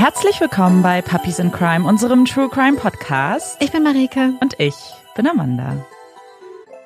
Herzlich 0.00 0.40
willkommen 0.40 0.82
bei 0.82 1.02
Puppies 1.02 1.38
in 1.38 1.52
Crime, 1.52 1.86
unserem 1.86 2.24
True 2.24 2.48
Crime 2.48 2.78
Podcast. 2.78 3.62
Ich 3.62 3.70
bin 3.70 3.82
Marike. 3.82 4.32
Und 4.40 4.58
ich 4.58 4.74
bin 5.14 5.26
Amanda. 5.26 5.84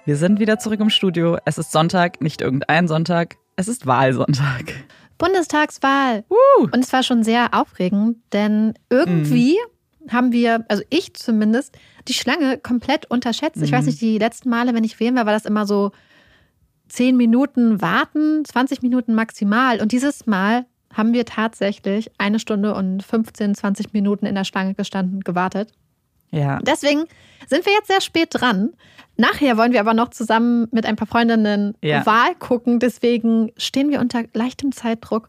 Wir 0.04 0.16
sind 0.16 0.40
wieder 0.40 0.58
zurück 0.58 0.80
im 0.80 0.90
Studio. 0.90 1.38
Es 1.44 1.56
ist 1.56 1.70
Sonntag, 1.70 2.20
nicht 2.20 2.40
irgendein 2.40 2.88
Sonntag. 2.88 3.36
Es 3.54 3.68
ist 3.68 3.86
Wahlsonntag. 3.86 4.64
Bundestagswahl. 5.16 6.24
Uh. 6.28 6.64
Und 6.72 6.80
es 6.80 6.92
war 6.92 7.04
schon 7.04 7.22
sehr 7.22 7.54
aufregend, 7.54 8.16
denn 8.32 8.74
irgendwie 8.90 9.58
mm. 10.00 10.10
haben 10.10 10.32
wir, 10.32 10.64
also 10.68 10.82
ich 10.90 11.14
zumindest, 11.14 11.78
die 12.08 12.14
Schlange 12.14 12.58
komplett 12.58 13.08
unterschätzt. 13.08 13.58
Mm. 13.58 13.62
Ich 13.62 13.70
weiß 13.70 13.82
mhm. 13.82 13.86
nicht, 13.86 14.00
die 14.00 14.18
letzten 14.18 14.50
Male, 14.50 14.74
wenn 14.74 14.82
ich 14.82 14.98
wählen 14.98 15.14
war, 15.14 15.26
war 15.26 15.34
das 15.34 15.44
immer 15.44 15.66
so 15.66 15.92
zehn 16.88 17.16
Minuten 17.16 17.80
warten, 17.80 18.44
20 18.44 18.82
Minuten 18.82 19.14
maximal. 19.14 19.80
Und 19.80 19.92
dieses 19.92 20.26
Mal 20.26 20.66
haben 20.94 21.12
wir 21.12 21.24
tatsächlich 21.26 22.10
eine 22.18 22.38
Stunde 22.38 22.74
und 22.74 23.02
15, 23.02 23.54
20 23.54 23.92
Minuten 23.92 24.26
in 24.26 24.34
der 24.34 24.44
Schlange 24.44 24.74
gestanden, 24.74 25.20
gewartet. 25.20 25.72
Ja. 26.30 26.58
Deswegen 26.60 27.04
sind 27.46 27.66
wir 27.66 27.72
jetzt 27.72 27.88
sehr 27.88 28.00
spät 28.00 28.28
dran. 28.32 28.70
Nachher 29.16 29.56
wollen 29.56 29.72
wir 29.72 29.80
aber 29.80 29.94
noch 29.94 30.08
zusammen 30.10 30.66
mit 30.72 30.86
ein 30.86 30.96
paar 30.96 31.06
Freundinnen 31.06 31.74
ja. 31.82 32.04
Wahl 32.06 32.34
gucken. 32.34 32.80
Deswegen 32.80 33.52
stehen 33.56 33.90
wir 33.90 34.00
unter 34.00 34.24
leichtem 34.32 34.72
Zeitdruck 34.72 35.28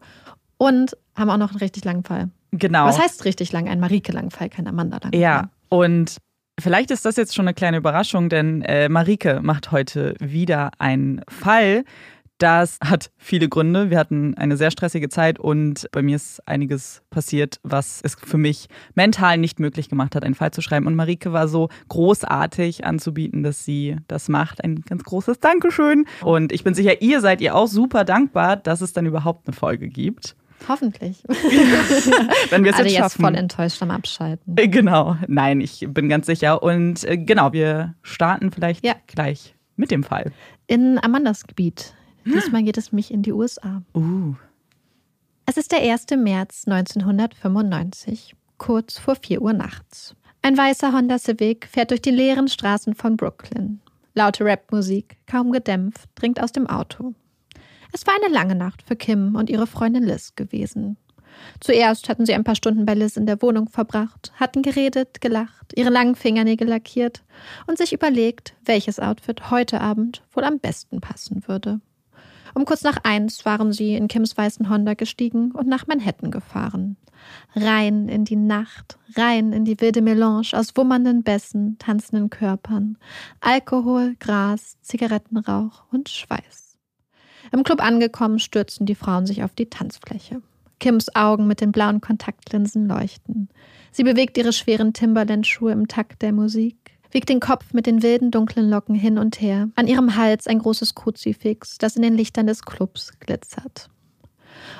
und 0.56 0.96
haben 1.14 1.30
auch 1.30 1.36
noch 1.36 1.50
einen 1.50 1.60
richtig 1.60 1.84
langen 1.84 2.02
Fall. 2.02 2.30
Genau. 2.52 2.86
Was 2.86 2.98
heißt 2.98 3.24
richtig 3.24 3.52
lang? 3.52 3.68
Ein 3.68 3.80
Marike-langen 3.80 4.30
Fall, 4.30 4.48
kein 4.48 4.66
Amanda-langen 4.66 5.12
Fall. 5.12 5.20
Ja, 5.20 5.50
und 5.68 6.16
vielleicht 6.58 6.90
ist 6.90 7.04
das 7.04 7.16
jetzt 7.16 7.34
schon 7.34 7.46
eine 7.46 7.54
kleine 7.54 7.76
Überraschung, 7.76 8.28
denn 8.28 8.62
äh, 8.62 8.88
Marike 8.88 9.40
macht 9.42 9.72
heute 9.72 10.14
wieder 10.18 10.70
einen 10.78 11.22
Fall, 11.28 11.84
das 12.38 12.78
hat 12.84 13.10
viele 13.16 13.48
Gründe. 13.48 13.90
Wir 13.90 13.98
hatten 13.98 14.34
eine 14.36 14.56
sehr 14.56 14.70
stressige 14.70 15.08
Zeit 15.08 15.38
und 15.38 15.88
bei 15.92 16.02
mir 16.02 16.16
ist 16.16 16.46
einiges 16.46 17.02
passiert, 17.10 17.60
was 17.62 18.00
es 18.02 18.14
für 18.14 18.38
mich 18.38 18.68
mental 18.94 19.38
nicht 19.38 19.58
möglich 19.58 19.88
gemacht 19.88 20.14
hat, 20.14 20.24
einen 20.24 20.34
Fall 20.34 20.50
zu 20.50 20.60
schreiben. 20.60 20.86
Und 20.86 20.94
Marike 20.94 21.32
war 21.32 21.48
so 21.48 21.68
großartig 21.88 22.84
anzubieten, 22.84 23.42
dass 23.42 23.64
sie 23.64 23.96
das 24.08 24.28
macht. 24.28 24.62
Ein 24.62 24.82
ganz 24.82 25.04
großes 25.04 25.40
Dankeschön. 25.40 26.04
Und 26.22 26.52
ich 26.52 26.64
bin 26.64 26.74
sicher, 26.74 27.00
ihr 27.00 27.20
seid 27.20 27.40
ihr 27.40 27.54
auch 27.54 27.68
super 27.68 28.04
dankbar, 28.04 28.56
dass 28.56 28.80
es 28.80 28.92
dann 28.92 29.06
überhaupt 29.06 29.46
eine 29.46 29.56
Folge 29.56 29.88
gibt. 29.88 30.36
Hoffentlich. 30.68 31.22
Wenn 32.50 32.64
wir 32.64 32.72
es 32.72 32.78
jetzt, 32.78 32.92
jetzt 32.92 33.20
voll 33.20 33.34
enttäuscht 33.34 33.82
am 33.82 33.90
Abschalten. 33.90 34.56
Äh, 34.56 34.68
genau. 34.68 35.16
Nein, 35.28 35.60
ich 35.60 35.86
bin 35.88 36.08
ganz 36.08 36.26
sicher. 36.26 36.62
Und 36.62 37.04
äh, 37.04 37.18
genau, 37.18 37.52
wir 37.52 37.94
starten 38.02 38.50
vielleicht 38.50 38.84
ja. 38.84 38.94
gleich 39.06 39.54
mit 39.76 39.90
dem 39.90 40.02
Fall. 40.02 40.32
In 40.66 40.98
Amandas 41.02 41.46
Gebiet 41.46 41.94
Diesmal 42.26 42.62
geht 42.64 42.76
es 42.76 42.92
mich 42.92 43.10
in 43.10 43.22
die 43.22 43.32
USA. 43.32 43.82
Uh. 43.94 44.34
Es 45.46 45.56
ist 45.56 45.70
der 45.70 45.80
1. 45.80 46.06
März 46.16 46.64
1995, 46.66 48.34
kurz 48.58 48.98
vor 48.98 49.14
4 49.14 49.40
Uhr 49.40 49.52
nachts. 49.52 50.16
Ein 50.42 50.58
weißer 50.58 50.92
Honda 50.92 51.18
Civic 51.18 51.66
fährt 51.66 51.90
durch 51.90 52.02
die 52.02 52.10
leeren 52.10 52.48
Straßen 52.48 52.94
von 52.94 53.16
Brooklyn. 53.16 53.80
Laute 54.14 54.44
Rapmusik, 54.44 55.16
kaum 55.26 55.52
gedämpft, 55.52 56.08
dringt 56.14 56.42
aus 56.42 56.52
dem 56.52 56.66
Auto. 56.66 57.14
Es 57.92 58.06
war 58.06 58.14
eine 58.14 58.32
lange 58.32 58.54
Nacht 58.54 58.82
für 58.82 58.96
Kim 58.96 59.36
und 59.36 59.48
ihre 59.48 59.66
Freundin 59.66 60.02
Liz 60.02 60.34
gewesen. 60.34 60.96
Zuerst 61.60 62.08
hatten 62.08 62.26
sie 62.26 62.34
ein 62.34 62.44
paar 62.44 62.56
Stunden 62.56 62.86
bei 62.86 62.94
Liz 62.94 63.16
in 63.16 63.26
der 63.26 63.40
Wohnung 63.42 63.68
verbracht, 63.68 64.32
hatten 64.36 64.62
geredet, 64.62 65.20
gelacht, 65.20 65.72
ihre 65.74 65.90
langen 65.90 66.14
Fingernägel 66.14 66.68
lackiert 66.68 67.22
und 67.66 67.78
sich 67.78 67.92
überlegt, 67.92 68.54
welches 68.64 69.00
Outfit 69.00 69.50
heute 69.50 69.80
Abend 69.80 70.22
wohl 70.32 70.44
am 70.44 70.58
besten 70.58 71.00
passen 71.00 71.46
würde. 71.46 71.80
Um 72.56 72.64
kurz 72.64 72.84
nach 72.84 72.96
eins 73.02 73.44
waren 73.44 73.70
sie 73.74 73.96
in 73.96 74.08
Kims 74.08 74.34
weißen 74.34 74.70
Honda 74.70 74.94
gestiegen 74.94 75.52
und 75.52 75.68
nach 75.68 75.86
Manhattan 75.86 76.30
gefahren. 76.30 76.96
Rein 77.54 78.08
in 78.08 78.24
die 78.24 78.34
Nacht, 78.34 78.96
rein 79.14 79.52
in 79.52 79.66
die 79.66 79.78
wilde 79.78 80.00
Melange 80.00 80.48
aus 80.54 80.74
wummernden 80.74 81.22
Bässen, 81.22 81.76
tanzenden 81.78 82.30
Körpern, 82.30 82.96
Alkohol, 83.42 84.16
Gras, 84.20 84.78
Zigarettenrauch 84.80 85.84
und 85.92 86.08
Schweiß. 86.08 86.78
Im 87.52 87.62
Club 87.62 87.84
angekommen, 87.84 88.38
stürzten 88.38 88.86
die 88.86 88.94
Frauen 88.94 89.26
sich 89.26 89.42
auf 89.42 89.54
die 89.54 89.68
Tanzfläche. 89.68 90.40
Kims 90.80 91.14
Augen 91.14 91.46
mit 91.46 91.60
den 91.60 91.72
blauen 91.72 92.00
Kontaktlinsen 92.00 92.88
leuchten. 92.88 93.50
Sie 93.92 94.02
bewegt 94.02 94.38
ihre 94.38 94.54
schweren 94.54 94.94
Timberland-Schuhe 94.94 95.72
im 95.72 95.88
Takt 95.88 96.22
der 96.22 96.32
Musik 96.32 96.85
wiegt 97.10 97.28
den 97.28 97.40
Kopf 97.40 97.72
mit 97.72 97.86
den 97.86 98.02
wilden 98.02 98.30
dunklen 98.30 98.68
Locken 98.68 98.94
hin 98.94 99.18
und 99.18 99.40
her, 99.40 99.68
an 99.76 99.86
ihrem 99.86 100.16
Hals 100.16 100.46
ein 100.46 100.58
großes 100.58 100.94
Kruzifix, 100.94 101.78
das 101.78 101.96
in 101.96 102.02
den 102.02 102.16
Lichtern 102.16 102.46
des 102.46 102.62
Clubs 102.62 103.12
glitzert. 103.20 103.88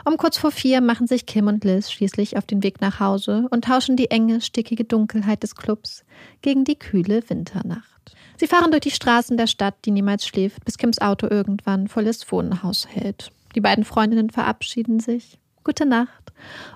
Um 0.04 0.16
kurz 0.16 0.38
vor 0.38 0.50
vier 0.50 0.81
machen 0.81 1.06
sich 1.06 1.26
Kim 1.26 1.47
und 1.47 1.64
Liz 1.64 1.91
schließlich 1.91 2.37
auf 2.37 2.47
den 2.47 2.62
Weg 2.62 2.81
nach 2.81 3.00
Hause 3.00 3.47
und 3.50 3.64
tauschen 3.64 3.97
die 3.97 4.10
enge, 4.10 4.41
stickige 4.41 4.84
Dunkelheit 4.84 5.42
des 5.42 5.54
Clubs 5.54 6.04
gegen 6.42 6.64
die 6.64 6.78
kühle 6.78 7.22
Winternacht. 7.28 8.14
Sie 8.37 8.47
fahren 8.47 8.70
durch 8.70 8.82
die 8.82 8.91
Straßen 8.91 9.37
der 9.37 9.47
Stadt, 9.47 9.75
die 9.84 9.91
niemals 9.91 10.26
schläft, 10.26 10.64
bis 10.64 10.78
Kims 10.78 11.00
Auto 11.00 11.26
irgendwann 11.28 11.88
vor 11.88 12.03
Liz 12.03 12.31
Wohnhaus 12.31 12.87
hält. 12.88 13.32
Die 13.54 13.60
beiden 13.60 13.84
Freundinnen 13.84 14.31
verabschieden 14.31 15.00
sich. 15.00 15.38
Gute 15.64 15.87
Nacht. 15.87 16.25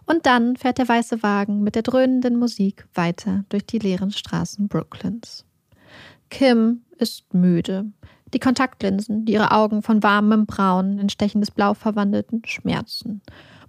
Und 0.06 0.26
dann 0.26 0.56
fährt 0.56 0.78
der 0.78 0.88
weiße 0.88 1.22
Wagen 1.22 1.62
mit 1.62 1.74
der 1.74 1.82
dröhnenden 1.82 2.38
Musik 2.38 2.86
weiter 2.94 3.44
durch 3.48 3.66
die 3.66 3.78
leeren 3.78 4.10
Straßen 4.10 4.68
Brooklyns. 4.68 5.44
Kim 6.30 6.82
ist 6.98 7.32
müde. 7.34 7.86
Die 8.32 8.38
Kontaktlinsen, 8.38 9.24
die 9.24 9.32
ihre 9.32 9.50
Augen 9.50 9.82
von 9.82 10.02
warmem 10.02 10.46
Braun 10.46 10.98
in 10.98 11.08
stechendes 11.08 11.50
Blau 11.50 11.74
verwandelten, 11.74 12.42
schmerzen. 12.44 13.22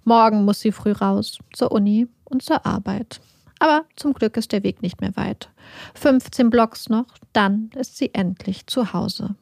Morgen 0.04 0.44
muss 0.44 0.60
sie 0.60 0.72
früh 0.72 0.92
raus, 0.92 1.38
zur 1.52 1.72
Uni 1.72 2.08
und 2.24 2.42
zur 2.42 2.64
Arbeit. 2.64 3.20
Aber 3.58 3.84
zum 3.96 4.12
Glück 4.12 4.36
ist 4.36 4.52
der 4.52 4.62
Weg 4.62 4.82
nicht 4.82 5.00
mehr 5.00 5.14
weit. 5.16 5.48
15 5.94 6.50
Blocks 6.50 6.88
noch, 6.88 7.06
dann 7.32 7.70
ist 7.76 7.96
sie 7.96 8.12
endlich 8.12 8.66
zu 8.66 8.92
Hause. 8.92 9.36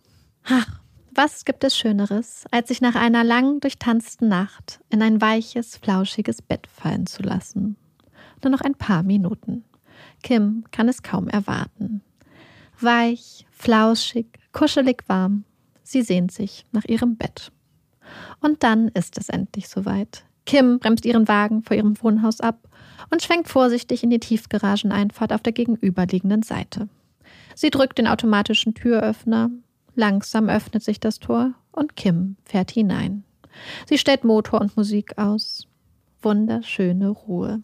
Ach, 0.45 0.81
was 1.15 1.45
gibt 1.45 1.65
es 1.65 1.77
Schöneres, 1.77 2.45
als 2.51 2.69
sich 2.69 2.81
nach 2.81 2.95
einer 2.95 3.25
lang 3.25 3.61
durchtanzten 3.61 4.29
Nacht 4.29 4.81
in 4.91 5.03
ein 5.03 5.21
weiches, 5.21 5.77
flauschiges 5.77 6.43
Bett 6.43 6.67
fallen 6.67 7.07
zu 7.07 7.23
lassen? 7.23 7.77
Nur 8.43 8.51
noch 8.51 8.61
ein 8.61 8.75
paar 8.75 9.03
Minuten. 9.03 9.65
Kim 10.23 10.65
kann 10.71 10.89
es 10.89 11.03
kaum 11.03 11.29
erwarten. 11.29 12.03
Weich, 12.81 13.47
flauschig, 13.51 14.27
kuschelig 14.53 15.05
warm. 15.09 15.45
Sie 15.83 16.03
sehnt 16.03 16.33
sich 16.33 16.65
nach 16.73 16.85
ihrem 16.85 17.17
Bett. 17.17 17.53
Und 18.41 18.63
dann 18.63 18.89
ist 18.89 19.19
es 19.19 19.29
endlich 19.29 19.69
soweit. 19.69 20.25
Kim 20.47 20.79
bremst 20.79 21.05
ihren 21.05 21.29
Wagen 21.29 21.63
vor 21.63 21.77
ihrem 21.77 22.01
Wohnhaus 22.03 22.41
ab 22.41 22.69
und 23.11 23.23
schwenkt 23.23 23.49
vorsichtig 23.49 24.03
in 24.03 24.11
die 24.11 24.21
Tiefgarageneinfahrt 24.21 25.33
auf 25.33 25.43
der 25.43 25.53
gegenüberliegenden 25.53 26.43
Seite. 26.43 26.89
Sie 27.55 27.71
drückt 27.71 27.99
den 27.99 28.07
automatischen 28.07 28.75
Türöffner. 28.75 29.51
Langsam 29.95 30.49
öffnet 30.49 30.83
sich 30.83 31.01
das 31.01 31.19
Tor 31.19 31.55
und 31.73 31.97
Kim 31.97 32.37
fährt 32.45 32.71
hinein. 32.71 33.25
Sie 33.87 33.99
stellt 33.99 34.25
Motor 34.25 34.61
und 34.61 34.77
Musik 34.77 35.19
aus. 35.19 35.67
Wunderschöne 36.23 37.09
Ruhe. 37.09 37.63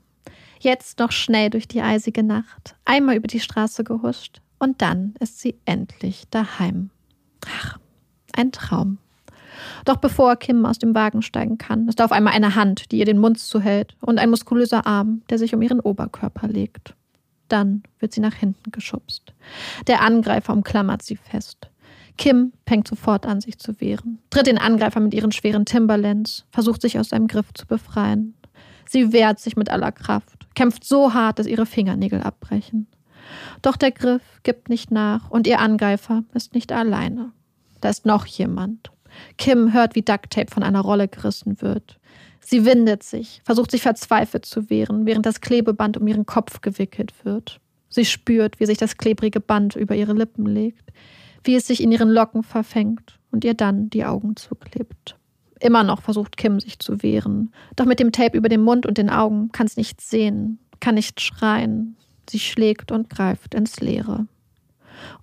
Jetzt 0.61 0.99
noch 0.99 1.13
schnell 1.13 1.51
durch 1.51 1.69
die 1.69 1.83
eisige 1.83 2.23
Nacht, 2.23 2.77
einmal 2.85 3.17
über 3.17 3.27
die 3.27 3.41
Straße 3.41 3.85
gehuscht, 3.85 4.41
und 4.59 4.81
dann 4.81 5.15
ist 5.21 5.39
sie 5.39 5.57
endlich 5.67 6.25
daheim. 6.31 6.91
Ach, 7.47 7.79
ein 8.35 8.53
Traum. 8.53 8.99
Doch 9.85 9.97
bevor 9.97 10.37
Kim 10.37 10.65
aus 10.67 10.79
dem 10.79 10.95
Wagen 10.95 11.23
steigen 11.23 11.59
kann, 11.59 11.89
ist 11.89 12.01
auf 12.01 12.13
einmal 12.13 12.35
eine 12.35 12.55
Hand, 12.55 12.91
die 12.91 12.99
ihr 12.99 13.05
den 13.05 13.19
Mund 13.19 13.39
zuhält, 13.39 13.97
und 14.01 14.19
ein 14.19 14.31
muskulöser 14.31 14.87
Arm, 14.87 15.23
der 15.31 15.39
sich 15.39 15.55
um 15.55 15.63
ihren 15.63 15.81
Oberkörper 15.81 16.49
legt. 16.49 16.95
Dann 17.49 17.83
wird 17.99 18.13
sie 18.13 18.21
nach 18.21 18.35
hinten 18.35 18.71
geschubst. 18.71 19.35
Der 19.87 20.03
Angreifer 20.03 20.53
umklammert 20.53 21.03
sie 21.03 21.17
fest. 21.17 21.71
Kim 22.17 22.53
fängt 22.67 22.89
sofort 22.89 23.27
an, 23.27 23.41
sich 23.41 23.59
zu 23.59 23.81
wehren, 23.81 24.19
tritt 24.31 24.47
den 24.47 24.59
Angreifer 24.59 25.01
mit 25.01 25.15
ihren 25.15 25.33
schweren 25.33 25.65
Timberlands, 25.65 26.47
versucht 26.51 26.83
sich 26.83 26.99
aus 26.99 27.11
seinem 27.11 27.27
Griff 27.27 27.53
zu 27.55 27.67
befreien. 27.67 28.35
Sie 28.89 29.13
wehrt 29.13 29.41
sich 29.41 29.57
mit 29.57 29.71
aller 29.71 29.93
Kraft, 29.93 30.47
kämpft 30.55 30.85
so 30.85 31.13
hart, 31.13 31.39
dass 31.39 31.47
ihre 31.47 31.67
Fingernägel 31.67 32.23
abbrechen. 32.23 32.87
Doch 33.63 33.77
der 33.77 33.91
Griff 33.91 34.23
gibt 34.45 34.69
nicht 34.69 34.91
nach 34.91 35.31
und 35.31 35.47
ihr 35.47 35.61
Angreifer 35.61 36.25
ist 36.35 36.55
nicht 36.55 36.73
alleine. 36.73 37.33
Da 37.81 37.89
ist 37.89 38.07
noch 38.07 38.27
jemand. 38.27 38.91
Kim 39.39 39.73
hört, 39.73 39.95
wie 39.95 40.03
Ducktape 40.03 40.53
von 40.53 40.63
einer 40.63 40.81
Rolle 40.81 41.09
gerissen 41.09 41.61
wird. 41.61 41.99
Sie 42.41 42.65
windet 42.65 43.03
sich, 43.03 43.43
versucht 43.45 43.73
sich 43.73 43.83
verzweifelt 43.83 44.47
zu 44.47 44.71
wehren, 44.71 45.07
während 45.07 45.27
das 45.27 45.41
Klebeband 45.41 45.97
um 45.97 46.07
ihren 46.07 46.27
Kopf 46.27 46.61
gewickelt 46.61 47.13
wird. 47.25 47.61
Sie 47.89 48.05
spürt, 48.05 48.61
wie 48.61 48.67
sich 48.67 48.79
das 48.79 48.97
klebrige 48.97 49.41
Band 49.41 49.75
über 49.75 49.95
ihre 49.95 50.13
Lippen 50.13 50.47
legt, 50.47 50.93
wie 51.47 51.57
es 51.57 51.67
sich 51.67 51.83
in 51.83 51.93
ihren 51.93 52.11
Locken 52.11 52.43
verfängt 52.43 53.19
und 53.31 53.45
ihr 53.45 53.55
dann 53.55 53.91
die 53.91 54.05
Augen 54.05 54.37
zuklebt. 54.37 55.17
Immer 55.61 55.85
noch 55.85 56.03
versucht 56.03 56.37
Kim 56.37 56.61
sich 56.61 56.79
zu 56.79 57.03
wehren, 57.03 57.53
doch 57.77 57.87
mit 57.87 57.99
dem 57.99 58.13
Tape 58.13 58.37
über 58.37 58.49
dem 58.49 58.63
Mund 58.63 58.85
und 58.85 58.99
den 58.99 59.11
Augen 59.11 59.51
kann 59.53 59.67
es 59.67 59.77
nichts 59.77 60.11
sehen, 60.11 60.59
kann 60.81 60.97
nicht 60.97 61.21
schreien, 61.21 61.97
Sie 62.29 62.39
schlägt 62.39 62.91
und 62.93 63.09
greift 63.09 63.55
ins 63.55 63.81
Leere. 63.81 64.27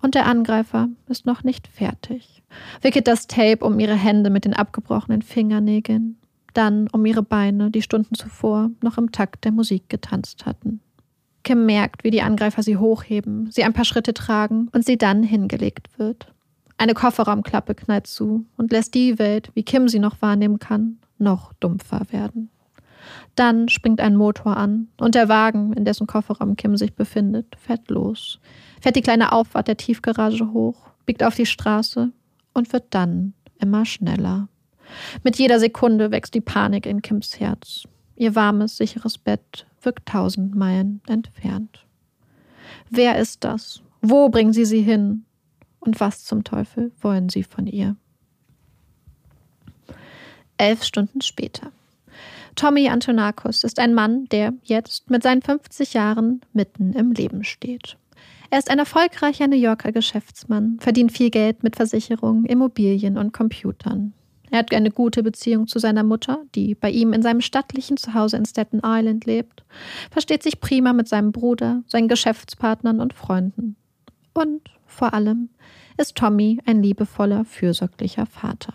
Und 0.00 0.14
der 0.14 0.26
Angreifer 0.26 0.88
ist 1.08 1.26
noch 1.26 1.42
nicht 1.42 1.66
fertig. 1.66 2.42
Wickelt 2.80 3.08
das 3.08 3.26
Tape 3.26 3.64
um 3.64 3.78
ihre 3.78 3.94
Hände 3.94 4.30
mit 4.30 4.44
den 4.44 4.54
abgebrochenen 4.54 5.22
Fingernägeln. 5.22 6.18
dann 6.54 6.86
um 6.92 7.04
ihre 7.04 7.24
Beine, 7.24 7.72
die 7.72 7.82
Stunden 7.82 8.14
zuvor 8.14 8.70
noch 8.80 8.96
im 8.96 9.10
Takt 9.10 9.44
der 9.44 9.50
Musik 9.50 9.88
getanzt 9.88 10.46
hatten. 10.46 10.80
Kim 11.44 11.66
merkt, 11.66 12.04
wie 12.04 12.10
die 12.10 12.22
Angreifer 12.22 12.62
sie 12.62 12.76
hochheben, 12.76 13.50
sie 13.50 13.64
ein 13.64 13.72
paar 13.72 13.84
Schritte 13.84 14.14
tragen 14.14 14.68
und 14.72 14.84
sie 14.84 14.98
dann 14.98 15.22
hingelegt 15.22 15.98
wird. 15.98 16.26
Eine 16.76 16.94
Kofferraumklappe 16.94 17.74
knallt 17.74 18.06
zu 18.06 18.46
und 18.56 18.72
lässt 18.72 18.94
die 18.94 19.18
Welt, 19.18 19.50
wie 19.54 19.62
Kim 19.62 19.88
sie 19.88 20.00
noch 20.00 20.20
wahrnehmen 20.20 20.58
kann, 20.58 20.98
noch 21.18 21.52
dumpfer 21.54 22.02
werden. 22.10 22.50
Dann 23.36 23.68
springt 23.68 24.00
ein 24.00 24.16
Motor 24.16 24.56
an 24.56 24.88
und 24.98 25.14
der 25.14 25.28
Wagen, 25.28 25.72
in 25.74 25.84
dessen 25.84 26.06
Kofferraum 26.06 26.56
Kim 26.56 26.76
sich 26.76 26.94
befindet, 26.94 27.54
fährt 27.56 27.90
los, 27.90 28.40
fährt 28.80 28.96
die 28.96 29.02
kleine 29.02 29.32
Auffahrt 29.32 29.68
der 29.68 29.76
Tiefgarage 29.76 30.52
hoch, 30.52 30.88
biegt 31.06 31.22
auf 31.22 31.34
die 31.34 31.46
Straße 31.46 32.10
und 32.54 32.72
wird 32.72 32.86
dann 32.90 33.34
immer 33.60 33.84
schneller. 33.84 34.48
Mit 35.22 35.36
jeder 35.38 35.60
Sekunde 35.60 36.10
wächst 36.10 36.34
die 36.34 36.40
Panik 36.40 36.86
in 36.86 37.02
Kims 37.02 37.38
Herz. 37.40 37.84
Ihr 38.16 38.34
warmes, 38.34 38.76
sicheres 38.76 39.18
Bett 39.18 39.66
wirkt 39.84 40.06
tausend 40.06 40.54
Meilen 40.54 41.00
entfernt. 41.06 41.84
Wer 42.90 43.18
ist 43.18 43.44
das? 43.44 43.82
Wo 44.00 44.28
bringen 44.28 44.52
Sie 44.52 44.64
sie 44.64 44.82
hin? 44.82 45.24
Und 45.80 46.00
was 46.00 46.24
zum 46.24 46.44
Teufel 46.44 46.92
wollen 47.00 47.28
Sie 47.28 47.42
von 47.42 47.66
ihr? 47.66 47.96
Elf 50.56 50.84
Stunden 50.84 51.20
später. 51.20 51.72
Tommy 52.54 52.88
Antonakos 52.88 53.64
ist 53.64 53.78
ein 53.78 53.94
Mann, 53.94 54.26
der 54.26 54.54
jetzt 54.62 55.10
mit 55.10 55.22
seinen 55.22 55.42
50 55.42 55.94
Jahren 55.94 56.40
mitten 56.52 56.92
im 56.92 57.12
Leben 57.12 57.42
steht. 57.44 57.96
Er 58.50 58.58
ist 58.58 58.70
ein 58.70 58.78
erfolgreicher 58.78 59.48
New 59.48 59.56
Yorker 59.56 59.90
Geschäftsmann, 59.90 60.78
verdient 60.78 61.10
viel 61.10 61.30
Geld 61.30 61.64
mit 61.64 61.74
Versicherungen, 61.74 62.44
Immobilien 62.44 63.18
und 63.18 63.32
Computern. 63.32 64.12
Er 64.50 64.58
hat 64.58 64.72
eine 64.72 64.90
gute 64.90 65.22
Beziehung 65.22 65.66
zu 65.66 65.78
seiner 65.78 66.04
Mutter, 66.04 66.44
die 66.54 66.74
bei 66.74 66.90
ihm 66.90 67.12
in 67.12 67.22
seinem 67.22 67.40
stattlichen 67.40 67.96
Zuhause 67.96 68.36
in 68.36 68.44
Staten 68.44 68.80
Island 68.84 69.24
lebt, 69.24 69.64
versteht 70.10 70.42
sich 70.42 70.60
prima 70.60 70.92
mit 70.92 71.08
seinem 71.08 71.32
Bruder, 71.32 71.82
seinen 71.86 72.08
Geschäftspartnern 72.08 73.00
und 73.00 73.14
Freunden. 73.14 73.76
Und 74.32 74.70
vor 74.86 75.14
allem 75.14 75.48
ist 75.96 76.16
Tommy 76.16 76.60
ein 76.66 76.82
liebevoller, 76.82 77.44
fürsorglicher 77.44 78.26
Vater. 78.26 78.74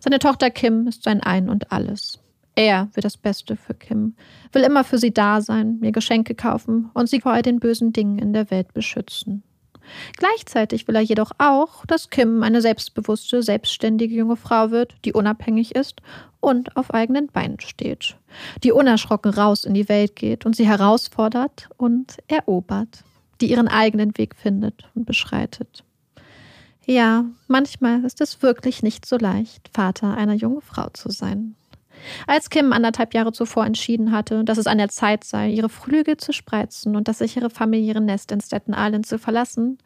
Seine 0.00 0.18
Tochter 0.18 0.50
Kim 0.50 0.86
ist 0.86 1.04
sein 1.04 1.22
Ein 1.22 1.48
und 1.48 1.72
alles. 1.72 2.20
Er 2.54 2.88
will 2.94 3.02
das 3.02 3.16
Beste 3.16 3.56
für 3.56 3.74
Kim, 3.74 4.14
will 4.52 4.62
immer 4.62 4.84
für 4.84 4.98
sie 4.98 5.12
da 5.12 5.40
sein, 5.40 5.78
mir 5.80 5.92
Geschenke 5.92 6.34
kaufen 6.34 6.90
und 6.94 7.08
sie 7.08 7.20
vor 7.20 7.32
all 7.32 7.42
den 7.42 7.60
bösen 7.60 7.92
Dingen 7.92 8.18
in 8.18 8.32
der 8.32 8.50
Welt 8.50 8.74
beschützen. 8.74 9.42
Gleichzeitig 10.16 10.86
will 10.88 10.96
er 10.96 11.02
jedoch 11.02 11.32
auch, 11.38 11.84
dass 11.86 12.10
Kim 12.10 12.42
eine 12.42 12.60
selbstbewusste, 12.60 13.42
selbstständige 13.42 14.14
junge 14.14 14.36
Frau 14.36 14.70
wird, 14.70 14.94
die 15.04 15.12
unabhängig 15.12 15.74
ist 15.74 16.02
und 16.40 16.76
auf 16.76 16.92
eigenen 16.92 17.28
Beinen 17.28 17.60
steht, 17.60 18.16
die 18.62 18.72
unerschrocken 18.72 19.32
raus 19.32 19.64
in 19.64 19.74
die 19.74 19.88
Welt 19.88 20.16
geht 20.16 20.46
und 20.46 20.56
sie 20.56 20.66
herausfordert 20.66 21.68
und 21.76 22.18
erobert, 22.28 23.04
die 23.40 23.50
ihren 23.50 23.68
eigenen 23.68 24.16
Weg 24.18 24.34
findet 24.36 24.88
und 24.94 25.06
beschreitet. 25.06 25.84
Ja, 26.86 27.24
manchmal 27.46 28.04
ist 28.04 28.20
es 28.20 28.42
wirklich 28.42 28.82
nicht 28.82 29.06
so 29.06 29.16
leicht, 29.16 29.70
Vater 29.72 30.16
einer 30.16 30.34
jungen 30.34 30.60
Frau 30.60 30.88
zu 30.92 31.10
sein. 31.10 31.54
Als 32.26 32.50
Kim 32.50 32.72
anderthalb 32.72 33.14
Jahre 33.14 33.32
zuvor 33.32 33.66
entschieden 33.66 34.12
hatte, 34.12 34.44
dass 34.44 34.58
es 34.58 34.66
an 34.66 34.78
der 34.78 34.88
Zeit 34.88 35.24
sei, 35.24 35.50
ihre 35.50 35.68
Flügel 35.68 36.16
zu 36.16 36.32
spreizen 36.32 36.96
und 36.96 37.08
das 37.08 37.18
sichere 37.18 37.50
familiäre 37.50 38.00
Nest 38.00 38.32
in 38.32 38.40
Staten 38.40 38.74
Island 38.76 39.06
zu 39.06 39.18
verlassen, 39.18 39.78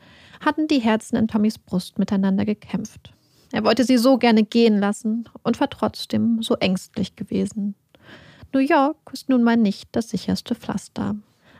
hatten 0.44 0.68
die 0.68 0.80
Herzen 0.80 1.16
in 1.16 1.28
Tommys 1.28 1.58
Brust 1.58 1.98
miteinander 1.98 2.44
gekämpft. 2.44 3.12
Er 3.52 3.64
wollte 3.64 3.84
sie 3.84 3.98
so 3.98 4.18
gerne 4.18 4.42
gehen 4.42 4.78
lassen 4.78 5.28
und 5.42 5.60
war 5.60 5.70
trotzdem 5.70 6.42
so 6.42 6.56
ängstlich 6.56 7.14
gewesen. 7.14 7.74
New 8.52 8.60
York 8.60 8.96
ist 9.12 9.28
nun 9.28 9.42
mal 9.42 9.56
nicht 9.56 9.88
das 9.92 10.08
sicherste 10.10 10.54
Pflaster. 10.54 11.16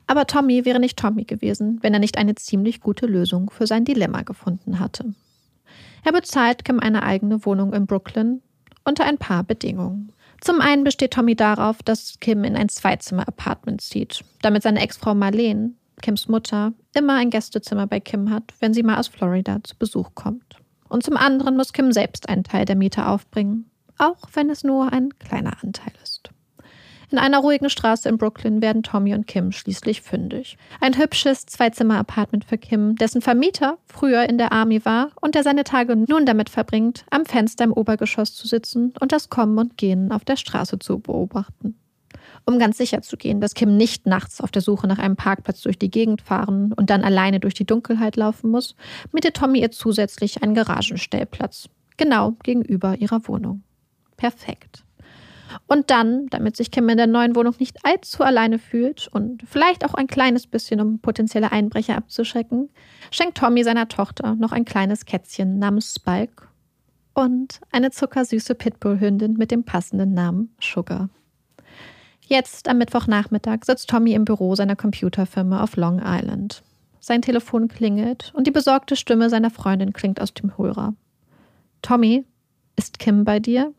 Aber 0.07 0.27
Tommy 0.27 0.65
wäre 0.65 0.81
nicht 0.81 0.99
Tommy 0.99 1.25
gewesen, 1.25 1.79
wenn 1.83 1.95
er 1.95 2.01
nicht 2.01 2.19
eine 2.19 2.35
ziemlich 2.35 2.81
gute 2.81 3.07
Lösung 3.07 3.51
für 3.51 3.67
sein 3.67 3.85
Dilemma 3.85 4.23
gefunden 4.23 4.79
hatte. 4.79 5.15
Er 6.05 6.13
bezahlt 6.13 6.65
Kim 6.65 6.81
eine 6.81 7.03
eigene 7.03 7.47
Wohnung 7.47 7.73
in 7.73 7.87
Brooklyn 7.87 8.43
unter 8.85 9.05
ein 9.05 9.19
paar 9.19 9.43
Bedingungen. 9.45 10.13
Zum 10.41 10.61
einen 10.61 10.85
besteht 10.85 11.13
Tommy 11.13 11.35
darauf, 11.35 11.83
dass 11.83 12.19
Kim 12.21 12.45
in 12.45 12.57
ein 12.57 12.69
Zweizimmer-Apartment 12.69 13.81
zieht, 13.81 14.25
damit 14.43 14.63
seine 14.63 14.81
Ex-Frau 14.81 15.15
Marlene, 15.15 15.73
Kims 16.03 16.29
Mutter, 16.29 16.73
immer 16.95 17.15
ein 17.15 17.31
Gästezimmer 17.31 17.87
bei 17.87 18.01
Kim 18.01 18.31
hat, 18.31 18.53
wenn 18.61 18.75
sie 18.75 18.83
mal 18.83 18.99
aus 18.99 19.09
Florida 19.09 19.63
zu 19.63 19.77
Besuch 19.77 20.11
kommt. 20.15 20.57
Und 20.89 21.03
zum 21.03 21.17
anderen 21.17 21.57
muss 21.57 21.73
Kim 21.73 21.93
selbst 21.93 22.29
einen 22.29 22.45
Teil 22.45 22.67
der 22.67 22.77
Miete 22.77 23.07
aufbringen, 23.07 23.71
auch 23.99 24.19
wenn 24.35 24.51
es 24.51 24.65
nur 24.65 24.93
ein 24.93 25.11
kleiner 25.19 25.57
Anteil 25.63 25.93
ist. 26.03 26.31
In 27.11 27.19
einer 27.19 27.39
ruhigen 27.39 27.71
Straße 27.71 28.09
in 28.09 28.19
Brooklyn 28.19 28.63
werden 28.63 28.83
Tommy 28.83 29.15
und 29.15 29.27
Kim 29.27 29.53
schließlich 29.53 30.03
fündig. 30.03 30.57
Ein 30.81 30.97
hübsches 30.97 31.47
Zweizimmer-Apartment 31.47 32.45
für 32.45 32.59
Kim, 32.59 32.97
dessen 32.97 33.21
Vermieter 33.21 33.79
früher 33.87 34.29
in 34.29 34.39
der 34.39 34.53
Army 34.53 34.85
war 34.85 35.11
und 35.21 35.35
der 35.35 35.43
seine 35.43 35.65
Tage 35.65 35.97
nun 35.97 36.27
damit 36.27 36.51
verbringt, 36.51 37.05
am 37.11 37.27
Fenster 37.27 37.65
im 37.65 37.73
Obergeschoss 37.73 38.35
zu 38.35 38.47
sitzen 38.47 38.93
und 39.01 39.13
das 39.13 39.29
Kommen 39.29 39.59
und 39.59 39.77
Gehen 39.77 40.13
auf 40.13 40.25
der 40.25 40.37
Straße 40.37 40.79
zu 40.79 40.99
beobachten. 40.99 41.77
Um 42.47 42.59
ganz 42.59 42.77
sicher 42.77 43.01
zu 43.03 43.17
gehen, 43.17 43.41
dass 43.41 43.55
Kim 43.55 43.77
nicht 43.77 44.07
nachts 44.07 44.41
auf 44.41 44.51
der 44.51 44.63
Suche 44.63 44.87
nach 44.87 44.99
einem 44.99 45.17
Parkplatz 45.17 45.63
durch 45.63 45.79
die 45.79 45.91
Gegend 45.91 46.21
fahren 46.23 46.73
und 46.75 46.91
dann 46.91 47.03
alleine 47.03 47.41
durch 47.41 47.55
die 47.55 47.67
Dunkelheit 47.67 48.17
laufen 48.17 48.51
muss, 48.51 48.77
mietet 49.13 49.37
Tommy 49.37 49.61
ihr 49.61 49.71
zusätzlich 49.71 50.43
einen 50.43 50.55
Garagenstellplatz, 50.55 51.69
genau 51.97 52.33
gegenüber 52.43 52.97
ihrer 52.97 53.27
Wohnung. 53.29 53.63
Perfekt. 54.17 54.85
Und 55.67 55.91
dann, 55.91 56.27
damit 56.29 56.57
sich 56.57 56.71
Kim 56.71 56.89
in 56.89 56.97
der 56.97 57.07
neuen 57.07 57.37
Wohnung 57.37 57.55
nicht 57.59 57.85
allzu 57.85 58.23
alleine 58.23 58.59
fühlt 58.59 59.09
und 59.09 59.43
vielleicht 59.49 59.85
auch 59.85 59.95
ein 59.95 60.07
kleines 60.07 60.47
bisschen, 60.47 60.81
um 60.81 60.99
potenzielle 60.99 61.53
Einbrecher 61.53 61.97
abzuschrecken, 61.97 62.71
schenkt 63.11 63.39
Tommy 63.39 63.65
seiner 63.65 63.89
Tochter 63.89 64.35
noch 64.35 64.53
ein 64.53 64.65
kleines 64.65 65.05
Kätzchen 65.05 65.59
namens 65.59 65.95
Spike 65.95 66.49
und 67.15 67.61
eine 67.71 67.91
zuckersüße 67.91 68.55
Pitbull-Hündin 68.55 69.35
mit 69.35 69.51
dem 69.51 69.65
passenden 69.65 70.15
Namen 70.15 70.55
Sugar. 70.61 71.09
Jetzt 72.27 72.69
am 72.69 72.79
Mittwochnachmittag 72.79 73.65
sitzt 73.65 73.91
Tommy 73.91 74.15
im 74.15 74.25
Büro 74.25 74.55
seiner 74.55 74.77
Computerfirma 74.77 75.63
auf 75.63 75.77
Long 75.77 76.01
Island. 76.03 76.63
Sein 76.99 77.21
Telefon 77.21 77.69
klingelt 77.69 78.33
und 78.35 78.47
die 78.47 78.51
besorgte 78.51 78.97
Stimme 78.97 79.29
seiner 79.29 79.51
Freundin 79.51 79.93
klingt 79.93 80.21
aus 80.21 80.33
dem 80.33 80.57
Hörer. 80.57 80.95
Tommy, 81.83 82.25
ist 82.77 82.99
Kim 82.99 83.25
bei 83.25 83.41
dir? 83.41 83.75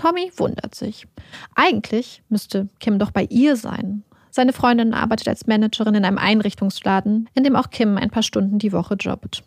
Tommy 0.00 0.32
wundert 0.36 0.74
sich. 0.74 1.06
Eigentlich 1.54 2.22
müsste 2.30 2.68
Kim 2.78 2.98
doch 2.98 3.10
bei 3.10 3.24
ihr 3.24 3.56
sein. 3.56 4.02
Seine 4.30 4.54
Freundin 4.54 4.94
arbeitet 4.94 5.28
als 5.28 5.46
Managerin 5.46 5.94
in 5.94 6.06
einem 6.06 6.16
Einrichtungsladen, 6.16 7.28
in 7.34 7.44
dem 7.44 7.54
auch 7.54 7.68
Kim 7.68 7.98
ein 7.98 8.08
paar 8.08 8.22
Stunden 8.22 8.58
die 8.58 8.72
Woche 8.72 8.94
jobbt. 8.94 9.42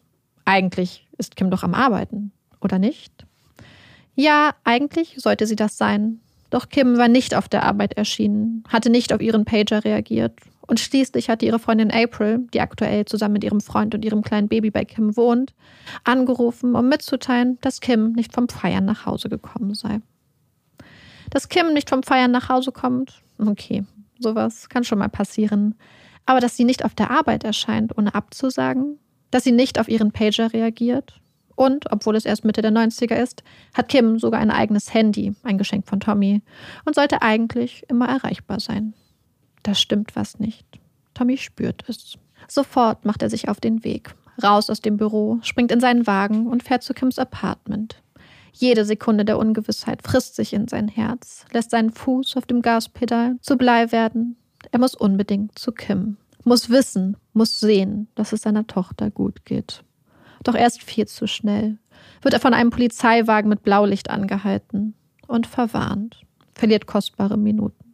Eigentlich 0.46 1.08
ist 1.18 1.36
Kim 1.36 1.50
doch 1.50 1.64
am 1.64 1.74
Arbeiten, 1.74 2.32
oder 2.62 2.78
nicht? 2.78 3.26
Ja, 4.14 4.52
eigentlich 4.64 5.16
sollte 5.18 5.48
sie 5.48 5.56
das 5.56 5.80
sein. 5.80 6.20
Doch 6.52 6.70
Kim 6.70 7.00
war 7.00 7.08
nicht 7.08 7.34
auf 7.34 7.50
der 7.50 7.64
Arbeit 7.64 7.94
erschienen, 7.94 8.64
hatte 8.70 8.92
nicht 8.92 9.12
auf 9.12 9.22
ihren 9.22 9.46
Pager 9.46 9.84
reagiert 9.84 10.34
und 10.68 10.80
schließlich 10.80 11.32
hatte 11.32 11.48
ihre 11.48 11.58
Freundin 11.58 11.90
April, 11.90 12.46
die 12.54 12.62
aktuell 12.62 13.06
zusammen 13.06 13.34
mit 13.34 13.44
ihrem 13.44 13.60
Freund 13.60 13.96
und 13.96 14.06
ihrem 14.06 14.22
kleinen 14.22 14.50
Baby 14.50 14.70
bei 14.70 14.86
Kim 14.86 15.18
wohnt, 15.18 15.56
angerufen, 16.04 16.76
um 16.76 16.90
mitzuteilen, 16.90 17.58
dass 17.62 17.82
Kim 17.82 18.12
nicht 18.12 18.34
vom 18.34 18.48
Feiern 18.48 18.86
nach 18.86 19.08
Hause 19.08 19.30
gekommen 19.30 19.74
sei. 19.74 20.00
Dass 21.34 21.50
Kim 21.50 21.74
nicht 21.74 21.90
vom 21.90 22.04
Feiern 22.04 22.30
nach 22.30 22.48
Hause 22.48 22.72
kommt, 22.72 23.24
okay, 23.40 23.84
sowas 24.20 24.70
kann 24.70 24.84
schon 24.84 25.00
mal 25.00 25.10
passieren. 25.10 25.74
Aber 26.28 26.40
dass 26.40 26.56
sie 26.56 26.64
nicht 26.64 26.86
auf 26.86 26.94
der 26.94 27.10
Arbeit 27.10 27.44
erscheint, 27.44 27.98
ohne 27.98 28.14
abzusagen, 28.14 29.00
dass 29.32 29.44
sie 29.44 29.52
nicht 29.52 29.80
auf 29.80 29.88
ihren 29.88 30.12
Pager 30.12 30.54
reagiert 30.54 31.20
und, 31.56 31.92
obwohl 31.92 32.16
es 32.16 32.26
erst 32.26 32.46
Mitte 32.46 32.62
der 32.62 32.72
90er 32.72 33.16
ist, 33.16 33.42
hat 33.74 33.90
Kim 33.90 34.20
sogar 34.20 34.42
ein 34.42 34.52
eigenes 34.52 34.94
Handy, 34.94 35.34
ein 35.42 35.58
Geschenk 35.58 35.88
von 35.88 36.00
Tommy, 36.00 36.44
und 36.86 36.94
sollte 36.94 37.24
eigentlich 37.24 37.84
immer 37.90 38.08
erreichbar 38.08 38.60
sein. 38.60 38.94
Da 39.64 39.74
stimmt 39.74 40.16
was 40.16 40.38
nicht. 40.38 40.68
Tommy 41.16 41.38
spürt 41.38 41.84
es. 41.88 42.14
Sofort 42.48 43.06
macht 43.06 43.24
er 43.24 43.32
sich 43.32 43.50
auf 43.50 43.60
den 43.60 43.84
Weg, 43.84 44.14
raus 44.44 44.70
aus 44.70 44.82
dem 44.82 44.98
Büro, 44.98 45.40
springt 45.42 45.72
in 45.72 45.80
seinen 45.80 46.06
Wagen 46.06 46.46
und 46.46 46.62
fährt 46.62 46.84
zu 46.84 46.94
Kims 46.94 47.18
Apartment. 47.18 48.04
Jede 48.56 48.86
Sekunde 48.86 49.26
der 49.26 49.40
Ungewissheit 49.40 50.04
frisst 50.04 50.36
sich 50.36 50.54
in 50.54 50.68
sein 50.68 50.88
Herz, 50.88 51.46
lässt 51.52 51.72
seinen 51.72 51.92
Fuß 51.92 52.38
auf 52.38 52.46
dem 52.46 52.62
Gaspedal 52.62 53.36
zu 53.42 53.58
Blei 53.58 53.92
werden. 53.92 54.38
Er 54.72 54.80
muss 54.80 54.96
unbedingt 54.96 55.58
zu 55.58 55.72
Kim, 55.72 56.18
muss 56.44 56.70
wissen, 56.70 57.18
muss 57.34 57.60
sehen, 57.60 58.08
dass 58.16 58.32
es 58.32 58.44
seiner 58.44 58.68
Tochter 58.68 59.10
gut 59.10 59.44
geht. 59.46 59.84
Doch 60.44 60.56
erst 60.56 60.84
viel 60.84 61.08
zu 61.08 61.28
schnell 61.28 61.78
wird 62.22 62.34
er 62.34 62.40
von 62.40 62.54
einem 62.54 62.70
Polizeiwagen 62.70 63.50
mit 63.50 63.64
Blaulicht 63.64 64.10
angehalten 64.10 64.94
und 65.28 65.48
verwarnt, 65.48 66.22
verliert 66.54 66.86
kostbare 66.86 67.38
Minuten. 67.38 67.94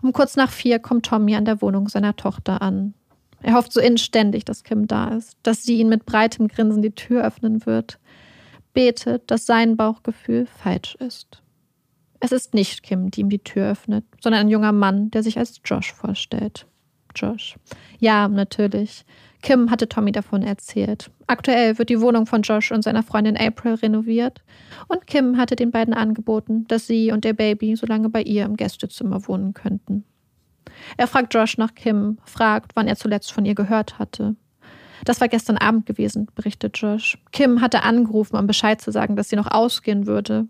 Um 0.00 0.12
kurz 0.12 0.36
nach 0.36 0.50
vier 0.50 0.78
kommt 0.78 1.06
Tommy 1.06 1.34
an 1.34 1.44
der 1.44 1.60
Wohnung 1.60 1.88
seiner 1.88 2.14
Tochter 2.14 2.62
an. 2.62 2.94
Er 3.42 3.54
hofft 3.54 3.72
so 3.72 3.80
inständig, 3.80 4.44
dass 4.44 4.62
Kim 4.62 4.86
da 4.86 5.08
ist, 5.08 5.36
dass 5.42 5.64
sie 5.64 5.78
ihn 5.78 5.88
mit 5.88 6.06
breitem 6.06 6.46
Grinsen 6.46 6.82
die 6.82 6.94
Tür 6.94 7.24
öffnen 7.24 7.66
wird, 7.66 7.98
betet, 8.72 9.30
dass 9.30 9.46
sein 9.46 9.76
Bauchgefühl 9.76 10.46
falsch 10.46 10.94
ist. 10.96 11.42
Es 12.20 12.32
ist 12.32 12.54
nicht 12.54 12.82
Kim, 12.82 13.10
die 13.10 13.22
ihm 13.22 13.30
die 13.30 13.42
Tür 13.42 13.70
öffnet, 13.72 14.04
sondern 14.22 14.42
ein 14.42 14.48
junger 14.48 14.72
Mann, 14.72 15.10
der 15.10 15.22
sich 15.22 15.38
als 15.38 15.60
Josh 15.64 15.92
vorstellt. 15.92 16.66
Josh. 17.14 17.56
Ja, 17.98 18.28
natürlich. 18.28 19.04
Kim 19.42 19.70
hatte 19.70 19.88
Tommy 19.88 20.12
davon 20.12 20.42
erzählt. 20.42 21.10
Aktuell 21.26 21.78
wird 21.78 21.90
die 21.90 22.00
Wohnung 22.00 22.26
von 22.26 22.42
Josh 22.42 22.70
und 22.70 22.82
seiner 22.82 23.02
Freundin 23.02 23.36
April 23.36 23.74
renoviert 23.74 24.42
und 24.86 25.06
Kim 25.06 25.36
hatte 25.36 25.56
den 25.56 25.72
beiden 25.72 25.94
angeboten, 25.94 26.64
dass 26.68 26.86
sie 26.86 27.10
und 27.10 27.24
ihr 27.24 27.34
Baby 27.34 27.74
so 27.74 27.86
lange 27.86 28.08
bei 28.08 28.22
ihr 28.22 28.44
im 28.44 28.56
Gästezimmer 28.56 29.26
wohnen 29.26 29.52
könnten. 29.52 30.04
Er 30.96 31.08
fragt 31.08 31.34
Josh 31.34 31.58
nach 31.58 31.74
Kim, 31.74 32.18
fragt, 32.24 32.72
wann 32.76 32.86
er 32.86 32.96
zuletzt 32.96 33.32
von 33.32 33.44
ihr 33.44 33.54
gehört 33.54 33.98
hatte. 33.98 34.36
Das 35.04 35.20
war 35.20 35.28
gestern 35.28 35.56
Abend 35.56 35.86
gewesen, 35.86 36.28
berichtet 36.34 36.78
Josh. 36.78 37.18
Kim 37.32 37.60
hatte 37.60 37.82
angerufen, 37.82 38.36
um 38.36 38.46
Bescheid 38.46 38.80
zu 38.80 38.92
sagen, 38.92 39.16
dass 39.16 39.28
sie 39.28 39.36
noch 39.36 39.50
ausgehen 39.50 40.06
würde. 40.06 40.46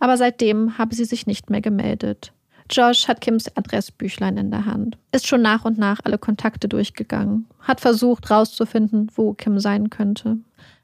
Aber 0.00 0.16
seitdem 0.16 0.78
habe 0.78 0.94
sie 0.94 1.04
sich 1.04 1.26
nicht 1.26 1.50
mehr 1.50 1.60
gemeldet. 1.60 2.32
Josh 2.70 3.08
hat 3.08 3.20
Kims 3.20 3.48
Adressbüchlein 3.56 4.36
in 4.36 4.50
der 4.50 4.66
Hand, 4.66 4.98
ist 5.10 5.26
schon 5.26 5.40
nach 5.40 5.64
und 5.64 5.78
nach 5.78 6.00
alle 6.04 6.18
Kontakte 6.18 6.68
durchgegangen, 6.68 7.46
hat 7.60 7.80
versucht 7.80 8.28
herauszufinden, 8.28 9.10
wo 9.14 9.32
Kim 9.32 9.58
sein 9.58 9.88
könnte. 9.88 10.36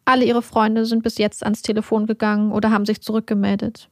Alle 0.06 0.24
ihre 0.24 0.42
Freunde 0.42 0.86
sind 0.86 1.02
bis 1.02 1.18
jetzt 1.18 1.42
ans 1.44 1.62
Telefon 1.62 2.06
gegangen 2.06 2.52
oder 2.52 2.70
haben 2.70 2.86
sich 2.86 3.02
zurückgemeldet. 3.02 3.88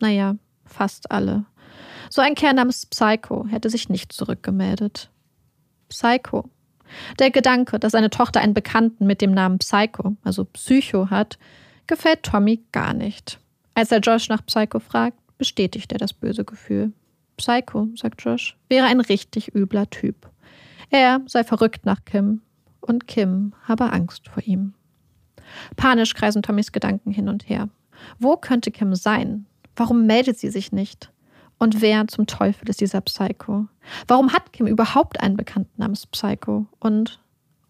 Naja, 0.00 0.36
fast 0.64 1.10
alle. 1.10 1.44
So 2.10 2.20
ein 2.22 2.34
Kerl 2.34 2.54
namens 2.54 2.86
Psycho 2.86 3.46
hätte 3.46 3.70
sich 3.70 3.88
nicht 3.88 4.12
zurückgemeldet. 4.12 5.10
Psycho. 5.88 6.48
Der 7.18 7.30
Gedanke, 7.30 7.78
dass 7.78 7.92
seine 7.92 8.10
Tochter 8.10 8.40
einen 8.40 8.54
Bekannten 8.54 9.06
mit 9.06 9.20
dem 9.20 9.32
Namen 9.32 9.58
Psycho, 9.58 10.16
also 10.22 10.44
Psycho, 10.44 11.10
hat, 11.10 11.38
gefällt 11.86 12.22
Tommy 12.22 12.62
gar 12.72 12.92
nicht. 12.94 13.38
Als 13.74 13.92
er 13.92 14.00
Josh 14.00 14.28
nach 14.28 14.44
Psycho 14.44 14.78
fragt, 14.80 15.18
bestätigt 15.38 15.92
er 15.92 15.98
das 15.98 16.12
böse 16.12 16.44
Gefühl. 16.44 16.92
Psycho, 17.36 17.88
sagt 17.96 18.22
Josh, 18.22 18.56
wäre 18.68 18.86
ein 18.86 19.00
richtig 19.00 19.54
übler 19.54 19.88
Typ. 19.90 20.28
Er 20.90 21.22
sei 21.26 21.42
verrückt 21.44 21.86
nach 21.86 22.04
Kim 22.04 22.42
und 22.80 23.06
Kim 23.06 23.54
habe 23.64 23.92
Angst 23.92 24.28
vor 24.28 24.42
ihm. 24.42 24.74
Panisch 25.76 26.14
kreisen 26.14 26.42
Tommys 26.42 26.72
Gedanken 26.72 27.10
hin 27.10 27.28
und 27.28 27.48
her. 27.48 27.68
Wo 28.18 28.36
könnte 28.36 28.70
Kim 28.70 28.94
sein? 28.94 29.46
Warum 29.76 30.06
meldet 30.06 30.38
sie 30.38 30.50
sich 30.50 30.72
nicht? 30.72 31.11
Und 31.62 31.80
wer 31.80 32.08
zum 32.08 32.26
Teufel 32.26 32.68
ist 32.68 32.80
dieser 32.80 33.00
Psycho? 33.02 33.68
Warum 34.08 34.32
hat 34.32 34.52
Kim 34.52 34.66
überhaupt 34.66 35.20
einen 35.20 35.36
Bekannten 35.36 35.80
namens 35.80 36.08
Psycho? 36.08 36.66
Und, 36.80 37.20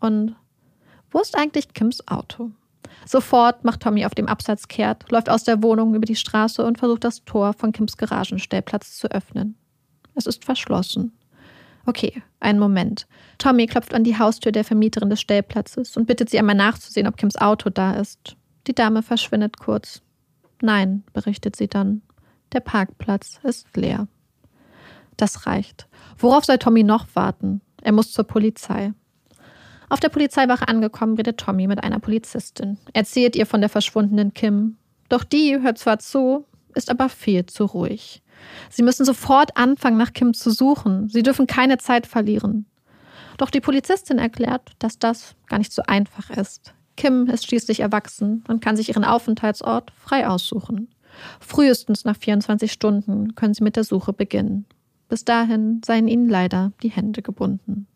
und, 0.01 0.35
wo 1.11 1.21
ist 1.21 1.37
eigentlich 1.37 1.75
Kims 1.75 2.09
Auto? 2.09 2.53
Sofort 3.05 3.65
macht 3.65 3.81
Tommy 3.81 4.07
auf 4.07 4.15
dem 4.15 4.29
Absatz 4.29 4.67
kehrt, 4.67 5.11
läuft 5.11 5.29
aus 5.29 5.45
der 5.45 5.63
Wohnung 5.63 5.95
über 5.95 6.07
die 6.07 6.17
Straße 6.17 6.65
und 6.65 6.79
versucht 6.79 7.05
das 7.05 7.27
Tor 7.27 7.53
von 7.53 7.73
Kims 7.73 7.99
Garagenstellplatz 7.99 8.97
zu 8.97 9.11
öffnen. 9.11 9.57
Es 10.15 10.25
ist 10.25 10.47
verschlossen. 10.47 11.13
Okay, 11.85 12.23
einen 12.41 12.59
Moment. 12.59 13.07
Tommy 13.37 13.67
klopft 13.67 13.93
an 13.93 14.05
die 14.05 14.19
Haustür 14.19 14.53
der 14.53 14.65
Vermieterin 14.65 15.11
des 15.11 15.21
Stellplatzes 15.21 15.99
und 15.99 16.07
bittet 16.07 16.31
sie 16.31 16.39
einmal 16.39 16.57
nachzusehen, 16.57 17.09
ob 17.09 17.19
Kims 17.19 17.37
Auto 17.37 17.69
da 17.69 17.93
ist. 17.93 18.37
Die 18.69 18.75
Dame 18.75 19.03
verschwindet 19.03 19.59
kurz. 19.59 20.01
Nein, 20.63 21.05
berichtet 21.13 21.57
sie 21.57 21.69
dann. 21.69 22.01
Der 22.53 22.61
Parkplatz 22.61 23.41
ist 23.43 23.77
leer. 23.77 24.09
Das 25.17 25.47
reicht. 25.47 25.87
Worauf 26.19 26.45
soll 26.45 26.59
Tommy 26.59 26.83
noch 26.83 27.07
warten? 27.15 27.61
Er 27.83 27.93
muss 27.93 28.13
zur 28.13 28.25
Polizei. 28.25 28.93
Auf 29.89 30.01
der 30.01 30.09
Polizeiwache 30.09 30.69
angekommen, 30.69 31.17
redet 31.17 31.39
Tommy 31.39 31.67
mit 31.67 31.83
einer 31.83 31.99
Polizistin. 31.99 32.79
Erzählt 32.93 33.37
ihr 33.37 33.47
von 33.47 33.61
der 33.61 33.69
verschwundenen 33.69 34.33
Kim. 34.33 34.77
Doch 35.09 35.25
die 35.25 35.61
hört 35.61 35.79
zwar 35.79 35.99
zu, 35.99 36.47
ist 36.75 36.91
aber 36.91 37.09
viel 37.09 37.47
zu 37.47 37.65
ruhig. 37.65 38.23
Sie 38.71 38.83
müssen 38.83 39.05
sofort 39.05 39.57
anfangen, 39.57 39.99
nach 39.99 40.13
Kim 40.13 40.35
zu 40.35 40.51
suchen. 40.51 41.09
Sie 41.09 41.23
dürfen 41.23 41.47
keine 41.47 41.79
Zeit 41.79 42.07
verlieren. 42.07 42.67
Doch 43.37 43.51
die 43.51 43.61
Polizistin 43.61 44.19
erklärt, 44.19 44.73
dass 44.79 44.99
das 44.99 45.37
gar 45.47 45.59
nicht 45.59 45.73
so 45.73 45.83
einfach 45.87 46.31
ist. 46.31 46.75
Kim 46.97 47.27
ist 47.27 47.47
schließlich 47.47 47.81
erwachsen 47.81 48.45
und 48.49 48.63
kann 48.63 48.77
sich 48.77 48.91
ihren 48.91 49.05
Aufenthaltsort 49.05 49.93
frei 49.97 50.27
aussuchen. 50.27 50.89
Frühestens 51.41 52.05
nach 52.05 52.17
24 52.17 52.73
Stunden 52.73 53.35
können 53.35 53.55
sie 53.55 53.65
mit 53.65 53.77
der 53.77 53.85
Suche 53.85 54.13
beginnen. 54.13 54.67
Bis 55.09 55.25
dahin 55.25 55.81
seien 55.85 56.09
ihnen 56.09 56.29
leider 56.29 56.73
die 56.83 56.91
Hände 56.91 57.23
gebunden. 57.23 57.87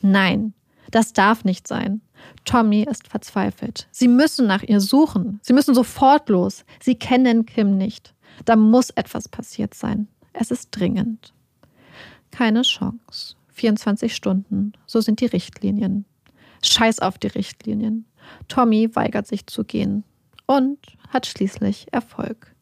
Nein, 0.00 0.54
das 0.90 1.12
darf 1.12 1.44
nicht 1.44 1.66
sein. 1.66 2.00
Tommy 2.44 2.82
ist 2.82 3.08
verzweifelt. 3.08 3.88
Sie 3.90 4.08
müssen 4.08 4.46
nach 4.46 4.62
ihr 4.62 4.80
suchen. 4.80 5.40
Sie 5.42 5.52
müssen 5.52 5.74
sofort 5.74 6.28
los. 6.28 6.64
Sie 6.80 6.94
kennen 6.94 7.46
Kim 7.46 7.76
nicht. 7.76 8.14
Da 8.44 8.56
muss 8.56 8.90
etwas 8.90 9.28
passiert 9.28 9.74
sein. 9.74 10.08
Es 10.32 10.50
ist 10.50 10.70
dringend. 10.70 11.32
Keine 12.30 12.62
Chance. 12.62 13.34
24 13.54 14.14
Stunden. 14.14 14.72
So 14.86 15.00
sind 15.00 15.20
die 15.20 15.26
Richtlinien. 15.26 16.04
Scheiß 16.62 17.00
auf 17.00 17.18
die 17.18 17.28
Richtlinien. 17.28 18.04
Tommy 18.46 18.94
weigert 18.94 19.26
sich 19.26 19.46
zu 19.46 19.64
gehen 19.64 20.04
und 20.48 20.78
hat 21.10 21.26
schließlich 21.26 21.86
Erfolg. 21.92 22.54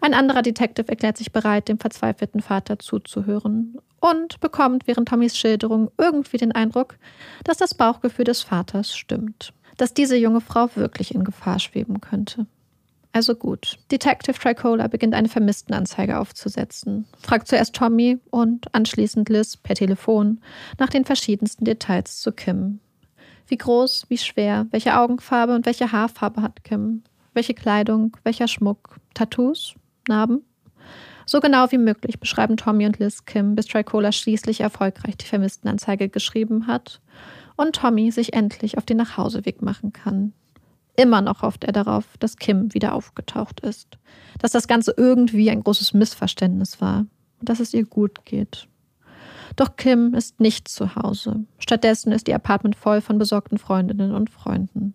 Ein 0.00 0.14
anderer 0.14 0.42
Detective 0.42 0.88
erklärt 0.88 1.16
sich 1.16 1.30
bereit, 1.30 1.68
dem 1.68 1.78
verzweifelten 1.78 2.40
Vater 2.40 2.78
zuzuhören 2.78 3.76
und 4.00 4.40
bekommt 4.40 4.86
während 4.86 5.08
Tommys 5.08 5.36
Schilderung 5.36 5.90
irgendwie 5.98 6.38
den 6.38 6.52
Eindruck, 6.52 6.98
dass 7.44 7.58
das 7.58 7.74
Bauchgefühl 7.74 8.24
des 8.24 8.42
Vaters 8.42 8.96
stimmt, 8.96 9.52
dass 9.76 9.94
diese 9.94 10.16
junge 10.16 10.40
Frau 10.40 10.68
wirklich 10.74 11.14
in 11.14 11.24
Gefahr 11.24 11.58
schweben 11.58 12.00
könnte. 12.00 12.46
Also 13.12 13.34
gut, 13.34 13.78
Detective 13.90 14.38
Tricola 14.38 14.88
beginnt 14.88 15.14
eine 15.14 15.30
Vermisstenanzeige 15.30 16.18
aufzusetzen, 16.18 17.06
fragt 17.18 17.48
zuerst 17.48 17.74
Tommy 17.74 18.18
und 18.30 18.74
anschließend 18.74 19.28
Liz 19.30 19.56
per 19.56 19.74
Telefon 19.74 20.40
nach 20.78 20.90
den 20.90 21.06
verschiedensten 21.06 21.64
Details 21.64 22.20
zu 22.20 22.32
Kim. 22.32 22.80
Wie 23.48 23.56
groß, 23.56 24.06
wie 24.08 24.18
schwer, 24.18 24.66
welche 24.70 24.98
Augenfarbe 24.98 25.54
und 25.54 25.64
welche 25.64 25.92
Haarfarbe 25.92 26.42
hat 26.42 26.62
Kim? 26.62 27.04
Welche 27.36 27.52
Kleidung, 27.52 28.16
welcher 28.24 28.48
Schmuck, 28.48 28.96
Tattoos, 29.12 29.74
Narben? 30.08 30.42
So 31.26 31.40
genau 31.40 31.70
wie 31.70 31.76
möglich 31.76 32.18
beschreiben 32.18 32.56
Tommy 32.56 32.86
und 32.86 32.98
Liz 32.98 33.26
Kim, 33.26 33.54
bis 33.54 33.66
Tricola 33.66 34.10
schließlich 34.10 34.62
erfolgreich 34.62 35.18
die 35.18 35.26
Vermisstenanzeige 35.26 36.08
geschrieben 36.08 36.66
hat 36.66 37.02
und 37.56 37.76
Tommy 37.76 38.10
sich 38.10 38.32
endlich 38.32 38.78
auf 38.78 38.86
den 38.86 38.96
Nachhauseweg 38.96 39.60
machen 39.60 39.92
kann. 39.92 40.32
Immer 40.96 41.20
noch 41.20 41.42
hofft 41.42 41.64
er 41.64 41.72
darauf, 41.72 42.06
dass 42.20 42.38
Kim 42.38 42.72
wieder 42.72 42.94
aufgetaucht 42.94 43.60
ist, 43.60 43.98
dass 44.38 44.52
das 44.52 44.66
Ganze 44.66 44.94
irgendwie 44.96 45.50
ein 45.50 45.62
großes 45.62 45.92
Missverständnis 45.92 46.80
war 46.80 47.00
und 47.38 47.50
dass 47.50 47.60
es 47.60 47.74
ihr 47.74 47.84
gut 47.84 48.24
geht. 48.24 48.66
Doch 49.56 49.76
Kim 49.76 50.14
ist 50.14 50.40
nicht 50.40 50.68
zu 50.68 50.96
Hause. 50.96 51.44
Stattdessen 51.58 52.12
ist 52.12 52.28
ihr 52.28 52.36
Apartment 52.36 52.76
voll 52.76 53.02
von 53.02 53.18
besorgten 53.18 53.58
Freundinnen 53.58 54.14
und 54.14 54.30
Freunden. 54.30 54.94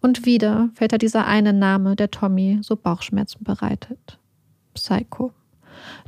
Und 0.00 0.24
wieder 0.24 0.70
fällt 0.74 0.92
da 0.92 0.98
dieser 0.98 1.26
eine 1.26 1.52
Name, 1.52 1.94
der 1.94 2.10
Tommy 2.10 2.58
so 2.62 2.76
Bauchschmerzen 2.76 3.44
bereitet. 3.44 4.18
Psycho. 4.74 5.32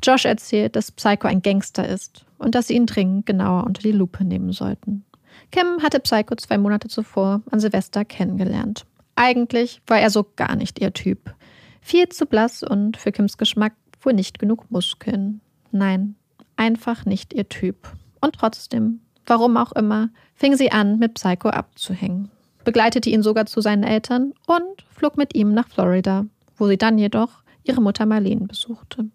Josh 0.02 0.24
erzählt, 0.24 0.76
dass 0.76 0.92
Psycho 0.92 1.28
ein 1.28 1.42
Gangster 1.42 1.88
ist 1.88 2.24
und 2.38 2.54
dass 2.54 2.68
sie 2.68 2.74
ihn 2.74 2.86
dringend 2.86 3.26
genauer 3.26 3.64
unter 3.64 3.82
die 3.82 3.92
Lupe 3.92 4.24
nehmen 4.24 4.52
sollten. 4.52 5.04
Kim 5.50 5.82
hatte 5.82 6.00
Psycho 6.00 6.34
zwei 6.36 6.58
Monate 6.58 6.88
zuvor 6.88 7.42
an 7.50 7.60
Silvester 7.60 8.04
kennengelernt. 8.04 8.86
Eigentlich 9.14 9.82
war 9.86 9.98
er 9.98 10.10
so 10.10 10.26
gar 10.36 10.56
nicht 10.56 10.80
ihr 10.80 10.92
Typ. 10.92 11.34
Viel 11.80 12.08
zu 12.08 12.26
blass 12.26 12.62
und 12.62 12.96
für 12.96 13.12
Kims 13.12 13.36
Geschmack 13.36 13.74
wohl 14.00 14.14
nicht 14.14 14.38
genug 14.38 14.70
Muskeln. 14.70 15.40
Nein, 15.70 16.16
einfach 16.56 17.04
nicht 17.04 17.34
ihr 17.34 17.48
Typ. 17.48 17.92
Und 18.20 18.36
trotzdem, 18.36 19.00
warum 19.26 19.56
auch 19.56 19.72
immer, 19.72 20.10
fing 20.34 20.56
sie 20.56 20.72
an, 20.72 20.98
mit 20.98 21.14
Psycho 21.14 21.48
abzuhängen 21.48 22.30
begleitete 22.64 23.10
ihn 23.10 23.22
sogar 23.22 23.46
zu 23.46 23.60
seinen 23.60 23.82
Eltern 23.82 24.32
und 24.46 24.84
flog 24.90 25.16
mit 25.16 25.34
ihm 25.34 25.52
nach 25.52 25.68
Florida, 25.68 26.26
wo 26.56 26.66
sie 26.66 26.78
dann 26.78 26.98
jedoch 26.98 27.42
ihre 27.64 27.80
Mutter 27.80 28.06
Marlene 28.06 28.46
besuchte. 28.46 29.06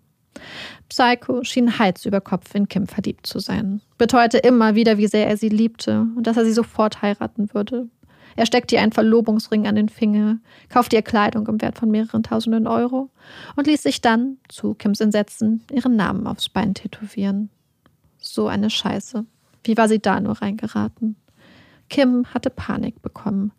Psycho 0.89 1.43
schien 1.43 1.79
Hals 1.79 2.05
über 2.05 2.21
Kopf 2.21 2.53
in 2.55 2.67
Kim 2.67 2.87
verliebt 2.87 3.25
zu 3.25 3.39
sein, 3.39 3.81
beteuerte 3.97 4.37
immer 4.37 4.75
wieder, 4.75 4.97
wie 4.97 5.07
sehr 5.07 5.27
er 5.27 5.37
sie 5.37 5.49
liebte 5.49 6.07
und 6.15 6.27
dass 6.27 6.37
er 6.37 6.45
sie 6.45 6.53
sofort 6.53 7.01
heiraten 7.01 7.53
würde. 7.53 7.89
Er 8.35 8.45
steckte 8.45 8.75
ihr 8.75 8.81
einen 8.81 8.91
Verlobungsring 8.91 9.67
an 9.67 9.75
den 9.75 9.89
Finger, 9.89 10.37
kaufte 10.69 10.95
ihr 10.95 11.01
Kleidung 11.01 11.47
im 11.47 11.59
Wert 11.59 11.77
von 11.77 11.89
mehreren 11.89 12.21
tausenden 12.21 12.67
Euro 12.67 13.09
und 13.55 13.65
ließ 13.65 13.81
sich 13.81 13.99
dann, 13.99 14.37
zu 14.47 14.75
Kims 14.75 15.01
Entsetzen, 15.01 15.63
ihren 15.71 15.95
Namen 15.95 16.27
aufs 16.27 16.47
Bein 16.47 16.75
tätowieren. 16.75 17.49
So 18.19 18.47
eine 18.47 18.69
Scheiße. 18.69 19.25
Wie 19.63 19.75
war 19.75 19.87
sie 19.87 19.99
da 19.99 20.19
nur 20.19 20.39
reingeraten? 20.39 21.15
Kim 21.89 22.25
hatte 22.33 22.49
Panik 22.49 23.01
bekommen, 23.01 23.51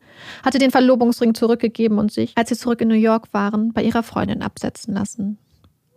hatte 0.44 0.58
den 0.58 0.70
Verlobungsring 0.70 1.35
zurückgegeben 1.35 1.99
und 1.99 2.12
sich, 2.12 2.32
als 2.37 2.49
sie 2.50 2.56
zurück 2.56 2.80
in 2.80 2.88
New 2.88 2.94
York 2.94 3.32
waren, 3.32 3.73
bei 3.73 3.82
ihrer 3.82 4.02
Freundin 4.02 4.42
absetzen 4.42 4.94
lassen. 4.94 5.38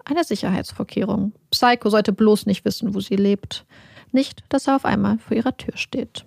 Eine 0.05 0.23
Sicherheitsvorkehrung. 0.23 1.33
Psycho 1.51 1.89
sollte 1.89 2.13
bloß 2.13 2.45
nicht 2.45 2.65
wissen, 2.65 2.95
wo 2.95 2.99
sie 2.99 3.15
lebt. 3.15 3.65
Nicht, 4.11 4.43
dass 4.49 4.67
er 4.67 4.75
auf 4.75 4.85
einmal 4.85 5.19
vor 5.19 5.37
ihrer 5.37 5.55
Tür 5.55 5.77
steht. 5.77 6.25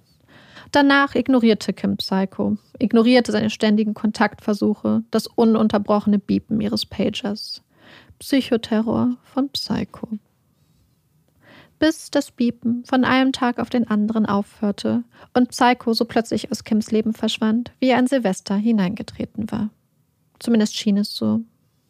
Danach 0.72 1.14
ignorierte 1.14 1.72
Kim 1.72 1.96
Psycho, 1.96 2.56
ignorierte 2.78 3.30
seine 3.30 3.50
ständigen 3.50 3.94
Kontaktversuche, 3.94 5.02
das 5.10 5.26
ununterbrochene 5.26 6.18
Biepen 6.18 6.60
ihres 6.60 6.86
Pagers. 6.86 7.62
Psychoterror 8.18 9.16
von 9.22 9.50
Psycho. 9.50 10.18
Bis 11.84 12.10
das 12.10 12.30
Biepen 12.30 12.82
von 12.86 13.04
einem 13.04 13.32
Tag 13.32 13.58
auf 13.58 13.68
den 13.68 13.86
anderen 13.86 14.24
aufhörte 14.24 15.04
und 15.34 15.50
Psycho 15.50 15.92
so 15.92 16.06
plötzlich 16.06 16.50
aus 16.50 16.64
Kims 16.64 16.90
Leben 16.90 17.12
verschwand, 17.12 17.72
wie 17.78 17.88
er 17.88 17.98
in 17.98 18.06
Silvester 18.06 18.56
hineingetreten 18.56 19.52
war. 19.52 19.68
Zumindest 20.38 20.78
schien 20.78 20.96
es 20.96 21.14
so. 21.14 21.42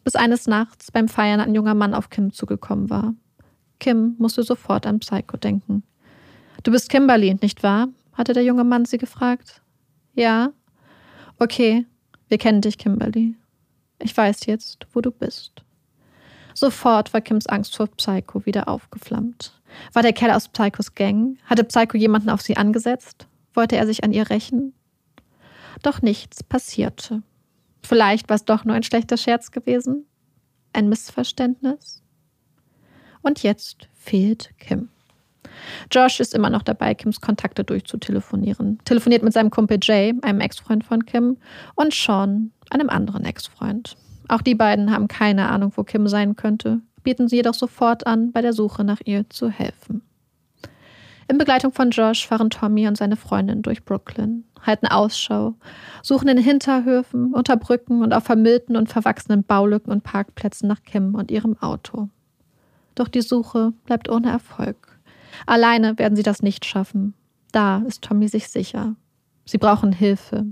Bis 0.03 0.17
eines 0.17 0.47
Nachts 0.47 0.91
beim 0.91 1.07
Feiern 1.07 1.39
ein 1.39 1.55
junger 1.55 1.75
Mann 1.75 1.93
auf 1.93 2.09
Kim 2.09 2.33
zugekommen 2.33 2.89
war. 2.89 3.13
Kim 3.79 4.15
musste 4.17 4.43
sofort 4.43 4.85
an 4.85 4.99
Psycho 4.99 5.37
denken. 5.37 5.81
Du 6.63 6.71
bist 6.71 6.89
Kimberly, 6.89 7.37
nicht 7.41 7.63
wahr? 7.63 7.87
hatte 8.11 8.33
der 8.33 8.43
junge 8.43 8.65
Mann 8.65 8.83
sie 8.83 8.97
gefragt. 8.97 9.61
Ja. 10.13 10.51
Okay, 11.39 11.85
wir 12.27 12.37
kennen 12.37 12.59
dich, 12.59 12.77
Kimberly. 12.77 13.35
Ich 13.99 14.17
weiß 14.17 14.45
jetzt, 14.47 14.87
wo 14.91 14.99
du 14.99 15.11
bist. 15.11 15.63
Sofort 16.55 17.13
war 17.13 17.19
Kims 17.19 17.47
Angst 17.47 17.75
vor 17.75 17.87
Psycho 17.87 18.45
wieder 18.45 18.69
aufgeflammt. 18.69 19.61
War 19.91 20.03
der 20.03 20.13
Kerl 20.13 20.31
aus 20.31 20.47
Psychos 20.47 20.95
Gang? 20.95 21.37
Hatte 21.45 21.65
Psycho 21.65 21.97
jemanden 21.97 22.29
auf 22.29 22.41
sie 22.41 22.55
angesetzt? 22.55 23.27
Wollte 23.53 23.75
er 23.75 23.85
sich 23.85 24.05
an 24.05 24.13
ihr 24.13 24.29
rächen? 24.29 24.73
Doch 25.83 26.01
nichts 26.01 26.43
passierte. 26.43 27.23
Vielleicht 27.83 28.29
war 28.29 28.37
es 28.37 28.45
doch 28.45 28.63
nur 28.63 28.73
ein 28.73 28.83
schlechter 28.83 29.17
Scherz 29.17 29.51
gewesen? 29.51 30.05
Ein 30.71 30.87
Missverständnis? 30.87 32.01
Und 33.21 33.43
jetzt 33.43 33.89
fehlt 33.93 34.57
Kim. 34.57 34.87
Josh 35.91 36.21
ist 36.21 36.33
immer 36.33 36.49
noch 36.49 36.63
dabei, 36.63 36.95
Kims 36.95 37.19
Kontakte 37.19 37.65
durchzutelefonieren. 37.65 38.79
Telefoniert 38.85 39.23
mit 39.23 39.33
seinem 39.33 39.49
Kumpel 39.49 39.77
Jay, 39.81 40.13
einem 40.21 40.39
Ex-Freund 40.39 40.85
von 40.85 41.05
Kim, 41.05 41.37
und 41.75 41.93
Sean, 41.93 42.51
einem 42.69 42.89
anderen 42.89 43.25
Ex-Freund. 43.25 43.97
Auch 44.27 44.41
die 44.41 44.55
beiden 44.55 44.91
haben 44.91 45.07
keine 45.07 45.49
Ahnung, 45.49 45.73
wo 45.75 45.83
Kim 45.83 46.07
sein 46.07 46.35
könnte, 46.35 46.81
bieten 47.03 47.27
sie 47.27 47.37
jedoch 47.37 47.53
sofort 47.53 48.07
an, 48.07 48.31
bei 48.31 48.41
der 48.41 48.53
Suche 48.53 48.83
nach 48.83 48.99
ihr 49.05 49.29
zu 49.29 49.49
helfen. 49.49 50.01
In 51.27 51.37
Begleitung 51.37 51.71
von 51.71 51.89
Josh 51.89 52.27
fahren 52.27 52.49
Tommy 52.49 52.87
und 52.87 52.97
seine 52.97 53.15
Freundin 53.15 53.63
durch 53.63 53.83
Brooklyn, 53.83 54.43
halten 54.61 54.87
Ausschau, 54.87 55.55
suchen 56.03 56.27
in 56.27 56.37
Hinterhöfen, 56.37 57.33
unter 57.33 57.57
Brücken 57.57 58.03
und 58.03 58.13
auf 58.13 58.25
vermüllten 58.25 58.75
und 58.75 58.89
verwachsenen 58.89 59.43
Baulücken 59.43 59.91
und 59.91 60.03
Parkplätzen 60.03 60.67
nach 60.67 60.83
Kim 60.83 61.15
und 61.15 61.31
ihrem 61.31 61.57
Auto. 61.57 62.09
Doch 62.93 63.07
die 63.07 63.21
Suche 63.21 63.73
bleibt 63.85 64.09
ohne 64.09 64.29
Erfolg. 64.29 64.99
Alleine 65.47 65.97
werden 65.97 66.15
sie 66.15 66.23
das 66.23 66.43
nicht 66.43 66.63
schaffen. 66.63 67.13
Da 67.51 67.79
ist 67.79 68.03
Tommy 68.03 68.27
sich 68.27 68.49
sicher. 68.49 68.95
Sie 69.45 69.57
brauchen 69.57 69.91
Hilfe. 69.91 70.45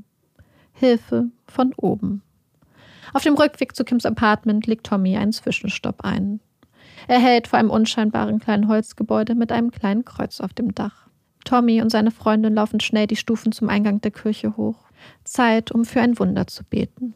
Hilfe 0.74 1.30
von 1.48 1.74
oben. 1.77 2.24
Auf 3.12 3.24
dem 3.24 3.36
Rückweg 3.36 3.76
zu 3.76 3.84
Kims 3.84 4.06
Apartment 4.06 4.68
legt 4.68 4.86
Tommy 4.86 5.18
einen 5.18 5.34
Zwischenstopp 5.34 6.04
ein. 6.04 6.40
Er 7.08 7.20
hält 7.20 7.48
vor 7.48 7.60
einem 7.60 7.70
unscheinbaren 7.70 8.40
kleinen 8.40 8.68
Holzgebäude 8.68 9.36
mit 9.36 9.52
einem 9.52 9.72
kleinen 9.72 10.06
Kreuz 10.06 10.40
auf 10.40 10.54
dem 10.54 10.74
Dach. 10.74 11.08
Tommy 11.44 11.82
und 11.82 11.90
seine 11.90 12.12
Freundin 12.12 12.56
laufen 12.56 12.80
schnell 12.80 13.08
die 13.08 13.18
Stufen 13.18 13.52
zum 13.52 13.70
Eingang 13.70 14.00
der 14.00 14.12
Kirche 14.12 14.56
hoch. 14.56 14.86
Zeit, 15.26 15.72
um 15.72 15.84
für 15.84 16.02
ein 16.02 16.18
Wunder 16.18 16.48
zu 16.48 16.64
beten. 16.64 17.14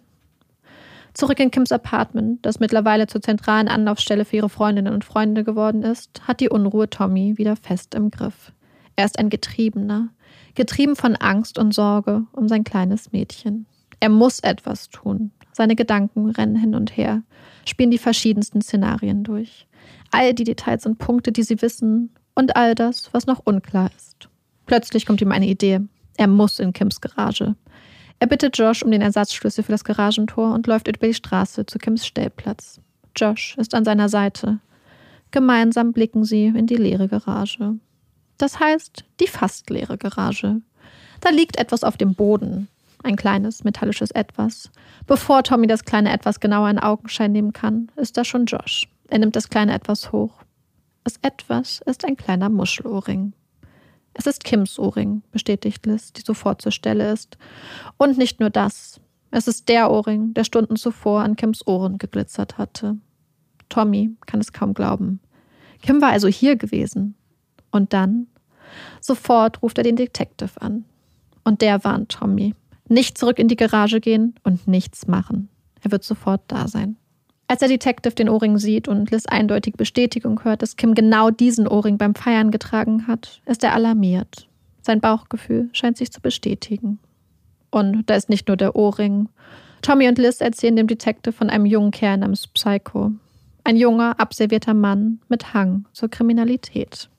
Zurück 1.14 1.40
in 1.40 1.50
Kims 1.50 1.72
Apartment, 1.72 2.46
das 2.46 2.60
mittlerweile 2.60 3.08
zur 3.08 3.22
zentralen 3.22 3.70
Anlaufstelle 3.70 4.26
für 4.26 4.36
ihre 4.36 4.50
Freundinnen 4.50 4.94
und 4.94 5.06
Freunde 5.06 5.44
geworden 5.44 5.82
ist, 5.82 6.28
hat 6.28 6.42
die 6.42 6.50
Unruhe 6.50 6.90
Tommy 6.90 7.38
wieder 7.38 7.56
fest 7.56 7.96
im 7.96 8.12
Griff. 8.12 8.52
Er 8.96 9.06
ist 9.06 9.18
ein 9.18 9.30
Getriebener, 9.30 10.10
getrieben 10.54 10.96
von 10.96 11.16
Angst 11.16 11.58
und 11.58 11.74
Sorge 11.74 12.28
um 12.34 12.48
sein 12.48 12.64
kleines 12.64 13.12
Mädchen. 13.14 13.66
Er 14.00 14.10
muss 14.10 14.40
etwas 14.42 14.90
tun. 14.90 15.32
Seine 15.58 15.76
Gedanken 15.76 16.30
rennen 16.30 16.56
hin 16.56 16.76
und 16.76 16.96
her, 16.96 17.24
spielen 17.66 17.90
die 17.90 17.98
verschiedensten 17.98 18.62
Szenarien 18.62 19.24
durch. 19.24 19.66
All 20.12 20.36
die 20.36 20.44
Details 20.44 20.86
und 20.86 21.00
Punkte, 21.00 21.32
die 21.32 21.42
sie 21.42 21.60
wissen, 21.64 22.12
und 22.36 22.56
all 22.56 22.76
das, 22.76 23.12
was 23.12 23.26
noch 23.26 23.42
unklar 23.44 23.90
ist. 23.98 24.30
Plötzlich 24.68 25.08
kommt 25.08 25.20
ihm 25.20 25.32
eine 25.32 25.48
Idee. 25.48 25.80
Er 26.16 26.28
muss 26.28 26.60
in 26.60 26.74
Kims 26.74 27.02
Garage. 27.02 27.56
Er 28.20 28.28
bittet 28.28 28.56
Josh 28.56 28.84
um 28.84 28.92
den 28.92 29.02
Ersatzschlüssel 29.02 29.64
für 29.64 29.72
das 29.72 29.84
Garagentor 29.84 30.54
und 30.54 30.68
läuft 30.68 30.88
über 30.90 31.08
die 31.08 31.16
Straße 31.16 31.66
zu 31.66 31.80
Kims 31.80 32.06
Stellplatz. 32.06 32.80
Josh 33.16 33.56
ist 33.58 33.74
an 33.74 33.84
seiner 33.84 34.10
Seite. 34.10 34.60
Gemeinsam 35.32 35.92
blicken 35.92 36.24
sie 36.24 36.46
in 36.46 36.68
die 36.68 36.76
leere 36.76 37.08
Garage. 37.08 37.80
Das 38.38 38.60
heißt, 38.60 39.06
die 39.20 39.28
fast 39.28 39.72
leere 39.72 39.98
Garage. 39.98 40.62
Da 41.20 41.32
liegt 41.32 41.58
etwas 41.58 41.84
auf 41.84 41.98
dem 41.98 42.14
Boden. 42.14 42.68
Ein 43.08 43.16
kleines 43.16 43.64
metallisches 43.64 44.12
Etwas. 44.12 44.70
Bevor 45.06 45.42
Tommy 45.42 45.66
das 45.66 45.86
kleine 45.86 46.12
Etwas 46.12 46.42
genauer 46.42 46.70
in 46.70 46.78
Augenschein 46.78 47.32
nehmen 47.32 47.54
kann, 47.54 47.90
ist 47.96 48.18
da 48.18 48.26
schon 48.26 48.48
Josh. 48.48 48.86
Er 49.08 49.20
nimmt 49.20 49.38
das 49.38 49.48
kleine 49.48 49.74
Etwas 49.74 50.12
hoch. 50.12 50.44
Das 51.06 51.16
Etwas 51.22 51.82
ist 51.86 52.04
ein 52.04 52.18
kleiner 52.18 52.50
Muschelohrring. 52.50 53.32
Es 54.14 54.28
ist 54.28 54.44
Kims 54.44 54.78
Ohrring, 54.78 55.22
bestätigt 55.32 55.86
Liz, 55.86 56.12
die 56.12 56.22
sofort 56.22 56.62
zur 56.62 56.74
Stelle 56.74 57.10
ist. 57.10 57.38
Und 57.96 58.18
nicht 58.18 58.42
nur 58.42 58.50
das. 58.50 59.00
Es 59.32 59.48
ist 59.48 59.70
der 59.70 59.90
Ohrring, 59.90 60.34
der 60.34 60.44
Stunden 60.44 60.76
zuvor 60.76 61.22
an 61.22 61.38
Kims 61.38 61.66
Ohren 61.66 62.00
geglitzert 62.00 62.58
hatte. 62.58 62.98
Tommy 63.70 64.18
kann 64.26 64.42
es 64.42 64.52
kaum 64.52 64.74
glauben. 64.74 65.22
Kim 65.82 66.02
war 66.02 66.10
also 66.10 66.28
hier 66.28 66.58
gewesen. 66.58 67.16
Und 67.72 67.94
dann? 67.94 68.28
Sofort 69.00 69.62
ruft 69.62 69.78
er 69.78 69.86
den 69.86 69.96
Detective 69.96 70.62
an. 70.62 70.84
Und 71.46 71.62
der 71.62 71.86
warnt 71.86 72.10
Tommy. 72.10 72.54
Nicht 72.90 73.18
zurück 73.18 73.40
in 73.40 73.48
die 73.48 73.56
Garage 73.56 74.00
gehen 74.00 74.36
und 74.44 74.68
nichts 74.68 75.08
machen. 75.08 75.50
Er 75.82 75.92
wird 75.92 76.04
sofort 76.04 76.42
da 76.48 76.68
sein. 76.68 76.96
Als 77.48 77.60
der 77.60 77.70
Detective 77.70 78.14
den 78.14 78.30
Ohrring 78.30 78.58
sieht 78.58 78.88
und 78.88 79.10
Liz 79.12 79.26
eindeutig 79.26 79.76
Bestätigung 79.76 80.44
hört, 80.44 80.62
dass 80.62 80.76
Kim 80.76 80.94
genau 80.96 81.30
diesen 81.30 81.68
Ohrring 81.68 81.98
beim 81.98 82.14
Feiern 82.14 82.52
getragen 82.52 83.08
hat, 83.08 83.42
ist 83.46 83.64
er 83.64 83.74
alarmiert. 83.74 84.48
Sein 84.82 85.00
Bauchgefühl 85.00 85.70
scheint 85.72 85.98
sich 85.98 86.12
zu 86.12 86.22
bestätigen. 86.22 87.00
Und 87.72 88.10
da 88.10 88.16
ist 88.16 88.30
nicht 88.30 88.48
nur 88.48 88.58
der 88.58 88.76
Ohrring. 88.76 89.30
Tommy 89.82 90.08
und 90.08 90.18
Liz 90.18 90.42
erzählen 90.42 90.76
dem 90.76 90.88
Detective 90.88 91.34
von 91.34 91.50
einem 91.50 91.66
jungen 91.66 91.92
Kerl 91.92 92.18
namens 92.18 92.48
Psycho. 92.48 93.12
Ein 93.64 93.78
junger, 93.78 94.20
abservierter 94.20 94.74
Mann 94.74 95.20
mit 95.30 95.54
Hang 95.54 95.86
zur 95.94 96.10
Kriminalität. 96.10 97.10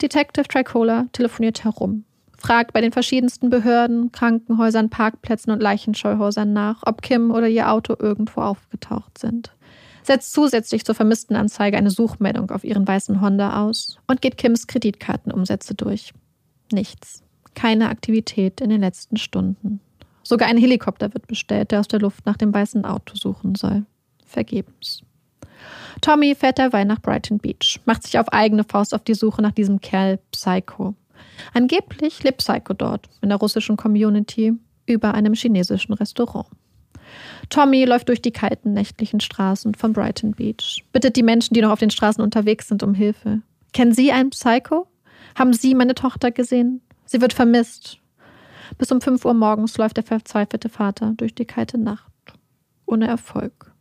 Detective 0.00 0.48
Tricola 0.48 1.06
telefoniert 1.12 1.64
herum 1.64 2.04
fragt 2.46 2.72
bei 2.72 2.80
den 2.80 2.92
verschiedensten 2.92 3.50
Behörden, 3.50 4.12
Krankenhäusern, 4.12 4.88
Parkplätzen 4.88 5.50
und 5.50 5.60
Leichenscheuhäusern 5.60 6.52
nach, 6.52 6.82
ob 6.86 7.02
Kim 7.02 7.32
oder 7.32 7.48
ihr 7.48 7.72
Auto 7.72 7.96
irgendwo 7.98 8.40
aufgetaucht 8.40 9.18
sind. 9.18 9.52
Setzt 10.04 10.32
zusätzlich 10.32 10.84
zur 10.84 10.94
vermissten 10.94 11.34
Anzeige 11.34 11.76
eine 11.76 11.90
Suchmeldung 11.90 12.52
auf 12.52 12.62
ihren 12.62 12.86
weißen 12.86 13.20
Honda 13.20 13.64
aus 13.64 13.98
und 14.06 14.22
geht 14.22 14.36
Kims 14.36 14.68
Kreditkartenumsätze 14.68 15.74
durch. 15.74 16.14
Nichts. 16.70 17.24
Keine 17.54 17.88
Aktivität 17.88 18.60
in 18.60 18.70
den 18.70 18.80
letzten 18.80 19.16
Stunden. 19.16 19.80
Sogar 20.22 20.48
ein 20.48 20.58
Helikopter 20.58 21.12
wird 21.14 21.26
bestellt, 21.26 21.72
der 21.72 21.80
aus 21.80 21.88
der 21.88 22.00
Luft 22.00 22.26
nach 22.26 22.36
dem 22.36 22.54
weißen 22.54 22.84
Auto 22.84 23.16
suchen 23.16 23.56
soll. 23.56 23.84
Vergebens. 24.24 25.02
Tommy 26.00 26.36
fährt 26.36 26.58
derweil 26.58 26.84
nach 26.84 27.02
Brighton 27.02 27.38
Beach, 27.38 27.80
macht 27.86 28.04
sich 28.04 28.20
auf 28.20 28.28
eigene 28.28 28.62
Faust 28.62 28.94
auf 28.94 29.02
die 29.02 29.14
Suche 29.14 29.42
nach 29.42 29.52
diesem 29.52 29.80
Kerl 29.80 30.20
Psycho. 30.30 30.94
Angeblich 31.52 32.22
lebt 32.22 32.38
Psycho 32.38 32.72
dort, 32.72 33.08
in 33.22 33.28
der 33.28 33.38
russischen 33.38 33.76
Community, 33.76 34.54
über 34.86 35.14
einem 35.14 35.34
chinesischen 35.34 35.92
Restaurant. 35.94 36.46
Tommy 37.50 37.84
läuft 37.84 38.08
durch 38.08 38.22
die 38.22 38.32
kalten 38.32 38.72
nächtlichen 38.72 39.20
Straßen 39.20 39.74
von 39.74 39.92
Brighton 39.92 40.32
Beach, 40.32 40.84
bittet 40.92 41.16
die 41.16 41.22
Menschen, 41.22 41.54
die 41.54 41.60
noch 41.60 41.70
auf 41.70 41.78
den 41.78 41.90
Straßen 41.90 42.22
unterwegs 42.22 42.68
sind, 42.68 42.82
um 42.82 42.94
Hilfe. 42.94 43.42
Kennen 43.72 43.92
Sie 43.92 44.12
einen 44.12 44.30
Psycho? 44.30 44.86
Haben 45.34 45.52
Sie 45.52 45.74
meine 45.74 45.94
Tochter 45.94 46.30
gesehen? 46.30 46.80
Sie 47.04 47.20
wird 47.20 47.32
vermisst. 47.32 47.98
Bis 48.78 48.90
um 48.90 49.00
5 49.00 49.24
Uhr 49.24 49.34
morgens 49.34 49.78
läuft 49.78 49.96
der 49.96 50.04
verzweifelte 50.04 50.68
Vater 50.68 51.12
durch 51.16 51.34
die 51.34 51.44
kalte 51.44 51.78
Nacht. 51.78 52.10
Ohne 52.86 53.06
Erfolg. 53.06 53.72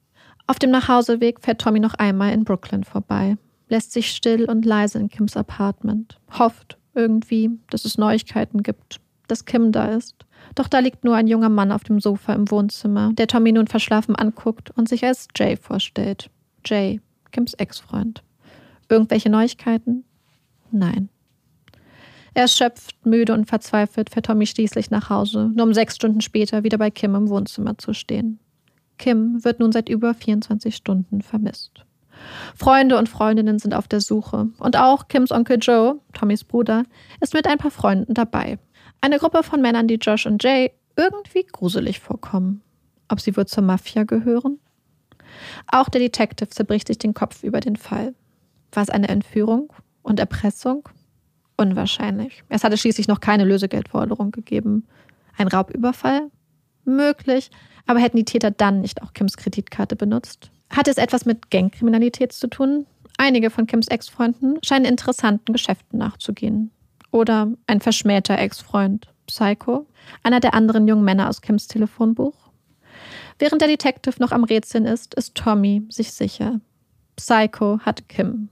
Auf 0.47 0.59
dem 0.59 0.69
Nachhauseweg 0.69 1.41
fährt 1.41 1.61
Tommy 1.61 1.79
noch 1.79 1.95
einmal 1.95 2.33
in 2.33 2.43
Brooklyn 2.43 2.83
vorbei, 2.83 3.37
lässt 3.67 3.93
sich 3.93 4.11
still 4.11 4.45
und 4.45 4.63
leise 4.63 4.99
in 4.99 5.09
Kims 5.09 5.35
Apartment, 5.35 6.19
hofft, 6.37 6.77
irgendwie, 6.95 7.51
dass 7.69 7.86
es 7.86 7.97
Neuigkeiten 7.97 8.63
gibt, 8.63 8.99
dass 9.27 9.45
Kim 9.45 9.71
da 9.71 9.88
ist. 9.88 10.25
Doch 10.55 10.67
da 10.67 10.79
liegt 10.79 11.03
nur 11.03 11.15
ein 11.15 11.27
junger 11.27 11.49
Mann 11.49 11.71
auf 11.71 11.84
dem 11.84 11.99
Sofa 11.99 12.34
im 12.34 12.49
Wohnzimmer, 12.51 13.12
der 13.13 13.27
Tommy 13.27 13.51
nun 13.51 13.67
verschlafen 13.67 14.15
anguckt 14.15 14.71
und 14.71 14.88
sich 14.88 15.05
als 15.05 15.27
Jay 15.36 15.58
vorstellt. 15.58 16.29
Jay, 16.65 17.01
Kims 17.31 17.53
Ex-Freund. 17.55 18.23
Irgendwelche 18.89 19.29
Neuigkeiten? 19.29 20.03
Nein. 20.71 21.10
Erschöpft, 22.34 23.05
müde 23.05 23.34
und 23.34 23.45
verzweifelt 23.45 24.10
fährt 24.10 24.25
Tommy 24.25 24.45
schließlich 24.45 24.91
nach 24.91 25.10
Hause, 25.10 25.51
nur 25.55 25.65
um 25.65 25.73
sechs 25.73 25.95
Stunden 25.95 26.21
später 26.21 26.63
wieder 26.63 26.77
bei 26.77 26.91
Kim 26.91 27.15
im 27.15 27.29
Wohnzimmer 27.29 27.77
zu 27.77 27.93
stehen. 27.93 28.39
Kim 28.97 29.43
wird 29.43 29.60
nun 29.60 29.71
seit 29.71 29.89
über 29.89 30.13
24 30.13 30.75
Stunden 30.75 31.21
vermisst. 31.21 31.86
Freunde 32.56 32.97
und 32.97 33.10
Freundinnen 33.10 33.60
sind 33.60 33.73
auf 33.73 33.88
der 33.88 34.01
Suche. 34.01 34.47
Und 34.60 34.78
auch 34.78 35.08
Kims 35.08 35.32
Onkel 35.32 35.58
Joe, 35.62 35.99
Tommys 36.13 36.43
Bruder, 36.43 36.84
ist 37.21 37.34
mit 37.34 37.47
ein 37.47 37.58
paar 37.58 37.71
Freunden 37.71 38.13
dabei. 38.13 38.60
Eine 39.01 39.19
Gruppe 39.19 39.43
von 39.43 39.62
Männern, 39.62 39.88
die 39.88 39.95
Josh 39.95 40.25
und 40.25 40.43
Jay 40.43 40.71
irgendwie 40.95 41.45
gruselig 41.51 41.99
vorkommen. 41.99 42.62
Ob 43.10 43.19
sie 43.19 43.36
wohl 43.36 43.45
zur 43.45 43.63
Mafia 43.63 44.04
gehören? 44.04 44.60
Auch 45.67 45.89
der 45.89 46.01
Detective 46.01 46.49
zerbricht 46.49 46.88
sich 46.88 46.97
den 46.97 47.13
Kopf 47.13 47.43
über 47.43 47.60
den 47.60 47.75
Fall. 47.75 48.13
War 48.71 48.84
es 48.84 48.89
eine 48.89 49.10
Entführung 49.10 49.71
und 50.01 50.19
Erpressung? 50.19 50.88
Unwahrscheinlich. 51.58 52.43
Es 52.49 52.63
hatte 52.63 52.78
schließlich 52.78 53.08
noch 53.08 53.19
keine 53.19 53.45
Lösegeldforderung 53.45 54.32
gegeben. 54.32 54.88
Ein 55.38 55.47
Raubüberfall? 55.47 56.30
Möglich. 56.84 57.49
Aber 57.86 57.99
hätten 57.99 58.17
die 58.17 58.25
Täter 58.25 58.51
dann 58.51 58.82
nicht 58.82 59.01
auch 59.01 59.13
Kims 59.13 59.38
Kreditkarte 59.38 59.95
benutzt? 59.95 60.51
Hat 60.75 60.89
es 60.89 60.97
etwas 60.97 61.25
mit 61.25 61.51
Gangkriminalität 61.51 62.33
zu 62.33 62.47
tun? 62.47 62.85
Einige 63.17 63.49
von 63.49 63.65
Kims 63.65 63.88
Ex-Freunden 63.88 64.57
scheinen 64.61 64.83
interessanten 64.83 65.53
Geschäften 65.53 65.97
nachzugehen. 65.99 66.69
Oder 67.11 67.53
ein 67.65 67.79
verschmähter 67.79 68.38
Ex-Freund, 68.38 69.07
Psycho, 69.25 69.85
einer 70.21 70.41
der 70.41 70.53
anderen 70.53 70.85
jungen 70.85 71.05
Männer 71.05 71.29
aus 71.29 71.41
Kims 71.41 71.67
Telefonbuch. 71.67 72.35
Während 73.39 73.61
der 73.61 73.69
Detective 73.69 74.15
noch 74.19 74.33
am 74.33 74.43
Rätseln 74.43 74.83
ist, 74.83 75.13
ist 75.13 75.35
Tommy 75.35 75.83
sich 75.88 76.11
sicher. 76.11 76.59
Psycho 77.15 77.79
hat 77.79 78.09
Kim. 78.09 78.49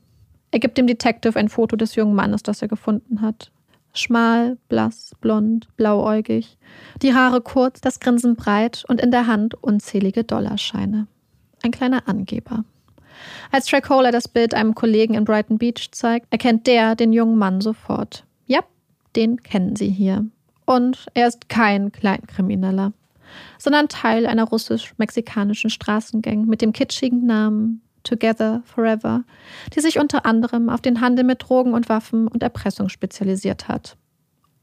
Er 0.51 0.59
gibt 0.59 0.77
dem 0.77 0.87
Detective 0.87 1.37
ein 1.37 1.49
Foto 1.49 1.75
des 1.75 1.95
jungen 1.95 2.15
Mannes, 2.15 2.41
das 2.41 2.61
er 2.61 2.69
gefunden 2.69 3.19
hat. 3.19 3.51
Schmal, 3.93 4.57
blass, 4.69 5.11
blond, 5.19 5.67
blauäugig, 5.75 6.57
die 7.01 7.13
Haare 7.13 7.41
kurz, 7.41 7.81
das 7.81 7.99
Grinsen 7.99 8.37
breit 8.37 8.85
und 8.87 9.01
in 9.01 9.11
der 9.11 9.27
Hand 9.27 9.61
unzählige 9.61 10.23
Dollarscheine. 10.23 11.07
Ein 11.63 11.71
kleiner 11.71 12.09
Angeber. 12.09 12.65
Als 13.49 13.67
Tracola 13.67 14.11
das 14.11 14.27
Bild 14.27 14.53
einem 14.53 14.75
Kollegen 14.75 15.13
in 15.13 15.23
Brighton 15.23 15.57
Beach 15.57 15.89
zeigt, 15.91 16.27
erkennt 16.29 16.67
der 16.67 16.95
den 16.95 17.13
jungen 17.13 17.37
Mann 17.37 17.61
sofort. 17.61 18.25
Ja, 18.45 18.59
den 19.15 19.41
kennen 19.41 19.77
sie 19.77 19.89
hier. 19.89 20.25
Und 20.65 21.05
er 21.13 21.27
ist 21.27 21.47
kein 21.47 21.93
Kleinkrimineller, 21.93 22.91
sondern 23.57 23.87
Teil 23.87 24.25
einer 24.25 24.43
russisch-mexikanischen 24.43 25.69
Straßengang 25.69 26.45
mit 26.45 26.61
dem 26.61 26.73
kitschigen 26.73 27.25
Namen 27.25 27.81
Together 28.03 28.61
Forever, 28.65 29.23
die 29.73 29.79
sich 29.79 29.99
unter 29.99 30.25
anderem 30.25 30.69
auf 30.69 30.81
den 30.81 30.99
Handel 30.99 31.23
mit 31.23 31.43
Drogen 31.43 31.73
und 31.73 31.87
Waffen 31.87 32.27
und 32.27 32.43
Erpressung 32.43 32.89
spezialisiert 32.89 33.69
hat. 33.69 33.95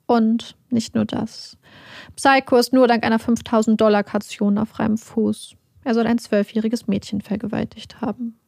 Und 0.04 0.54
nicht 0.68 0.94
nur 0.94 1.06
das. 1.06 1.56
Psycho 2.16 2.56
ist 2.56 2.74
nur 2.74 2.88
dank 2.88 3.04
einer 3.04 3.18
5000 3.18 3.80
Dollar 3.80 4.04
Kaution 4.04 4.58
auf 4.58 4.68
freiem 4.68 4.98
Fuß. 4.98 5.56
Er 5.84 5.94
soll 5.94 6.06
ein 6.06 6.18
zwölfjähriges 6.18 6.86
Mädchen 6.86 7.20
vergewaltigt 7.20 8.00
haben. 8.00 8.38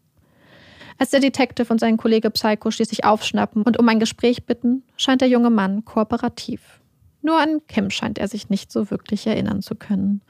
Als 0.99 1.11
der 1.11 1.21
Detective 1.21 1.73
und 1.73 1.79
sein 1.79 1.97
Kollege 1.97 2.31
Psycho 2.31 2.71
schließlich 2.71 3.05
aufschnappen 3.05 3.62
und 3.62 3.79
um 3.79 3.88
ein 3.88 4.01
Gespräch 4.01 4.45
bitten, 4.45 4.83
scheint 4.97 5.21
der 5.21 5.29
junge 5.29 5.51
Mann 5.51 5.85
kooperativ. 5.85 6.81
Nur 7.23 7.40
an 7.40 7.61
Kim 7.68 7.90
scheint 7.90 8.18
er 8.18 8.29
sich 8.29 8.51
nicht 8.51 8.71
so 8.71 8.90
wirklich 8.90 9.27
erinnern 9.27 9.62
zu 9.62 9.75
können. 9.75 10.21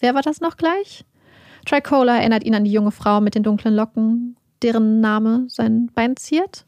Wer 0.00 0.14
war 0.14 0.22
das 0.22 0.40
noch 0.40 0.56
gleich? 0.56 1.04
Tricola 1.66 2.16
erinnert 2.16 2.44
ihn 2.44 2.54
an 2.54 2.64
die 2.64 2.72
junge 2.72 2.90
Frau 2.90 3.20
mit 3.20 3.34
den 3.34 3.42
dunklen 3.42 3.74
Locken, 3.74 4.36
deren 4.62 5.00
Name 5.00 5.44
sein 5.48 5.90
Bein 5.94 6.16
ziert. 6.16 6.66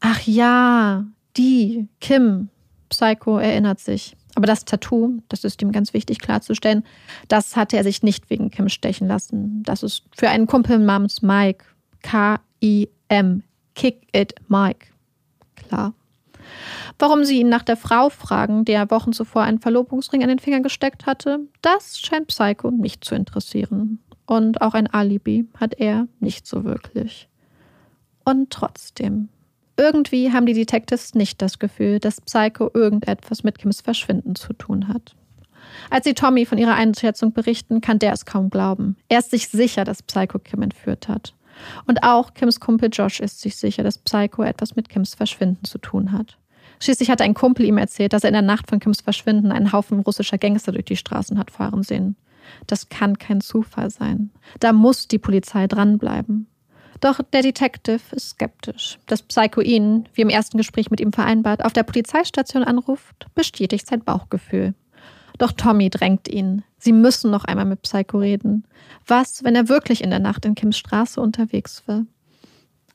Ach 0.00 0.20
ja, 0.22 1.04
die, 1.36 1.88
Kim. 2.00 2.48
Psycho 2.88 3.38
erinnert 3.38 3.80
sich. 3.80 4.15
Aber 4.36 4.46
das 4.46 4.66
Tattoo, 4.66 5.18
das 5.28 5.44
ist 5.44 5.60
ihm 5.62 5.72
ganz 5.72 5.94
wichtig 5.94 6.20
klarzustellen, 6.20 6.84
das 7.26 7.56
hatte 7.56 7.76
er 7.76 7.82
sich 7.82 8.02
nicht 8.02 8.28
wegen 8.30 8.50
Kim 8.50 8.68
stechen 8.68 9.08
lassen. 9.08 9.62
Das 9.64 9.82
ist 9.82 10.04
für 10.14 10.28
einen 10.28 10.46
Kumpel 10.46 10.78
namens 10.78 11.22
Mike. 11.22 11.64
K-I-M. 12.02 13.42
Kick 13.74 14.06
it, 14.14 14.34
Mike. 14.48 14.88
Klar. 15.56 15.94
Warum 16.98 17.24
sie 17.24 17.40
ihn 17.40 17.48
nach 17.48 17.62
der 17.62 17.78
Frau 17.78 18.10
fragen, 18.10 18.64
der 18.64 18.90
Wochen 18.90 19.12
zuvor 19.12 19.42
einen 19.42 19.58
Verlobungsring 19.58 20.22
an 20.22 20.28
den 20.28 20.38
Finger 20.38 20.60
gesteckt 20.60 21.06
hatte, 21.06 21.40
das 21.62 21.98
scheint 21.98 22.28
Psycho 22.28 22.70
nicht 22.70 23.04
zu 23.04 23.14
interessieren. 23.14 23.98
Und 24.26 24.60
auch 24.60 24.74
ein 24.74 24.86
Alibi 24.86 25.46
hat 25.58 25.74
er 25.74 26.08
nicht 26.20 26.46
so 26.46 26.64
wirklich. 26.64 27.28
Und 28.24 28.50
trotzdem. 28.50 29.30
Irgendwie 29.76 30.32
haben 30.32 30.46
die 30.46 30.54
Detectives 30.54 31.14
nicht 31.14 31.42
das 31.42 31.58
Gefühl, 31.58 31.98
dass 31.98 32.20
Psycho 32.20 32.70
irgendetwas 32.72 33.44
mit 33.44 33.58
Kims 33.58 33.82
Verschwinden 33.82 34.34
zu 34.34 34.52
tun 34.52 34.88
hat. 34.88 35.14
Als 35.90 36.04
sie 36.04 36.14
Tommy 36.14 36.46
von 36.46 36.58
ihrer 36.58 36.74
Einschätzung 36.74 37.32
berichten, 37.32 37.80
kann 37.80 37.98
der 37.98 38.12
es 38.12 38.24
kaum 38.24 38.50
glauben. 38.50 38.96
Er 39.08 39.18
ist 39.18 39.30
sich 39.30 39.48
sicher, 39.48 39.84
dass 39.84 40.02
Psycho 40.02 40.38
Kim 40.38 40.62
entführt 40.62 41.08
hat. 41.08 41.34
Und 41.86 42.02
auch 42.02 42.34
Kims 42.34 42.60
Kumpel 42.60 42.90
Josh 42.92 43.20
ist 43.20 43.40
sich 43.40 43.56
sicher, 43.56 43.82
dass 43.82 43.98
Psycho 43.98 44.42
etwas 44.42 44.76
mit 44.76 44.88
Kims 44.88 45.14
Verschwinden 45.14 45.64
zu 45.64 45.78
tun 45.78 46.12
hat. 46.12 46.38
Schließlich 46.80 47.10
hat 47.10 47.20
ein 47.20 47.34
Kumpel 47.34 47.64
ihm 47.66 47.78
erzählt, 47.78 48.12
dass 48.12 48.24
er 48.24 48.28
in 48.28 48.34
der 48.34 48.42
Nacht 48.42 48.68
von 48.68 48.80
Kims 48.80 49.00
Verschwinden 49.00 49.52
einen 49.52 49.72
Haufen 49.72 50.00
russischer 50.00 50.38
Gangster 50.38 50.72
durch 50.72 50.84
die 50.84 50.96
Straßen 50.96 51.38
hat 51.38 51.50
fahren 51.50 51.82
sehen. 51.82 52.16
Das 52.66 52.88
kann 52.88 53.18
kein 53.18 53.40
Zufall 53.40 53.90
sein. 53.90 54.30
Da 54.60 54.72
muss 54.72 55.08
die 55.08 55.18
Polizei 55.18 55.66
dranbleiben. 55.66 56.46
Doch 57.00 57.20
der 57.32 57.42
Detective 57.42 58.00
ist 58.12 58.30
skeptisch. 58.30 58.98
Dass 59.06 59.22
Psycho 59.22 59.60
ihn, 59.60 60.08
wie 60.14 60.22
im 60.22 60.28
ersten 60.28 60.56
Gespräch 60.56 60.90
mit 60.90 61.00
ihm 61.00 61.12
vereinbart, 61.12 61.64
auf 61.64 61.72
der 61.72 61.82
Polizeistation 61.82 62.64
anruft, 62.64 63.26
bestätigt 63.34 63.86
sein 63.86 64.02
Bauchgefühl. 64.02 64.74
Doch 65.38 65.52
Tommy 65.52 65.90
drängt 65.90 66.28
ihn. 66.28 66.64
Sie 66.78 66.92
müssen 66.92 67.30
noch 67.30 67.44
einmal 67.44 67.66
mit 67.66 67.82
Psycho 67.82 68.18
reden. 68.18 68.64
Was, 69.06 69.44
wenn 69.44 69.54
er 69.54 69.68
wirklich 69.68 70.02
in 70.02 70.10
der 70.10 70.18
Nacht 70.18 70.44
in 70.44 70.54
Kims 70.54 70.78
Straße 70.78 71.20
unterwegs 71.20 71.82
war? 71.86 72.06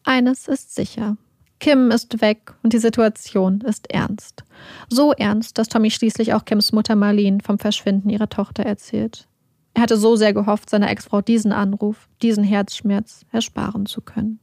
Eines 0.03 0.47
ist 0.47 0.73
sicher. 0.73 1.17
Kim 1.59 1.91
ist 1.91 2.21
weg 2.21 2.55
und 2.63 2.73
die 2.73 2.79
Situation 2.79 3.61
ist 3.61 3.91
ernst. 3.91 4.43
So 4.89 5.13
ernst, 5.13 5.59
dass 5.59 5.67
Tommy 5.67 5.91
schließlich 5.91 6.33
auch 6.33 6.45
Kims 6.45 6.71
Mutter 6.71 6.95
Marlene 6.95 7.37
vom 7.43 7.59
Verschwinden 7.59 8.09
ihrer 8.09 8.29
Tochter 8.29 8.63
erzählt. 8.63 9.27
Er 9.73 9.83
hatte 9.83 9.97
so 9.97 10.15
sehr 10.15 10.33
gehofft, 10.33 10.69
seiner 10.69 10.89
Ex-Frau 10.89 11.21
diesen 11.21 11.51
Anruf, 11.51 12.09
diesen 12.21 12.43
Herzschmerz 12.43 13.25
ersparen 13.31 13.85
zu 13.85 14.01
können. 14.01 14.39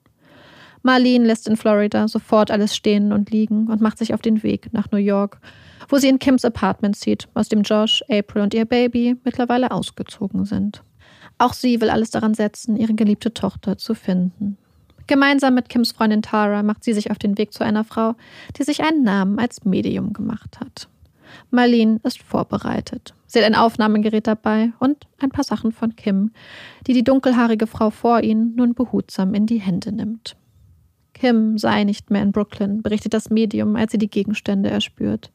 Marlene 0.83 1.27
lässt 1.27 1.49
in 1.49 1.57
Florida 1.57 2.09
sofort 2.09 2.51
alles 2.51 2.75
stehen 2.75 3.13
und 3.13 3.31
liegen 3.31 3.67
und 3.69 3.81
macht 3.81 3.99
sich 3.99 4.15
auf 4.15 4.23
den 4.23 4.43
Weg 4.43 4.73
nach 4.73 4.91
New 4.91 4.99
York, 4.99 5.41
wo 5.89 5.99
sie 5.99 6.09
in 6.09 6.19
Kims 6.19 6.45
Apartment 6.45 6.97
zieht, 6.97 7.29
aus 7.35 7.49
dem 7.49 7.63
Josh, 7.63 8.03
April 8.09 8.43
und 8.43 8.55
ihr 8.55 8.65
Baby 8.65 9.17
mittlerweile 9.25 9.71
ausgezogen 9.71 10.45
sind. 10.45 10.83
Auch 11.37 11.53
sie 11.53 11.81
will 11.81 11.91
alles 11.91 12.11
daran 12.11 12.35
setzen, 12.35 12.77
ihre 12.77 12.95
geliebte 12.95 13.35
Tochter 13.35 13.79
zu 13.79 13.95
finden. 13.95 14.57
Gemeinsam 15.07 15.55
mit 15.55 15.69
Kims 15.69 15.93
Freundin 15.93 16.23
Tara 16.23 16.63
macht 16.63 16.85
sie 16.85 16.93
sich 16.93 17.11
auf 17.11 17.19
den 17.19 17.39
Weg 17.39 17.53
zu 17.53 17.65
einer 17.65 17.85
Frau, 17.85 18.15
die 18.59 18.63
sich 18.63 18.83
einen 18.83 19.03
Namen 19.03 19.39
als 19.39 19.65
Medium 19.65 20.13
gemacht 20.13 20.61
hat. 20.61 20.89
Marlene 21.51 22.01
ist 22.05 22.23
vorbereitet. 22.23 23.15
Sie 23.27 23.39
hat 23.39 23.47
ein 23.47 23.55
Aufnahmegerät 23.55 24.27
dabei 24.27 24.73
und 24.79 25.07
ein 25.19 25.31
paar 25.31 25.45
Sachen 25.45 25.73
von 25.73 25.97
Kim, 25.97 26.33
die 26.87 26.95
die 26.95 27.05
dunkelhaarige 27.05 27.67
Frau 27.67 27.91
vor 27.91 28.23
ihnen 28.23 28.55
nun 28.57 28.75
behutsam 28.75 29.35
in 29.35 29.47
die 29.47 29.61
Hände 29.61 29.93
nimmt. 29.93 30.37
Kim 31.19 31.59
sei 31.59 31.85
nicht 31.85 32.11
mehr 32.11 32.23
in 32.23 32.33
Brooklyn, 32.33 32.83
berichtet 32.83 33.13
das 33.13 33.29
Medium, 33.29 33.75
als 33.77 33.93
sie 33.93 33.99
die 33.99 34.11
Gegenstände 34.11 34.71
erspürt. 34.71 35.33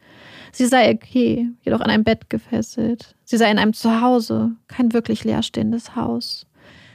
Sie 0.51 0.65
sei 0.65 0.93
okay, 0.93 1.49
jedoch 1.61 1.81
an 1.81 1.89
einem 1.89 2.03
Bett 2.03 2.29
gefesselt. 2.29 3.15
Sie 3.25 3.37
sei 3.37 3.51
in 3.51 3.59
einem 3.59 3.73
Zuhause, 3.73 4.51
kein 4.67 4.93
wirklich 4.93 5.23
leerstehendes 5.23 5.95
Haus. 5.95 6.45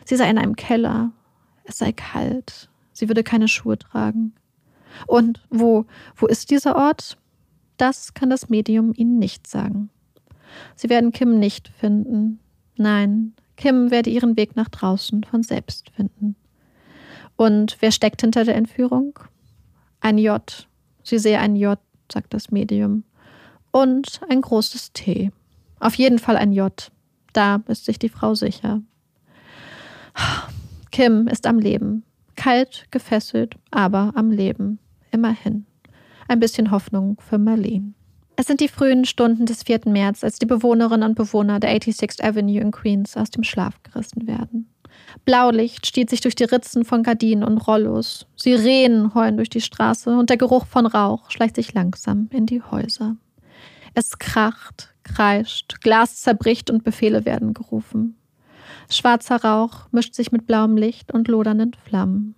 Sie 0.05 0.17
sei 0.17 0.31
in 0.31 0.39
einem 0.39 0.57
Keller. 0.57 1.13
Es 1.65 1.79
sei 1.79 1.93
kalt. 1.93 2.71
Sie 2.93 3.09
würde 3.09 3.23
keine 3.23 3.47
Schuhe 3.47 3.79
tragen. 3.79 4.33
Und 5.07 5.43
wo, 5.51 5.85
wo 6.17 6.27
ist 6.27 6.51
dieser 6.51 6.77
Ort? 6.77 7.18
Das 7.79 8.13
kann 8.13 8.29
das 8.29 8.51
Medium 8.51 8.93
ihnen 8.95 9.19
nicht 9.19 9.47
sagen. 9.47 9.89
Sie 10.77 10.91
werden 10.91 11.13
Kim 11.13 11.39
nicht 11.39 11.69
finden. 11.69 12.41
Nein, 12.77 13.35
Kim 13.57 13.91
werde 13.91 14.11
ihren 14.11 14.37
Weg 14.37 14.57
nach 14.57 14.69
draußen 14.69 15.25
von 15.25 15.43
selbst 15.43 15.91
finden. 15.91 16.37
Und 17.37 17.77
wer 17.81 17.93
steckt 17.93 18.21
hinter 18.21 18.45
der 18.45 18.57
Entführung? 18.57 19.19
Ein 20.01 20.19
J. 20.19 20.69
Sie 21.03 21.19
sehe 21.19 21.39
ein 21.39 21.57
J, 21.57 21.79
sagt 22.11 22.35
das 22.35 22.51
Medium. 22.51 23.05
Und 23.71 24.21
ein 24.29 24.41
großes 24.41 24.93
T. 24.93 25.31
Auf 25.81 25.95
jeden 25.95 26.19
Fall 26.19 26.37
ein 26.37 26.53
J. 26.53 26.91
Da 27.33 27.63
ist 27.69 27.85
sich 27.85 27.99
die 27.99 28.09
Frau 28.09 28.35
sicher. 28.35 28.83
Kim 30.91 31.29
ist 31.29 31.47
am 31.47 31.59
Leben. 31.59 32.05
Kalt, 32.37 32.87
gefesselt, 32.91 33.57
aber 33.71 34.13
am 34.15 34.31
Leben. 34.31 34.79
Immerhin. 35.11 35.67
Ein 36.29 36.41
bisschen 36.41 36.71
Hoffnung 36.71 37.17
für 37.27 37.39
Marlene. 37.39 37.95
Es 38.37 38.47
sind 38.47 38.61
die 38.61 38.69
frühen 38.69 39.07
Stunden 39.07 39.47
des 39.47 39.63
4. 39.63 39.81
März, 39.87 40.23
als 40.23 40.39
die 40.39 40.47
Bewohnerinnen 40.47 41.09
und 41.09 41.15
Bewohner 41.15 41.59
der 41.59 41.75
86th 41.75 42.23
Avenue 42.23 42.61
in 42.61 42.71
Queens 42.71 43.17
aus 43.17 43.31
dem 43.31 43.43
Schlaf 43.43 43.83
gerissen 43.83 44.29
werden. 44.29 44.69
Blaulicht 45.25 45.87
stiehlt 45.87 46.11
sich 46.11 46.21
durch 46.21 46.35
die 46.35 46.45
Ritzen 46.45 46.85
von 46.85 47.03
Gardinen 47.03 47.43
und 47.43 47.59
Rollos. 47.59 48.27
Sirenen 48.37 49.15
heulen 49.15 49.39
durch 49.39 49.49
die 49.49 49.63
Straße 49.63 50.17
und 50.17 50.29
der 50.29 50.37
Geruch 50.37 50.67
von 50.67 50.87
Rauch 50.87 51.31
schleicht 51.31 51.57
sich 51.57 51.73
langsam 51.73 52.29
in 52.31 52.45
die 52.45 52.63
Häuser. 52.63 53.17
Es 53.95 54.19
kracht, 54.19 54.95
kreischt, 55.05 55.81
Glas 55.81 56.17
zerbricht 56.17 56.71
und 56.71 56.85
Befehle 56.85 57.25
werden 57.25 57.55
gerufen. 57.55 58.19
Schwarzer 58.91 59.43
Rauch 59.43 59.89
mischt 59.93 60.15
sich 60.15 60.31
mit 60.31 60.47
blauem 60.47 60.77
Licht 60.77 61.13
und 61.13 61.27
lodernden 61.27 61.73
Flammen. 61.75 62.35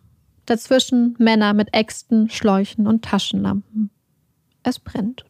Dazwischen 0.51 1.15
Männer 1.21 1.55
mit 1.55 1.73
Äxten, 1.73 2.29
Schläuchen 2.29 2.89
und 2.89 3.05
Taschenlampen. 3.05 3.89
Es 4.65 4.81
brennt. 4.81 5.25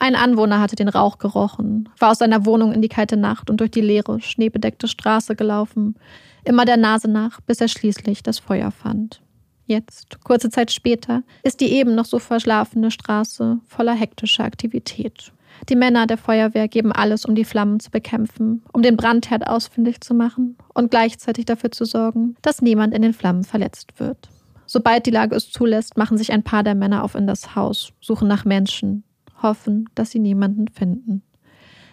Ein 0.00 0.16
Anwohner 0.16 0.58
hatte 0.58 0.74
den 0.74 0.88
Rauch 0.88 1.18
gerochen, 1.18 1.88
war 2.00 2.10
aus 2.10 2.18
seiner 2.18 2.44
Wohnung 2.44 2.72
in 2.72 2.82
die 2.82 2.88
kalte 2.88 3.16
Nacht 3.16 3.50
und 3.50 3.60
durch 3.60 3.70
die 3.70 3.80
leere, 3.80 4.20
schneebedeckte 4.20 4.88
Straße 4.88 5.36
gelaufen, 5.36 5.94
immer 6.42 6.64
der 6.64 6.76
Nase 6.76 7.06
nach, 7.06 7.40
bis 7.40 7.60
er 7.60 7.68
schließlich 7.68 8.24
das 8.24 8.40
Feuer 8.40 8.72
fand. 8.72 9.22
Jetzt, 9.64 10.18
kurze 10.24 10.50
Zeit 10.50 10.72
später, 10.72 11.22
ist 11.44 11.60
die 11.60 11.70
eben 11.70 11.94
noch 11.94 12.04
so 12.04 12.18
verschlafene 12.18 12.90
Straße 12.90 13.60
voller 13.64 13.94
hektischer 13.94 14.42
Aktivität. 14.42 15.32
Die 15.68 15.76
Männer 15.76 16.06
der 16.06 16.18
Feuerwehr 16.18 16.68
geben 16.68 16.92
alles, 16.92 17.24
um 17.24 17.34
die 17.34 17.44
Flammen 17.44 17.80
zu 17.80 17.90
bekämpfen, 17.90 18.62
um 18.72 18.82
den 18.82 18.96
Brandherd 18.96 19.46
ausfindig 19.46 20.00
zu 20.00 20.14
machen 20.14 20.56
und 20.74 20.90
gleichzeitig 20.90 21.44
dafür 21.44 21.70
zu 21.70 21.84
sorgen, 21.84 22.36
dass 22.42 22.62
niemand 22.62 22.94
in 22.94 23.02
den 23.02 23.12
Flammen 23.12 23.44
verletzt 23.44 23.98
wird. 23.98 24.28
Sobald 24.66 25.06
die 25.06 25.10
Lage 25.10 25.36
es 25.36 25.50
zulässt, 25.50 25.96
machen 25.96 26.18
sich 26.18 26.32
ein 26.32 26.42
paar 26.42 26.62
der 26.62 26.74
Männer 26.74 27.04
auf 27.04 27.14
in 27.14 27.26
das 27.26 27.54
Haus, 27.54 27.92
suchen 28.00 28.28
nach 28.28 28.44
Menschen, 28.44 29.04
hoffen, 29.42 29.88
dass 29.94 30.10
sie 30.10 30.18
niemanden 30.18 30.68
finden. 30.68 31.22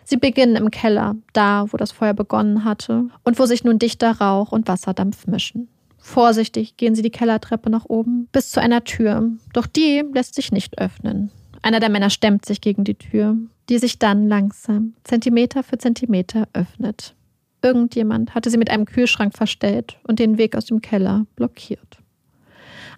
Sie 0.03 0.17
beginnen 0.17 0.55
im 0.55 0.69
Keller, 0.69 1.15
da, 1.31 1.65
wo 1.69 1.77
das 1.77 1.91
Feuer 1.91 2.13
begonnen 2.13 2.65
hatte 2.65 3.07
und 3.23 3.39
wo 3.39 3.45
sich 3.45 3.63
nun 3.63 3.79
dichter 3.79 4.11
Rauch 4.19 4.51
und 4.51 4.67
Wasserdampf 4.67 5.27
mischen. 5.27 5.69
Vorsichtig 5.97 6.75
gehen 6.75 6.95
sie 6.95 7.01
die 7.01 7.11
Kellertreppe 7.11 7.69
nach 7.69 7.85
oben 7.85 8.27
bis 8.33 8.51
zu 8.51 8.59
einer 8.59 8.83
Tür, 8.83 9.31
doch 9.53 9.65
die 9.65 10.03
lässt 10.13 10.35
sich 10.35 10.51
nicht 10.51 10.77
öffnen. 10.77 11.31
Einer 11.61 11.79
der 11.79 11.89
Männer 11.89 12.09
stemmt 12.09 12.45
sich 12.45 12.59
gegen 12.59 12.83
die 12.83 12.95
Tür, 12.95 13.37
die 13.69 13.77
sich 13.77 13.99
dann 13.99 14.27
langsam, 14.27 14.93
Zentimeter 15.03 15.63
für 15.63 15.77
Zentimeter 15.77 16.47
öffnet. 16.53 17.15
Irgendjemand 17.61 18.35
hatte 18.35 18.49
sie 18.49 18.57
mit 18.57 18.69
einem 18.69 18.85
Kühlschrank 18.85 19.35
verstellt 19.35 19.97
und 20.07 20.19
den 20.19 20.37
Weg 20.37 20.55
aus 20.55 20.65
dem 20.65 20.81
Keller 20.81 21.25
blockiert. 21.35 21.99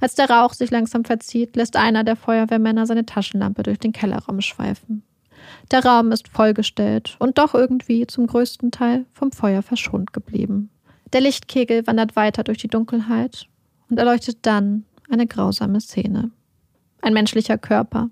Als 0.02 0.16
der 0.16 0.30
Rauch 0.30 0.54
sich 0.54 0.72
langsam 0.72 1.06
verzieht, 1.06 1.56
lässt 1.56 1.78
einer 1.78 2.04
der 2.04 2.16
Feuerwehrmänner 2.16 2.86
seine 2.86 3.06
Taschenlampe 3.06 3.64
durch 3.64 3.80
den 3.80 3.94
Kellerraum 3.94 4.42
schweifen. 4.42 5.04
Der 5.72 5.86
Raum 5.86 6.12
ist 6.12 6.28
vollgestellt 6.28 7.16
und 7.20 7.38
doch 7.38 7.54
irgendwie 7.54 8.08
zum 8.08 8.28
größten 8.28 8.72
Teil 8.72 9.06
vom 9.14 9.32
Feuer 9.32 9.62
verschont 9.62 10.14
geblieben. 10.14 10.70
Der 11.14 11.22
Lichtkegel 11.22 11.86
wandert 11.88 12.16
weiter 12.16 12.44
durch 12.44 12.58
die 12.58 12.68
Dunkelheit 12.68 13.48
und 13.90 14.00
erleuchtet 14.00 14.40
dann 14.42 14.86
eine 15.10 15.28
grausame 15.28 15.80
Szene. 15.80 16.32
Ein 17.02 17.14
menschlicher 17.14 17.58
Körper, 17.58 18.10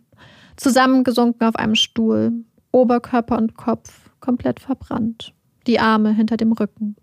zusammengesunken 0.56 1.48
auf 1.48 1.56
einem 1.56 1.76
Stuhl, 1.76 2.34
Oberkörper 2.72 3.38
und 3.38 3.56
Kopf 3.56 4.10
komplett 4.20 4.60
verbrannt, 4.60 5.34
die 5.68 5.80
Arme 5.80 6.14
hinter 6.14 6.38
dem 6.38 6.52
Rücken, 6.52 6.96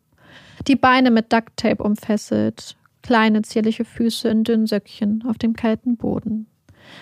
die 0.66 0.76
Beine 0.76 1.10
mit 1.10 1.32
Ducktape 1.32 1.82
umfesselt, 1.82 2.76
kleine 3.02 3.42
zierliche 3.42 3.84
Füße 3.84 4.28
in 4.28 4.44
dünnen 4.44 4.66
Söckchen 4.66 5.24
auf 5.26 5.38
dem 5.38 5.54
kalten 5.54 5.96
Boden. 5.96 6.46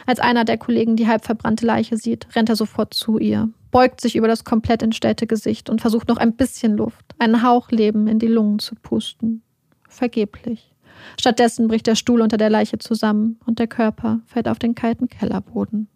Als 0.06 0.20
einer 0.20 0.44
der 0.44 0.58
Kollegen 0.58 0.96
die 0.96 1.06
halb 1.06 1.24
verbrannte 1.24 1.66
Leiche 1.66 1.96
sieht, 1.96 2.28
rennt 2.34 2.48
er 2.48 2.56
sofort 2.56 2.94
zu 2.94 3.18
ihr, 3.18 3.48
beugt 3.70 4.00
sich 4.00 4.16
über 4.16 4.28
das 4.28 4.44
komplett 4.44 4.82
entstellte 4.82 5.26
Gesicht 5.26 5.70
und 5.70 5.80
versucht 5.80 6.08
noch 6.08 6.16
ein 6.16 6.34
bisschen 6.34 6.76
Luft, 6.76 7.14
einen 7.18 7.42
Hauch 7.42 7.70
Leben 7.70 8.06
in 8.06 8.18
die 8.18 8.26
Lungen 8.26 8.58
zu 8.58 8.74
pusten. 8.74 9.42
Vergeblich. 9.88 10.72
Stattdessen 11.18 11.68
bricht 11.68 11.86
der 11.86 11.94
Stuhl 11.94 12.20
unter 12.20 12.36
der 12.36 12.50
Leiche 12.50 12.78
zusammen 12.78 13.38
und 13.46 13.58
der 13.58 13.68
Körper 13.68 14.20
fällt 14.26 14.48
auf 14.48 14.58
den 14.58 14.74
kalten 14.74 15.08
Kellerboden. 15.08 15.88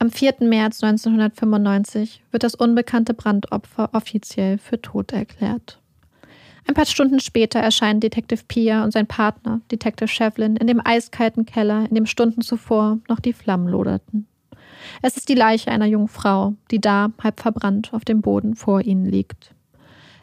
Am 0.00 0.10
4. 0.10 0.34
März 0.40 0.80
1995 0.84 2.22
wird 2.30 2.44
das 2.44 2.54
unbekannte 2.54 3.14
Brandopfer 3.14 3.90
offiziell 3.92 4.58
für 4.58 4.80
tot 4.80 5.12
erklärt. 5.12 5.80
Ein 6.68 6.74
paar 6.74 6.86
Stunden 6.86 7.18
später 7.18 7.58
erscheinen 7.58 7.98
Detective 7.98 8.42
Pia 8.46 8.84
und 8.84 8.92
sein 8.92 9.08
Partner, 9.08 9.60
Detective 9.72 10.06
Shevlin, 10.06 10.54
in 10.54 10.68
dem 10.68 10.80
eiskalten 10.84 11.46
Keller, 11.46 11.86
in 11.88 11.96
dem 11.96 12.06
Stunden 12.06 12.42
zuvor 12.42 12.98
noch 13.08 13.18
die 13.18 13.32
Flammen 13.32 13.66
loderten. 13.66 14.28
Es 15.02 15.16
ist 15.16 15.28
die 15.28 15.34
Leiche 15.34 15.72
einer 15.72 15.86
jungen 15.86 16.06
Frau, 16.06 16.54
die 16.70 16.80
da, 16.80 17.10
halb 17.20 17.40
verbrannt, 17.40 17.92
auf 17.92 18.04
dem 18.04 18.20
Boden 18.20 18.54
vor 18.54 18.82
ihnen 18.82 19.06
liegt. 19.06 19.52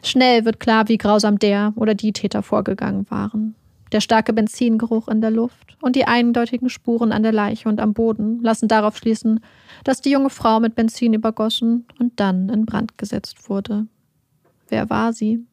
Schnell 0.02 0.46
wird 0.46 0.58
klar, 0.58 0.88
wie 0.88 0.96
grausam 0.96 1.38
der 1.38 1.74
oder 1.76 1.94
die 1.94 2.14
Täter 2.14 2.42
vorgegangen 2.42 3.10
waren. 3.10 3.54
Der 3.92 4.00
starke 4.00 4.32
Benzingeruch 4.32 5.08
in 5.08 5.20
der 5.20 5.30
Luft 5.30 5.76
und 5.80 5.94
die 5.96 6.06
eindeutigen 6.06 6.68
Spuren 6.68 7.12
an 7.12 7.22
der 7.22 7.32
Leiche 7.32 7.68
und 7.68 7.80
am 7.80 7.94
Boden 7.94 8.42
lassen 8.42 8.68
darauf 8.68 8.96
schließen, 8.96 9.40
dass 9.84 10.00
die 10.00 10.10
junge 10.10 10.30
Frau 10.30 10.58
mit 10.60 10.74
Benzin 10.74 11.14
übergossen 11.14 11.86
und 11.98 12.18
dann 12.18 12.48
in 12.48 12.66
Brand 12.66 12.98
gesetzt 12.98 13.48
wurde. 13.48 13.86
Wer 14.68 14.90
war 14.90 15.12
sie? 15.12 15.44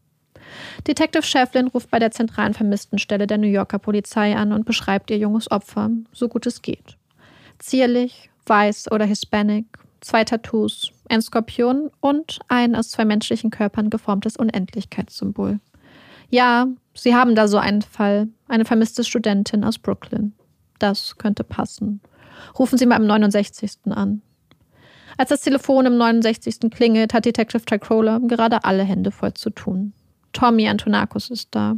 Detective 0.87 1.23
Shevlin 1.23 1.67
ruft 1.67 1.89
bei 1.91 1.99
der 1.99 2.11
zentralen 2.11 2.53
Vermisstenstelle 2.53 3.27
der 3.27 3.37
New 3.37 3.47
Yorker 3.47 3.79
Polizei 3.79 4.35
an 4.35 4.51
und 4.51 4.65
beschreibt 4.65 5.11
ihr 5.11 5.17
junges 5.17 5.49
Opfer, 5.51 5.89
so 6.11 6.27
gut 6.27 6.45
es 6.45 6.61
geht. 6.61 6.97
Zierlich, 7.59 8.29
weiß 8.45 8.91
oder 8.91 9.05
Hispanic, 9.05 9.65
zwei 10.01 10.23
Tattoos, 10.23 10.91
ein 11.09 11.21
Skorpion 11.21 11.91
und 12.01 12.39
ein 12.47 12.75
aus 12.75 12.89
zwei 12.89 13.05
menschlichen 13.05 13.51
Körpern 13.51 13.89
geformtes 13.89 14.35
Unendlichkeitssymbol. 14.35 15.59
Ja, 16.29 16.67
Sie 16.93 17.15
haben 17.15 17.35
da 17.35 17.47
so 17.47 17.57
einen 17.57 17.81
Fall, 17.81 18.27
eine 18.47 18.65
vermisste 18.65 19.03
Studentin 19.03 19.63
aus 19.63 19.79
Brooklyn. 19.79 20.33
Das 20.79 21.17
könnte 21.17 21.43
passen. 21.43 22.01
Rufen 22.57 22.77
Sie 22.77 22.85
mal 22.85 22.97
im 22.97 23.07
69. 23.07 23.71
an. 23.91 24.21
Als 25.17 25.29
das 25.29 25.41
Telefon 25.41 25.85
im 25.85 25.97
69. 25.97 26.71
klingelt, 26.71 27.13
hat 27.13 27.25
Detective 27.25 27.63
Tricroller 27.65 28.19
gerade 28.21 28.63
alle 28.63 28.83
Hände 28.83 29.11
voll 29.11 29.33
zu 29.33 29.49
tun. 29.49 29.93
Tommy 30.33 30.67
Antonakos 30.67 31.29
ist 31.29 31.49
da. 31.51 31.75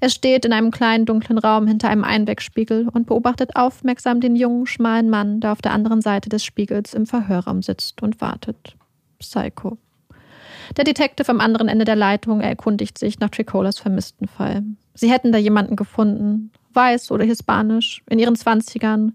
Er 0.00 0.08
steht 0.10 0.44
in 0.44 0.52
einem 0.52 0.72
kleinen 0.72 1.06
dunklen 1.06 1.38
Raum 1.38 1.68
hinter 1.68 1.88
einem 1.88 2.02
Einwegspiegel 2.02 2.88
und 2.88 3.06
beobachtet 3.06 3.54
aufmerksam 3.54 4.20
den 4.20 4.34
jungen, 4.34 4.66
schmalen 4.66 5.08
Mann, 5.08 5.38
der 5.38 5.52
auf 5.52 5.62
der 5.62 5.72
anderen 5.72 6.02
Seite 6.02 6.28
des 6.28 6.44
Spiegels 6.44 6.92
im 6.92 7.06
Verhörraum 7.06 7.62
sitzt 7.62 8.02
und 8.02 8.20
wartet. 8.20 8.76
Psycho. 9.20 9.78
Der 10.76 10.84
Detective 10.84 11.28
am 11.28 11.40
anderen 11.40 11.68
Ende 11.68 11.84
der 11.84 11.96
Leitung 11.96 12.40
erkundigt 12.40 12.98
sich 12.98 13.18
nach 13.20 13.28
Tricolas 13.28 13.78
vermissten 13.78 14.26
Fall. 14.26 14.62
Sie 14.94 15.10
hätten 15.10 15.32
da 15.32 15.38
jemanden 15.38 15.76
gefunden, 15.76 16.50
weiß 16.72 17.10
oder 17.10 17.24
hispanisch, 17.24 18.02
in 18.08 18.18
ihren 18.18 18.36
Zwanzigern, 18.36 19.14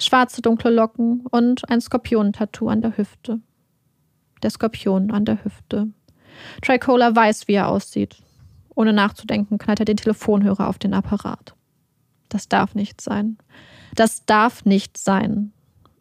schwarze 0.00 0.42
dunkle 0.42 0.70
Locken 0.70 1.24
und 1.30 1.68
ein 1.70 1.80
Skorpionentattoo 1.80 2.68
an 2.68 2.82
der 2.82 2.96
Hüfte. 2.96 3.40
Der 4.42 4.50
Skorpion 4.50 5.10
an 5.10 5.24
der 5.24 5.42
Hüfte. 5.44 5.88
Tricola 6.62 7.14
weiß, 7.14 7.48
wie 7.48 7.54
er 7.54 7.68
aussieht. 7.68 8.16
Ohne 8.74 8.92
nachzudenken 8.92 9.58
knallt 9.58 9.80
er 9.80 9.86
den 9.86 9.96
Telefonhörer 9.96 10.68
auf 10.68 10.78
den 10.78 10.94
Apparat. 10.94 11.54
Das 12.28 12.48
darf 12.48 12.74
nicht 12.74 13.00
sein. 13.00 13.38
Das 13.94 14.24
darf 14.26 14.64
nicht 14.64 14.96
sein. 14.96 15.52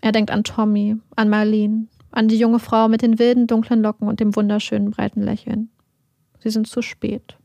Er 0.02 0.12
denkt 0.12 0.30
an 0.30 0.43
Tommy, 0.43 0.98
an 1.15 1.30
Marlene, 1.30 1.88
an 2.17 2.27
die 2.27 2.39
junge 2.39 2.58
Frau 2.58 2.88
mit 2.88 3.03
den 3.03 3.19
wilden 3.19 3.45
dunklen 3.45 3.84
Locken 3.84 4.08
und 4.08 4.19
dem 4.19 4.36
wunderschönen 4.36 4.89
breiten 4.89 5.21
Lächeln. 5.21 5.69
Sie 6.39 6.49
sind 6.49 6.67
zu 6.67 6.82
spät. 6.82 7.38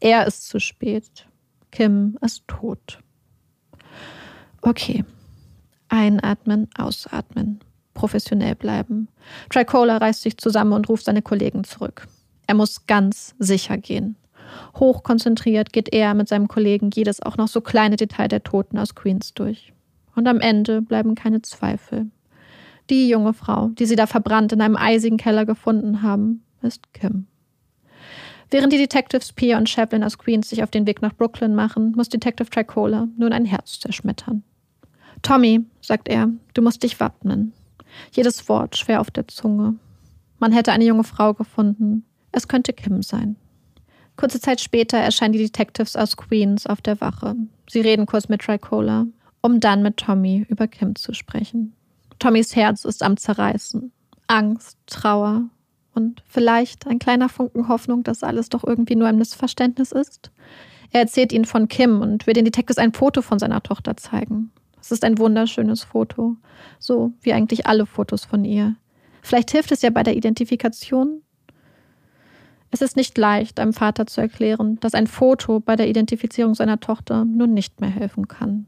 Er 0.00 0.26
ist 0.26 0.48
zu 0.48 0.58
spät. 0.58 1.28
Kim 1.70 2.18
ist 2.20 2.42
tot. 2.48 2.98
Okay. 4.62 5.04
Einatmen, 5.88 6.68
ausatmen. 6.76 7.60
Professionell 7.94 8.56
bleiben. 8.56 9.06
Tricola 9.48 9.98
reißt 9.98 10.22
sich 10.22 10.36
zusammen 10.38 10.72
und 10.72 10.88
ruft 10.88 11.04
seine 11.04 11.22
Kollegen 11.22 11.62
zurück. 11.62 12.08
Er 12.48 12.54
muss 12.54 12.86
ganz 12.86 13.36
sicher 13.38 13.78
gehen. 13.78 14.16
Hochkonzentriert 14.74 15.72
geht 15.72 15.92
er 15.92 16.14
mit 16.14 16.26
seinem 16.26 16.48
Kollegen 16.48 16.90
jedes 16.92 17.22
auch 17.22 17.36
noch 17.36 17.46
so 17.48 17.60
kleine 17.60 17.94
Detail 17.94 18.26
der 18.26 18.42
Toten 18.42 18.76
aus 18.76 18.96
Queens 18.96 19.34
durch. 19.34 19.72
Und 20.16 20.26
am 20.26 20.40
Ende 20.40 20.82
bleiben 20.82 21.14
keine 21.14 21.42
Zweifel. 21.42 22.10
Die 22.90 23.08
junge 23.08 23.32
Frau, 23.32 23.68
die 23.68 23.86
sie 23.86 23.94
da 23.94 24.08
verbrannt 24.08 24.52
in 24.52 24.60
einem 24.60 24.76
eisigen 24.76 25.16
Keller 25.16 25.46
gefunden 25.46 26.02
haben, 26.02 26.42
ist 26.60 26.92
Kim. 26.92 27.26
Während 28.50 28.72
die 28.72 28.78
Detectives 28.78 29.32
Pia 29.32 29.58
und 29.58 29.68
Shevlin 29.68 30.02
aus 30.02 30.18
Queens 30.18 30.50
sich 30.50 30.64
auf 30.64 30.72
den 30.72 30.88
Weg 30.88 31.00
nach 31.00 31.14
Brooklyn 31.14 31.54
machen, 31.54 31.92
muss 31.92 32.08
Detective 32.08 32.50
Tricola 32.50 33.06
nun 33.16 33.32
ein 33.32 33.44
Herz 33.44 33.78
zerschmettern. 33.78 34.42
Tommy, 35.22 35.64
sagt 35.80 36.08
er, 36.08 36.30
du 36.54 36.62
musst 36.62 36.82
dich 36.82 36.98
wappnen. 36.98 37.52
Jedes 38.10 38.48
Wort 38.48 38.76
schwer 38.76 39.00
auf 39.00 39.12
der 39.12 39.28
Zunge. 39.28 39.76
Man 40.40 40.50
hätte 40.50 40.72
eine 40.72 40.84
junge 40.84 41.04
Frau 41.04 41.32
gefunden. 41.32 42.04
Es 42.32 42.48
könnte 42.48 42.72
Kim 42.72 43.02
sein. 43.02 43.36
Kurze 44.16 44.40
Zeit 44.40 44.60
später 44.60 44.98
erscheinen 44.98 45.32
die 45.32 45.38
Detectives 45.38 45.94
aus 45.94 46.16
Queens 46.16 46.66
auf 46.66 46.80
der 46.80 47.00
Wache. 47.00 47.36
Sie 47.68 47.80
reden 47.80 48.06
kurz 48.06 48.28
mit 48.28 48.42
Tricola, 48.42 49.06
um 49.42 49.60
dann 49.60 49.82
mit 49.82 49.96
Tommy 49.96 50.44
über 50.48 50.66
Kim 50.66 50.96
zu 50.96 51.14
sprechen. 51.14 51.74
Tommys 52.20 52.54
Herz 52.54 52.84
ist 52.84 53.02
am 53.02 53.16
Zerreißen. 53.16 53.92
Angst, 54.28 54.78
Trauer 54.86 55.48
und 55.94 56.22
vielleicht 56.28 56.86
ein 56.86 57.00
kleiner 57.00 57.28
Funken 57.28 57.66
Hoffnung, 57.66 58.04
dass 58.04 58.22
alles 58.22 58.48
doch 58.48 58.62
irgendwie 58.62 58.94
nur 58.94 59.08
ein 59.08 59.16
Missverständnis 59.18 59.90
ist. 59.90 60.30
Er 60.92 61.00
erzählt 61.00 61.32
ihnen 61.32 61.46
von 61.46 61.66
Kim 61.66 62.00
und 62.00 62.26
will 62.26 62.34
den 62.34 62.44
Detectives 62.44 62.78
ein 62.78 62.92
Foto 62.92 63.22
von 63.22 63.38
seiner 63.38 63.62
Tochter 63.62 63.96
zeigen. 63.96 64.52
Es 64.80 64.92
ist 64.92 65.04
ein 65.04 65.18
wunderschönes 65.18 65.82
Foto, 65.82 66.36
so 66.78 67.12
wie 67.22 67.32
eigentlich 67.32 67.66
alle 67.66 67.86
Fotos 67.86 68.24
von 68.24 68.44
ihr. 68.44 68.76
Vielleicht 69.22 69.50
hilft 69.50 69.72
es 69.72 69.82
ja 69.82 69.90
bei 69.90 70.02
der 70.02 70.16
Identifikation. 70.16 71.22
Es 72.70 72.82
ist 72.82 72.96
nicht 72.96 73.18
leicht, 73.18 73.58
einem 73.58 73.72
Vater 73.72 74.06
zu 74.06 74.20
erklären, 74.20 74.78
dass 74.80 74.94
ein 74.94 75.06
Foto 75.06 75.58
bei 75.58 75.74
der 75.74 75.88
Identifizierung 75.88 76.54
seiner 76.54 76.80
Tochter 76.80 77.24
nun 77.24 77.52
nicht 77.54 77.80
mehr 77.80 77.90
helfen 77.90 78.28
kann. 78.28 78.66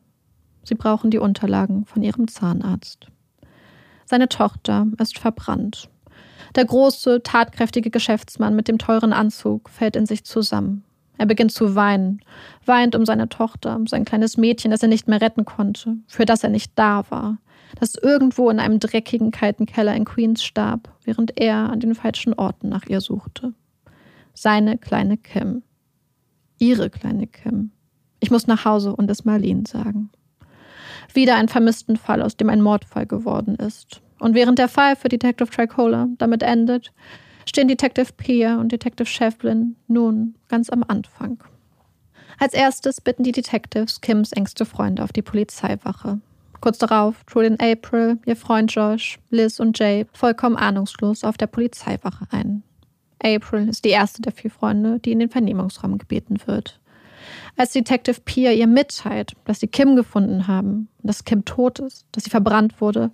Sie 0.64 0.74
brauchen 0.74 1.10
die 1.10 1.18
Unterlagen 1.18 1.84
von 1.84 2.02
ihrem 2.02 2.28
Zahnarzt. 2.28 3.08
Seine 4.04 4.28
Tochter 4.28 4.86
ist 4.98 5.18
verbrannt. 5.18 5.88
Der 6.54 6.64
große, 6.64 7.22
tatkräftige 7.22 7.90
Geschäftsmann 7.90 8.54
mit 8.54 8.68
dem 8.68 8.78
teuren 8.78 9.12
Anzug 9.12 9.70
fällt 9.70 9.96
in 9.96 10.06
sich 10.06 10.24
zusammen. 10.24 10.84
Er 11.18 11.26
beginnt 11.26 11.52
zu 11.52 11.74
weinen, 11.74 12.20
weint 12.66 12.94
um 12.94 13.06
seine 13.06 13.28
Tochter, 13.28 13.78
sein 13.86 14.04
kleines 14.04 14.36
Mädchen, 14.36 14.70
das 14.70 14.82
er 14.82 14.88
nicht 14.88 15.08
mehr 15.08 15.20
retten 15.20 15.44
konnte, 15.44 15.96
für 16.08 16.24
das 16.24 16.42
er 16.42 16.50
nicht 16.50 16.72
da 16.74 17.04
war, 17.10 17.38
das 17.78 17.94
irgendwo 17.94 18.50
in 18.50 18.58
einem 18.58 18.80
dreckigen, 18.80 19.30
kalten 19.30 19.66
Keller 19.66 19.94
in 19.94 20.04
Queens 20.04 20.42
starb, 20.42 20.92
während 21.04 21.38
er 21.40 21.70
an 21.70 21.80
den 21.80 21.94
falschen 21.94 22.34
Orten 22.34 22.68
nach 22.68 22.86
ihr 22.86 23.00
suchte. 23.00 23.54
Seine 24.34 24.78
kleine 24.78 25.16
Kim. 25.16 25.62
Ihre 26.58 26.90
kleine 26.90 27.26
Kim. 27.26 27.70
Ich 28.20 28.30
muss 28.30 28.46
nach 28.46 28.64
Hause 28.64 28.94
und 28.94 29.10
es 29.10 29.24
Marlene 29.24 29.64
sagen. 29.66 30.10
Wieder 31.14 31.36
ein 31.36 31.48
vermissten 31.48 31.96
Fall, 31.96 32.22
aus 32.22 32.36
dem 32.36 32.48
ein 32.48 32.62
Mordfall 32.62 33.06
geworden 33.06 33.56
ist. 33.56 34.00
Und 34.18 34.34
während 34.34 34.58
der 34.58 34.68
Fall 34.68 34.96
für 34.96 35.08
Detective 35.08 35.50
Tricola 35.50 36.08
damit 36.18 36.42
endet, 36.42 36.92
stehen 37.46 37.68
Detective 37.68 38.12
Peer 38.16 38.58
und 38.58 38.70
Detective 38.70 39.06
Shevlin 39.06 39.76
nun 39.88 40.36
ganz 40.48 40.70
am 40.70 40.84
Anfang. 40.86 41.42
Als 42.38 42.54
erstes 42.54 43.00
bitten 43.00 43.24
die 43.24 43.32
Detectives 43.32 44.00
Kims 44.00 44.32
engste 44.32 44.64
Freunde 44.64 45.04
auf 45.04 45.12
die 45.12 45.22
Polizeiwache. 45.22 46.20
Kurz 46.60 46.78
darauf 46.78 47.24
trudeln 47.24 47.58
April, 47.58 48.18
ihr 48.24 48.36
Freund 48.36 48.72
Josh, 48.72 49.18
Liz 49.30 49.58
und 49.58 49.78
Jay 49.78 50.06
vollkommen 50.12 50.56
ahnungslos 50.56 51.24
auf 51.24 51.36
der 51.36 51.48
Polizeiwache 51.48 52.26
ein. 52.30 52.62
April 53.22 53.68
ist 53.68 53.84
die 53.84 53.90
erste 53.90 54.22
der 54.22 54.32
vier 54.32 54.50
Freunde, 54.50 54.98
die 55.00 55.12
in 55.12 55.18
den 55.18 55.30
Vernehmungsraum 55.30 55.98
gebeten 55.98 56.38
wird. 56.46 56.80
Als 57.56 57.72
Detective 57.72 58.20
Peer 58.24 58.54
ihr 58.54 58.66
mitteilt, 58.66 59.34
dass 59.44 59.60
sie 59.60 59.68
Kim 59.68 59.94
gefunden 59.94 60.46
haben, 60.46 60.88
dass 61.02 61.24
Kim 61.24 61.44
tot 61.44 61.78
ist, 61.78 62.06
dass 62.12 62.24
sie 62.24 62.30
verbrannt 62.30 62.80
wurde, 62.80 63.10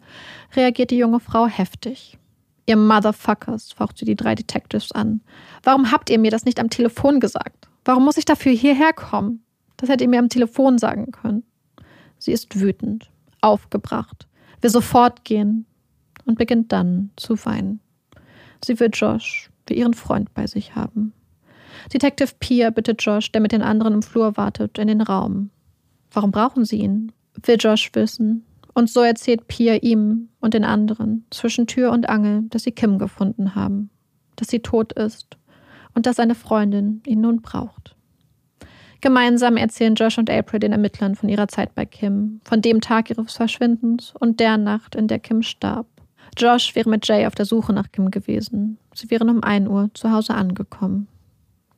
reagiert 0.54 0.90
die 0.90 0.98
junge 0.98 1.20
Frau 1.20 1.46
heftig. 1.46 2.18
Ihr 2.66 2.76
Motherfuckers, 2.76 3.72
faucht 3.72 3.98
sie 3.98 4.04
die 4.04 4.14
drei 4.14 4.34
Detectives 4.34 4.92
an. 4.92 5.22
Warum 5.62 5.90
habt 5.90 6.10
ihr 6.10 6.18
mir 6.18 6.30
das 6.30 6.44
nicht 6.44 6.60
am 6.60 6.70
Telefon 6.70 7.18
gesagt? 7.18 7.68
Warum 7.84 8.04
muss 8.04 8.18
ich 8.18 8.26
dafür 8.26 8.52
hierher 8.52 8.92
kommen? 8.92 9.42
Das 9.76 9.88
hättet 9.88 10.02
ihr 10.02 10.08
mir 10.08 10.18
am 10.18 10.28
Telefon 10.28 10.78
sagen 10.78 11.10
können. 11.10 11.44
Sie 12.18 12.32
ist 12.32 12.60
wütend, 12.60 13.10
aufgebracht, 13.40 14.28
will 14.60 14.70
sofort 14.70 15.24
gehen 15.24 15.66
und 16.26 16.38
beginnt 16.38 16.72
dann 16.72 17.10
zu 17.16 17.42
weinen. 17.44 17.80
Sie 18.62 18.78
will 18.78 18.90
Josh, 18.92 19.50
will 19.66 19.78
ihren 19.78 19.94
Freund 19.94 20.34
bei 20.34 20.46
sich 20.46 20.74
haben. 20.74 21.12
Detective 21.92 22.34
Pia 22.38 22.70
bittet 22.70 23.02
Josh, 23.02 23.32
der 23.32 23.40
mit 23.40 23.52
den 23.52 23.62
anderen 23.62 23.94
im 23.94 24.02
Flur 24.02 24.36
wartet, 24.36 24.78
in 24.78 24.88
den 24.88 25.00
Raum. 25.00 25.50
Warum 26.12 26.30
brauchen 26.30 26.64
sie 26.64 26.80
ihn? 26.80 27.12
Will 27.44 27.56
Josh 27.58 27.90
wissen. 27.94 28.44
Und 28.74 28.90
so 28.90 29.00
erzählt 29.00 29.48
Pia 29.48 29.76
ihm 29.76 30.28
und 30.40 30.54
den 30.54 30.64
anderen 30.64 31.24
zwischen 31.30 31.66
Tür 31.66 31.90
und 31.90 32.08
Angel, 32.08 32.42
dass 32.50 32.62
sie 32.62 32.72
Kim 32.72 32.98
gefunden 32.98 33.54
haben, 33.54 33.90
dass 34.36 34.48
sie 34.48 34.60
tot 34.60 34.92
ist 34.92 35.36
und 35.94 36.06
dass 36.06 36.16
seine 36.16 36.34
Freundin 36.34 37.02
ihn 37.06 37.20
nun 37.20 37.42
braucht. 37.42 37.96
Gemeinsam 39.00 39.56
erzählen 39.56 39.94
Josh 39.94 40.18
und 40.18 40.28
April 40.28 40.60
den 40.60 40.72
Ermittlern 40.72 41.14
von 41.14 41.28
ihrer 41.28 41.48
Zeit 41.48 41.74
bei 41.74 41.86
Kim, 41.86 42.40
von 42.44 42.60
dem 42.60 42.80
Tag 42.80 43.10
ihres 43.10 43.34
Verschwindens 43.34 44.12
und 44.18 44.40
der 44.40 44.58
Nacht, 44.58 44.94
in 44.94 45.06
der 45.08 45.20
Kim 45.20 45.42
starb. 45.42 45.86
Josh 46.36 46.74
wäre 46.74 46.90
mit 46.90 47.06
Jay 47.06 47.26
auf 47.26 47.34
der 47.34 47.46
Suche 47.46 47.72
nach 47.72 47.90
Kim 47.92 48.10
gewesen. 48.10 48.78
Sie 48.94 49.10
wären 49.10 49.30
um 49.30 49.42
1 49.42 49.68
Uhr 49.68 49.90
zu 49.94 50.10
Hause 50.10 50.34
angekommen. 50.34 51.08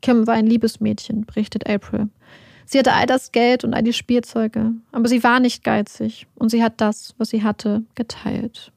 Kim 0.03 0.27
war 0.27 0.35
ein 0.35 0.47
Liebesmädchen, 0.47 1.25
berichtet 1.25 1.69
April. 1.69 2.09
Sie 2.65 2.79
hatte 2.79 2.93
all 2.93 3.07
das 3.07 3.33
Geld 3.33 3.65
und 3.65 3.75
all 3.75 3.83
die 3.83 3.93
Spielzeuge, 3.93 4.73
aber 4.93 5.09
sie 5.09 5.25
war 5.25 5.41
nicht 5.41 5.65
geizig 5.65 6.27
und 6.37 6.51
sie 6.51 6.63
hat 6.63 6.81
das, 6.81 7.15
was 7.19 7.31
sie 7.31 7.43
hatte, 7.43 7.83
geteilt. 7.97 8.73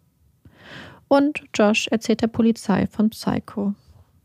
Und 1.07 1.43
Josh 1.53 1.87
erzählt 1.89 2.21
der 2.21 2.27
Polizei 2.27 2.87
von 2.87 3.11
Psycho. 3.11 3.75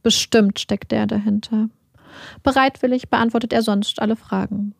Bestimmt 0.02 0.58
steckt 0.58 0.92
er 0.92 1.06
dahinter. 1.06 1.68
Bereitwillig 2.42 3.10
beantwortet 3.10 3.52
er 3.52 3.60
sonst 3.60 4.00
alle 4.00 4.16
Fragen. 4.16 4.74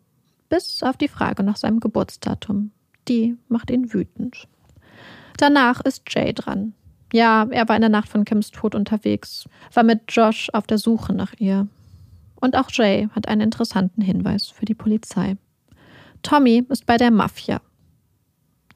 Bis 0.49 0.83
auf 0.83 0.97
die 0.97 1.09
Frage 1.09 1.43
nach 1.43 1.57
seinem 1.57 1.81
Geburtsdatum. 1.81 2.71
Die 3.09 3.37
macht 3.49 3.71
ihn 3.71 3.93
wütend. 3.93 4.49
Danach 5.37 5.83
ist 5.83 6.05
Jay 6.09 6.33
dran. 6.33 6.73
Ja, 7.13 7.47
er 7.51 7.69
war 7.69 7.77
in 7.77 7.83
der 7.83 7.91
Nacht 7.91 8.09
von 8.09 8.25
Kims 8.25 8.51
Tod 8.51 8.75
unterwegs, 8.75 9.49
war 9.73 9.83
mit 9.83 10.03
Josh 10.09 10.49
auf 10.53 10.67
der 10.67 10.79
Suche 10.79 11.15
nach 11.15 11.35
ihr. 11.39 11.69
Und 12.41 12.57
auch 12.57 12.71
Jay 12.71 13.09
hat 13.15 13.29
einen 13.29 13.41
interessanten 13.41 14.03
Hinweis 14.03 14.47
für 14.47 14.65
die 14.65 14.75
Polizei. 14.75 15.37
Tommy 16.23 16.65
ist 16.69 16.87
bei 16.87 16.97
der 16.97 17.11
Mafia. 17.11 17.61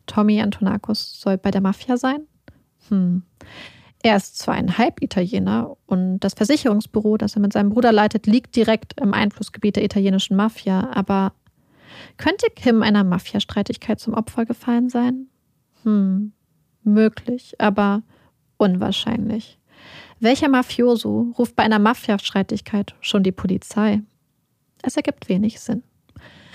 Tommy 0.06 0.40
Antonakos 0.40 1.20
soll 1.20 1.38
bei 1.38 1.50
der 1.50 1.60
Mafia 1.60 1.96
sein? 1.96 2.26
Hm. 2.88 3.22
Er 4.02 4.16
ist 4.16 4.38
zwar 4.38 4.54
ein 4.54 4.78
Halb-Italiener 4.78 5.76
und 5.86 6.18
das 6.20 6.34
Versicherungsbüro, 6.34 7.16
das 7.16 7.36
er 7.36 7.40
mit 7.40 7.52
seinem 7.52 7.70
Bruder 7.70 7.92
leitet, 7.92 8.26
liegt 8.26 8.56
direkt 8.56 9.00
im 9.00 9.14
Einflussgebiet 9.14 9.76
der 9.76 9.84
italienischen 9.84 10.36
Mafia, 10.36 10.90
aber 10.92 11.32
könnte 12.16 12.46
Kim 12.56 12.82
einer 12.82 13.04
Mafia-Streitigkeit 13.04 14.00
zum 14.00 14.14
Opfer 14.14 14.44
gefallen 14.44 14.88
sein? 14.88 15.28
Hm, 15.84 16.32
möglich, 16.82 17.54
aber 17.58 18.02
unwahrscheinlich. 18.56 19.58
Welcher 20.22 20.48
Mafioso 20.48 21.34
ruft 21.36 21.56
bei 21.56 21.64
einer 21.64 21.80
Mafia-Streitigkeit 21.80 22.94
schon 23.00 23.24
die 23.24 23.32
Polizei? 23.32 24.02
Es 24.80 24.96
ergibt 24.96 25.28
wenig 25.28 25.58
Sinn. 25.58 25.82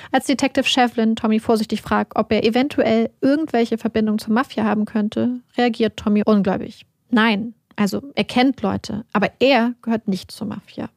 Als 0.10 0.26
Detective 0.26 0.64
Shevlin 0.64 1.18
Tommy 1.18 1.42
vorsichtig 1.42 1.82
fragt, 1.82 2.16
ob 2.16 2.32
er 2.32 2.46
eventuell 2.46 3.10
irgendwelche 3.20 3.78
Verbindung 3.78 4.20
zur 4.20 4.34
Mafia 4.34 4.64
haben 4.64 4.86
könnte, 4.86 5.42
reagiert 5.58 5.98
Tommy 5.98 6.24
ungläubig. 6.26 6.86
Nein, 7.10 7.56
also 7.76 8.02
er 8.16 8.24
kennt 8.24 8.62
Leute, 8.62 9.04
aber 9.12 9.32
er 9.40 9.74
gehört 9.82 10.08
nicht 10.08 10.32
zur 10.32 10.48
Mafia. 10.48 10.88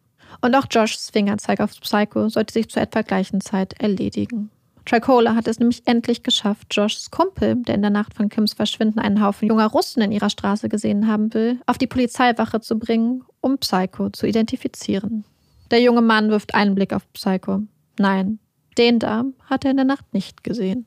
Und 0.41 0.55
auch 0.55 0.67
Joshs 0.71 1.11
Fingerzeig 1.11 1.59
auf 1.59 1.73
Psycho 1.81 2.29
sollte 2.29 2.53
sich 2.53 2.69
zur 2.71 2.83
etwa 2.83 3.03
gleichen 3.03 3.41
Zeit 3.41 3.81
erledigen. 3.81 4.49
Tricola 4.87 5.35
hat 5.35 5.47
es 5.47 5.59
nämlich 5.59 5.87
endlich 5.87 6.23
geschafft, 6.23 6.69
Joshs 6.71 7.11
Kumpel, 7.11 7.57
der 7.57 7.75
in 7.75 7.83
der 7.83 7.91
Nacht 7.91 8.15
von 8.15 8.29
Kims 8.29 8.55
Verschwinden 8.55 8.99
einen 8.99 9.23
Haufen 9.23 9.49
junger 9.49 9.67
Russen 9.67 10.03
in 10.03 10.13
ihrer 10.13 10.31
Straße 10.31 10.69
gesehen 10.69 11.07
haben 11.07 11.33
will, 11.35 11.61
auf 11.67 11.79
die 11.79 11.87
Polizeiwache 11.87 12.61
zu 12.61 12.79
bringen, 12.79 13.23
um 13.41 13.59
Psycho 13.59 14.11
zu 14.11 14.27
identifizieren. 14.27 15.25
Der 15.71 15.81
junge 15.81 16.03
Mann 16.03 16.31
wirft 16.31 16.55
einen 16.55 16.75
Blick 16.75 16.93
auf 16.93 17.11
Psycho. 17.13 17.63
Nein, 17.99 18.39
den 18.79 18.99
da 18.99 19.25
hat 19.45 19.65
er 19.65 19.71
in 19.71 19.77
der 19.77 19.87
Nacht 19.87 20.13
nicht 20.13 20.43
gesehen. 20.43 20.87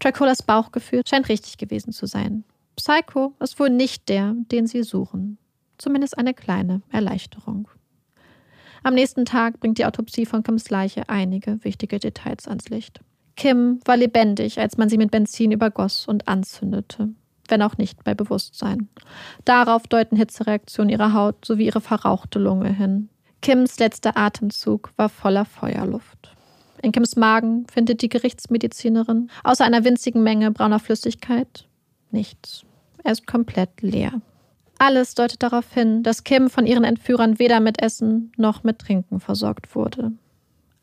Tricolas 0.00 0.42
Bauchgefühl 0.42 1.02
scheint 1.08 1.28
richtig 1.28 1.58
gewesen 1.58 1.92
zu 1.92 2.06
sein. 2.06 2.44
Psycho 2.76 3.34
ist 3.40 3.58
wohl 3.58 3.70
nicht 3.70 4.08
der, 4.08 4.34
den 4.52 4.66
sie 4.66 4.82
suchen. 4.82 5.38
Zumindest 5.78 6.18
eine 6.18 6.34
kleine 6.34 6.82
Erleichterung. 6.90 7.68
Am 8.82 8.94
nächsten 8.94 9.24
Tag 9.24 9.60
bringt 9.60 9.78
die 9.78 9.86
Autopsie 9.86 10.26
von 10.26 10.42
Kims 10.42 10.70
Leiche 10.70 11.08
einige 11.08 11.62
wichtige 11.64 11.98
Details 11.98 12.46
ans 12.46 12.68
Licht. 12.68 13.00
Kim 13.38 13.78
war 13.84 13.96
lebendig, 13.96 14.58
als 14.58 14.78
man 14.78 14.88
sie 14.88 14.98
mit 14.98 15.12
Benzin 15.12 15.52
übergoss 15.52 16.08
und 16.08 16.26
anzündete, 16.26 17.10
wenn 17.46 17.62
auch 17.62 17.78
nicht 17.78 18.02
bei 18.02 18.12
Bewusstsein. 18.12 18.88
Darauf 19.44 19.86
deuten 19.86 20.16
Hitzereaktionen 20.16 20.90
ihrer 20.90 21.12
Haut 21.12 21.44
sowie 21.44 21.66
ihre 21.66 21.80
verrauchte 21.80 22.40
Lunge 22.40 22.72
hin. 22.72 23.08
Kims 23.40 23.78
letzter 23.78 24.16
Atemzug 24.16 24.90
war 24.96 25.08
voller 25.08 25.44
Feuerluft. 25.44 26.34
In 26.82 26.90
Kims 26.90 27.14
Magen 27.14 27.64
findet 27.72 28.02
die 28.02 28.08
Gerichtsmedizinerin 28.08 29.30
außer 29.44 29.64
einer 29.64 29.84
winzigen 29.84 30.24
Menge 30.24 30.50
brauner 30.50 30.80
Flüssigkeit 30.80 31.68
nichts. 32.10 32.64
Er 33.04 33.12
ist 33.12 33.28
komplett 33.28 33.82
leer. 33.82 34.20
Alles 34.80 35.14
deutet 35.14 35.44
darauf 35.44 35.72
hin, 35.72 36.02
dass 36.02 36.24
Kim 36.24 36.50
von 36.50 36.66
ihren 36.66 36.82
Entführern 36.82 37.38
weder 37.38 37.60
mit 37.60 37.80
Essen 37.80 38.32
noch 38.36 38.64
mit 38.64 38.80
Trinken 38.80 39.20
versorgt 39.20 39.76
wurde. 39.76 40.10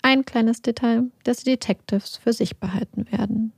Ein 0.06 0.24
kleines 0.24 0.62
Detail, 0.62 1.06
das 1.24 1.38
die 1.38 1.46
Detectives 1.46 2.18
für 2.18 2.32
sich 2.32 2.60
behalten 2.60 3.08
werden. 3.12 3.54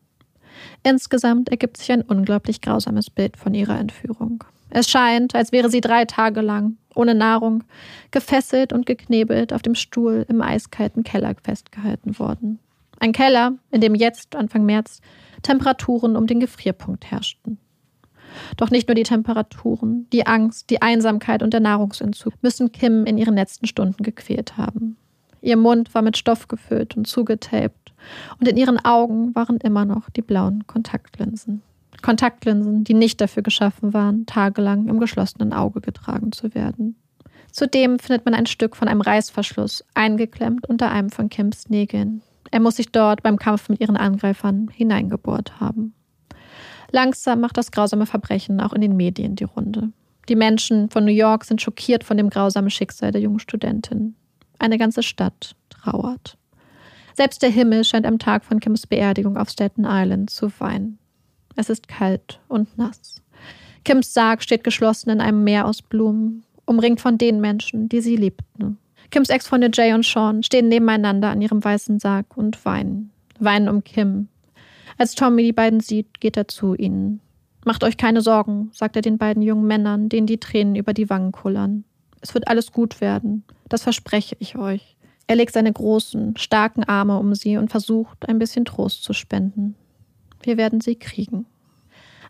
Insgesamt 0.81 1.49
ergibt 1.49 1.75
sich 1.75 1.91
ein 1.91 2.03
unglaublich 2.03 2.61
grausames 2.61 3.09
Bild 3.09 3.35
von 3.35 3.53
ihrer 3.53 3.77
Entführung. 3.77 4.45
Es 4.69 4.89
scheint, 4.89 5.35
als 5.35 5.51
wäre 5.51 5.69
sie 5.69 5.81
drei 5.81 6.05
Tage 6.05 6.39
lang, 6.39 6.77
ohne 6.95 7.15
Nahrung, 7.15 7.65
gefesselt 8.11 8.71
und 8.71 8.85
geknebelt 8.85 9.51
auf 9.51 9.61
dem 9.61 9.75
Stuhl 9.75 10.25
im 10.29 10.41
eiskalten 10.41 11.03
Keller 11.03 11.35
festgehalten 11.43 12.17
worden. 12.17 12.59
Ein 12.97 13.11
Keller, 13.11 13.55
in 13.71 13.81
dem 13.81 13.93
jetzt, 13.93 14.33
Anfang 14.33 14.65
März, 14.65 15.01
Temperaturen 15.43 16.15
um 16.15 16.27
den 16.27 16.39
Gefrierpunkt 16.39 17.11
herrschten. 17.11 17.57
Doch 18.55 18.69
nicht 18.69 18.87
nur 18.87 18.95
die 18.95 19.03
Temperaturen, 19.03 20.07
die 20.13 20.25
Angst, 20.25 20.69
die 20.69 20.81
Einsamkeit 20.81 21.43
und 21.43 21.51
der 21.51 21.59
Nahrungsentzug 21.59 22.35
müssen 22.41 22.71
Kim 22.71 23.05
in 23.05 23.17
ihren 23.17 23.35
letzten 23.35 23.67
Stunden 23.67 24.01
gequält 24.01 24.55
haben. 24.55 24.95
Ihr 25.41 25.57
Mund 25.57 25.93
war 25.93 26.01
mit 26.01 26.17
Stoff 26.17 26.47
gefüllt 26.47 26.97
und 26.97 27.07
zugetaped, 27.07 27.93
und 28.39 28.47
in 28.47 28.57
ihren 28.57 28.83
Augen 28.83 29.35
waren 29.35 29.57
immer 29.57 29.85
noch 29.85 30.09
die 30.09 30.21
blauen 30.21 30.65
Kontaktlinsen. 30.67 31.61
Kontaktlinsen, 32.01 32.83
die 32.83 32.93
nicht 32.93 33.19
dafür 33.21 33.43
geschaffen 33.43 33.93
waren, 33.93 34.25
tagelang 34.25 34.87
im 34.87 34.99
geschlossenen 34.99 35.53
Auge 35.53 35.81
getragen 35.81 36.31
zu 36.31 36.53
werden. 36.53 36.95
Zudem 37.51 37.97
findet 37.97 38.25
man 38.25 38.33
ein 38.33 38.45
Stück 38.45 38.75
von 38.75 38.87
einem 38.87 39.01
Reißverschluss 39.01 39.83
eingeklemmt 39.93 40.69
unter 40.69 40.91
einem 40.91 41.09
von 41.09 41.29
Kims 41.29 41.69
Nägeln. 41.69 42.21
Er 42.51 42.59
muss 42.59 42.75
sich 42.75 42.91
dort 42.91 43.23
beim 43.23 43.37
Kampf 43.37 43.69
mit 43.69 43.81
ihren 43.81 43.97
Angreifern 43.97 44.69
hineingebohrt 44.71 45.59
haben. 45.59 45.93
Langsam 46.91 47.41
macht 47.41 47.57
das 47.57 47.71
grausame 47.71 48.05
Verbrechen 48.05 48.61
auch 48.61 48.73
in 48.73 48.81
den 48.81 48.95
Medien 48.95 49.35
die 49.35 49.43
Runde. 49.43 49.91
Die 50.29 50.35
Menschen 50.35 50.89
von 50.89 51.05
New 51.05 51.11
York 51.11 51.45
sind 51.45 51.61
schockiert 51.61 52.03
von 52.03 52.17
dem 52.17 52.29
grausamen 52.29 52.69
Schicksal 52.69 53.11
der 53.11 53.21
jungen 53.21 53.39
Studentin. 53.39 54.15
Eine 54.59 54.77
ganze 54.77 55.03
Stadt 55.03 55.55
trauert. 55.69 56.37
Selbst 57.13 57.41
der 57.41 57.49
Himmel 57.49 57.83
scheint 57.83 58.05
am 58.05 58.19
Tag 58.19 58.45
von 58.45 58.59
Kims 58.59 58.85
Beerdigung 58.85 59.37
auf 59.37 59.49
Staten 59.49 59.85
Island 59.87 60.29
zu 60.29 60.51
weinen. 60.59 60.99
Es 61.55 61.69
ist 61.69 61.87
kalt 61.87 62.39
und 62.47 62.77
nass. 62.77 63.21
Kims 63.83 64.13
Sarg 64.13 64.43
steht 64.43 64.63
geschlossen 64.63 65.09
in 65.09 65.21
einem 65.21 65.43
Meer 65.43 65.65
aus 65.65 65.81
Blumen, 65.81 66.43
umringt 66.65 67.01
von 67.01 67.17
den 67.17 67.41
Menschen, 67.41 67.89
die 67.89 68.01
sie 68.01 68.15
liebten. 68.15 68.77
Kims 69.09 69.29
Ex-Freunde 69.29 69.71
Jay 69.73 69.93
und 69.93 70.05
Sean 70.05 70.43
stehen 70.43 70.67
nebeneinander 70.67 71.29
an 71.29 71.41
ihrem 71.41 71.63
weißen 71.63 71.99
Sarg 71.99 72.35
und 72.35 72.63
weinen. 72.65 73.11
Weinen 73.39 73.69
um 73.69 73.83
Kim. 73.83 74.27
Als 74.97 75.15
Tommy 75.15 75.43
die 75.43 75.53
beiden 75.53 75.79
sieht, 75.79 76.19
geht 76.19 76.37
er 76.37 76.47
zu 76.47 76.75
ihnen. 76.75 77.21
Macht 77.65 77.83
euch 77.83 77.97
keine 77.97 78.21
Sorgen, 78.21 78.69
sagt 78.73 78.95
er 78.95 79.01
den 79.01 79.17
beiden 79.17 79.41
jungen 79.41 79.65
Männern, 79.65 80.09
denen 80.09 80.27
die 80.27 80.39
Tränen 80.39 80.75
über 80.75 80.93
die 80.93 81.09
Wangen 81.09 81.31
kullern. 81.31 81.83
Es 82.21 82.33
wird 82.33 82.47
alles 82.47 82.71
gut 82.71 83.01
werden. 83.01 83.43
Das 83.69 83.83
verspreche 83.83 84.35
ich 84.39 84.57
euch. 84.57 84.95
Er 85.27 85.35
legt 85.35 85.53
seine 85.53 85.71
großen, 85.71 86.37
starken 86.37 86.83
Arme 86.83 87.17
um 87.19 87.35
sie 87.35 87.57
und 87.57 87.69
versucht, 87.69 88.27
ein 88.29 88.39
bisschen 88.39 88.65
Trost 88.65 89.03
zu 89.03 89.13
spenden. 89.13 89.75
Wir 90.41 90.57
werden 90.57 90.79
sie 90.79 90.95
kriegen. 90.95 91.45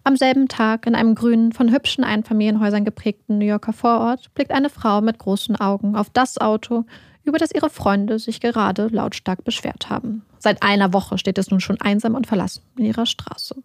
Am 0.04 0.16
selben 0.16 0.48
Tag 0.48 0.88
in 0.88 0.96
einem 0.96 1.16
grünen, 1.16 1.52
von 1.52 1.72
hübschen 1.72 2.04
Einfamilienhäusern 2.04 2.86
geprägten 2.86 3.38
New 3.38 3.46
Yorker 3.46 3.74
Vorort 3.74 4.34
blickt 4.34 4.52
eine 4.52 4.70
Frau 4.70 5.02
mit 5.02 5.20
großen 5.20 5.58
Augen 5.58 5.96
auf 5.96 6.10
das 6.10 6.38
Auto, 6.38 6.86
über 7.24 7.38
das 7.38 7.52
ihre 7.52 7.70
Freunde 7.70 8.18
sich 8.18 8.40
gerade 8.40 8.88
lautstark 8.88 9.44
beschwert 9.44 9.90
haben. 9.90 10.24
Seit 10.40 10.64
einer 10.64 10.94
Woche 10.94 11.18
steht 11.18 11.38
es 11.38 11.52
nun 11.52 11.60
schon 11.60 11.82
einsam 11.82 12.16
und 12.16 12.26
verlassen 12.26 12.64
in 12.78 12.86
ihrer 12.86 13.06
Straße. 13.06 13.62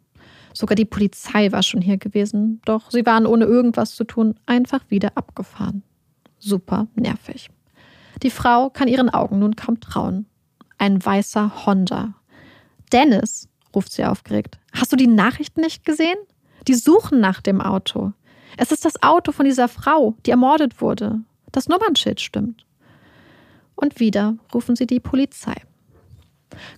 Sogar 0.53 0.75
die 0.75 0.85
Polizei 0.85 1.53
war 1.53 1.63
schon 1.63 1.81
hier 1.81 1.97
gewesen, 1.97 2.61
doch 2.65 2.91
sie 2.91 3.07
waren 3.07 3.27
ohne 3.27 3.45
irgendwas 3.45 3.95
zu 3.95 4.05
tun 4.05 4.35
einfach 4.45 4.83
wieder 4.89 5.13
abgefahren. 5.15 5.83
Super 6.45 6.89
nervig. 6.97 7.51
Die 8.25 8.31
Frau 8.31 8.69
kann 8.69 8.89
ihren 8.89 9.11
Augen 9.11 9.39
nun 9.39 9.55
kaum 9.55 9.79
trauen. 9.79 10.27
Ein 10.77 11.05
weißer 11.05 11.67
Honda. 11.67 12.15
Dennis, 12.93 13.49
ruft 13.75 13.93
sie 13.93 14.05
aufgeregt. 14.05 14.59
Hast 14.73 14.93
du 14.93 14.97
die 14.97 15.07
Nachrichten 15.07 15.61
nicht 15.61 15.85
gesehen? 15.85 16.19
Die 16.67 16.75
suchen 16.75 17.21
nach 17.21 17.41
dem 17.41 17.61
Auto. 17.61 18.13
Es 18.57 18.73
ist 18.73 18.85
das 18.85 19.03
Auto 19.03 19.31
von 19.31 19.45
dieser 19.45 19.69
Frau, 19.69 20.17
die 20.27 20.33
ermordet 20.33 20.81
wurde. 20.81 21.21
Das 21.53 21.69
Nummernschild 21.69 22.21
stimmt. 22.21 22.67
Und 23.77 24.01
wieder 24.01 24.37
rufen 24.53 24.75
sie 24.75 24.87
die 24.87 25.01
Polizei. 25.01 25.55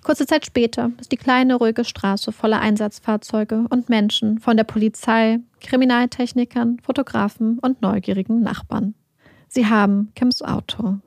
Kurze 0.02 0.26
Zeit 0.26 0.44
später 0.44 0.92
ist 1.00 1.10
die 1.10 1.16
kleine, 1.16 1.54
ruhige 1.54 1.84
Straße 1.84 2.32
voller 2.32 2.60
Einsatzfahrzeuge 2.60 3.64
und 3.70 3.88
Menschen 3.88 4.38
von 4.38 4.58
der 4.58 4.64
Polizei, 4.64 5.40
Kriminaltechnikern, 5.60 6.80
Fotografen 6.80 7.58
und 7.58 7.80
neugierigen 7.80 8.40
Nachbarn. 8.40 8.94
Sie 9.54 9.68
haben 9.68 10.10
Kims 10.16 10.42
Auto. 10.42 10.98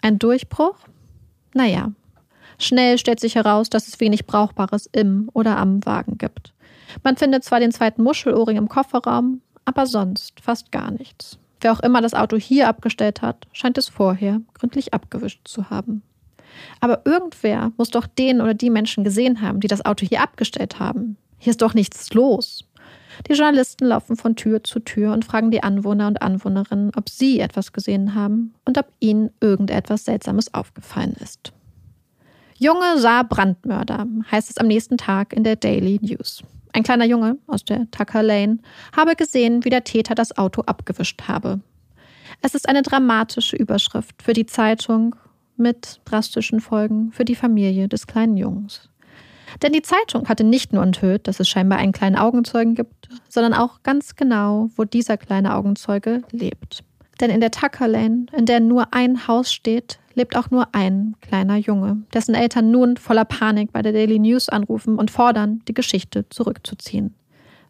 Ein 0.00 0.18
Durchbruch? 0.18 0.76
Naja. 1.52 1.92
Schnell 2.58 2.96
stellt 2.96 3.20
sich 3.20 3.34
heraus, 3.34 3.68
dass 3.68 3.86
es 3.86 4.00
wenig 4.00 4.24
Brauchbares 4.24 4.88
im 4.92 5.28
oder 5.34 5.58
am 5.58 5.84
Wagen 5.84 6.16
gibt. 6.16 6.54
Man 7.04 7.18
findet 7.18 7.44
zwar 7.44 7.60
den 7.60 7.72
zweiten 7.72 8.02
Muschelohrring 8.02 8.56
im 8.56 8.70
Kofferraum, 8.70 9.42
aber 9.66 9.84
sonst 9.84 10.40
fast 10.40 10.72
gar 10.72 10.90
nichts. 10.90 11.38
Wer 11.60 11.70
auch 11.70 11.80
immer 11.80 12.00
das 12.00 12.14
Auto 12.14 12.38
hier 12.38 12.66
abgestellt 12.66 13.20
hat, 13.20 13.46
scheint 13.52 13.76
es 13.76 13.90
vorher 13.90 14.40
gründlich 14.54 14.94
abgewischt 14.94 15.46
zu 15.46 15.68
haben. 15.68 16.00
Aber 16.80 17.02
irgendwer 17.04 17.72
muss 17.76 17.90
doch 17.90 18.06
den 18.06 18.40
oder 18.40 18.54
die 18.54 18.70
Menschen 18.70 19.04
gesehen 19.04 19.42
haben, 19.42 19.60
die 19.60 19.68
das 19.68 19.84
Auto 19.84 20.06
hier 20.06 20.22
abgestellt 20.22 20.78
haben. 20.78 21.18
Hier 21.36 21.50
ist 21.50 21.60
doch 21.60 21.74
nichts 21.74 22.14
los. 22.14 22.64
Die 23.28 23.32
Journalisten 23.32 23.86
laufen 23.86 24.16
von 24.16 24.36
Tür 24.36 24.62
zu 24.62 24.80
Tür 24.80 25.12
und 25.12 25.24
fragen 25.24 25.50
die 25.50 25.62
Anwohner 25.62 26.06
und 26.06 26.22
Anwohnerinnen, 26.22 26.92
ob 26.96 27.08
sie 27.08 27.40
etwas 27.40 27.72
gesehen 27.72 28.14
haben 28.14 28.54
und 28.64 28.78
ob 28.78 28.86
ihnen 29.00 29.30
irgendetwas 29.40 30.04
Seltsames 30.04 30.52
aufgefallen 30.54 31.16
ist. 31.20 31.52
Junge 32.58 32.98
sah 32.98 33.22
Brandmörder, 33.22 34.06
heißt 34.30 34.50
es 34.50 34.58
am 34.58 34.66
nächsten 34.66 34.96
Tag 34.96 35.32
in 35.32 35.44
der 35.44 35.56
Daily 35.56 35.98
News. 36.00 36.42
Ein 36.72 36.82
kleiner 36.82 37.04
Junge 37.04 37.38
aus 37.46 37.64
der 37.64 37.90
Tucker 37.90 38.22
Lane 38.22 38.58
habe 38.94 39.16
gesehen, 39.16 39.64
wie 39.64 39.70
der 39.70 39.84
Täter 39.84 40.14
das 40.14 40.36
Auto 40.36 40.62
abgewischt 40.62 41.22
habe. 41.28 41.60
Es 42.42 42.54
ist 42.54 42.68
eine 42.68 42.82
dramatische 42.82 43.56
Überschrift 43.56 44.22
für 44.22 44.32
die 44.32 44.46
Zeitung 44.46 45.16
mit 45.56 46.00
drastischen 46.04 46.60
Folgen 46.60 47.12
für 47.12 47.24
die 47.24 47.34
Familie 47.34 47.88
des 47.88 48.06
kleinen 48.06 48.36
Jungs. 48.36 48.90
Denn 49.62 49.72
die 49.72 49.82
Zeitung 49.82 50.28
hatte 50.28 50.44
nicht 50.44 50.72
nur 50.72 50.82
enthüllt, 50.82 51.28
dass 51.28 51.40
es 51.40 51.48
scheinbar 51.48 51.78
einen 51.78 51.92
kleinen 51.92 52.16
Augenzeugen 52.16 52.74
gibt, 52.74 53.08
sondern 53.28 53.54
auch 53.54 53.82
ganz 53.82 54.16
genau, 54.16 54.70
wo 54.76 54.84
dieser 54.84 55.16
kleine 55.16 55.54
Augenzeuge 55.54 56.22
lebt. 56.30 56.84
Denn 57.20 57.30
in 57.30 57.40
der 57.40 57.50
Tucker 57.50 57.88
Lane, 57.88 58.26
in 58.36 58.44
der 58.44 58.60
nur 58.60 58.92
ein 58.92 59.26
Haus 59.26 59.52
steht, 59.52 59.98
lebt 60.14 60.36
auch 60.36 60.50
nur 60.50 60.74
ein 60.74 61.14
kleiner 61.20 61.56
Junge, 61.56 62.02
dessen 62.12 62.34
Eltern 62.34 62.70
nun 62.70 62.96
voller 62.96 63.24
Panik 63.24 63.72
bei 63.72 63.82
der 63.82 63.92
Daily 63.92 64.18
News 64.18 64.48
anrufen 64.48 64.98
und 64.98 65.10
fordern, 65.10 65.62
die 65.68 65.74
Geschichte 65.74 66.28
zurückzuziehen. 66.28 67.14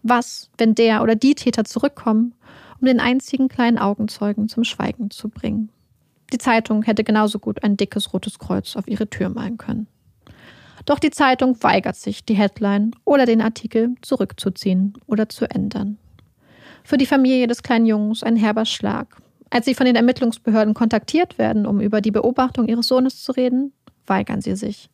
Was, 0.02 0.50
wenn 0.58 0.74
der 0.74 1.02
oder 1.02 1.14
die 1.14 1.34
Täter 1.34 1.64
zurückkommen, 1.64 2.34
um 2.80 2.86
den 2.86 3.00
einzigen 3.00 3.48
kleinen 3.48 3.78
Augenzeugen 3.78 4.48
zum 4.48 4.64
Schweigen 4.64 5.10
zu 5.10 5.28
bringen? 5.28 5.70
Die 6.32 6.38
Zeitung 6.38 6.82
hätte 6.82 7.04
genauso 7.04 7.38
gut 7.38 7.62
ein 7.62 7.76
dickes 7.76 8.12
rotes 8.12 8.38
Kreuz 8.38 8.76
auf 8.76 8.88
ihre 8.88 9.08
Tür 9.08 9.28
malen 9.28 9.58
können. 9.58 9.86
Doch 10.86 11.00
die 11.00 11.10
Zeitung 11.10 11.62
weigert 11.62 11.96
sich, 11.96 12.24
die 12.24 12.34
Headline 12.34 12.92
oder 13.04 13.26
den 13.26 13.42
Artikel 13.42 13.96
zurückzuziehen 14.02 14.94
oder 15.06 15.28
zu 15.28 15.50
ändern. 15.50 15.98
Für 16.84 16.96
die 16.96 17.06
Familie 17.06 17.48
des 17.48 17.64
kleinen 17.64 17.86
Jungs 17.86 18.22
ein 18.22 18.36
herber 18.36 18.64
Schlag. 18.64 19.20
Als 19.50 19.66
sie 19.66 19.74
von 19.74 19.86
den 19.86 19.96
Ermittlungsbehörden 19.96 20.74
kontaktiert 20.74 21.38
werden, 21.38 21.66
um 21.66 21.80
über 21.80 22.00
die 22.00 22.12
Beobachtung 22.12 22.68
ihres 22.68 22.86
Sohnes 22.86 23.22
zu 23.22 23.32
reden, 23.32 23.72
weigern 24.06 24.40
sie 24.40 24.54
sich, 24.54 24.88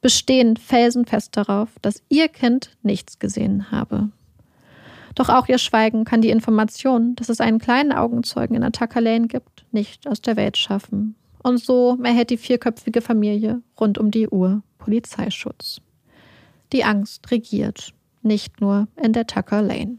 bestehen 0.00 0.56
felsenfest 0.56 1.36
darauf, 1.36 1.68
dass 1.82 2.02
ihr 2.08 2.28
Kind 2.28 2.70
nichts 2.82 3.18
gesehen 3.18 3.70
habe. 3.70 4.08
Doch 5.14 5.28
auch 5.28 5.48
ihr 5.48 5.58
Schweigen 5.58 6.04
kann 6.04 6.22
die 6.22 6.30
Information, 6.30 7.14
dass 7.16 7.28
es 7.28 7.40
einen 7.40 7.58
kleinen 7.58 7.92
Augenzeugen 7.92 8.56
in 8.56 8.64
Attacker 8.64 9.02
Lane 9.02 9.28
gibt, 9.28 9.66
nicht 9.70 10.08
aus 10.08 10.22
der 10.22 10.36
Welt 10.36 10.56
schaffen. 10.56 11.14
Und 11.44 11.58
so 11.58 11.98
erhält 12.02 12.30
die 12.30 12.38
vierköpfige 12.38 13.02
Familie 13.02 13.60
rund 13.78 13.98
um 13.98 14.10
die 14.10 14.28
Uhr 14.28 14.62
Polizeischutz. 14.78 15.82
Die 16.72 16.84
Angst 16.84 17.30
regiert, 17.30 17.92
nicht 18.22 18.62
nur 18.62 18.88
in 18.96 19.12
der 19.12 19.26
Tucker 19.26 19.60
Lane. 19.60 19.98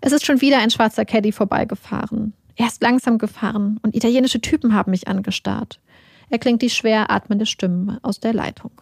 Es 0.00 0.10
ist 0.10 0.26
schon 0.26 0.40
wieder 0.40 0.58
ein 0.58 0.70
schwarzer 0.70 1.04
Caddy 1.04 1.30
vorbeigefahren. 1.30 2.34
Er 2.56 2.66
ist 2.66 2.82
langsam 2.82 3.18
gefahren 3.18 3.78
und 3.82 3.94
italienische 3.94 4.40
Typen 4.40 4.74
haben 4.74 4.90
mich 4.90 5.06
angestarrt. 5.06 5.80
Er 6.28 6.40
klingt 6.40 6.60
die 6.60 6.70
schwer 6.70 7.10
atmende 7.12 7.46
Stimme 7.46 8.00
aus 8.02 8.18
der 8.18 8.34
Leitung. 8.34 8.72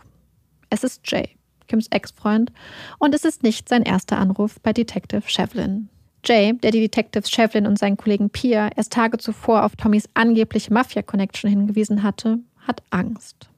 Es 0.71 0.83
ist 0.83 1.03
Jay, 1.05 1.29
Kims 1.69 1.89
Ex-Freund, 1.91 2.53
und 2.99 3.15
es 3.15 3.27
ist 3.27 3.43
nicht 3.43 3.69
sein 3.69 3.83
erster 3.83 4.17
Anruf 4.17 4.59
bei 4.63 4.73
Detective 4.73 5.29
Shevlin. 5.29 5.91
Jay, 6.25 6.53
der 6.53 6.71
die 6.71 6.81
Detectives 6.81 7.31
Shevlin 7.31 7.67
und 7.67 7.79
seinen 7.79 7.97
Kollegen 7.97 8.31
Pierre 8.31 8.71
erst 8.77 8.93
Tage 8.93 9.19
zuvor 9.19 9.65
auf 9.65 9.77
Tommys 9.77 10.09
angebliche 10.15 10.73
Mafia-Connection 10.73 11.51
hingewiesen 11.51 12.03
hatte, 12.03 12.39
hat 12.67 12.83
Angst. 12.91 13.49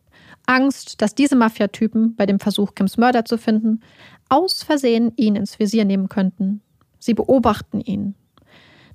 Angst, 0.47 1.01
dass 1.03 1.15
diese 1.15 1.37
Mafiatypen 1.37 2.15
bei 2.17 2.27
dem 2.27 2.41
Versuch, 2.41 2.75
Kims 2.75 2.97
Mörder 2.97 3.25
zu 3.25 3.39
finden, 3.39 3.81
aus 4.29 4.63
Versehen 4.63 5.13
ihn 5.17 5.37
ins 5.37 5.59
Visier 5.59 5.85
nehmen 5.85 6.09
könnten. 6.09 6.61
Sie 6.99 7.15
beobachten 7.15 7.81
ihn. 7.81 8.15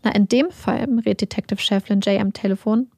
Na, 0.04 0.14
in 0.14 0.28
dem 0.28 0.52
Fall, 0.52 0.88
rät 1.06 1.22
Detective 1.22 1.60
Shevlin 1.60 2.02
Jay 2.02 2.20
am 2.20 2.34
Telefon, 2.34 2.90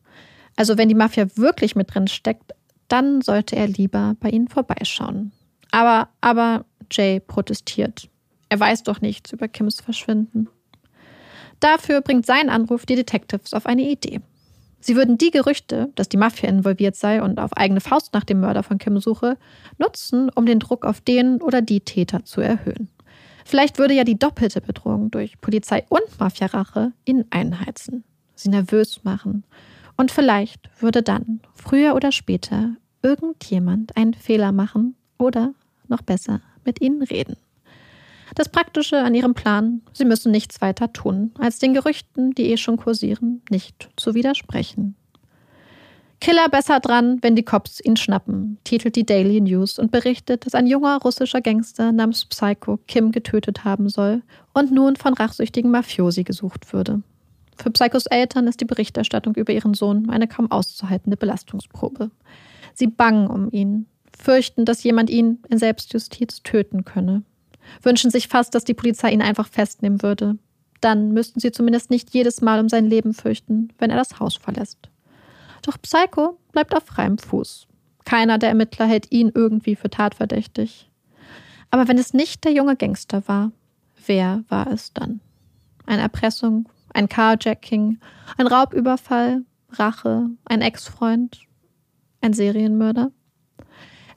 also 0.56 0.78
wenn 0.78 0.90
die 0.90 0.96
Mafia 0.96 1.26
wirklich 1.36 1.76
mit 1.76 1.94
drin 1.94 2.08
steckt, 2.08 2.54
dann 2.90 3.22
sollte 3.22 3.56
er 3.56 3.68
lieber 3.68 4.16
bei 4.20 4.30
ihnen 4.30 4.50
vorbeischauen. 4.50 5.32
Aber, 5.72 6.10
aber 6.20 6.66
Jay 6.92 7.20
protestiert. 7.20 8.10
Er 8.50 8.60
weiß 8.60 8.84
doch 8.84 9.00
nichts 9.00 9.32
über 9.32 9.48
Kims 9.48 9.80
Verschwinden. 9.80 10.50
Dafür 11.60 12.02
bringt 12.02 12.26
sein 12.26 12.50
Anruf 12.50 12.86
die 12.86 12.96
Detectives 12.96 13.54
auf 13.54 13.66
eine 13.66 13.90
Idee. 13.90 14.22
Sie 14.82 14.96
würden 14.96 15.18
die 15.18 15.32
Gerüchte, 15.32 15.92
dass 15.96 16.08
die 16.08 16.18
Mafia 16.18 16.48
involviert 16.50 16.96
sei 16.96 17.22
und 17.22 17.40
auf 17.40 17.52
eigene 17.58 17.82
Faust 17.82 18.14
nach 18.14 18.24
dem 18.24 18.40
Mörder 18.40 18.64
von 18.64 18.78
Kim 18.78 19.00
suche, 19.00 19.38
nutzen, 19.78 20.30
um 20.34 20.46
den 20.46 20.60
Druck 20.60 20.86
auf 20.86 21.02
den 21.02 21.42
oder 21.42 21.62
die 21.62 21.82
Täter 21.82 22.24
zu 22.24 22.40
erhöhen. 22.40 22.90
Vielleicht 23.46 23.78
würde 23.78 23.94
ja 23.94 24.04
die 24.04 24.18
doppelte 24.18 24.62
Bedrohung 24.62 25.12
durch 25.12 25.42
Polizei 25.42 25.84
und 25.90 26.20
Mafia-Rache 26.20 26.94
ihn 27.04 27.26
einheizen, 27.30 28.04
sie 28.36 28.50
nervös 28.50 29.04
machen. 29.04 29.44
Und 29.98 30.12
vielleicht 30.12 30.70
würde 30.82 31.04
dann, 31.04 31.42
früher 31.56 31.94
oder 31.96 32.14
später, 32.14 32.76
irgendjemand 33.02 33.98
einen 33.98 34.14
Fehler 34.14 34.52
machen 34.54 34.96
oder, 35.18 35.54
noch 35.88 36.04
besser, 36.04 36.42
mit 36.64 36.80
ihnen 36.80 37.02
reden. 37.02 37.36
Das 38.40 38.48
Praktische 38.48 39.00
an 39.00 39.16
ihrem 39.16 39.34
Plan, 39.34 39.82
sie 39.92 40.06
müssen 40.06 40.32
nichts 40.32 40.62
weiter 40.62 40.94
tun, 40.94 41.34
als 41.38 41.60
den 41.60 41.74
Gerüchten, 41.74 42.32
die 42.32 42.46
eh 42.54 42.56
schon 42.56 42.78
kursieren, 42.78 43.42
nicht 43.50 43.90
zu 43.98 44.14
widersprechen. 44.14 44.96
Killer 46.22 46.48
besser 46.48 46.80
dran, 46.80 47.18
wenn 47.22 47.36
die 47.36 47.44
Cops 47.44 47.82
ihn 47.84 47.98
schnappen, 47.98 48.58
titelt 48.64 48.96
die 48.96 49.06
Daily 49.06 49.42
News 49.42 49.78
und 49.78 49.92
berichtet, 49.92 50.46
dass 50.46 50.56
ein 50.56 50.68
junger 50.68 51.02
russischer 51.02 51.42
Gangster 51.42 51.92
namens 51.92 52.24
Psycho 52.24 52.80
Kim 52.88 53.12
getötet 53.12 53.66
haben 53.66 53.90
soll 53.90 54.22
und 54.54 54.72
nun 54.72 54.96
von 54.96 55.16
rachsüchtigen 55.16 55.70
Mafiosi 55.70 56.24
gesucht 56.24 56.72
würde. 56.72 57.04
Für 57.58 57.72
Psychos 57.72 58.06
Eltern 58.06 58.48
ist 58.48 58.62
die 58.62 58.66
Berichterstattung 58.66 59.36
über 59.36 59.52
ihren 59.52 59.74
Sohn 59.74 60.10
eine 60.10 60.30
kaum 60.30 60.50
auszuhaltende 60.50 61.18
Belastungsprobe. 61.18 62.10
Sie 62.74 62.88
bangen 62.88 63.28
um 63.28 63.52
ihn, 63.52 63.88
fürchten, 64.18 64.64
dass 64.64 64.82
jemand 64.84 65.10
ihn 65.10 65.40
in 65.50 65.58
Selbstjustiz 65.58 66.42
töten 66.42 66.86
könne, 66.86 67.24
wünschen 67.82 68.12
sich 68.12 68.28
fast, 68.28 68.56
dass 68.56 68.64
die 68.64 68.74
Polizei 68.74 69.12
ihn 69.12 69.22
einfach 69.22 69.48
festnehmen 69.48 70.02
würde. 70.02 70.38
Dann 70.82 71.12
müssten 71.12 71.40
sie 71.40 71.52
zumindest 71.52 71.90
nicht 71.90 72.14
jedes 72.14 72.42
Mal 72.42 72.60
um 72.60 72.70
sein 72.70 72.86
Leben 72.86 73.14
fürchten, 73.14 73.70
wenn 73.78 73.90
er 73.90 73.98
das 73.98 74.20
Haus 74.20 74.36
verlässt. 74.36 74.90
Doch 75.62 75.78
Psycho 75.82 76.38
bleibt 76.52 76.76
auf 76.76 76.84
freiem 76.84 77.18
Fuß. 77.18 77.68
Keiner 78.06 78.38
der 78.38 78.50
Ermittler 78.50 78.86
hält 78.86 79.12
ihn 79.12 79.32
irgendwie 79.34 79.76
für 79.76 79.90
tatverdächtig. 79.90 80.90
Aber 81.70 81.88
wenn 81.88 81.98
es 81.98 82.14
nicht 82.14 82.44
der 82.44 82.54
junge 82.54 82.76
Gangster 82.76 83.28
war, 83.28 83.52
wer 84.06 84.44
war 84.48 84.68
es 84.68 84.94
dann? 84.94 85.20
Eine 85.86 86.02
Erpressung, 86.02 86.68
ein 86.94 87.10
Carjacking, 87.10 88.00
ein 88.38 88.48
Raubüberfall, 88.48 89.44
Rache, 89.72 90.28
ein 90.46 90.62
Ex-Freund, 90.62 91.42
ein 92.22 92.34
Serienmörder? 92.34 93.12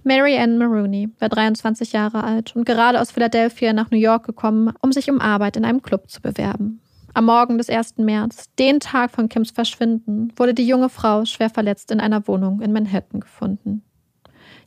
Mary 0.04 0.36
Ann 0.36 0.58
Maroney 0.58 1.10
war 1.20 1.28
23 1.28 1.92
Jahre 1.92 2.24
alt 2.24 2.56
und 2.56 2.64
gerade 2.64 3.00
aus 3.00 3.12
Philadelphia 3.12 3.72
nach 3.72 3.92
New 3.92 3.98
York 3.98 4.26
gekommen, 4.26 4.72
um 4.80 4.90
sich 4.90 5.08
um 5.08 5.20
Arbeit 5.20 5.56
in 5.56 5.64
einem 5.64 5.80
Club 5.80 6.10
zu 6.10 6.20
bewerben. 6.20 6.80
Am 7.14 7.26
Morgen 7.26 7.56
des 7.56 7.70
1. 7.70 7.98
März, 7.98 8.50
den 8.58 8.80
Tag 8.80 9.12
von 9.12 9.28
Kims 9.28 9.52
Verschwinden, 9.52 10.32
wurde 10.34 10.54
die 10.54 10.66
junge 10.66 10.88
Frau 10.88 11.24
schwer 11.24 11.50
verletzt 11.50 11.92
in 11.92 12.00
einer 12.00 12.26
Wohnung 12.26 12.60
in 12.62 12.72
Manhattan 12.72 13.20
gefunden. 13.20 13.84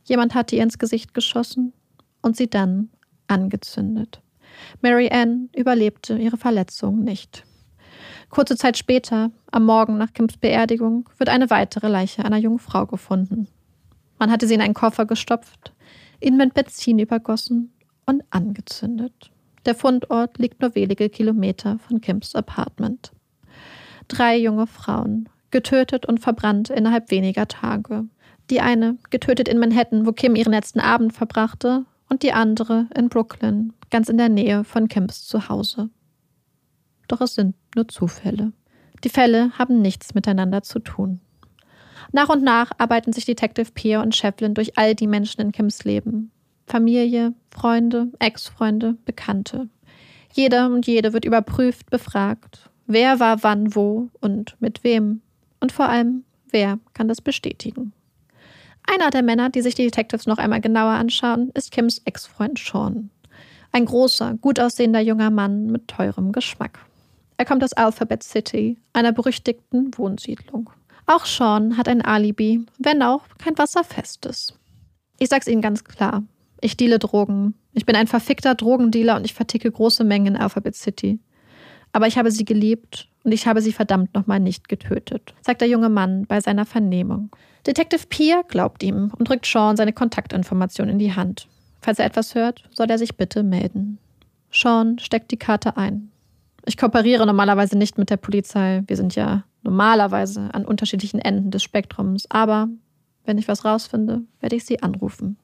Jemand 0.04 0.34
hatte 0.34 0.56
ihr 0.56 0.62
ins 0.62 0.78
Gesicht 0.78 1.12
geschossen 1.12 1.74
und 2.22 2.36
sie 2.36 2.48
dann 2.48 2.88
angezündet. 3.26 4.22
Mary 4.80 5.10
Ann 5.12 5.50
überlebte 5.54 6.16
ihre 6.16 6.38
Verletzung 6.38 7.02
nicht. 7.02 7.44
Kurze 8.30 8.56
Zeit 8.56 8.78
später, 8.78 9.32
am 9.50 9.66
Morgen 9.66 9.98
nach 9.98 10.14
Kims 10.14 10.38
Beerdigung, 10.38 11.10
wird 11.18 11.28
eine 11.28 11.50
weitere 11.50 11.88
Leiche 11.88 12.24
einer 12.24 12.38
jungen 12.38 12.58
Frau 12.58 12.86
gefunden. 12.86 13.48
Man 14.18 14.30
hatte 14.30 14.46
sie 14.46 14.54
in 14.54 14.60
einen 14.60 14.74
Koffer 14.74 15.06
gestopft, 15.06 15.72
ihn 16.20 16.36
mit 16.36 16.54
Benzin 16.54 16.98
übergossen 16.98 17.72
und 18.06 18.22
angezündet. 18.30 19.30
Der 19.64 19.74
Fundort 19.74 20.38
liegt 20.38 20.60
nur 20.60 20.74
wenige 20.74 21.08
Kilometer 21.08 21.78
von 21.78 22.00
Kims 22.00 22.34
Apartment. 22.34 23.12
Drei 24.08 24.36
junge 24.36 24.66
Frauen, 24.66 25.28
getötet 25.50 26.06
und 26.06 26.20
verbrannt 26.20 26.70
innerhalb 26.70 27.10
weniger 27.10 27.48
Tage. 27.48 28.04
Die 28.50 28.60
eine 28.60 28.96
getötet 29.10 29.48
in 29.48 29.58
Manhattan, 29.58 30.06
wo 30.06 30.12
Kim 30.12 30.36
ihren 30.36 30.52
letzten 30.52 30.80
Abend 30.80 31.12
verbrachte, 31.12 31.84
und 32.08 32.22
die 32.22 32.32
andere 32.32 32.86
in 32.94 33.08
Brooklyn, 33.08 33.72
ganz 33.90 34.08
in 34.08 34.16
der 34.16 34.28
Nähe 34.28 34.62
von 34.62 34.86
Kims 34.86 35.26
Zuhause. 35.26 35.90
Doch 37.08 37.20
es 37.20 37.34
sind 37.34 37.56
nur 37.74 37.88
Zufälle. 37.88 38.52
Die 39.04 39.08
Fälle 39.08 39.50
haben 39.58 39.82
nichts 39.82 40.14
miteinander 40.14 40.62
zu 40.62 40.78
tun. 40.78 41.20
Nach 42.12 42.28
und 42.28 42.42
nach 42.42 42.70
arbeiten 42.78 43.12
sich 43.12 43.24
Detective 43.24 43.72
Pierre 43.72 44.02
und 44.02 44.14
Shevlin 44.14 44.54
durch 44.54 44.78
all 44.78 44.94
die 44.94 45.06
Menschen 45.06 45.40
in 45.40 45.52
Kims 45.52 45.84
Leben. 45.84 46.30
Familie, 46.66 47.34
Freunde, 47.50 48.08
Ex-Freunde, 48.18 48.96
Bekannte. 49.04 49.68
Jeder 50.32 50.66
und 50.66 50.86
jede 50.86 51.12
wird 51.12 51.24
überprüft, 51.24 51.90
befragt. 51.90 52.70
Wer 52.86 53.20
war 53.20 53.42
wann 53.42 53.74
wo 53.74 54.10
und 54.20 54.56
mit 54.60 54.84
wem? 54.84 55.22
Und 55.60 55.72
vor 55.72 55.88
allem, 55.88 56.24
wer 56.50 56.78
kann 56.94 57.08
das 57.08 57.20
bestätigen? 57.20 57.92
Einer 58.88 59.10
der 59.10 59.22
Männer, 59.22 59.50
die 59.50 59.62
sich 59.62 59.74
die 59.74 59.84
Detectives 59.84 60.26
noch 60.26 60.38
einmal 60.38 60.60
genauer 60.60 60.92
anschauen, 60.92 61.50
ist 61.54 61.72
Kims 61.72 62.00
Ex-Freund 62.04 62.58
Sean. 62.58 63.10
Ein 63.72 63.84
großer, 63.84 64.34
gut 64.40 64.60
aussehender 64.60 65.00
junger 65.00 65.30
Mann 65.30 65.66
mit 65.66 65.88
teurem 65.88 66.32
Geschmack. 66.32 66.78
Er 67.36 67.44
kommt 67.44 67.64
aus 67.64 67.72
Alphabet 67.72 68.22
City, 68.22 68.78
einer 68.92 69.12
berüchtigten 69.12 69.90
Wohnsiedlung. 69.96 70.70
Auch 71.06 71.24
Sean 71.24 71.76
hat 71.76 71.88
ein 71.88 72.02
Alibi, 72.02 72.66
wenn 72.78 73.02
auch 73.02 73.22
kein 73.38 73.56
wasserfestes. 73.56 74.54
Ich 75.18 75.28
sag's 75.28 75.46
Ihnen 75.46 75.62
ganz 75.62 75.84
klar. 75.84 76.24
Ich 76.60 76.76
deale 76.76 76.98
Drogen. 76.98 77.54
Ich 77.72 77.86
bin 77.86 77.94
ein 77.94 78.08
verfickter 78.08 78.54
Drogendealer 78.54 79.16
und 79.16 79.24
ich 79.24 79.34
verticke 79.34 79.70
große 79.70 80.02
Mengen 80.02 80.34
in 80.34 80.36
Alphabet 80.36 80.74
City. 80.74 81.20
Aber 81.92 82.06
ich 82.06 82.18
habe 82.18 82.30
sie 82.30 82.44
geliebt 82.44 83.08
und 83.22 83.32
ich 83.32 83.46
habe 83.46 83.62
sie 83.62 83.72
verdammt 83.72 84.14
nochmal 84.14 84.40
nicht 84.40 84.68
getötet, 84.68 85.34
sagt 85.42 85.60
der 85.60 85.68
junge 85.68 85.88
Mann 85.88 86.26
bei 86.26 86.40
seiner 86.40 86.66
Vernehmung. 86.66 87.30
Detective 87.66 88.06
Pierre 88.08 88.44
glaubt 88.46 88.82
ihm 88.82 89.12
und 89.16 89.28
drückt 89.28 89.46
Sean 89.46 89.76
seine 89.76 89.92
Kontaktinformation 89.92 90.88
in 90.88 90.98
die 90.98 91.14
Hand. 91.14 91.46
Falls 91.80 91.98
er 91.98 92.06
etwas 92.06 92.34
hört, 92.34 92.64
soll 92.74 92.90
er 92.90 92.98
sich 92.98 93.16
bitte 93.16 93.42
melden. 93.42 93.98
Sean 94.50 94.98
steckt 94.98 95.30
die 95.30 95.38
Karte 95.38 95.76
ein. 95.76 96.10
Ich 96.64 96.76
kooperiere 96.76 97.26
normalerweise 97.26 97.78
nicht 97.78 97.96
mit 97.96 98.10
der 98.10 98.16
Polizei. 98.16 98.82
Wir 98.86 98.96
sind 98.96 99.14
ja 99.14 99.44
normalerweise 99.66 100.48
an 100.54 100.64
unterschiedlichen 100.64 101.18
Enden 101.18 101.50
des 101.50 101.62
Spektrums. 101.62 102.26
Aber 102.30 102.68
wenn 103.24 103.36
ich 103.36 103.48
was 103.48 103.64
rausfinde, 103.64 104.22
werde 104.40 104.56
ich 104.56 104.64
sie 104.64 104.82
anrufen. 104.82 105.36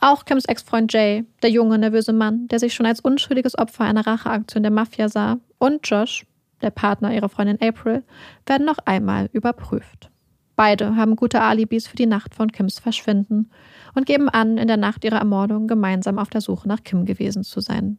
Auch 0.00 0.24
Kims 0.24 0.46
Ex-Freund 0.46 0.92
Jay, 0.92 1.24
der 1.42 1.50
junge, 1.50 1.78
nervöse 1.78 2.12
Mann, 2.12 2.48
der 2.48 2.58
sich 2.58 2.74
schon 2.74 2.86
als 2.86 3.00
unschuldiges 3.00 3.58
Opfer 3.58 3.84
einer 3.84 4.06
Racheaktion 4.06 4.62
der 4.62 4.72
Mafia 4.72 5.08
sah, 5.08 5.38
und 5.58 5.88
Josh, 5.88 6.26
der 6.62 6.70
Partner 6.70 7.12
ihrer 7.12 7.28
Freundin 7.28 7.60
April, 7.60 8.02
werden 8.46 8.66
noch 8.66 8.78
einmal 8.84 9.28
überprüft. 9.32 10.10
Beide 10.54 10.96
haben 10.96 11.16
gute 11.16 11.42
Alibis 11.42 11.86
für 11.86 11.96
die 11.96 12.06
Nacht 12.06 12.34
von 12.34 12.50
Kims 12.50 12.78
Verschwinden 12.78 13.50
und 13.94 14.06
geben 14.06 14.28
an, 14.28 14.56
in 14.58 14.68
der 14.68 14.78
Nacht 14.78 15.04
ihrer 15.04 15.18
Ermordung 15.18 15.68
gemeinsam 15.68 16.18
auf 16.18 16.30
der 16.30 16.40
Suche 16.40 16.66
nach 16.66 16.82
Kim 16.82 17.04
gewesen 17.04 17.44
zu 17.44 17.60
sein. 17.60 17.98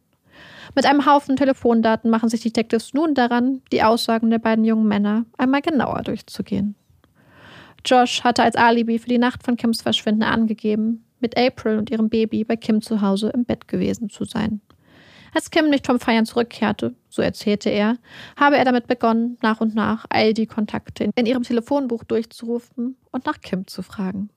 Mit 0.74 0.86
einem 0.86 1.06
Haufen 1.06 1.36
Telefondaten 1.36 2.10
machen 2.10 2.28
sich 2.28 2.42
Detectives 2.42 2.94
nun 2.94 3.14
daran, 3.14 3.62
die 3.72 3.82
Aussagen 3.82 4.30
der 4.30 4.38
beiden 4.38 4.64
jungen 4.64 4.86
Männer 4.86 5.24
einmal 5.36 5.62
genauer 5.62 6.02
durchzugehen. 6.02 6.74
Josh 7.84 8.22
hatte 8.22 8.42
als 8.42 8.56
Alibi 8.56 8.98
für 8.98 9.08
die 9.08 9.18
Nacht 9.18 9.42
von 9.42 9.56
Kims 9.56 9.82
Verschwinden 9.82 10.22
angegeben, 10.22 11.04
mit 11.20 11.36
April 11.36 11.78
und 11.78 11.90
ihrem 11.90 12.08
Baby 12.08 12.44
bei 12.44 12.56
Kim 12.56 12.82
zu 12.82 13.00
Hause 13.00 13.30
im 13.34 13.44
Bett 13.44 13.68
gewesen 13.68 14.10
zu 14.10 14.24
sein. 14.24 14.60
Als 15.34 15.50
Kim 15.50 15.68
nicht 15.68 15.86
vom 15.86 16.00
Feiern 16.00 16.26
zurückkehrte, 16.26 16.94
so 17.08 17.22
erzählte 17.22 17.70
er, 17.70 17.98
habe 18.36 18.56
er 18.56 18.64
damit 18.64 18.86
begonnen, 18.86 19.36
nach 19.42 19.60
und 19.60 19.74
nach 19.74 20.06
all 20.08 20.32
die 20.32 20.46
Kontakte 20.46 21.10
in 21.14 21.26
ihrem 21.26 21.42
Telefonbuch 21.42 22.04
durchzurufen 22.04 22.96
und 23.10 23.26
nach 23.26 23.40
Kim 23.40 23.66
zu 23.66 23.82
fragen. 23.82 24.30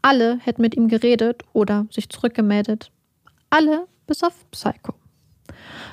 Alle 0.00 0.38
hätten 0.38 0.62
mit 0.62 0.76
ihm 0.76 0.88
geredet 0.88 1.42
oder 1.52 1.86
sich 1.90 2.08
zurückgemeldet. 2.08 2.90
Alle 3.50 3.86
bis 4.06 4.22
auf 4.22 4.34
Psycho. 4.50 4.94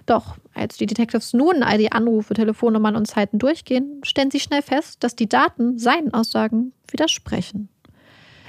Doch 0.06 0.38
als 0.54 0.78
die 0.78 0.86
Detectives 0.86 1.34
nun 1.34 1.64
all 1.64 1.78
die 1.78 1.92
Anrufe, 1.92 2.34
Telefonnummern 2.34 2.96
und 2.96 3.06
Zeiten 3.06 3.40
durchgehen, 3.40 4.02
stellen 4.04 4.32
sie 4.32 4.40
schnell 4.40 4.62
fest, 4.62 5.04
dass 5.04 5.16
die 5.16 5.30
Daten 5.30 5.78
seinen 5.78 6.14
Aussagen 6.14 6.74
widersprechen. 6.92 7.70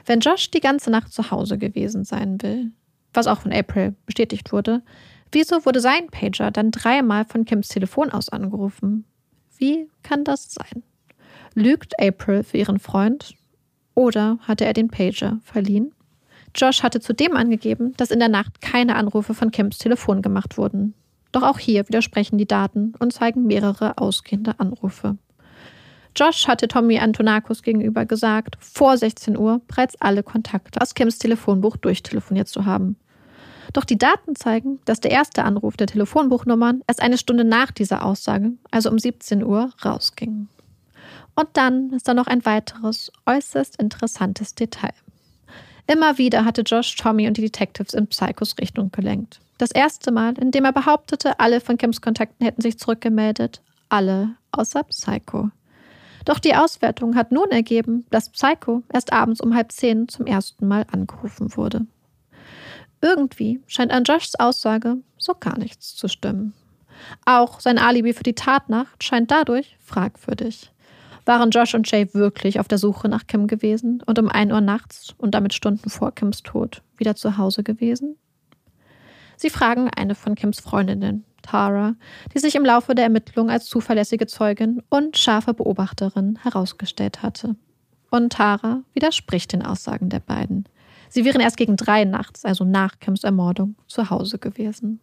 Wenn 0.06 0.20
Josh 0.20 0.50
die 0.50 0.60
ganze 0.60 0.90
Nacht 0.90 1.12
zu 1.12 1.30
Hause 1.30 1.58
gewesen 1.58 2.04
sein 2.04 2.40
will, 2.42 2.72
was 3.12 3.26
auch 3.26 3.40
von 3.40 3.52
April 3.52 3.94
bestätigt 4.06 4.52
wurde, 4.52 4.82
wieso 5.32 5.64
wurde 5.64 5.80
sein 5.80 6.08
Pager 6.08 6.50
dann 6.50 6.70
dreimal 6.70 7.24
von 7.24 7.44
Kims 7.44 7.68
Telefon 7.68 8.10
aus 8.10 8.28
angerufen? 8.28 9.04
Wie 9.58 9.88
kann 10.02 10.24
das 10.24 10.52
sein? 10.52 10.82
Lügt 11.54 12.00
April 12.00 12.44
für 12.44 12.56
ihren 12.56 12.78
Freund? 12.78 13.34
Oder 13.94 14.38
hatte 14.42 14.64
er 14.64 14.72
den 14.72 14.88
Pager 14.88 15.40
verliehen? 15.42 15.92
Josh 16.54 16.82
hatte 16.82 17.00
zudem 17.00 17.36
angegeben, 17.36 17.94
dass 17.96 18.10
in 18.10 18.18
der 18.18 18.28
Nacht 18.28 18.60
keine 18.60 18.96
Anrufe 18.96 19.34
von 19.34 19.50
Kims 19.50 19.78
Telefon 19.78 20.22
gemacht 20.22 20.58
wurden. 20.58 20.94
Doch 21.32 21.42
auch 21.42 21.58
hier 21.58 21.86
widersprechen 21.88 22.38
die 22.38 22.46
Daten 22.46 22.94
und 22.98 23.12
zeigen 23.12 23.46
mehrere 23.46 23.98
ausgehende 23.98 24.58
Anrufe. 24.58 25.16
Josh 26.16 26.48
hatte 26.48 26.66
Tommy 26.66 26.98
Antonakos 26.98 27.62
gegenüber 27.62 28.04
gesagt, 28.04 28.56
vor 28.58 28.96
16 28.96 29.36
Uhr 29.36 29.60
bereits 29.68 29.94
alle 30.00 30.22
Kontakte 30.22 30.80
aus 30.80 30.94
Kims 30.94 31.18
Telefonbuch 31.18 31.76
durchtelefoniert 31.76 32.48
zu 32.48 32.66
haben. 32.66 32.96
Doch 33.72 33.84
die 33.84 33.98
Daten 33.98 34.34
zeigen, 34.34 34.80
dass 34.84 34.98
der 34.98 35.12
erste 35.12 35.44
Anruf 35.44 35.76
der 35.76 35.86
Telefonbuchnummern 35.86 36.82
erst 36.88 37.00
eine 37.00 37.18
Stunde 37.18 37.44
nach 37.44 37.70
dieser 37.70 38.04
Aussage, 38.04 38.52
also 38.72 38.90
um 38.90 38.98
17 38.98 39.44
Uhr, 39.44 39.70
rausging. 39.84 40.48
Und 41.36 41.48
dann 41.52 41.92
ist 41.92 42.08
da 42.08 42.14
noch 42.14 42.26
ein 42.26 42.44
weiteres, 42.44 43.12
äußerst 43.26 43.80
interessantes 43.80 44.56
Detail. 44.56 44.92
Immer 45.86 46.18
wieder 46.18 46.44
hatte 46.44 46.62
Josh 46.62 46.96
Tommy 46.96 47.28
und 47.28 47.36
die 47.36 47.42
Detectives 47.42 47.94
in 47.94 48.08
Psychos 48.08 48.56
Richtung 48.60 48.90
gelenkt. 48.90 49.40
Das 49.60 49.72
erste 49.72 50.10
Mal, 50.10 50.38
in 50.38 50.52
dem 50.52 50.64
er 50.64 50.72
behauptete, 50.72 51.38
alle 51.38 51.60
von 51.60 51.76
Kims 51.76 52.00
Kontakten 52.00 52.46
hätten 52.46 52.62
sich 52.62 52.78
zurückgemeldet. 52.78 53.60
Alle 53.90 54.36
außer 54.52 54.84
Psycho. 54.84 55.50
Doch 56.24 56.38
die 56.38 56.54
Auswertung 56.54 57.14
hat 57.14 57.30
nun 57.30 57.50
ergeben, 57.50 58.06
dass 58.08 58.30
Psycho 58.30 58.82
erst 58.90 59.12
abends 59.12 59.42
um 59.42 59.54
halb 59.54 59.70
zehn 59.70 60.08
zum 60.08 60.24
ersten 60.24 60.66
Mal 60.66 60.86
angerufen 60.90 61.54
wurde. 61.58 61.84
Irgendwie 63.02 63.60
scheint 63.66 63.92
an 63.92 64.04
Joshs 64.04 64.34
Aussage 64.34 64.96
so 65.18 65.34
gar 65.38 65.58
nichts 65.58 65.94
zu 65.94 66.08
stimmen. 66.08 66.54
Auch 67.26 67.60
sein 67.60 67.76
Alibi 67.76 68.14
für 68.14 68.22
die 68.22 68.34
Tatnacht 68.34 69.04
scheint 69.04 69.30
dadurch 69.30 69.76
fragwürdig. 69.78 70.72
Waren 71.26 71.50
Josh 71.50 71.74
und 71.74 71.90
Jay 71.90 72.08
wirklich 72.14 72.60
auf 72.60 72.68
der 72.68 72.78
Suche 72.78 73.10
nach 73.10 73.26
Kim 73.26 73.46
gewesen 73.46 74.02
und 74.06 74.18
um 74.18 74.30
1 74.30 74.52
Uhr 74.52 74.62
nachts 74.62 75.14
und 75.18 75.34
damit 75.34 75.52
Stunden 75.52 75.90
vor 75.90 76.12
Kims 76.12 76.42
Tod 76.42 76.80
wieder 76.96 77.14
zu 77.14 77.36
Hause 77.36 77.62
gewesen? 77.62 78.16
Sie 79.40 79.48
fragen 79.48 79.88
eine 79.96 80.14
von 80.14 80.34
Kims 80.34 80.60
Freundinnen, 80.60 81.24
Tara, 81.40 81.94
die 82.34 82.38
sich 82.40 82.56
im 82.56 82.64
Laufe 82.66 82.94
der 82.94 83.04
Ermittlung 83.04 83.48
als 83.48 83.64
zuverlässige 83.64 84.26
Zeugin 84.26 84.82
und 84.90 85.16
scharfe 85.16 85.54
Beobachterin 85.54 86.38
herausgestellt 86.42 87.22
hatte. 87.22 87.56
Und 88.10 88.34
Tara 88.34 88.82
widerspricht 88.92 89.54
den 89.54 89.64
Aussagen 89.64 90.10
der 90.10 90.20
beiden. 90.20 90.66
Sie 91.08 91.24
wären 91.24 91.40
erst 91.40 91.56
gegen 91.56 91.76
drei 91.76 92.04
nachts, 92.04 92.44
also 92.44 92.66
nach 92.66 92.98
Kims 92.98 93.24
Ermordung, 93.24 93.76
zu 93.86 94.10
Hause 94.10 94.36
gewesen. 94.36 95.00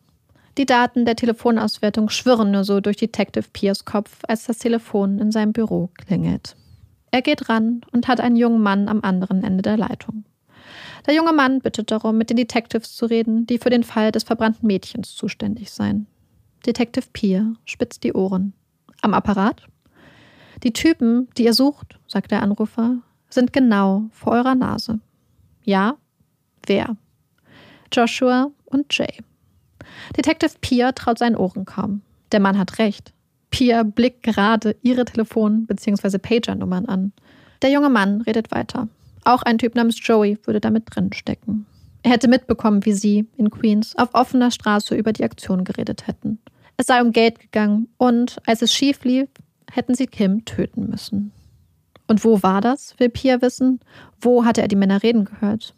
Die 0.60 0.68
Daten 0.68 1.06
der 1.06 1.16
Telefonauswertung 1.16 2.10
schwirren 2.10 2.52
nur 2.52 2.64
so 2.64 2.80
durch 2.80 2.98
Detective 2.98 3.46
Piers 3.52 3.86
Kopf, 3.86 4.20
als 4.28 4.46
das 4.46 4.60
Telefon 4.60 5.18
in 5.18 5.32
seinem 5.32 5.52
Büro 5.52 5.90
klingelt. 5.96 6.56
Er 7.10 7.24
geht 7.24 7.50
ran 7.50 7.82
und 7.92 8.08
hat 8.08 8.22
einen 8.22 8.36
jungen 8.36 8.62
Mann 8.62 8.88
am 8.88 9.02
anderen 9.02 9.44
Ende 9.44 9.64
der 9.64 9.78
Leitung. 9.78 10.26
Der 11.06 11.14
junge 11.14 11.34
Mann 11.34 11.60
bittet 11.60 11.92
darum, 11.92 12.18
mit 12.18 12.30
den 12.30 12.38
Detectives 12.38 12.96
zu 12.96 13.06
reden, 13.06 13.46
die 13.46 13.58
für 13.58 13.70
den 13.70 13.84
Fall 13.84 14.12
des 14.12 14.24
verbrannten 14.24 14.68
Mädchens 14.68 15.16
zuständig 15.16 15.72
seien. 15.72 16.08
Detective 16.66 17.06
Pier 17.14 17.56
spitzt 17.66 18.04
die 18.04 18.14
Ohren. 18.14 18.54
Am 19.02 19.14
Apparat? 19.14 19.64
Die 20.64 20.74
Typen, 20.74 21.28
die 21.38 21.46
ihr 21.46 21.54
sucht, 21.54 22.00
sagt 22.08 22.32
der 22.32 22.42
Anrufer, 22.42 22.98
sind 23.30 23.54
genau 23.54 24.06
vor 24.12 24.34
eurer 24.34 24.56
Nase. 24.56 25.00
Ja? 25.64 25.98
Wer? 26.66 26.96
Joshua 27.94 28.52
und 28.66 28.86
Jay. 28.98 29.20
Detective 30.18 30.54
Pia 30.62 30.92
traut 30.92 31.20
seinen 31.20 31.36
Ohren 31.36 31.66
kaum. 31.66 32.02
Der 32.32 32.40
Mann 32.40 32.58
hat 32.58 32.80
recht. 32.80 33.14
Pia 33.52 33.84
blickt 33.84 34.24
gerade 34.24 34.76
ihre 34.82 35.06
Telefon- 35.06 35.66
bzw. 35.68 36.18
Pager-Nummern 36.18 36.86
an. 36.86 37.14
Der 37.62 37.72
junge 37.72 37.90
Mann 37.90 38.22
redet 38.22 38.52
weiter. 38.52 38.88
Auch 39.28 39.44
ein 39.44 39.58
Typ 39.58 39.76
namens 39.76 39.98
Joey 40.02 40.38
würde 40.46 40.62
damit 40.62 40.86
drin 40.90 41.12
stecken. 41.12 41.66
Er 42.02 42.12
hätte 42.12 42.30
mitbekommen, 42.30 42.86
wie 42.86 42.94
sie 42.94 43.28
in 43.36 43.50
Queens 43.50 43.94
auf 43.98 44.14
offener 44.14 44.52
Straße 44.52 44.96
über 44.96 45.12
die 45.12 45.26
Aktion 45.26 45.66
geredet 45.66 46.08
hätten. 46.08 46.40
Es 46.78 46.86
sei 46.86 47.02
um 47.02 47.12
Geld 47.12 47.42
gegangen 47.42 47.90
und, 47.98 48.38
als 48.46 48.62
es 48.62 48.74
schief 48.74 49.04
lief, 49.04 49.28
hätten 49.70 49.96
sie 49.96 50.08
Kim 50.08 50.46
töten 50.46 50.90
müssen. 50.90 51.34
Und 52.08 52.24
wo 52.24 52.42
war 52.42 52.62
das, 52.62 52.98
will 53.00 53.10
Pia 53.10 53.42
wissen? 53.42 53.82
Wo 54.22 54.46
hatte 54.46 54.62
er 54.62 54.70
die 54.70 54.78
Männer 54.78 55.04
reden 55.04 55.26
gehört? 55.26 55.74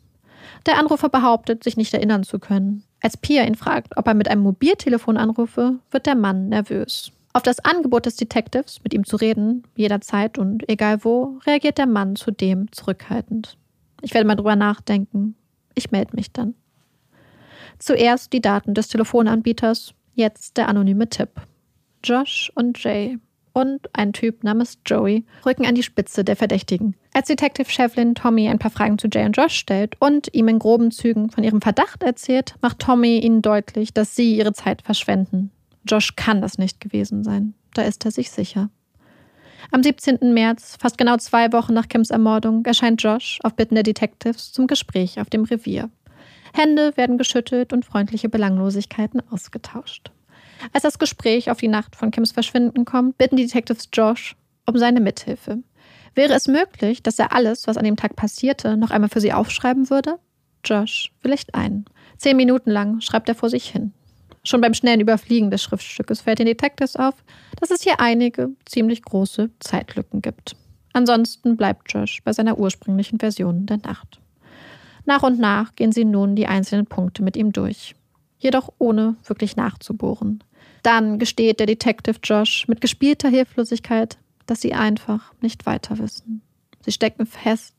Der 0.67 0.77
Anrufer 0.77 1.09
behauptet, 1.09 1.63
sich 1.63 1.75
nicht 1.75 1.95
erinnern 1.95 2.21
zu 2.21 2.37
können. 2.37 2.83
Als 3.01 3.17
Pia 3.17 3.45
ihn 3.45 3.55
fragt, 3.55 3.97
ob 3.97 4.05
er 4.05 4.13
mit 4.13 4.27
einem 4.27 4.43
Mobiltelefon 4.43 5.17
anrufe, 5.17 5.79
wird 5.89 6.05
der 6.05 6.15
Mann 6.15 6.49
nervös. 6.49 7.11
Auf 7.31 7.43
das 7.43 7.59
Angebot 7.59 8.05
des 8.05 8.15
Detectives, 8.15 8.83
mit 8.83 8.93
ihm 8.93 9.05
zu 9.05 9.15
reden, 9.15 9.63
jederzeit 9.75 10.37
und 10.37 10.67
egal 10.67 11.03
wo, 11.03 11.39
reagiert 11.45 11.77
der 11.77 11.85
Mann 11.85 12.15
zudem 12.15 12.71
zurückhaltend. 12.71 13.57
Ich 14.01 14.13
werde 14.13 14.27
mal 14.27 14.35
drüber 14.35 14.55
nachdenken. 14.55 15.35
Ich 15.75 15.91
melde 15.91 16.15
mich 16.15 16.31
dann. 16.31 16.55
Zuerst 17.77 18.33
die 18.33 18.41
Daten 18.41 18.73
des 18.73 18.87
Telefonanbieters, 18.87 19.93
jetzt 20.15 20.57
der 20.57 20.67
anonyme 20.67 21.07
Tipp. 21.09 21.29
Josh 22.03 22.51
und 22.55 22.81
Jay 22.83 23.17
und 23.53 23.89
ein 23.93 24.13
Typ 24.13 24.43
namens 24.43 24.79
Joey 24.85 25.25
rücken 25.45 25.65
an 25.65 25.75
die 25.75 25.83
Spitze 25.83 26.23
der 26.23 26.35
Verdächtigen. 26.35 26.95
Als 27.13 27.27
Detective 27.27 27.69
Shevlin 27.69 28.15
Tommy 28.15 28.47
ein 28.47 28.59
paar 28.59 28.71
Fragen 28.71 28.97
zu 28.97 29.07
Jay 29.11 29.25
und 29.25 29.37
Josh 29.37 29.55
stellt 29.55 29.95
und 29.99 30.33
ihm 30.33 30.47
in 30.47 30.59
groben 30.59 30.91
Zügen 30.91 31.29
von 31.29 31.43
ihrem 31.43 31.61
Verdacht 31.61 32.03
erzählt, 32.03 32.55
macht 32.61 32.79
Tommy 32.79 33.19
ihnen 33.19 33.41
deutlich, 33.41 33.93
dass 33.93 34.15
sie 34.15 34.35
ihre 34.35 34.53
Zeit 34.53 34.81
verschwenden. 34.81 35.51
Josh 35.87 36.15
kann 36.15 36.41
das 36.41 36.57
nicht 36.57 36.79
gewesen 36.79 37.23
sein. 37.23 37.53
Da 37.73 37.83
ist 37.83 38.05
er 38.05 38.11
sich 38.11 38.31
sicher. 38.31 38.69
Am 39.71 39.83
17. 39.83 40.33
März, 40.33 40.77
fast 40.79 40.97
genau 40.97 41.17
zwei 41.17 41.51
Wochen 41.51 41.73
nach 41.73 41.87
Kims 41.87 42.09
Ermordung, 42.09 42.65
erscheint 42.65 43.01
Josh 43.03 43.39
auf 43.43 43.55
Bitten 43.55 43.75
der 43.75 43.83
Detectives 43.83 44.51
zum 44.51 44.67
Gespräch 44.67 45.19
auf 45.19 45.29
dem 45.29 45.43
Revier. 45.43 45.89
Hände 46.53 46.95
werden 46.97 47.17
geschüttelt 47.17 47.73
und 47.73 47.85
freundliche 47.85 48.29
Belanglosigkeiten 48.29 49.21
ausgetauscht. 49.29 50.11
Als 50.73 50.83
das 50.83 50.99
Gespräch 50.99 51.51
auf 51.51 51.59
die 51.59 51.67
Nacht 51.67 51.95
von 51.95 52.11
Kims 52.11 52.31
Verschwinden 52.31 52.85
kommt, 52.85 53.17
bitten 53.17 53.35
die 53.35 53.45
Detectives 53.45 53.89
Josh 53.93 54.35
um 54.65 54.77
seine 54.77 54.99
Mithilfe. 54.99 55.59
Wäre 56.15 56.33
es 56.33 56.47
möglich, 56.47 57.03
dass 57.03 57.19
er 57.19 57.33
alles, 57.33 57.67
was 57.67 57.77
an 57.77 57.85
dem 57.85 57.95
Tag 57.95 58.15
passierte, 58.15 58.75
noch 58.77 58.91
einmal 58.91 59.09
für 59.09 59.21
sie 59.21 59.33
aufschreiben 59.33 59.89
würde? 59.89 60.17
Josh 60.65 61.11
willigt 61.21 61.55
ein. 61.55 61.85
Zehn 62.17 62.35
Minuten 62.35 62.71
lang 62.71 62.99
schreibt 63.01 63.29
er 63.29 63.35
vor 63.35 63.49
sich 63.49 63.69
hin. 63.69 63.93
Schon 64.49 64.61
beim 64.61 64.73
schnellen 64.73 64.99
Überfliegen 64.99 65.51
des 65.51 65.61
Schriftstückes 65.61 66.21
fällt 66.21 66.39
den 66.39 66.47
Detectives 66.47 66.95
auf, 66.95 67.13
dass 67.59 67.69
es 67.69 67.83
hier 67.83 67.99
einige 67.99 68.49
ziemlich 68.65 69.03
große 69.03 69.51
Zeitlücken 69.59 70.23
gibt. 70.23 70.55
Ansonsten 70.91 71.55
bleibt 71.55 71.93
Josh 71.93 72.23
bei 72.23 72.33
seiner 72.33 72.57
ursprünglichen 72.57 73.19
Version 73.19 73.67
der 73.67 73.77
Nacht. 73.77 74.19
Nach 75.05 75.21
und 75.21 75.37
nach 75.37 75.75
gehen 75.75 75.91
sie 75.91 76.03
nun 76.03 76.35
die 76.35 76.47
einzelnen 76.47 76.87
Punkte 76.87 77.21
mit 77.21 77.37
ihm 77.37 77.53
durch, 77.53 77.93
jedoch 78.39 78.73
ohne 78.79 79.17
wirklich 79.23 79.55
nachzubohren. 79.55 80.43
Dann 80.81 81.19
gesteht 81.19 81.59
der 81.59 81.67
Detective 81.67 82.17
Josh 82.23 82.67
mit 82.67 82.81
gespielter 82.81 83.29
Hilflosigkeit, 83.29 84.17
dass 84.47 84.61
sie 84.61 84.73
einfach 84.73 85.31
nicht 85.41 85.67
weiter 85.67 85.99
wissen. 85.99 86.41
Sie 86.83 86.91
stecken 86.91 87.27
fest. 87.27 87.75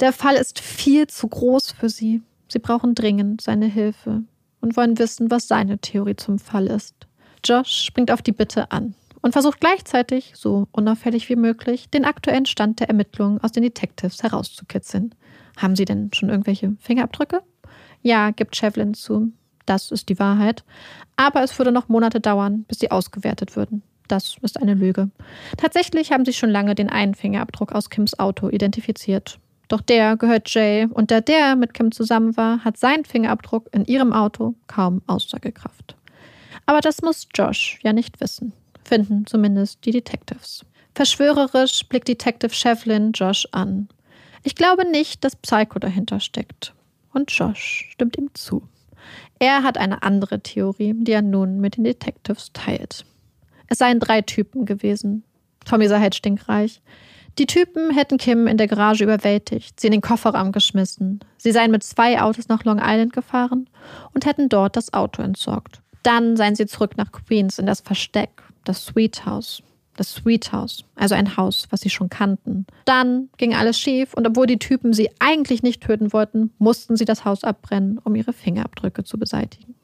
Der 0.00 0.14
Fall 0.14 0.36
ist 0.36 0.60
viel 0.60 1.08
zu 1.08 1.28
groß 1.28 1.72
für 1.72 1.90
sie. 1.90 2.22
Sie 2.48 2.58
brauchen 2.58 2.94
dringend 2.94 3.42
seine 3.42 3.66
Hilfe 3.66 4.22
und 4.60 4.76
wollen 4.76 4.98
wissen, 4.98 5.30
was 5.30 5.48
seine 5.48 5.78
Theorie 5.78 6.16
zum 6.16 6.38
Fall 6.38 6.66
ist. 6.66 6.94
Josh 7.44 7.84
springt 7.84 8.10
auf 8.10 8.22
die 8.22 8.32
Bitte 8.32 8.70
an 8.70 8.94
und 9.22 9.32
versucht 9.32 9.60
gleichzeitig, 9.60 10.32
so 10.34 10.68
unauffällig 10.72 11.28
wie 11.28 11.36
möglich, 11.36 11.90
den 11.90 12.04
aktuellen 12.04 12.46
Stand 12.46 12.80
der 12.80 12.88
Ermittlungen 12.88 13.40
aus 13.42 13.52
den 13.52 13.62
Detectives 13.62 14.22
herauszukitzeln. 14.22 15.14
Haben 15.56 15.76
sie 15.76 15.84
denn 15.84 16.10
schon 16.14 16.30
irgendwelche 16.30 16.76
Fingerabdrücke? 16.80 17.42
Ja, 18.02 18.30
gibt 18.30 18.56
Shevlin 18.56 18.94
zu. 18.94 19.32
Das 19.66 19.90
ist 19.90 20.08
die 20.08 20.18
Wahrheit. 20.18 20.64
Aber 21.16 21.42
es 21.42 21.58
würde 21.58 21.72
noch 21.72 21.88
Monate 21.88 22.20
dauern, 22.20 22.64
bis 22.66 22.78
sie 22.78 22.90
ausgewertet 22.90 23.56
würden. 23.56 23.82
Das 24.08 24.36
ist 24.40 24.60
eine 24.60 24.74
Lüge. 24.74 25.10
Tatsächlich 25.56 26.12
haben 26.12 26.24
sie 26.24 26.32
schon 26.32 26.50
lange 26.50 26.74
den 26.74 26.88
einen 26.88 27.14
Fingerabdruck 27.14 27.72
aus 27.72 27.90
Kims 27.90 28.18
Auto 28.18 28.48
identifiziert. 28.48 29.38
Doch 29.70 29.80
der 29.80 30.16
gehört 30.16 30.52
Jay 30.52 30.88
und 30.90 31.12
da 31.12 31.20
der 31.20 31.54
mit 31.54 31.74
Kim 31.74 31.92
zusammen 31.92 32.36
war, 32.36 32.64
hat 32.64 32.76
sein 32.76 33.04
Fingerabdruck 33.04 33.68
in 33.70 33.84
ihrem 33.84 34.12
Auto 34.12 34.56
kaum 34.66 35.00
Aussagekraft. 35.06 35.94
Aber 36.66 36.80
das 36.80 37.02
muss 37.02 37.28
Josh 37.32 37.78
ja 37.84 37.92
nicht 37.92 38.20
wissen. 38.20 38.52
Finden 38.82 39.26
zumindest 39.26 39.84
die 39.84 39.92
Detectives. 39.92 40.66
Verschwörerisch 40.96 41.88
blickt 41.88 42.08
Detective 42.08 42.52
Shevlin 42.52 43.12
Josh 43.12 43.46
an. 43.52 43.88
Ich 44.42 44.56
glaube 44.56 44.90
nicht, 44.90 45.22
dass 45.22 45.36
Psycho 45.36 45.78
dahinter 45.78 46.18
steckt. 46.18 46.74
Und 47.14 47.30
Josh 47.30 47.90
stimmt 47.92 48.18
ihm 48.18 48.30
zu. 48.34 48.64
Er 49.38 49.62
hat 49.62 49.78
eine 49.78 50.02
andere 50.02 50.40
Theorie, 50.40 50.94
die 50.96 51.12
er 51.12 51.22
nun 51.22 51.60
mit 51.60 51.76
den 51.76 51.84
Detectives 51.84 52.50
teilt. 52.52 53.04
Es 53.68 53.78
seien 53.78 54.00
drei 54.00 54.22
Typen 54.22 54.64
gewesen. 54.64 55.22
Tommy 55.64 55.86
sei 55.86 56.00
halt 56.00 56.16
stinkreich. 56.16 56.82
Die 57.38 57.46
Typen 57.46 57.90
hätten 57.90 58.18
Kim 58.18 58.46
in 58.46 58.58
der 58.58 58.66
Garage 58.66 59.04
überwältigt, 59.04 59.80
sie 59.80 59.86
in 59.86 59.92
den 59.92 60.00
Kofferraum 60.00 60.52
geschmissen. 60.52 61.20
Sie 61.38 61.52
seien 61.52 61.70
mit 61.70 61.82
zwei 61.82 62.20
Autos 62.20 62.48
nach 62.48 62.64
Long 62.64 62.80
Island 62.82 63.12
gefahren 63.12 63.68
und 64.12 64.26
hätten 64.26 64.48
dort 64.48 64.76
das 64.76 64.92
Auto 64.92 65.22
entsorgt. 65.22 65.80
Dann 66.02 66.36
seien 66.36 66.54
sie 66.54 66.66
zurück 66.66 66.96
nach 66.96 67.12
Queens 67.12 67.58
in 67.58 67.66
das 67.66 67.80
Versteck, 67.80 68.42
das 68.64 68.84
Sweet 68.84 69.24
House 69.24 69.62
das 70.00 70.14
Sweet 70.14 70.50
House, 70.52 70.84
also 70.94 71.14
ein 71.14 71.36
Haus, 71.36 71.66
was 71.68 71.82
sie 71.82 71.90
schon 71.90 72.08
kannten. 72.08 72.66
Dann 72.86 73.28
ging 73.36 73.54
alles 73.54 73.78
schief 73.78 74.14
und 74.14 74.26
obwohl 74.26 74.46
die 74.46 74.58
Typen 74.58 74.94
sie 74.94 75.10
eigentlich 75.18 75.62
nicht 75.62 75.82
töten 75.82 76.14
wollten, 76.14 76.54
mussten 76.58 76.96
sie 76.96 77.04
das 77.04 77.26
Haus 77.26 77.44
abbrennen, 77.44 77.98
um 77.98 78.14
ihre 78.14 78.32
Fingerabdrücke 78.32 79.04
zu 79.04 79.18
beseitigen. 79.18 79.74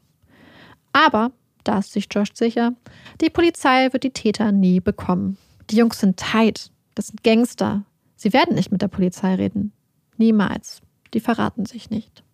Aber, 0.94 1.32
da 1.64 1.80
ist 1.80 1.92
sich 1.92 2.08
Josh 2.10 2.30
sicher, 2.32 2.72
die 3.20 3.28
Polizei 3.28 3.92
wird 3.92 4.04
die 4.04 4.12
Täter 4.12 4.52
nie 4.52 4.80
bekommen. 4.80 5.36
Die 5.68 5.76
Jungs 5.76 6.00
sind 6.00 6.16
tight, 6.16 6.70
das 6.96 7.08
sind 7.08 7.22
Gangster. 7.22 7.84
Sie 8.16 8.32
werden 8.32 8.56
nicht 8.56 8.72
mit 8.72 8.82
der 8.82 8.88
Polizei 8.88 9.36
reden. 9.36 9.72
Niemals. 10.16 10.80
Die 11.14 11.20
verraten 11.20 11.66
sich 11.66 11.90
nicht. 11.90 12.24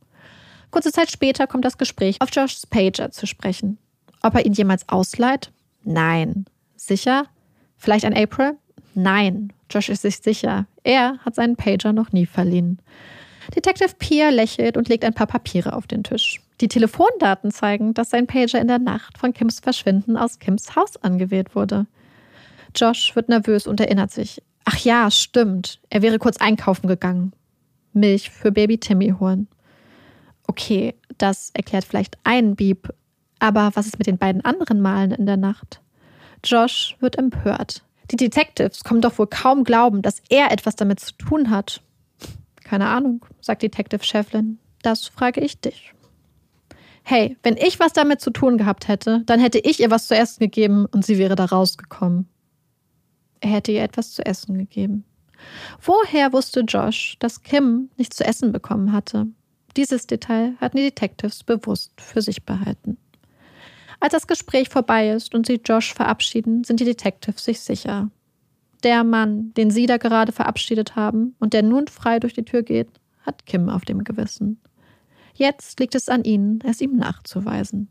Kurze 0.70 0.92
Zeit 0.92 1.10
später 1.10 1.46
kommt 1.46 1.66
das 1.66 1.76
Gespräch 1.76 2.16
auf 2.20 2.30
Joshs 2.32 2.66
Pager 2.66 3.10
zu 3.10 3.26
sprechen. 3.26 3.76
Ob 4.22 4.34
er 4.34 4.46
ihn 4.46 4.54
jemals 4.54 4.88
ausleiht? 4.88 5.52
Nein. 5.84 6.46
Sicher? 6.76 7.26
Vielleicht 7.76 8.06
an 8.06 8.14
April? 8.14 8.56
Nein, 8.94 9.52
Josh 9.70 9.88
ist 9.88 10.02
sich 10.02 10.18
sicher. 10.18 10.66
Er 10.84 11.18
hat 11.18 11.34
seinen 11.34 11.56
Pager 11.56 11.92
noch 11.92 12.12
nie 12.12 12.26
verliehen. 12.26 12.78
Detective 13.56 13.94
Pierre 13.98 14.30
lächelt 14.30 14.76
und 14.76 14.88
legt 14.88 15.04
ein 15.04 15.14
paar 15.14 15.26
Papiere 15.26 15.72
auf 15.74 15.86
den 15.86 16.04
Tisch. 16.04 16.40
Die 16.60 16.68
Telefondaten 16.68 17.50
zeigen, 17.50 17.94
dass 17.94 18.10
sein 18.10 18.28
Pager 18.28 18.60
in 18.60 18.68
der 18.68 18.78
Nacht 18.78 19.18
von 19.18 19.32
Kims 19.32 19.58
Verschwinden 19.58 20.16
aus 20.16 20.38
Kims 20.38 20.76
Haus 20.76 20.96
angewählt 20.98 21.56
wurde. 21.56 21.86
Josh 22.76 23.16
wird 23.16 23.28
nervös 23.28 23.66
und 23.66 23.80
erinnert 23.80 24.12
sich. 24.12 24.40
Ach 24.64 24.78
ja, 24.78 25.10
stimmt. 25.10 25.80
Er 25.90 26.02
wäre 26.02 26.18
kurz 26.18 26.36
einkaufen 26.36 26.86
gegangen. 26.86 27.32
Milch 27.92 28.30
für 28.30 28.52
Baby 28.52 28.78
Timmy 28.78 29.14
holen. 29.18 29.48
Okay, 30.46 30.94
das 31.18 31.50
erklärt 31.54 31.84
vielleicht 31.84 32.18
einen 32.24 32.56
Beep. 32.56 32.88
Aber 33.38 33.72
was 33.74 33.86
ist 33.86 33.98
mit 33.98 34.06
den 34.06 34.18
beiden 34.18 34.44
anderen 34.44 34.80
Malen 34.80 35.10
in 35.10 35.26
der 35.26 35.36
Nacht? 35.36 35.80
Josh 36.44 36.96
wird 37.00 37.18
empört. 37.18 37.82
Die 38.10 38.16
Detectives 38.16 38.84
kommen 38.84 39.00
doch 39.00 39.18
wohl 39.18 39.26
kaum 39.26 39.64
glauben, 39.64 40.02
dass 40.02 40.22
er 40.28 40.52
etwas 40.52 40.76
damit 40.76 41.00
zu 41.00 41.12
tun 41.14 41.50
hat. 41.50 41.82
Keine 42.62 42.88
Ahnung, 42.88 43.24
sagt 43.40 43.62
Detective 43.62 44.04
Shevlin. 44.04 44.58
Das 44.82 45.06
frage 45.06 45.40
ich 45.40 45.60
dich. 45.60 45.94
Hey, 47.04 47.36
wenn 47.42 47.56
ich 47.56 47.80
was 47.80 47.92
damit 47.92 48.20
zu 48.20 48.30
tun 48.30 48.58
gehabt 48.58 48.88
hätte, 48.88 49.22
dann 49.26 49.40
hätte 49.40 49.58
ich 49.58 49.80
ihr 49.80 49.90
was 49.90 50.06
zu 50.06 50.14
essen 50.14 50.40
gegeben 50.40 50.86
und 50.86 51.04
sie 51.04 51.18
wäre 51.18 51.34
da 51.34 51.46
rausgekommen. 51.46 52.28
Er 53.43 53.51
hätte 53.51 53.72
ihr 53.72 53.82
etwas 53.82 54.12
zu 54.12 54.24
essen 54.24 54.57
gegeben. 54.57 55.05
Woher 55.80 56.32
wusste 56.32 56.61
Josh, 56.61 57.16
dass 57.18 57.43
Kim 57.43 57.90
nichts 57.99 58.16
zu 58.16 58.24
essen 58.24 58.53
bekommen 58.53 58.93
hatte? 58.93 59.26
Dieses 59.76 60.07
Detail 60.07 60.55
hatten 60.61 60.76
die 60.76 60.84
Detectives 60.84 61.43
bewusst 61.43 62.01
für 62.01 62.22
sich 62.22 62.45
behalten. 62.45 62.99
Als 63.99 64.12
das 64.12 64.28
Gespräch 64.28 64.68
vorbei 64.68 65.11
ist 65.11 65.34
und 65.34 65.47
sie 65.47 65.61
Josh 65.64 65.93
verabschieden, 65.93 66.62
sind 66.62 66.78
die 66.78 66.84
Detectives 66.84 67.45
sich 67.45 67.61
sicher. 67.61 68.11
Der 68.84 69.03
Mann, 69.03 69.53
den 69.55 69.72
sie 69.72 69.86
da 69.86 69.97
gerade 69.97 70.30
verabschiedet 70.30 70.95
haben 70.95 71.34
und 71.40 71.53
der 71.53 71.62
nun 71.62 71.88
frei 71.88 72.20
durch 72.20 72.34
die 72.34 72.45
Tür 72.45 72.62
geht, 72.62 72.88
hat 73.22 73.45
Kim 73.47 73.68
auf 73.68 73.84
dem 73.84 74.05
Gewissen. 74.05 74.61
Jetzt 75.34 75.80
liegt 75.80 75.97
es 75.97 76.09
an 76.09 76.22
ihnen, 76.22 76.61
es 76.64 76.80
ihm 76.80 76.97
nachzuweisen. 76.97 77.88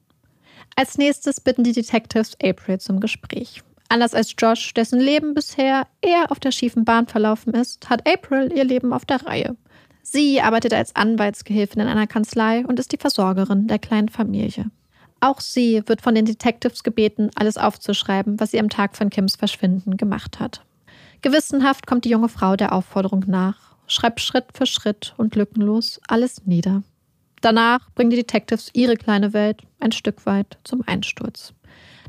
Als 0.78 0.98
nächstes 0.98 1.42
bitten 1.42 1.66
die 1.66 1.74
Detectives 1.74 2.38
April 2.42 2.80
zum 2.80 3.02
Gespräch. 3.02 3.64
Anders 3.92 4.14
als 4.14 4.34
Josh, 4.38 4.74
dessen 4.74 5.02
Leben 5.02 5.34
bisher 5.34 5.86
eher 6.02 6.32
auf 6.32 6.40
der 6.40 6.54
schiefen 6.54 6.86
Bahn 6.86 7.08
verlaufen 7.08 7.54
ist, 7.54 7.90
hat 7.90 8.08
April 8.08 8.50
ihr 8.56 8.64
Leben 8.64 8.94
auf 8.94 9.04
der 9.04 9.26
Reihe. 9.26 9.58
Sie 10.02 10.40
arbeitet 10.40 10.74
als 10.74 10.96
Anwaltsgehilfin 10.96 11.82
in 11.82 11.90
einer 11.90 12.08
Kanzlei 12.08 12.66
und 12.66 12.80
ist 12.80 12.94
die 12.94 12.98
Versorgerin 12.98 13.68
der 13.68 13.80
kleinen 13.80 14.08
Familie. 14.08 14.72
Auch 15.20 15.42
sie 15.42 15.84
wird 15.88 16.02
von 16.02 16.16
den 16.16 16.24
Detectives 16.24 16.84
gebeten, 16.84 17.32
alles 17.36 17.58
aufzuschreiben, 17.58 18.40
was 18.40 18.52
sie 18.52 18.62
am 18.62 18.70
Tag 18.70 18.96
von 18.96 19.10
Kims 19.10 19.36
Verschwinden 19.36 19.98
gemacht 19.98 20.40
hat. 20.40 20.64
Gewissenhaft 21.22 21.86
kommt 21.86 22.06
die 22.06 22.12
junge 22.12 22.30
Frau 22.30 22.56
der 22.56 22.72
Aufforderung 22.72 23.26
nach, 23.28 23.76
schreibt 23.88 24.22
Schritt 24.22 24.46
für 24.54 24.68
Schritt 24.68 25.14
und 25.18 25.36
lückenlos 25.36 26.00
alles 26.08 26.46
nieder. 26.46 26.84
Danach 27.42 27.90
bringen 27.94 28.12
die 28.12 28.16
Detectives 28.16 28.70
ihre 28.72 28.96
kleine 28.96 29.34
Welt 29.34 29.64
ein 29.82 29.92
Stück 29.92 30.26
weit 30.26 30.60
zum 30.64 30.82
Einsturz. 30.88 31.54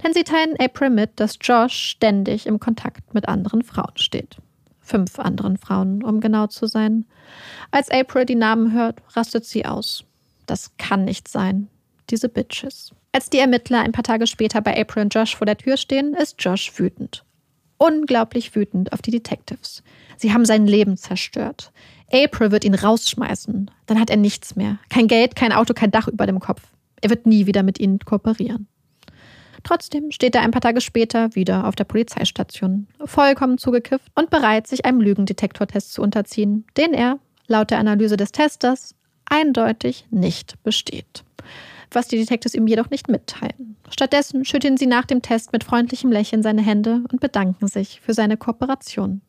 Denn 0.03 0.15
sie 0.15 0.25
teilen 0.25 0.57
April 0.59 0.91
mit, 0.91 1.21
dass 1.21 1.39
Josh 1.41 1.75
ständig 1.75 2.47
im 2.47 2.59
Kontakt 2.59 3.15
mit 3.15 3.29
anderen 3.29 3.63
Frauen 3.63 3.97
steht. 3.97 4.37
Fünf 4.81 5.19
anderen 5.19 5.57
Frauen, 5.59 6.03
um 6.03 6.21
genau 6.21 6.49
zu 6.49 6.67
sein. 6.67 7.07
Als 7.71 7.91
April 7.91 8.27
die 8.27 8.35
Namen 8.35 8.73
hört, 8.73 9.01
rastet 9.17 9.45
sie 9.45 9.65
aus. 9.65 10.05
Das 10.47 10.73
kann 10.77 11.05
nicht 11.05 11.29
sein. 11.29 11.69
Diese 12.11 12.29
Bitches. 12.29 12.93
Als 13.13 13.31
die 13.31 13.39
Ermittler 13.39 13.81
ein 13.81 13.93
paar 13.93 14.03
Tage 14.03 14.27
später 14.27 14.61
bei 14.61 14.79
April 14.79 15.05
und 15.05 15.15
Josh 15.15 15.37
vor 15.37 15.47
der 15.47 15.57
Tür 15.57 15.77
stehen, 15.77 16.15
ist 16.15 16.43
Josh 16.43 16.79
wütend. 16.79 17.25
Unglaublich 17.79 18.55
wütend 18.55 18.93
auf 18.93 19.03
die 19.03 19.11
Detectives. 19.11 19.83
Sie 20.17 20.33
haben 20.33 20.45
sein 20.45 20.67
Leben 20.67 20.97
zerstört. 20.97 21.73
April 22.13 22.51
wird 22.51 22.65
ihn 22.65 22.75
rausschmeißen. 22.75 23.71
Dann 23.87 24.01
hat 24.01 24.11
er 24.11 24.17
nichts 24.17 24.57
mehr. 24.57 24.79
Kein 24.89 25.09
Geld, 25.09 25.37
kein 25.37 25.53
Auto, 25.53 25.75
kein 25.75 25.91
Dach 25.91 26.09
über 26.09 26.27
dem 26.27 26.41
Kopf. 26.41 26.63
Er 27.01 27.11
wird 27.11 27.27
nie 27.27 27.47
wieder 27.47 27.63
mit 27.63 27.81
ihnen 27.81 27.99
kooperieren. 27.99 28.69
Trotzdem 29.65 30.11
steht 30.11 30.35
er 30.35 30.43
ein 30.43 30.51
paar 30.51 30.61
Tage 30.61 30.81
später 30.81 31.35
wieder 31.35 31.67
auf 31.67 31.77
der 31.77 31.85
Polizeistation, 31.85 32.89
vollkommen 33.05 33.59
zugekifft 33.59 34.11
und 34.15 34.31
bereit, 34.31 34.67
sich 34.67 34.85
einem 34.85 35.01
Lügendetektortest 35.01 35.93
zu 35.93 36.03
unterziehen, 36.03 36.65
den 36.77 36.95
er, 36.95 37.19
laut 37.47 37.71
der 37.71 37.79
Analyse 37.79 38.17
des 38.17 38.33
Testers, 38.33 38.95
eindeutig 39.27 40.07
nicht 40.11 40.63
besteht 40.63 41.25
was 41.95 42.09
die 42.09 42.19
Detectives 42.19 42.55
ihm 42.55 42.67
jedoch 42.67 42.91
nicht 42.91 43.09
mitteilen. 43.09 43.77
Stattdessen 43.91 44.45
schütteln 44.45 44.77
sie 44.77 44.87
nach 44.87 45.05
dem 45.05 45.23
Test 45.23 45.53
mit 45.53 45.65
freundlichem 45.65 46.11
Lächeln 46.11 46.43
seine 46.43 46.63
Hände 46.63 47.03
und 47.11 47.21
bedanken 47.21 47.69
sich 47.69 48.01
für 48.01 48.15
seine 48.15 48.37
Kooperation. 48.37 49.21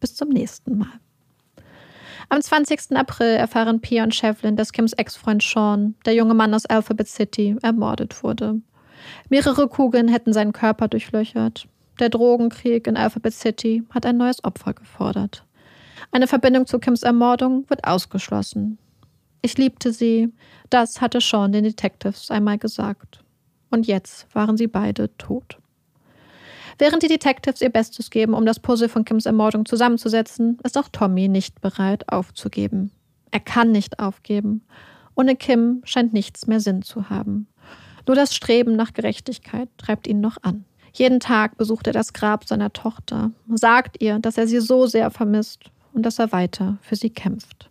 Bis 0.00 0.14
zum 0.14 0.28
nächsten 0.28 0.78
Mal. 0.78 1.00
Am 2.28 2.40
20. 2.40 2.96
April 2.96 3.28
erfahren 3.28 3.80
Pia 3.80 4.02
und 4.02 4.14
Shevlin, 4.14 4.56
dass 4.56 4.72
Kims 4.72 4.92
Ex-Freund 4.92 5.42
Sean, 5.42 5.94
der 6.04 6.14
junge 6.14 6.34
Mann 6.34 6.54
aus 6.54 6.66
Alphabet 6.66 7.08
City, 7.08 7.56
ermordet 7.62 8.22
wurde. 8.22 8.60
Mehrere 9.28 9.68
Kugeln 9.68 10.08
hätten 10.08 10.32
seinen 10.32 10.52
Körper 10.52 10.88
durchlöchert. 10.88 11.66
Der 11.98 12.08
Drogenkrieg 12.08 12.86
in 12.86 12.96
Alphabet 12.96 13.32
City 13.32 13.82
hat 13.90 14.04
ein 14.04 14.16
neues 14.16 14.44
Opfer 14.44 14.74
gefordert. 14.74 15.44
Eine 16.12 16.26
Verbindung 16.26 16.66
zu 16.66 16.78
Kims 16.78 17.02
Ermordung 17.02 17.64
wird 17.68 17.86
ausgeschlossen. 17.86 18.78
Ich 19.42 19.56
liebte 19.56 19.92
sie, 19.92 20.32
das 20.70 21.00
hatte 21.00 21.20
Sean 21.20 21.52
den 21.52 21.64
Detectives 21.64 22.30
einmal 22.30 22.58
gesagt. 22.58 23.20
Und 23.70 23.86
jetzt 23.86 24.26
waren 24.34 24.56
sie 24.56 24.66
beide 24.66 25.16
tot. 25.16 25.58
Während 26.78 27.02
die 27.02 27.08
Detectives 27.08 27.62
ihr 27.62 27.70
Bestes 27.70 28.10
geben, 28.10 28.34
um 28.34 28.44
das 28.44 28.60
Puzzle 28.60 28.88
von 28.88 29.04
Kims 29.04 29.24
Ermordung 29.24 29.64
zusammenzusetzen, 29.64 30.58
ist 30.62 30.76
auch 30.76 30.88
Tommy 30.88 31.28
nicht 31.28 31.60
bereit 31.60 32.12
aufzugeben. 32.12 32.90
Er 33.30 33.40
kann 33.40 33.72
nicht 33.72 33.98
aufgeben. 33.98 34.62
Ohne 35.14 35.36
Kim 35.36 35.80
scheint 35.84 36.12
nichts 36.12 36.46
mehr 36.46 36.60
Sinn 36.60 36.82
zu 36.82 37.08
haben. 37.08 37.48
Nur 38.06 38.16
das 38.16 38.34
Streben 38.34 38.76
nach 38.76 38.92
Gerechtigkeit 38.92 39.68
treibt 39.78 40.06
ihn 40.06 40.20
noch 40.20 40.36
an. 40.42 40.64
Jeden 40.92 41.20
Tag 41.20 41.58
besucht 41.58 41.86
er 41.86 41.92
das 41.92 42.12
Grab 42.12 42.46
seiner 42.46 42.72
Tochter, 42.72 43.32
sagt 43.54 44.00
ihr, 44.02 44.18
dass 44.18 44.38
er 44.38 44.46
sie 44.46 44.60
so 44.60 44.86
sehr 44.86 45.10
vermisst 45.10 45.64
und 45.92 46.04
dass 46.04 46.18
er 46.18 46.32
weiter 46.32 46.78
für 46.80 46.96
sie 46.96 47.10
kämpft. 47.10 47.70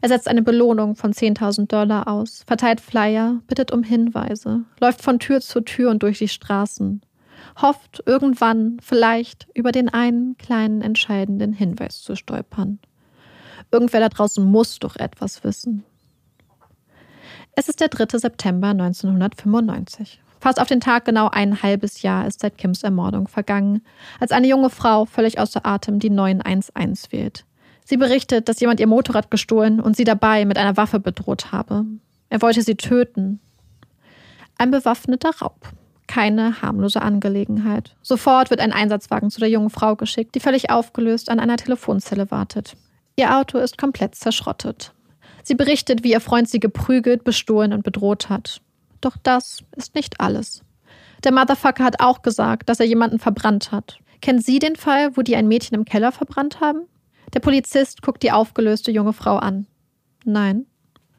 Er 0.00 0.08
setzt 0.08 0.28
eine 0.28 0.42
Belohnung 0.42 0.96
von 0.96 1.12
10.000 1.12 1.66
Dollar 1.66 2.08
aus, 2.08 2.42
verteilt 2.46 2.80
Flyer, 2.80 3.40
bittet 3.46 3.70
um 3.70 3.82
Hinweise, 3.82 4.64
läuft 4.80 5.02
von 5.02 5.18
Tür 5.18 5.40
zu 5.40 5.60
Tür 5.60 5.90
und 5.90 6.02
durch 6.02 6.18
die 6.18 6.28
Straßen, 6.28 7.02
hofft 7.60 8.02
irgendwann 8.06 8.78
vielleicht 8.82 9.46
über 9.54 9.72
den 9.72 9.90
einen 9.90 10.38
kleinen 10.38 10.80
entscheidenden 10.80 11.52
Hinweis 11.52 12.00
zu 12.00 12.16
stolpern. 12.16 12.78
Irgendwer 13.70 14.00
da 14.00 14.08
draußen 14.08 14.42
muss 14.42 14.78
doch 14.78 14.96
etwas 14.96 15.44
wissen. 15.44 15.84
Es 17.54 17.68
ist 17.68 17.80
der 17.80 17.88
3. 17.88 18.18
September 18.18 18.68
1995. 18.68 20.20
Fast 20.40 20.60
auf 20.60 20.68
den 20.68 20.80
Tag 20.80 21.04
genau 21.04 21.28
ein 21.28 21.62
halbes 21.62 22.00
Jahr 22.02 22.26
ist 22.26 22.40
seit 22.40 22.56
Kims 22.56 22.82
Ermordung 22.82 23.28
vergangen, 23.28 23.82
als 24.18 24.32
eine 24.32 24.48
junge 24.48 24.70
Frau 24.70 25.04
völlig 25.04 25.38
außer 25.38 25.66
Atem 25.66 25.98
die 25.98 26.10
911 26.10 27.12
wählt. 27.12 27.44
Sie 27.84 27.96
berichtet, 27.96 28.48
dass 28.48 28.60
jemand 28.60 28.80
ihr 28.80 28.86
Motorrad 28.86 29.30
gestohlen 29.30 29.80
und 29.80 29.96
sie 29.96 30.04
dabei 30.04 30.44
mit 30.44 30.56
einer 30.56 30.76
Waffe 30.76 31.00
bedroht 31.00 31.52
habe. 31.52 31.84
Er 32.30 32.40
wollte 32.40 32.62
sie 32.62 32.76
töten. 32.76 33.40
Ein 34.56 34.70
bewaffneter 34.70 35.30
Raub. 35.42 35.68
Keine 36.06 36.62
harmlose 36.62 37.02
Angelegenheit. 37.02 37.96
Sofort 38.00 38.50
wird 38.50 38.60
ein 38.60 38.72
Einsatzwagen 38.72 39.30
zu 39.30 39.40
der 39.40 39.50
jungen 39.50 39.70
Frau 39.70 39.96
geschickt, 39.96 40.34
die 40.34 40.40
völlig 40.40 40.70
aufgelöst 40.70 41.28
an 41.28 41.40
einer 41.40 41.56
Telefonzelle 41.56 42.30
wartet. 42.30 42.76
Ihr 43.16 43.36
Auto 43.36 43.58
ist 43.58 43.76
komplett 43.76 44.14
zerschrottet. 44.14 44.94
Sie 45.42 45.54
berichtet, 45.54 46.04
wie 46.04 46.12
ihr 46.12 46.20
Freund 46.20 46.48
sie 46.48 46.60
geprügelt, 46.60 47.24
bestohlen 47.24 47.72
und 47.72 47.82
bedroht 47.82 48.28
hat. 48.28 48.60
Doch 49.00 49.16
das 49.22 49.64
ist 49.76 49.94
nicht 49.94 50.20
alles. 50.20 50.62
Der 51.24 51.32
Motherfucker 51.32 51.84
hat 51.84 52.00
auch 52.00 52.22
gesagt, 52.22 52.68
dass 52.68 52.80
er 52.80 52.86
jemanden 52.86 53.18
verbrannt 53.18 53.72
hat. 53.72 53.98
Kennen 54.20 54.40
Sie 54.40 54.58
den 54.58 54.76
Fall, 54.76 55.16
wo 55.16 55.22
die 55.22 55.36
ein 55.36 55.48
Mädchen 55.48 55.74
im 55.74 55.84
Keller 55.84 56.12
verbrannt 56.12 56.60
haben? 56.60 56.82
Der 57.32 57.40
Polizist 57.40 58.02
guckt 58.02 58.22
die 58.22 58.32
aufgelöste 58.32 58.90
junge 58.90 59.12
Frau 59.12 59.36
an. 59.36 59.66
Nein. 60.24 60.66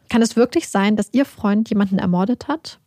Kann 0.09 0.21
es 0.21 0.35
wirklich 0.35 0.67
sein, 0.69 0.95
dass 0.95 1.13
Ihr 1.13 1.25
Freund 1.25 1.69
jemanden 1.69 1.97
ermordet 1.97 2.47
hat? 2.47 2.79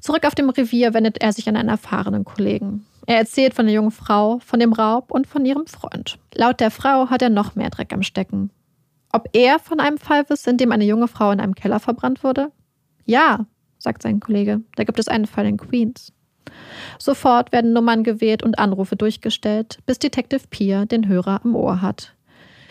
Zurück 0.00 0.24
auf 0.26 0.34
dem 0.34 0.50
Revier 0.50 0.94
wendet 0.94 1.22
er 1.22 1.32
sich 1.32 1.48
an 1.48 1.56
einen 1.56 1.68
erfahrenen 1.68 2.24
Kollegen. 2.24 2.86
Er 3.06 3.18
erzählt 3.18 3.54
von 3.54 3.66
der 3.66 3.74
jungen 3.74 3.92
Frau, 3.92 4.40
von 4.40 4.58
dem 4.58 4.72
Raub 4.72 5.10
und 5.10 5.26
von 5.26 5.44
ihrem 5.44 5.66
Freund. 5.66 6.18
Laut 6.34 6.58
der 6.60 6.72
Frau 6.72 7.08
hat 7.08 7.22
er 7.22 7.30
noch 7.30 7.54
mehr 7.54 7.70
Dreck 7.70 7.92
am 7.92 8.02
Stecken. 8.02 8.50
Ob 9.16 9.30
er 9.32 9.58
von 9.58 9.80
einem 9.80 9.96
Fall 9.96 10.28
wisse, 10.28 10.50
in 10.50 10.58
dem 10.58 10.72
eine 10.72 10.84
junge 10.84 11.08
Frau 11.08 11.30
in 11.30 11.40
einem 11.40 11.54
Keller 11.54 11.80
verbrannt 11.80 12.22
wurde? 12.22 12.52
Ja, 13.06 13.46
sagt 13.78 14.02
sein 14.02 14.20
Kollege. 14.20 14.60
Da 14.74 14.84
gibt 14.84 14.98
es 14.98 15.08
einen 15.08 15.24
Fall 15.24 15.46
in 15.46 15.56
Queens. 15.56 16.12
Sofort 16.98 17.50
werden 17.50 17.72
Nummern 17.72 18.04
gewählt 18.04 18.42
und 18.42 18.58
Anrufe 18.58 18.94
durchgestellt, 18.94 19.78
bis 19.86 19.98
Detective 19.98 20.42
Pia 20.50 20.84
den 20.84 21.08
Hörer 21.08 21.40
am 21.42 21.56
Ohr 21.56 21.80
hat. 21.80 22.14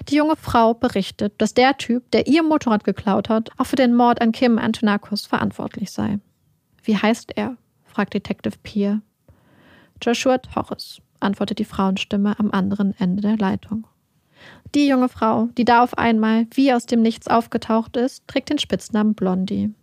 Die 0.08 0.18
junge 0.18 0.36
Frau 0.36 0.76
berichtet, 0.76 1.34
dass 1.40 1.56
der 1.56 1.78
Typ, 1.78 2.12
der 2.12 2.28
ihr 2.28 2.44
Motorrad 2.44 2.84
geklaut 2.84 3.28
hat, 3.28 3.50
auch 3.58 3.66
für 3.66 3.76
den 3.76 3.96
Mord 3.96 4.22
an 4.22 4.32
Kim 4.32 4.60
Antonakos 4.60 5.26
verantwortlich 5.26 5.90
sei. 5.90 6.20
Wie 6.84 6.96
heißt 6.96 7.32
er? 7.38 7.58
fragt 7.86 8.14
Detective 8.14 8.54
Pierre. 8.62 9.02
Joshua 10.00 10.38
Torres, 10.38 11.02
antwortet 11.20 11.58
die 11.58 11.66
Frauenstimme 11.66 12.38
am 12.38 12.52
anderen 12.52 12.94
Ende 13.00 13.24
der 13.24 13.36
Leitung. 13.36 13.88
Die 14.74 14.88
junge 14.88 15.10
Frau, 15.10 15.48
die 15.58 15.66
da 15.66 15.82
auf 15.84 15.98
einmal 15.98 16.48
wie 16.54 16.74
aus 16.74 16.86
dem 16.86 17.02
Nichts 17.02 17.28
aufgetaucht 17.28 17.96
ist, 17.98 18.28
trägt 18.28 18.50
den 18.50 18.60
Spitznamen 18.60 19.14
Blondie. 19.14 19.74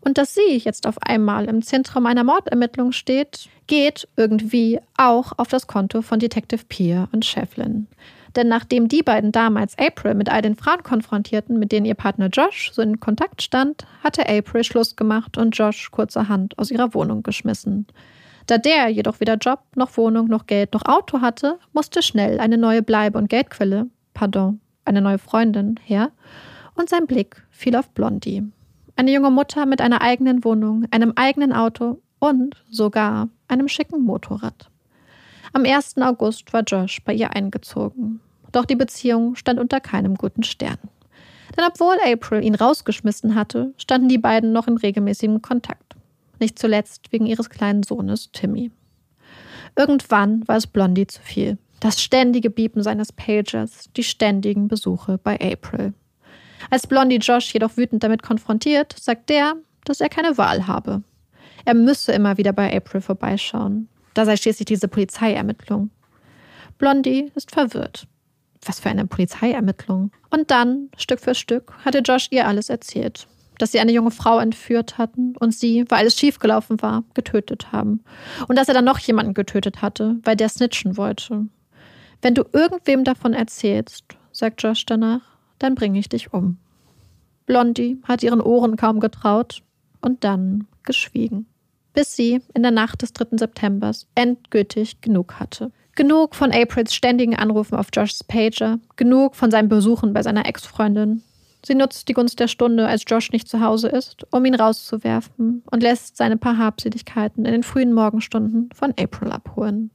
Und 0.00 0.18
dass 0.18 0.34
sie 0.34 0.58
jetzt 0.58 0.86
auf 0.86 0.98
einmal 1.00 1.46
im 1.46 1.62
Zentrum 1.62 2.06
einer 2.06 2.24
Mordermittlung 2.24 2.92
steht, 2.92 3.48
geht 3.66 4.06
irgendwie 4.16 4.80
auch 4.98 5.32
auf 5.38 5.48
das 5.48 5.66
Konto 5.66 6.02
von 6.02 6.18
Detective 6.18 6.64
Pierre 6.68 7.08
und 7.12 7.24
Shevlin. 7.24 7.86
Denn 8.36 8.48
nachdem 8.48 8.88
die 8.88 9.02
beiden 9.02 9.32
damals 9.32 9.78
April 9.78 10.14
mit 10.14 10.28
all 10.28 10.42
den 10.42 10.56
Frauen 10.56 10.82
konfrontierten, 10.82 11.58
mit 11.58 11.70
denen 11.70 11.86
ihr 11.86 11.94
Partner 11.94 12.28
Josh 12.28 12.72
so 12.72 12.82
in 12.82 12.98
Kontakt 12.98 13.42
stand, 13.42 13.86
hatte 14.02 14.28
April 14.28 14.64
Schluss 14.64 14.96
gemacht 14.96 15.38
und 15.38 15.56
Josh 15.56 15.90
kurzerhand 15.90 16.58
aus 16.58 16.70
ihrer 16.70 16.94
Wohnung 16.94 17.22
geschmissen. 17.22 17.86
Da 18.46 18.58
der 18.58 18.88
jedoch 18.88 19.20
weder 19.20 19.36
Job 19.36 19.60
noch 19.74 19.96
Wohnung 19.96 20.26
noch 20.26 20.46
Geld 20.46 20.74
noch 20.74 20.84
Auto 20.84 21.20
hatte, 21.20 21.58
musste 21.72 22.02
schnell 22.02 22.40
eine 22.40 22.58
neue 22.58 22.82
Bleibe- 22.82 23.18
und 23.18 23.30
Geldquelle, 23.30 23.86
pardon, 24.14 24.60
eine 24.84 25.00
neue 25.00 25.18
Freundin 25.18 25.78
her, 25.84 26.10
und 26.74 26.88
sein 26.88 27.06
Blick 27.06 27.42
fiel 27.50 27.76
auf 27.76 27.90
Blondie. 27.90 28.42
Eine 28.96 29.12
junge 29.12 29.30
Mutter 29.30 29.66
mit 29.66 29.80
einer 29.80 30.02
eigenen 30.02 30.44
Wohnung, 30.44 30.86
einem 30.90 31.12
eigenen 31.16 31.52
Auto 31.52 32.00
und 32.18 32.56
sogar 32.70 33.28
einem 33.48 33.68
schicken 33.68 34.02
Motorrad. 34.02 34.70
Am 35.52 35.64
1. 35.64 35.98
August 35.98 36.52
war 36.52 36.62
Josh 36.62 37.02
bei 37.04 37.12
ihr 37.12 37.34
eingezogen. 37.34 38.20
Doch 38.52 38.64
die 38.64 38.76
Beziehung 38.76 39.36
stand 39.36 39.60
unter 39.60 39.80
keinem 39.80 40.14
guten 40.14 40.42
Stern. 40.42 40.78
Denn 41.56 41.64
obwohl 41.64 41.96
April 42.04 42.42
ihn 42.42 42.54
rausgeschmissen 42.54 43.34
hatte, 43.34 43.74
standen 43.76 44.08
die 44.08 44.18
beiden 44.18 44.52
noch 44.52 44.66
in 44.66 44.76
regelmäßigem 44.76 45.42
Kontakt. 45.42 45.94
Nicht 46.40 46.58
zuletzt 46.58 47.12
wegen 47.12 47.26
ihres 47.26 47.50
kleinen 47.50 47.82
Sohnes 47.82 48.30
Timmy. 48.32 48.70
Irgendwann 49.76 50.46
war 50.46 50.56
es 50.56 50.66
Blondie 50.66 51.06
zu 51.06 51.20
viel. 51.20 51.58
Das 51.84 52.00
ständige 52.00 52.48
Biepen 52.48 52.82
seines 52.82 53.12
Pagers, 53.12 53.90
die 53.94 54.04
ständigen 54.04 54.68
Besuche 54.68 55.18
bei 55.18 55.38
April. 55.38 55.92
Als 56.70 56.86
Blondie 56.86 57.18
Josh 57.18 57.52
jedoch 57.52 57.76
wütend 57.76 58.02
damit 58.02 58.22
konfrontiert, 58.22 58.96
sagt 58.98 59.28
der, 59.28 59.56
dass 59.84 60.00
er 60.00 60.08
keine 60.08 60.38
Wahl 60.38 60.66
habe. 60.66 61.02
Er 61.66 61.74
müsse 61.74 62.12
immer 62.12 62.38
wieder 62.38 62.54
bei 62.54 62.74
April 62.74 63.02
vorbeischauen. 63.02 63.90
Da 64.14 64.24
sei 64.24 64.38
schließlich 64.38 64.64
diese 64.64 64.88
Polizeiermittlung. 64.88 65.90
Blondie 66.78 67.30
ist 67.34 67.50
verwirrt. 67.50 68.06
Was 68.64 68.80
für 68.80 68.88
eine 68.88 69.06
Polizeiermittlung. 69.06 70.10
Und 70.30 70.50
dann, 70.50 70.88
Stück 70.96 71.20
für 71.20 71.34
Stück, 71.34 71.74
hatte 71.84 71.98
Josh 71.98 72.28
ihr 72.30 72.48
alles 72.48 72.70
erzählt. 72.70 73.26
Dass 73.58 73.72
sie 73.72 73.80
eine 73.80 73.92
junge 73.92 74.10
Frau 74.10 74.38
entführt 74.38 74.96
hatten 74.96 75.36
und 75.36 75.52
sie, 75.52 75.84
weil 75.90 75.98
alles 75.98 76.18
schiefgelaufen 76.18 76.80
war, 76.80 77.04
getötet 77.12 77.72
haben. 77.72 78.02
Und 78.48 78.56
dass 78.56 78.68
er 78.68 78.74
dann 78.74 78.86
noch 78.86 79.00
jemanden 79.00 79.34
getötet 79.34 79.82
hatte, 79.82 80.16
weil 80.22 80.34
der 80.34 80.48
snitchen 80.48 80.96
wollte. 80.96 81.46
Wenn 82.24 82.34
du 82.34 82.44
irgendwem 82.54 83.04
davon 83.04 83.34
erzählst, 83.34 84.02
sagt 84.32 84.62
Josh 84.62 84.86
danach, 84.86 85.20
dann 85.58 85.74
bringe 85.74 85.98
ich 85.98 86.08
dich 86.08 86.32
um. 86.32 86.56
Blondie 87.44 87.98
hat 88.04 88.22
ihren 88.22 88.40
Ohren 88.40 88.78
kaum 88.78 88.98
getraut 88.98 89.60
und 90.00 90.24
dann 90.24 90.66
geschwiegen. 90.84 91.44
Bis 91.92 92.16
sie 92.16 92.40
in 92.54 92.62
der 92.62 92.70
Nacht 92.70 93.02
des 93.02 93.12
3. 93.12 93.36
September 93.36 93.92
endgültig 94.14 95.02
genug 95.02 95.38
hatte. 95.38 95.70
Genug 95.96 96.34
von 96.34 96.50
Aprils 96.50 96.94
ständigen 96.94 97.36
Anrufen 97.36 97.76
auf 97.76 97.88
Joshs 97.92 98.24
Pager, 98.24 98.78
genug 98.96 99.36
von 99.36 99.50
seinen 99.50 99.68
Besuchen 99.68 100.14
bei 100.14 100.22
seiner 100.22 100.46
Ex-Freundin. 100.46 101.22
Sie 101.62 101.74
nutzt 101.74 102.08
die 102.08 102.14
Gunst 102.14 102.40
der 102.40 102.48
Stunde, 102.48 102.86
als 102.86 103.04
Josh 103.06 103.32
nicht 103.32 103.48
zu 103.48 103.60
Hause 103.60 103.88
ist, 103.88 104.26
um 104.32 104.46
ihn 104.46 104.54
rauszuwerfen 104.54 105.62
und 105.70 105.82
lässt 105.82 106.16
seine 106.16 106.38
paar 106.38 106.56
Habseligkeiten 106.56 107.44
in 107.44 107.52
den 107.52 107.62
frühen 107.62 107.92
Morgenstunden 107.92 108.70
von 108.72 108.94
April 108.98 109.30
abholen. 109.30 109.90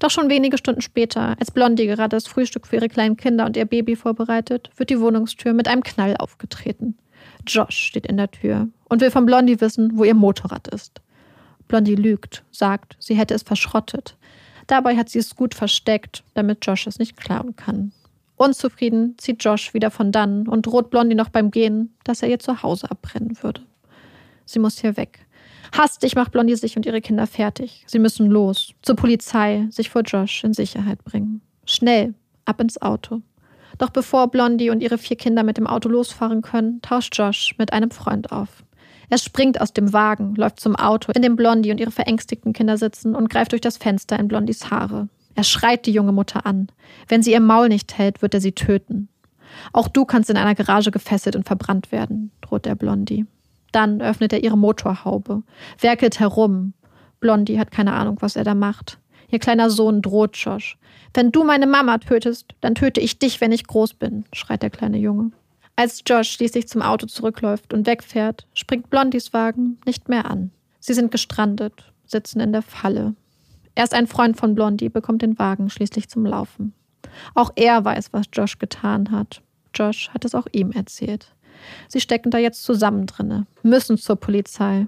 Doch 0.00 0.10
schon 0.10 0.30
wenige 0.30 0.58
Stunden 0.58 0.80
später, 0.80 1.36
als 1.38 1.50
Blondie 1.50 1.86
gerade 1.86 2.16
das 2.16 2.26
Frühstück 2.26 2.66
für 2.66 2.76
ihre 2.76 2.88
kleinen 2.88 3.18
Kinder 3.18 3.44
und 3.44 3.56
ihr 3.56 3.66
Baby 3.66 3.96
vorbereitet, 3.96 4.70
wird 4.76 4.90
die 4.90 4.98
Wohnungstür 4.98 5.52
mit 5.52 5.68
einem 5.68 5.82
Knall 5.84 6.16
aufgetreten. 6.16 6.98
Josh 7.46 7.76
steht 7.76 8.06
in 8.06 8.16
der 8.16 8.30
Tür 8.30 8.68
und 8.88 9.02
will 9.02 9.10
von 9.10 9.26
Blondie 9.26 9.60
wissen, 9.60 9.92
wo 9.94 10.04
ihr 10.04 10.14
Motorrad 10.14 10.68
ist. 10.68 11.02
Blondie 11.68 11.94
lügt, 11.94 12.42
sagt, 12.50 12.96
sie 12.98 13.14
hätte 13.14 13.34
es 13.34 13.42
verschrottet. 13.42 14.16
Dabei 14.66 14.96
hat 14.96 15.10
sie 15.10 15.18
es 15.18 15.36
gut 15.36 15.54
versteckt, 15.54 16.24
damit 16.32 16.64
Josh 16.64 16.86
es 16.86 16.98
nicht 16.98 17.18
klauen 17.18 17.54
kann. 17.56 17.92
Unzufrieden 18.36 19.16
zieht 19.18 19.44
Josh 19.44 19.74
wieder 19.74 19.90
von 19.90 20.12
dann 20.12 20.48
und 20.48 20.64
droht 20.64 20.88
Blondie 20.88 21.14
noch 21.14 21.28
beim 21.28 21.50
Gehen, 21.50 21.94
dass 22.04 22.22
er 22.22 22.30
ihr 22.30 22.38
zu 22.38 22.62
Hause 22.62 22.90
abbrennen 22.90 23.36
würde. 23.42 23.60
Sie 24.46 24.58
muss 24.58 24.78
hier 24.78 24.96
weg. 24.96 25.26
Hastig 25.72 26.14
macht 26.16 26.32
Blondie 26.32 26.56
sich 26.56 26.76
und 26.76 26.86
ihre 26.86 27.00
Kinder 27.00 27.26
fertig. 27.26 27.84
Sie 27.86 27.98
müssen 27.98 28.26
los. 28.26 28.72
Zur 28.82 28.96
Polizei, 28.96 29.66
sich 29.70 29.90
vor 29.90 30.02
Josh 30.02 30.44
in 30.44 30.52
Sicherheit 30.52 31.04
bringen. 31.04 31.40
Schnell, 31.64 32.14
ab 32.44 32.60
ins 32.60 32.80
Auto. 32.80 33.22
Doch 33.78 33.90
bevor 33.90 34.30
Blondie 34.30 34.70
und 34.70 34.82
ihre 34.82 34.98
vier 34.98 35.16
Kinder 35.16 35.42
mit 35.42 35.56
dem 35.56 35.66
Auto 35.66 35.88
losfahren 35.88 36.42
können, 36.42 36.82
tauscht 36.82 37.16
Josh 37.16 37.54
mit 37.58 37.72
einem 37.72 37.90
Freund 37.90 38.32
auf. 38.32 38.64
Er 39.08 39.18
springt 39.18 39.60
aus 39.60 39.72
dem 39.72 39.92
Wagen, 39.92 40.34
läuft 40.36 40.60
zum 40.60 40.76
Auto, 40.76 41.12
in 41.12 41.22
dem 41.22 41.34
Blondie 41.34 41.70
und 41.72 41.80
ihre 41.80 41.90
verängstigten 41.90 42.52
Kinder 42.52 42.76
sitzen 42.76 43.14
und 43.14 43.30
greift 43.30 43.52
durch 43.52 43.60
das 43.60 43.76
Fenster 43.76 44.18
in 44.18 44.28
Blondies 44.28 44.70
Haare. 44.70 45.08
Er 45.34 45.44
schreit 45.44 45.86
die 45.86 45.92
junge 45.92 46.12
Mutter 46.12 46.46
an. 46.46 46.68
Wenn 47.08 47.22
sie 47.22 47.32
ihr 47.32 47.40
Maul 47.40 47.68
nicht 47.68 47.96
hält, 47.96 48.22
wird 48.22 48.34
er 48.34 48.40
sie 48.40 48.52
töten. 48.52 49.08
Auch 49.72 49.88
du 49.88 50.04
kannst 50.04 50.30
in 50.30 50.36
einer 50.36 50.54
Garage 50.54 50.90
gefesselt 50.90 51.34
und 51.34 51.46
verbrannt 51.46 51.90
werden, 51.90 52.30
droht 52.40 52.66
der 52.66 52.74
Blondie. 52.74 53.26
Dann 53.72 54.00
öffnet 54.00 54.32
er 54.32 54.42
ihre 54.42 54.58
Motorhaube, 54.58 55.42
werkelt 55.78 56.20
herum. 56.20 56.74
Blondie 57.20 57.58
hat 57.58 57.70
keine 57.70 57.92
Ahnung, 57.92 58.16
was 58.20 58.36
er 58.36 58.44
da 58.44 58.54
macht. 58.54 58.98
Ihr 59.30 59.38
kleiner 59.38 59.70
Sohn 59.70 60.02
droht 60.02 60.36
Josh. 60.36 60.76
Wenn 61.14 61.30
du 61.30 61.44
meine 61.44 61.66
Mama 61.66 61.98
tötest, 61.98 62.54
dann 62.60 62.74
töte 62.74 63.00
ich 63.00 63.18
dich, 63.18 63.40
wenn 63.40 63.52
ich 63.52 63.66
groß 63.66 63.94
bin, 63.94 64.24
schreit 64.32 64.62
der 64.62 64.70
kleine 64.70 64.98
Junge. 64.98 65.30
Als 65.76 66.02
Josh 66.06 66.30
schließlich 66.30 66.68
zum 66.68 66.82
Auto 66.82 67.06
zurückläuft 67.06 67.72
und 67.72 67.86
wegfährt, 67.86 68.46
springt 68.54 68.90
Blondies 68.90 69.32
Wagen 69.32 69.78
nicht 69.86 70.08
mehr 70.08 70.30
an. 70.30 70.50
Sie 70.80 70.94
sind 70.94 71.10
gestrandet, 71.10 71.92
sitzen 72.06 72.40
in 72.40 72.52
der 72.52 72.62
Falle. 72.62 73.14
Erst 73.74 73.94
ein 73.94 74.06
Freund 74.06 74.36
von 74.36 74.54
Blondie 74.54 74.88
bekommt 74.88 75.22
den 75.22 75.38
Wagen 75.38 75.70
schließlich 75.70 76.08
zum 76.08 76.26
Laufen. 76.26 76.74
Auch 77.34 77.52
er 77.56 77.84
weiß, 77.84 78.12
was 78.12 78.26
Josh 78.32 78.58
getan 78.58 79.10
hat. 79.10 79.42
Josh 79.74 80.10
hat 80.10 80.24
es 80.24 80.34
auch 80.34 80.46
ihm 80.52 80.72
erzählt. 80.72 81.34
Sie 81.88 82.00
stecken 82.00 82.30
da 82.30 82.38
jetzt 82.38 82.62
zusammen 82.64 83.06
drinne, 83.06 83.46
müssen 83.62 83.96
zur 83.96 84.16
Polizei. 84.16 84.86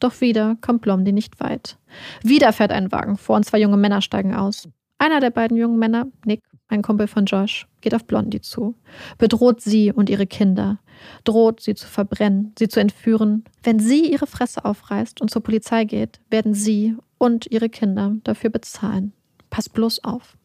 Doch 0.00 0.20
wieder 0.20 0.56
kommt 0.60 0.82
Blondie 0.82 1.12
nicht 1.12 1.40
weit. 1.40 1.78
Wieder 2.22 2.52
fährt 2.52 2.72
ein 2.72 2.92
Wagen 2.92 3.16
vor 3.16 3.36
und 3.36 3.44
zwei 3.44 3.60
junge 3.60 3.76
Männer 3.76 4.02
steigen 4.02 4.34
aus. 4.34 4.68
Einer 4.98 5.20
der 5.20 5.30
beiden 5.30 5.56
jungen 5.56 5.78
Männer, 5.78 6.06
Nick, 6.24 6.42
ein 6.68 6.82
Kumpel 6.82 7.06
von 7.06 7.26
Josh, 7.26 7.66
geht 7.80 7.94
auf 7.94 8.06
Blondie 8.06 8.40
zu, 8.40 8.74
bedroht 9.18 9.60
sie 9.60 9.92
und 9.92 10.08
ihre 10.08 10.26
Kinder, 10.26 10.78
droht 11.24 11.60
sie 11.60 11.74
zu 11.74 11.86
verbrennen, 11.86 12.52
sie 12.58 12.68
zu 12.68 12.80
entführen. 12.80 13.44
Wenn 13.62 13.78
sie 13.78 14.10
ihre 14.10 14.26
Fresse 14.26 14.64
aufreißt 14.64 15.20
und 15.20 15.30
zur 15.30 15.42
Polizei 15.42 15.84
geht, 15.84 16.20
werden 16.30 16.54
sie 16.54 16.96
und 17.18 17.46
ihre 17.50 17.68
Kinder 17.68 18.16
dafür 18.24 18.50
bezahlen. 18.50 19.12
Pass 19.50 19.68
bloß 19.68 20.04
auf. 20.04 20.36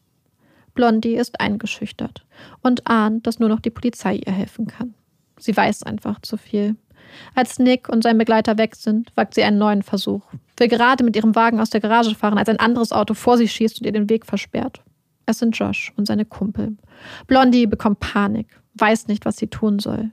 Blondie 0.74 1.16
ist 1.16 1.40
eingeschüchtert 1.40 2.26
und 2.62 2.88
ahnt, 2.88 3.28
dass 3.28 3.40
nur 3.40 3.50
noch 3.50 3.60
die 3.60 3.72
Polizei 3.72 4.16
ihr 4.16 4.32
helfen 4.32 4.68
kann. 4.68 4.94
Sie 5.40 5.56
weiß 5.56 5.84
einfach 5.84 6.22
zu 6.22 6.38
viel. 6.38 6.76
Als 7.36 7.60
Nick 7.60 7.90
und 7.90 8.04
sein 8.04 8.18
Begleiter 8.18 8.58
weg 8.58 8.76
sind, 8.76 9.12
wagt 9.16 9.34
sie 9.34 9.44
einen 9.44 9.58
neuen 9.58 9.84
Versuch. 9.84 10.22
Will 10.58 10.68
gerade 10.68 11.04
mit 11.04 11.16
ihrem 11.16 11.36
Wagen 11.36 11.60
aus 11.60 11.70
der 11.70 11.82
Garage 11.82 12.16
fahren, 12.16 12.38
als 12.38 12.50
ein 12.50 12.60
anderes 12.60 12.92
Auto 12.92 13.14
vor 13.14 13.38
sie 13.38 13.48
schießt 13.48 13.80
und 13.80 13.86
ihr 13.86 13.92
den 13.92 14.10
Weg 14.10 14.26
versperrt. 14.26 14.82
Es 15.26 15.40
sind 15.40 15.58
Josh 15.58 15.94
und 15.96 16.08
seine 16.08 16.26
Kumpel. 16.26 16.78
Blondie 17.28 17.68
bekommt 17.68 18.00
Panik, 18.00 18.48
weiß 18.76 19.08
nicht, 19.08 19.26
was 19.26 19.38
sie 19.38 19.48
tun 19.48 19.80
soll. 19.80 20.12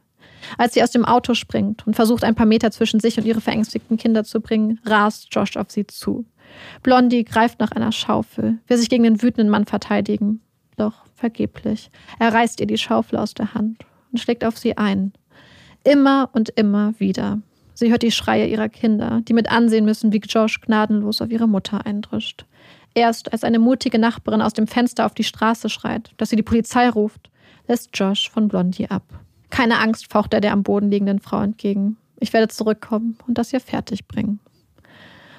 Als 0.58 0.74
sie 0.74 0.82
aus 0.82 0.90
dem 0.90 1.04
Auto 1.04 1.34
springt 1.34 1.86
und 1.86 1.96
versucht, 1.96 2.22
ein 2.22 2.34
paar 2.34 2.46
Meter 2.46 2.70
zwischen 2.70 3.00
sich 3.00 3.18
und 3.18 3.24
ihre 3.24 3.40
verängstigten 3.40 3.96
Kinder 3.96 4.24
zu 4.24 4.40
bringen, 4.40 4.78
rast 4.84 5.28
Josh 5.32 5.56
auf 5.56 5.70
sie 5.70 5.86
zu. 5.86 6.26
Blondie 6.82 7.24
greift 7.24 7.58
nach 7.58 7.72
einer 7.72 7.92
Schaufel, 7.92 8.58
will 8.66 8.76
sich 8.76 8.88
gegen 8.88 9.02
den 9.02 9.22
wütenden 9.22 9.48
Mann 9.48 9.64
verteidigen. 9.64 10.40
Doch 10.76 11.04
vergeblich. 11.14 11.90
Er 12.18 12.32
reißt 12.32 12.60
ihr 12.60 12.66
die 12.66 12.78
Schaufel 12.78 13.18
aus 13.18 13.34
der 13.34 13.54
Hand 13.54 13.84
und 14.16 14.20
schlägt 14.20 14.46
auf 14.46 14.56
sie 14.56 14.78
ein. 14.78 15.12
Immer 15.84 16.30
und 16.32 16.48
immer 16.48 16.94
wieder. 16.98 17.42
Sie 17.74 17.90
hört 17.90 18.02
die 18.02 18.10
Schreie 18.10 18.46
ihrer 18.46 18.70
Kinder, 18.70 19.20
die 19.28 19.34
mit 19.34 19.50
ansehen 19.50 19.84
müssen, 19.84 20.10
wie 20.10 20.22
Josh 20.26 20.62
gnadenlos 20.62 21.20
auf 21.20 21.30
ihre 21.30 21.46
Mutter 21.46 21.84
eindrischt. 21.84 22.46
Erst 22.94 23.30
als 23.30 23.44
eine 23.44 23.58
mutige 23.58 23.98
Nachbarin 23.98 24.40
aus 24.40 24.54
dem 24.54 24.66
Fenster 24.66 25.04
auf 25.04 25.12
die 25.12 25.22
Straße 25.22 25.68
schreit, 25.68 26.12
dass 26.16 26.30
sie 26.30 26.36
die 26.36 26.42
Polizei 26.42 26.88
ruft, 26.88 27.30
lässt 27.68 27.90
Josh 27.92 28.30
von 28.30 28.48
Blondie 28.48 28.88
ab. 28.88 29.02
Keine 29.50 29.80
Angst, 29.80 30.10
faucht 30.10 30.32
er 30.32 30.40
der 30.40 30.52
am 30.52 30.62
Boden 30.62 30.90
liegenden 30.90 31.20
Frau 31.20 31.42
entgegen. 31.42 31.98
Ich 32.18 32.32
werde 32.32 32.48
zurückkommen 32.48 33.18
und 33.26 33.36
das 33.36 33.50
hier 33.50 33.60
fertig 33.60 34.08
bringen. 34.08 34.40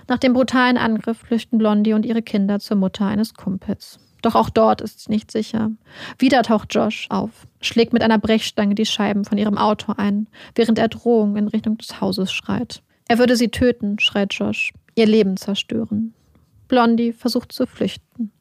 Nach 0.08 0.20
dem 0.20 0.34
brutalen 0.34 0.78
Angriff 0.78 1.18
flüchten 1.18 1.58
Blondie 1.58 1.94
und 1.94 2.06
ihre 2.06 2.22
Kinder 2.22 2.60
zur 2.60 2.78
Mutter 2.78 3.08
eines 3.08 3.34
Kumpels. 3.34 3.98
Doch 4.22 4.36
auch 4.36 4.50
dort 4.50 4.82
ist 4.82 5.02
sie 5.02 5.12
nicht 5.12 5.32
sicher. 5.32 5.72
Wieder 6.18 6.44
taucht 6.44 6.74
Josh 6.74 7.08
auf, 7.10 7.30
schlägt 7.62 7.94
mit 7.94 8.02
einer 8.02 8.18
Brechstange 8.18 8.76
die 8.76 8.86
Scheiben 8.86 9.26
von 9.26 9.38
ihrem 9.38 9.58
Auto 9.58 9.94
ein, 9.96 10.28
während 10.56 10.80
er 10.80 10.88
Drohungen 10.88 11.36
in 11.38 11.48
Richtung 11.48 11.78
des 11.78 12.02
Hauses 12.02 12.32
schreit. 12.32 12.82
Er 13.08 13.20
würde 13.20 13.36
sie 13.36 13.50
töten, 13.50 14.00
schreit 14.00 14.34
Josh, 14.34 14.74
ihr 14.96 15.06
Leben 15.06 15.38
zerstören. 15.38 16.14
Blondie 16.68 17.14
versucht 17.14 17.52
zu 17.52 17.66
flüchten, 17.66 18.32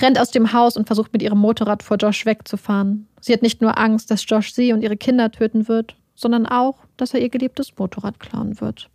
rennt 0.00 0.18
aus 0.18 0.30
dem 0.30 0.52
Haus 0.52 0.76
und 0.76 0.86
versucht 0.86 1.12
mit 1.12 1.22
ihrem 1.22 1.38
Motorrad 1.38 1.82
vor 1.82 1.96
Josh 1.96 2.26
wegzufahren. 2.26 3.06
Sie 3.20 3.32
hat 3.32 3.42
nicht 3.42 3.60
nur 3.60 3.78
Angst, 3.78 4.10
dass 4.10 4.24
Josh 4.26 4.52
sie 4.52 4.72
und 4.72 4.82
ihre 4.82 4.96
Kinder 4.96 5.30
töten 5.30 5.68
wird, 5.68 5.96
sondern 6.14 6.46
auch, 6.46 6.78
dass 6.96 7.14
er 7.14 7.20
ihr 7.20 7.28
geliebtes 7.28 7.76
Motorrad 7.76 8.18
klauen 8.18 8.60
wird. 8.60 8.88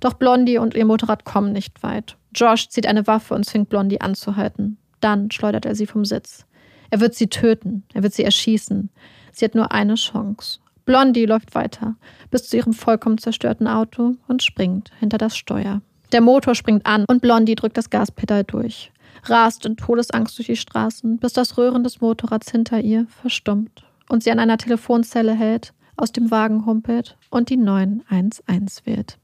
Doch 0.00 0.14
Blondie 0.14 0.58
und 0.58 0.74
ihr 0.74 0.86
Motorrad 0.86 1.24
kommen 1.24 1.52
nicht 1.52 1.82
weit. 1.82 2.16
Josh 2.34 2.68
zieht 2.68 2.86
eine 2.86 3.06
Waffe 3.06 3.34
und 3.34 3.44
zwingt 3.44 3.68
Blondie 3.68 4.00
anzuhalten. 4.00 4.78
Dann 5.00 5.30
schleudert 5.30 5.64
er 5.64 5.74
sie 5.74 5.86
vom 5.86 6.04
Sitz. 6.04 6.46
Er 6.90 7.00
wird 7.00 7.14
sie 7.14 7.28
töten, 7.28 7.84
er 7.94 8.02
wird 8.02 8.14
sie 8.14 8.24
erschießen. 8.24 8.90
Sie 9.32 9.44
hat 9.44 9.54
nur 9.54 9.72
eine 9.72 9.94
Chance. 9.94 10.60
Blondie 10.84 11.26
läuft 11.26 11.54
weiter 11.54 11.96
bis 12.30 12.48
zu 12.48 12.56
ihrem 12.56 12.72
vollkommen 12.72 13.18
zerstörten 13.18 13.68
Auto 13.68 14.16
und 14.28 14.42
springt 14.42 14.90
hinter 14.98 15.18
das 15.18 15.36
Steuer. 15.36 15.82
Der 16.12 16.20
Motor 16.20 16.54
springt 16.54 16.86
an 16.86 17.04
und 17.06 17.22
Blondie 17.22 17.54
drückt 17.54 17.76
das 17.76 17.90
Gaspedal 17.90 18.44
durch, 18.44 18.90
rast 19.24 19.64
in 19.66 19.76
Todesangst 19.76 20.36
durch 20.36 20.46
die 20.46 20.56
Straßen, 20.56 21.18
bis 21.18 21.32
das 21.32 21.56
Röhren 21.56 21.84
des 21.84 22.00
Motorrads 22.00 22.50
hinter 22.50 22.80
ihr 22.80 23.06
verstummt 23.08 23.84
und 24.08 24.24
sie 24.24 24.32
an 24.32 24.40
einer 24.40 24.58
Telefonzelle 24.58 25.34
hält, 25.34 25.72
aus 25.96 26.12
dem 26.12 26.30
Wagen 26.30 26.66
humpelt 26.66 27.16
und 27.30 27.50
die 27.50 27.56
911 27.56 28.84
wählt. 28.84 29.18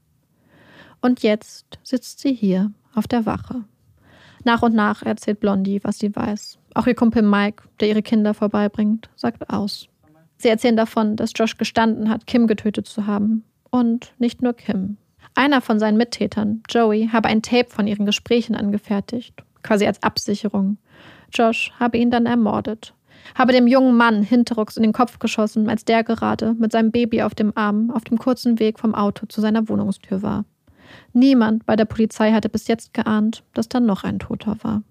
Und 1.01 1.23
jetzt 1.23 1.79
sitzt 1.83 2.19
sie 2.19 2.33
hier 2.33 2.71
auf 2.93 3.07
der 3.07 3.25
Wache. 3.25 3.65
Nach 4.47 4.61
und 4.61 4.73
nach 4.73 5.03
erzählt 5.03 5.41
Blondie, 5.41 5.81
was 5.83 5.99
sie 5.99 6.15
weiß. 6.15 6.57
Auch 6.73 6.87
ihr 6.87 6.95
Kumpel 6.95 7.21
Mike, 7.21 7.65
der 7.81 7.89
ihre 7.89 8.01
Kinder 8.01 8.33
vorbeibringt, 8.33 9.09
sagt 9.17 9.49
aus. 9.49 9.89
Sie 10.37 10.47
erzählen 10.47 10.77
davon, 10.77 11.17
dass 11.17 11.33
Josh 11.35 11.57
gestanden 11.57 12.09
hat, 12.09 12.27
Kim 12.27 12.47
getötet 12.47 12.87
zu 12.87 13.05
haben. 13.07 13.43
Und 13.71 14.13
nicht 14.19 14.41
nur 14.41 14.53
Kim. 14.53 14.95
Einer 15.35 15.59
von 15.59 15.79
seinen 15.79 15.97
Mittätern, 15.97 16.63
Joey, 16.69 17.09
habe 17.11 17.27
ein 17.27 17.41
Tape 17.41 17.69
von 17.69 17.87
ihren 17.87 18.05
Gesprächen 18.05 18.55
angefertigt, 18.55 19.43
quasi 19.63 19.85
als 19.85 20.01
Absicherung. 20.01 20.77
Josh 21.33 21.73
habe 21.77 21.97
ihn 21.97 22.09
dann 22.09 22.25
ermordet. 22.25 22.93
Habe 23.35 23.51
dem 23.51 23.67
jungen 23.67 23.97
Mann 23.97 24.23
hinterrucks 24.23 24.77
in 24.77 24.83
den 24.83 24.93
Kopf 24.93 25.19
geschossen, 25.19 25.67
als 25.67 25.83
der 25.83 26.05
gerade 26.05 26.53
mit 26.53 26.71
seinem 26.71 26.91
Baby 26.91 27.21
auf 27.21 27.35
dem 27.35 27.51
Arm 27.57 27.91
auf 27.91 28.05
dem 28.05 28.17
kurzen 28.17 28.59
Weg 28.59 28.79
vom 28.79 28.95
Auto 28.95 29.25
zu 29.25 29.41
seiner 29.41 29.67
Wohnungstür 29.67 30.21
war. 30.21 30.45
Niemand 31.13 31.65
bei 31.65 31.75
der 31.75 31.85
Polizei 31.85 32.31
hatte 32.31 32.49
bis 32.49 32.67
jetzt 32.67 32.93
geahnt, 32.93 33.43
dass 33.53 33.69
da 33.69 33.79
noch 33.79 34.03
ein 34.03 34.19
Toter 34.19 34.57
war. 34.63 34.83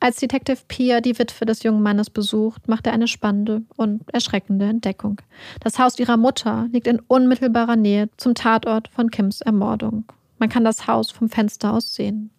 Als 0.00 0.16
Detective 0.16 0.58
Pia 0.68 1.00
die 1.00 1.18
Witwe 1.18 1.46
des 1.46 1.62
jungen 1.62 1.82
Mannes 1.82 2.10
besucht, 2.10 2.68
macht 2.68 2.86
er 2.86 2.92
eine 2.92 3.08
spannende 3.08 3.62
und 3.76 4.02
erschreckende 4.12 4.66
Entdeckung. 4.66 5.20
Das 5.60 5.78
Haus 5.78 5.98
ihrer 5.98 6.16
Mutter 6.16 6.68
liegt 6.72 6.86
in 6.86 7.00
unmittelbarer 7.00 7.76
Nähe 7.76 8.08
zum 8.16 8.34
Tatort 8.34 8.88
von 8.88 9.10
Kims 9.10 9.40
Ermordung. 9.40 10.04
Man 10.38 10.48
kann 10.48 10.64
das 10.64 10.86
Haus 10.86 11.10
vom 11.10 11.28
Fenster 11.28 11.72
aus 11.72 11.94
sehen. 11.94 12.30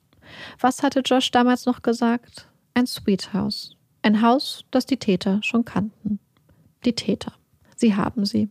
Was 0.60 0.84
hatte 0.84 1.02
Josh 1.02 1.32
damals 1.32 1.66
noch 1.66 1.82
gesagt? 1.82 2.48
Ein 2.74 2.88
Sweet 2.88 3.34
House. 3.34 3.76
Ein 4.02 4.22
Haus, 4.22 4.66
das 4.72 4.86
die 4.86 4.98
Täter 4.98 5.40
schon 5.42 5.66
kannten. 5.66 6.20
Die 6.84 6.94
Täter. 6.94 7.34
Sie 7.76 7.96
haben 7.96 8.26
sie. 8.26 8.50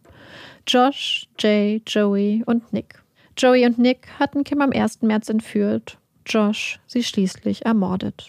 Josh, 0.67 1.29
Jay, 1.39 1.83
Joey 1.87 2.43
und 2.47 2.73
Nick. 2.73 3.04
Joey 3.37 3.67
und 3.67 3.79
Nick 3.79 4.09
hatten 4.19 4.45
Kim 4.45 4.61
am 4.61 4.71
1. 4.71 5.03
März 5.03 5.29
entführt, 5.29 5.99
Josh 6.27 6.79
sie 6.87 7.03
schließlich 7.03 7.65
ermordet. 7.67 8.29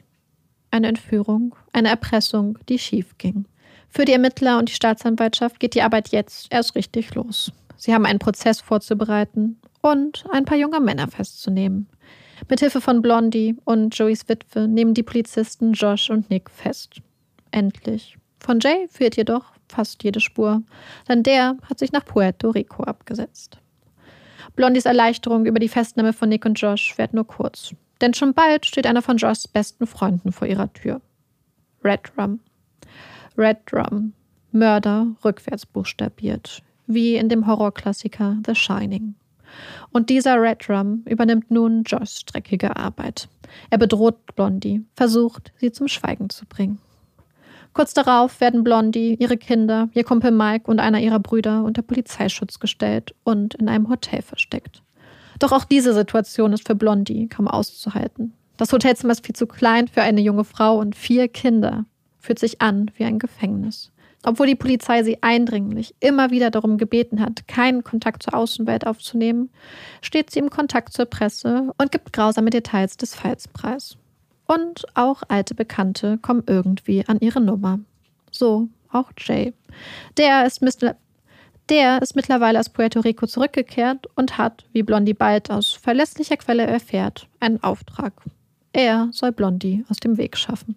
Eine 0.71 0.87
Entführung, 0.87 1.55
eine 1.73 1.89
Erpressung, 1.89 2.57
die 2.67 2.79
schief 2.79 3.17
ging. 3.17 3.45
Für 3.89 4.05
die 4.05 4.13
Ermittler 4.13 4.57
und 4.57 4.69
die 4.69 4.73
Staatsanwaltschaft 4.73 5.59
geht 5.59 5.75
die 5.75 5.83
Arbeit 5.83 6.09
jetzt 6.09 6.47
erst 6.49 6.75
richtig 6.75 7.13
los. 7.13 7.51
Sie 7.77 7.93
haben 7.93 8.05
einen 8.05 8.19
Prozess 8.19 8.61
vorzubereiten 8.61 9.59
und 9.81 10.25
ein 10.31 10.45
paar 10.45 10.57
junge 10.57 10.79
Männer 10.79 11.07
festzunehmen. 11.07 11.87
Mithilfe 12.49 12.81
von 12.81 13.01
Blondie 13.01 13.55
und 13.63 13.97
Joeys 13.97 14.27
Witwe 14.27 14.67
nehmen 14.67 14.93
die 14.93 15.03
Polizisten 15.03 15.73
Josh 15.73 16.09
und 16.09 16.29
Nick 16.29 16.49
fest. 16.49 17.01
Endlich. 17.51 18.17
Von 18.39 18.59
Jay 18.59 18.87
fehlt 18.89 19.15
jedoch 19.15 19.53
fast 19.69 20.03
jede 20.03 20.19
Spur, 20.19 20.63
denn 21.07 21.23
der 21.23 21.57
hat 21.69 21.79
sich 21.79 21.91
nach 21.91 22.05
Puerto 22.05 22.49
Rico 22.49 22.83
abgesetzt. 22.83 23.59
Blondies 24.55 24.85
Erleichterung 24.85 25.45
über 25.45 25.59
die 25.59 25.67
Festnahme 25.67 26.13
von 26.13 26.29
Nick 26.29 26.45
und 26.45 26.59
Josh 26.59 26.97
währt 26.97 27.13
nur 27.13 27.27
kurz. 27.27 27.73
Denn 28.01 28.13
schon 28.13 28.33
bald 28.33 28.65
steht 28.65 28.87
einer 28.87 29.01
von 29.01 29.17
Joshs 29.17 29.47
besten 29.47 29.87
Freunden 29.87 30.31
vor 30.31 30.47
ihrer 30.47 30.71
Tür. 30.73 31.01
Red 31.83 32.11
Drum. 32.15 32.39
Red 33.37 33.57
Drum. 33.65 34.13
Mörder 34.51 35.07
rückwärts 35.23 35.65
buchstabiert. 35.65 36.61
Wie 36.87 37.15
in 37.15 37.29
dem 37.29 37.47
Horrorklassiker 37.47 38.37
The 38.45 38.55
Shining. 38.55 39.15
Und 39.91 40.09
dieser 40.09 40.41
Red 40.41 40.67
Drum 40.67 41.03
übernimmt 41.05 41.51
nun 41.51 41.83
Joshs 41.83 42.25
dreckige 42.25 42.75
Arbeit. 42.75 43.27
Er 43.69 43.77
bedroht 43.77 44.35
Blondie, 44.35 44.83
versucht, 44.95 45.53
sie 45.57 45.71
zum 45.71 45.87
Schweigen 45.87 46.29
zu 46.29 46.45
bringen. 46.45 46.79
Kurz 47.75 47.93
darauf 47.93 48.39
werden 48.39 48.63
Blondie, 48.63 49.17
ihre 49.19 49.35
Kinder, 49.35 49.89
ihr 49.93 50.05
Kumpel 50.05 50.31
Mike 50.31 50.71
und 50.71 50.79
einer 50.79 51.01
ihrer 51.01 51.19
Brüder 51.19 51.65
unter 51.65 51.81
Polizeischutz 51.81 52.61
gestellt 52.61 53.13
und 53.25 53.53
in 53.55 53.67
einem 53.67 53.89
Hotel 53.89 54.21
versteckt. 54.21 54.81
Doch 55.39 55.51
auch 55.51 55.65
diese 55.65 55.93
Situation 55.93 56.53
ist 56.53 56.65
für 56.65 56.75
Blondie 56.75 57.27
kaum 57.27 57.49
auszuhalten. 57.49 58.33
Das 58.55 58.71
Hotelzimmer 58.71 59.11
ist 59.11 59.25
viel 59.25 59.35
zu 59.35 59.45
klein 59.45 59.89
für 59.89 60.01
eine 60.01 60.21
junge 60.21 60.45
Frau 60.45 60.79
und 60.79 60.95
vier 60.95 61.27
Kinder. 61.27 61.83
Fühlt 62.17 62.39
sich 62.39 62.61
an 62.61 62.91
wie 62.95 63.03
ein 63.03 63.19
Gefängnis. 63.19 63.91
Obwohl 64.23 64.47
die 64.47 64.55
Polizei 64.55 65.03
sie 65.03 65.21
eindringlich 65.21 65.95
immer 65.99 66.31
wieder 66.31 66.51
darum 66.51 66.77
gebeten 66.77 67.19
hat, 67.19 67.45
keinen 67.49 67.83
Kontakt 67.83 68.23
zur 68.23 68.35
Außenwelt 68.35 68.87
aufzunehmen, 68.87 69.49
steht 70.01 70.31
sie 70.31 70.39
im 70.39 70.49
Kontakt 70.49 70.93
zur 70.93 71.07
Presse 71.07 71.73
und 71.77 71.91
gibt 71.91 72.13
grausame 72.13 72.51
Details 72.51 72.95
des 72.95 73.15
Falls 73.15 73.49
preis. 73.49 73.97
Und 74.47 74.85
auch 74.93 75.23
alte 75.27 75.55
Bekannte 75.55 76.17
kommen 76.19 76.43
irgendwie 76.47 77.05
an 77.07 77.19
ihre 77.19 77.41
Nummer. 77.41 77.79
So 78.31 78.67
auch 78.91 79.11
Jay. 79.17 79.53
Der 80.17 80.45
ist 80.45 80.61
der 81.69 82.01
ist 82.01 82.15
mittlerweile 82.15 82.59
aus 82.59 82.69
Puerto 82.69 82.99
Rico 82.99 83.25
zurückgekehrt 83.25 84.07
und 84.15 84.37
hat, 84.37 84.65
wie 84.71 84.83
Blondie 84.83 85.15
bald 85.15 85.49
aus 85.49 85.73
verlässlicher 85.73 86.37
Quelle 86.37 86.65
erfährt, 86.65 87.27
einen 87.39 87.61
Auftrag. 87.63 88.13
Er 88.71 89.09
soll 89.11 89.31
Blondie 89.31 89.83
aus 89.89 89.97
dem 89.97 90.17
Weg 90.17 90.37
schaffen. 90.37 90.75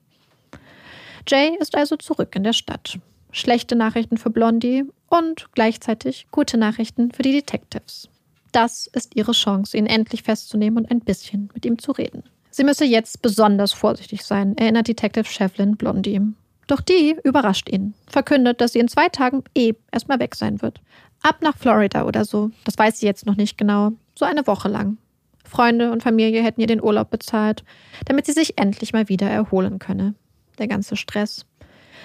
Jay 1.26 1.54
ist 1.60 1.76
also 1.76 1.96
zurück 1.96 2.34
in 2.36 2.42
der 2.42 2.54
Stadt. 2.54 2.98
Schlechte 3.32 3.76
Nachrichten 3.76 4.16
für 4.16 4.30
Blondie 4.30 4.84
und 5.10 5.48
gleichzeitig 5.52 6.26
gute 6.30 6.56
Nachrichten 6.56 7.10
für 7.12 7.22
die 7.22 7.32
Detectives. 7.32 8.08
Das 8.52 8.86
ist 8.86 9.14
ihre 9.14 9.32
Chance, 9.32 9.76
ihn 9.76 9.84
endlich 9.84 10.22
festzunehmen 10.22 10.84
und 10.84 10.90
ein 10.90 11.00
bisschen 11.00 11.50
mit 11.52 11.66
ihm 11.66 11.78
zu 11.78 11.92
reden. 11.92 12.22
Sie 12.58 12.64
müsse 12.64 12.84
jetzt 12.84 13.22
besonders 13.22 13.72
vorsichtig 13.72 14.24
sein, 14.24 14.56
erinnert 14.56 14.88
Detective 14.88 15.26
Shevlin 15.26 15.76
Blondie. 15.76 16.20
Doch 16.66 16.80
die 16.80 17.16
überrascht 17.22 17.68
ihn, 17.68 17.94
verkündet, 18.08 18.60
dass 18.60 18.72
sie 18.72 18.80
in 18.80 18.88
zwei 18.88 19.08
Tagen 19.08 19.44
eh 19.56 19.74
erstmal 19.92 20.18
weg 20.18 20.34
sein 20.34 20.60
wird. 20.60 20.80
Ab 21.22 21.36
nach 21.40 21.56
Florida 21.56 22.04
oder 22.04 22.24
so, 22.24 22.50
das 22.64 22.76
weiß 22.76 22.98
sie 22.98 23.06
jetzt 23.06 23.26
noch 23.26 23.36
nicht 23.36 23.58
genau, 23.58 23.92
so 24.16 24.24
eine 24.24 24.44
Woche 24.48 24.68
lang. 24.68 24.98
Freunde 25.44 25.92
und 25.92 26.02
Familie 26.02 26.42
hätten 26.42 26.60
ihr 26.60 26.66
den 26.66 26.82
Urlaub 26.82 27.10
bezahlt, 27.10 27.62
damit 28.06 28.26
sie 28.26 28.32
sich 28.32 28.58
endlich 28.58 28.92
mal 28.92 29.08
wieder 29.08 29.30
erholen 29.30 29.78
könne. 29.78 30.16
Der 30.58 30.66
ganze 30.66 30.96
Stress. 30.96 31.46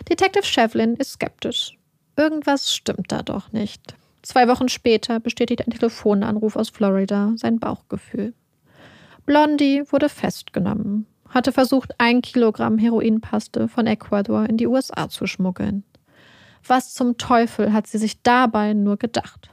Detective 0.07 0.45
Shevlin 0.45 0.93
ist 0.97 1.13
skeptisch. 1.13 1.79
Irgendwas 2.15 2.75
stimmt 2.75 3.11
da 3.11 3.23
doch 3.23 3.51
nicht. 3.53 3.95
Zwei 4.21 4.47
Wochen 4.47 4.69
später 4.69 5.19
bestätigt 5.19 5.65
ein 5.65 5.71
Telefonanruf 5.71 6.55
aus 6.55 6.69
Florida 6.69 7.33
sein 7.37 7.59
Bauchgefühl. 7.59 8.35
Blondie 9.25 9.83
wurde 9.91 10.09
festgenommen 10.09 11.07
hatte 11.33 11.51
versucht, 11.51 11.93
ein 11.97 12.21
Kilogramm 12.21 12.77
Heroinpaste 12.77 13.67
von 13.67 13.87
Ecuador 13.87 14.47
in 14.47 14.57
die 14.57 14.67
USA 14.67 15.09
zu 15.09 15.25
schmuggeln. 15.25 15.83
Was 16.65 16.93
zum 16.93 17.17
Teufel 17.17 17.73
hat 17.73 17.87
sie 17.87 17.97
sich 17.97 18.21
dabei 18.21 18.73
nur 18.73 18.97
gedacht? 18.97 19.49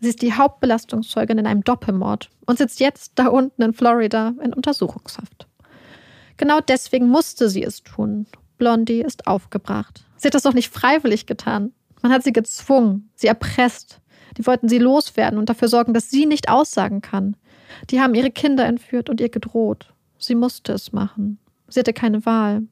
Sie 0.00 0.10
ist 0.10 0.22
die 0.22 0.34
Hauptbelastungszeugin 0.34 1.38
in 1.38 1.46
einem 1.46 1.64
Doppelmord 1.64 2.30
und 2.46 2.58
sitzt 2.58 2.78
jetzt 2.78 3.12
da 3.14 3.28
unten 3.28 3.62
in 3.62 3.72
Florida 3.72 4.34
in 4.42 4.52
Untersuchungshaft. 4.52 5.48
Genau 6.36 6.60
deswegen 6.60 7.08
musste 7.08 7.48
sie 7.48 7.62
es 7.62 7.82
tun. 7.82 8.26
Blondie 8.58 9.00
ist 9.00 9.26
aufgebracht. 9.26 10.04
Sie 10.16 10.28
hat 10.28 10.34
das 10.34 10.42
doch 10.42 10.52
nicht 10.52 10.72
freiwillig 10.72 11.26
getan. 11.26 11.72
Man 12.02 12.12
hat 12.12 12.22
sie 12.22 12.32
gezwungen, 12.32 13.10
sie 13.14 13.28
erpresst. 13.28 14.00
Die 14.36 14.46
wollten 14.46 14.68
sie 14.68 14.78
loswerden 14.78 15.38
und 15.38 15.48
dafür 15.48 15.68
sorgen, 15.68 15.94
dass 15.94 16.10
sie 16.10 16.26
nicht 16.26 16.48
aussagen 16.48 17.00
kann. 17.00 17.36
Die 17.90 18.00
haben 18.00 18.14
ihre 18.14 18.30
Kinder 18.30 18.64
entführt 18.64 19.10
und 19.10 19.20
ihr 19.20 19.28
gedroht. 19.28 19.92
Sie 20.18 20.34
musste 20.34 20.72
es 20.72 20.92
machen. 20.92 21.38
Sie 21.68 21.80
hatte 21.80 21.92
keine 21.92 22.24
Wahl. 22.26 22.62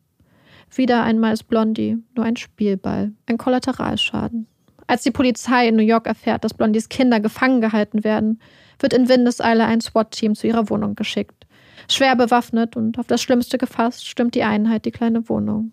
Wieder 0.75 1.03
einmal 1.03 1.35
ist 1.35 1.45
Blondie 1.45 1.99
nur 2.17 2.25
ein 2.25 2.37
Spielball, 2.37 3.13
ein 3.27 3.37
Kollateralschaden. 3.37 4.47
Als 4.87 5.03
die 5.03 5.11
Polizei 5.11 5.69
in 5.69 5.77
New 5.77 5.83
York 5.83 6.07
erfährt, 6.07 6.45
dass 6.45 6.55
Blondies 6.55 6.89
Kinder 6.89 7.21
gefangen 7.21 7.61
gehalten 7.61 8.05
werden, 8.05 8.41
wird 8.79 8.93
in 8.93 9.09
Windeseile 9.09 9.65
ein 9.65 9.81
SWAT-Team 9.81 10.35
zu 10.35 10.47
ihrer 10.47 10.71
Wohnung 10.71 10.95
geschickt. 10.95 11.47
Schwer 11.89 12.17
bewaffnet 12.17 12.77
und 12.77 12.99
auf 12.99 13.07
das 13.07 13.23
Schlimmste 13.23 13.59
gefasst, 13.59 14.07
stimmt 14.07 14.35
die 14.35 14.45
Einheit 14.45 14.85
die 14.85 14.91
kleine 14.91 15.29
Wohnung. 15.29 15.73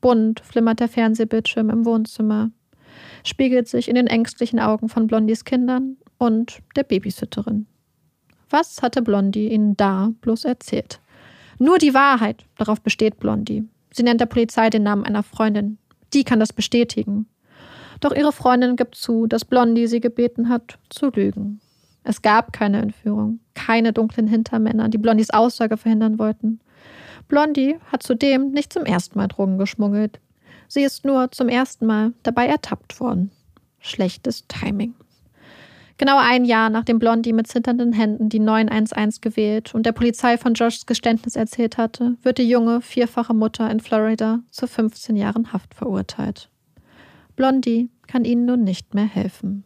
Bunt 0.00 0.40
flimmert 0.40 0.80
der 0.80 0.88
Fernsehbildschirm 0.88 1.70
im 1.70 1.84
Wohnzimmer, 1.84 2.50
spiegelt 3.24 3.68
sich 3.68 3.88
in 3.88 3.94
den 3.94 4.06
ängstlichen 4.06 4.60
Augen 4.60 4.88
von 4.88 5.06
Blondies 5.06 5.44
Kindern 5.44 5.96
und 6.18 6.58
der 6.76 6.84
Babysitterin. 6.84 7.66
Was 8.50 8.82
hatte 8.82 9.02
Blondie 9.02 9.48
ihnen 9.48 9.76
da 9.76 10.10
bloß 10.20 10.44
erzählt? 10.44 11.00
Nur 11.58 11.78
die 11.78 11.94
Wahrheit, 11.94 12.44
darauf 12.56 12.80
besteht 12.80 13.18
Blondie. 13.18 13.64
Sie 13.92 14.02
nennt 14.02 14.20
der 14.20 14.26
Polizei 14.26 14.70
den 14.70 14.82
Namen 14.82 15.04
einer 15.04 15.22
Freundin. 15.22 15.78
Die 16.12 16.24
kann 16.24 16.38
das 16.38 16.52
bestätigen. 16.52 17.26
Doch 18.00 18.14
ihre 18.14 18.32
Freundin 18.32 18.76
gibt 18.76 18.94
zu, 18.94 19.26
dass 19.26 19.44
Blondie 19.44 19.86
sie 19.86 20.00
gebeten 20.00 20.48
hat, 20.48 20.78
zu 20.90 21.10
lügen. 21.10 21.60
Es 22.04 22.22
gab 22.22 22.52
keine 22.52 22.80
Entführung, 22.82 23.40
keine 23.54 23.92
dunklen 23.92 24.28
Hintermänner, 24.28 24.88
die 24.88 24.98
Blondies 24.98 25.30
Aussage 25.30 25.76
verhindern 25.76 26.18
wollten. 26.18 26.60
Blondie 27.26 27.76
hat 27.90 28.02
zudem 28.02 28.52
nicht 28.52 28.72
zum 28.72 28.84
ersten 28.84 29.18
Mal 29.18 29.26
Drogen 29.26 29.58
geschmuggelt. 29.58 30.20
Sie 30.68 30.82
ist 30.82 31.04
nur 31.04 31.32
zum 31.32 31.48
ersten 31.48 31.86
Mal 31.86 32.12
dabei 32.22 32.46
ertappt 32.46 33.00
worden. 33.00 33.32
Schlechtes 33.80 34.46
Timing. 34.46 34.94
Genau 35.98 36.18
ein 36.18 36.44
Jahr 36.44 36.68
nachdem 36.68 36.98
Blondie 36.98 37.32
mit 37.32 37.46
zitternden 37.46 37.92
Händen 37.92 38.28
die 38.28 38.38
911 38.38 39.20
gewählt 39.22 39.74
und 39.74 39.86
der 39.86 39.92
Polizei 39.92 40.36
von 40.36 40.52
Joshs 40.52 40.84
Geständnis 40.84 41.36
erzählt 41.36 41.78
hatte, 41.78 42.16
wird 42.22 42.38
die 42.38 42.48
junge, 42.48 42.82
vierfache 42.82 43.32
Mutter 43.32 43.70
in 43.70 43.80
Florida 43.80 44.40
zu 44.50 44.66
15 44.66 45.16
Jahren 45.16 45.52
Haft 45.52 45.74
verurteilt. 45.74 46.50
Blondie 47.34 47.88
kann 48.06 48.24
ihnen 48.24 48.44
nun 48.44 48.62
nicht 48.62 48.94
mehr 48.94 49.06
helfen. 49.06 49.64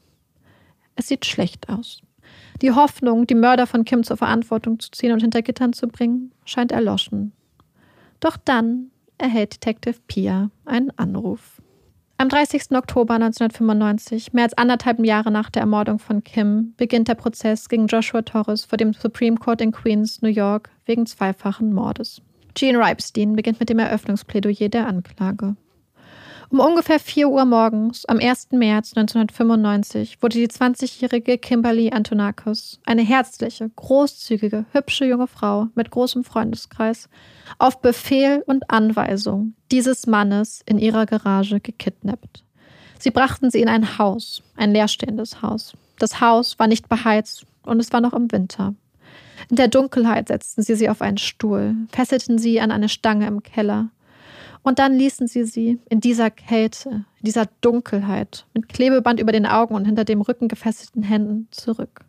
Es 0.94 1.08
sieht 1.08 1.26
schlecht 1.26 1.68
aus. 1.68 2.00
Die 2.62 2.72
Hoffnung, 2.72 3.26
die 3.26 3.34
Mörder 3.34 3.66
von 3.66 3.84
Kim 3.84 4.04
zur 4.04 4.16
Verantwortung 4.16 4.78
zu 4.78 4.90
ziehen 4.90 5.12
und 5.12 5.20
hinter 5.20 5.42
Gittern 5.42 5.72
zu 5.72 5.88
bringen, 5.88 6.32
scheint 6.44 6.70
erloschen. 6.70 7.32
Doch 8.20 8.36
dann 8.36 8.90
erhält 9.18 9.54
Detective 9.54 9.98
Pia 10.06 10.50
einen 10.64 10.90
Anruf. 10.96 11.59
Am 12.20 12.28
30. 12.28 12.72
Oktober 12.72 13.14
1995, 13.14 14.34
mehr 14.34 14.44
als 14.44 14.52
anderthalb 14.52 15.02
Jahre 15.02 15.30
nach 15.30 15.48
der 15.48 15.60
Ermordung 15.60 15.98
von 15.98 16.22
Kim, 16.22 16.74
beginnt 16.76 17.08
der 17.08 17.14
Prozess 17.14 17.70
gegen 17.70 17.86
Joshua 17.86 18.20
Torres 18.20 18.66
vor 18.66 18.76
dem 18.76 18.92
Supreme 18.92 19.38
Court 19.38 19.62
in 19.62 19.72
Queens, 19.72 20.20
New 20.20 20.28
York, 20.28 20.68
wegen 20.84 21.06
zweifachen 21.06 21.72
Mordes. 21.72 22.20
Gene 22.52 22.78
Ripstein 22.78 23.36
beginnt 23.36 23.58
mit 23.58 23.70
dem 23.70 23.78
Eröffnungsplädoyer 23.78 24.68
der 24.68 24.86
Anklage. 24.86 25.56
Um 26.50 26.58
ungefähr 26.58 26.98
4 26.98 27.28
Uhr 27.28 27.44
morgens 27.44 28.04
am 28.06 28.18
1. 28.18 28.48
März 28.50 28.96
1995 28.96 30.20
wurde 30.20 30.36
die 30.36 30.48
20-jährige 30.48 31.38
Kimberly 31.38 31.92
Antonakos, 31.92 32.80
eine 32.84 33.02
herzliche, 33.02 33.70
großzügige, 33.76 34.64
hübsche 34.72 35.04
junge 35.04 35.28
Frau 35.28 35.68
mit 35.76 35.92
großem 35.92 36.24
Freundeskreis, 36.24 37.08
auf 37.58 37.80
Befehl 37.80 38.42
und 38.48 38.68
Anweisung 38.68 39.54
dieses 39.70 40.08
Mannes 40.08 40.60
in 40.66 40.80
ihrer 40.80 41.06
Garage 41.06 41.60
gekidnappt. 41.60 42.42
Sie 42.98 43.12
brachten 43.12 43.52
sie 43.52 43.60
in 43.60 43.68
ein 43.68 43.98
Haus, 43.98 44.42
ein 44.56 44.72
leerstehendes 44.72 45.42
Haus. 45.42 45.74
Das 46.00 46.20
Haus 46.20 46.58
war 46.58 46.66
nicht 46.66 46.88
beheizt 46.88 47.46
und 47.62 47.78
es 47.78 47.92
war 47.92 48.00
noch 48.00 48.12
im 48.12 48.32
Winter. 48.32 48.74
In 49.50 49.56
der 49.56 49.68
Dunkelheit 49.68 50.26
setzten 50.26 50.62
sie 50.62 50.74
sie 50.74 50.90
auf 50.90 51.00
einen 51.00 51.18
Stuhl, 51.18 51.76
fesselten 51.92 52.38
sie 52.38 52.60
an 52.60 52.72
eine 52.72 52.88
Stange 52.88 53.28
im 53.28 53.44
Keller 53.44 53.90
und 54.62 54.78
dann 54.78 54.94
ließen 54.94 55.26
sie 55.26 55.44
sie 55.44 55.78
in 55.88 56.00
dieser 56.00 56.30
Kälte, 56.30 56.90
in 56.90 57.24
dieser 57.24 57.46
Dunkelheit, 57.60 58.46
mit 58.54 58.68
Klebeband 58.68 59.20
über 59.20 59.32
den 59.32 59.46
Augen 59.46 59.74
und 59.74 59.84
hinter 59.84 60.04
dem 60.04 60.20
Rücken 60.20 60.48
gefesselten 60.48 61.02
Händen 61.02 61.48
zurück. 61.50 62.04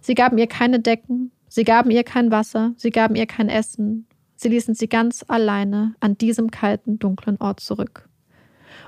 Sie 0.00 0.14
gaben 0.14 0.38
ihr 0.38 0.46
keine 0.46 0.80
Decken, 0.80 1.30
sie 1.48 1.64
gaben 1.64 1.90
ihr 1.90 2.04
kein 2.04 2.30
Wasser, 2.30 2.72
sie 2.76 2.90
gaben 2.90 3.14
ihr 3.14 3.26
kein 3.26 3.48
Essen. 3.48 4.06
Sie 4.36 4.48
ließen 4.48 4.74
sie 4.74 4.88
ganz 4.88 5.24
alleine 5.28 5.94
an 6.00 6.18
diesem 6.18 6.50
kalten, 6.50 6.98
dunklen 6.98 7.36
Ort 7.40 7.60
zurück. 7.60 8.08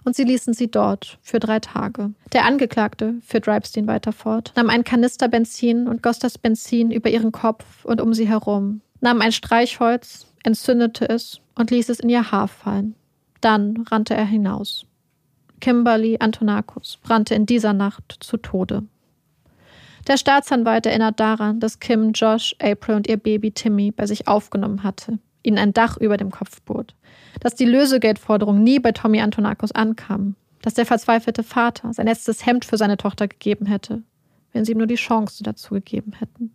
Und 0.04 0.16
sie 0.16 0.24
ließen 0.24 0.52
sie 0.54 0.70
dort 0.70 1.18
für 1.22 1.38
drei 1.38 1.60
Tage. 1.60 2.12
Der 2.32 2.44
Angeklagte 2.44 3.14
führt 3.22 3.46
Ripstein 3.46 3.86
weiter 3.86 4.12
fort, 4.12 4.52
nahm 4.56 4.70
einen 4.70 4.84
Kanister 4.84 5.28
Benzin 5.28 5.86
und 5.86 6.02
goss 6.02 6.18
das 6.18 6.38
Benzin 6.38 6.90
über 6.90 7.10
ihren 7.10 7.32
Kopf 7.32 7.84
und 7.84 8.00
um 8.00 8.14
sie 8.14 8.28
herum, 8.28 8.80
nahm 9.00 9.20
ein 9.20 9.32
Streichholz, 9.32 10.26
entzündete 10.44 11.08
es 11.08 11.40
und 11.56 11.72
ließ 11.72 11.88
es 11.88 12.00
in 12.00 12.08
ihr 12.08 12.30
Haar 12.30 12.48
fallen. 12.48 12.94
Dann 13.40 13.84
rannte 13.90 14.14
er 14.14 14.24
hinaus. 14.24 14.86
Kimberly 15.60 16.16
Antonakos 16.20 16.98
brannte 17.02 17.34
in 17.34 17.46
dieser 17.46 17.72
Nacht 17.72 18.18
zu 18.20 18.36
Tode. 18.36 18.84
Der 20.06 20.18
Staatsanwalt 20.18 20.84
erinnert 20.84 21.18
daran, 21.18 21.60
dass 21.60 21.80
Kim 21.80 22.12
Josh, 22.12 22.54
April 22.60 22.96
und 22.96 23.08
ihr 23.08 23.16
Baby 23.16 23.52
Timmy 23.52 23.90
bei 23.90 24.06
sich 24.06 24.28
aufgenommen 24.28 24.82
hatte, 24.82 25.18
ihnen 25.42 25.58
ein 25.58 25.72
Dach 25.72 25.96
über 25.96 26.18
dem 26.18 26.30
Kopf 26.30 26.60
bot, 26.62 26.94
dass 27.40 27.54
die 27.54 27.64
Lösegeldforderung 27.64 28.62
nie 28.62 28.78
bei 28.78 28.92
Tommy 28.92 29.20
Antonakos 29.20 29.72
ankam, 29.72 30.36
dass 30.60 30.74
der 30.74 30.86
verzweifelte 30.86 31.42
Vater 31.42 31.92
sein 31.94 32.06
letztes 32.06 32.44
Hemd 32.44 32.66
für 32.66 32.76
seine 32.76 32.98
Tochter 32.98 33.28
gegeben 33.28 33.66
hätte, 33.66 34.02
wenn 34.52 34.64
sie 34.64 34.72
ihm 34.72 34.78
nur 34.78 34.86
die 34.86 34.94
Chance 34.96 35.42
dazu 35.42 35.74
gegeben 35.74 36.12
hätten. 36.18 36.54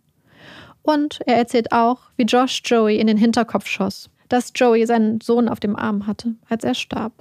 Und 0.82 1.20
er 1.26 1.36
erzählt 1.36 1.72
auch, 1.72 2.10
wie 2.16 2.24
Josh 2.24 2.62
Joey 2.64 2.98
in 2.98 3.06
den 3.06 3.16
Hinterkopf 3.16 3.66
schoss, 3.66 4.10
dass 4.28 4.52
Joey 4.54 4.86
seinen 4.86 5.20
Sohn 5.20 5.48
auf 5.48 5.60
dem 5.60 5.76
Arm 5.76 6.06
hatte, 6.06 6.34
als 6.48 6.64
er 6.64 6.74
starb. 6.74 7.12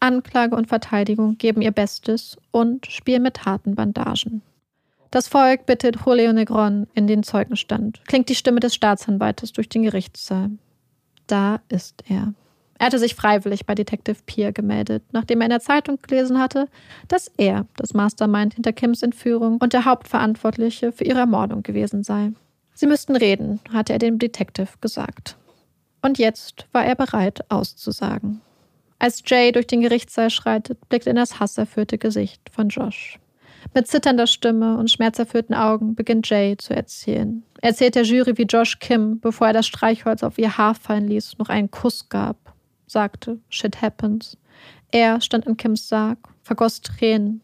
Anklage 0.00 0.56
und 0.56 0.68
Verteidigung 0.68 1.38
geben 1.38 1.62
ihr 1.62 1.70
Bestes 1.70 2.36
und 2.50 2.86
spielen 2.86 3.22
mit 3.22 3.44
harten 3.44 3.74
Bandagen. 3.74 4.42
Das 5.10 5.28
Volk 5.28 5.66
bittet 5.66 5.96
Julio 6.04 6.32
Negron 6.32 6.86
in 6.94 7.06
den 7.06 7.22
Zeugenstand. 7.22 8.02
Klingt 8.06 8.28
die 8.28 8.34
Stimme 8.34 8.60
des 8.60 8.74
Staatsanwaltes 8.74 9.52
durch 9.52 9.68
den 9.68 9.82
Gerichtssaal. 9.82 10.50
Da 11.26 11.60
ist 11.68 12.02
er. 12.08 12.34
Er 12.78 12.86
hatte 12.86 12.98
sich 12.98 13.14
freiwillig 13.14 13.64
bei 13.64 13.74
Detective 13.74 14.18
Pierre 14.26 14.52
gemeldet, 14.52 15.02
nachdem 15.12 15.40
er 15.40 15.46
in 15.46 15.50
der 15.50 15.60
Zeitung 15.60 15.98
gelesen 16.02 16.38
hatte, 16.38 16.68
dass 17.08 17.30
er 17.38 17.66
das 17.76 17.94
Mastermind 17.94 18.54
hinter 18.54 18.72
Kims 18.72 19.02
Entführung 19.02 19.56
und 19.58 19.72
der 19.72 19.86
Hauptverantwortliche 19.86 20.92
für 20.92 21.04
ihre 21.04 21.20
Ermordung 21.20 21.62
gewesen 21.62 22.04
sei. 22.04 22.32
Sie 22.76 22.86
müssten 22.86 23.16
reden, 23.16 23.58
hatte 23.72 23.94
er 23.94 23.98
dem 23.98 24.18
Detective 24.18 24.68
gesagt. 24.82 25.38
Und 26.02 26.18
jetzt 26.18 26.66
war 26.72 26.84
er 26.84 26.94
bereit, 26.94 27.50
auszusagen. 27.50 28.42
Als 28.98 29.22
Jay 29.24 29.50
durch 29.50 29.66
den 29.66 29.80
Gerichtssaal 29.80 30.28
schreitet, 30.28 30.86
blickt 30.90 31.06
er 31.06 31.12
in 31.12 31.16
das 31.16 31.40
hasserfüllte 31.40 31.96
Gesicht 31.96 32.42
von 32.52 32.68
Josh. 32.68 33.18
Mit 33.74 33.88
zitternder 33.88 34.26
Stimme 34.26 34.76
und 34.76 34.90
schmerzerfüllten 34.90 35.54
Augen 35.54 35.94
beginnt 35.94 36.28
Jay 36.28 36.54
zu 36.58 36.76
erzählen. 36.76 37.42
Er 37.62 37.70
erzählt 37.70 37.94
der 37.94 38.02
Jury, 38.02 38.36
wie 38.36 38.42
Josh 38.42 38.78
Kim, 38.78 39.20
bevor 39.20 39.46
er 39.46 39.52
das 39.54 39.66
Streichholz 39.66 40.22
auf 40.22 40.36
ihr 40.36 40.58
Haar 40.58 40.74
fallen 40.74 41.08
ließ, 41.08 41.38
noch 41.38 41.48
einen 41.48 41.70
Kuss 41.70 42.10
gab, 42.10 42.36
sagte, 42.86 43.38
shit 43.48 43.80
happens. 43.80 44.36
Er 44.90 45.22
stand 45.22 45.46
in 45.46 45.56
Kims 45.56 45.88
Sarg, 45.88 46.18
vergoss 46.42 46.82
Tränen. 46.82 47.40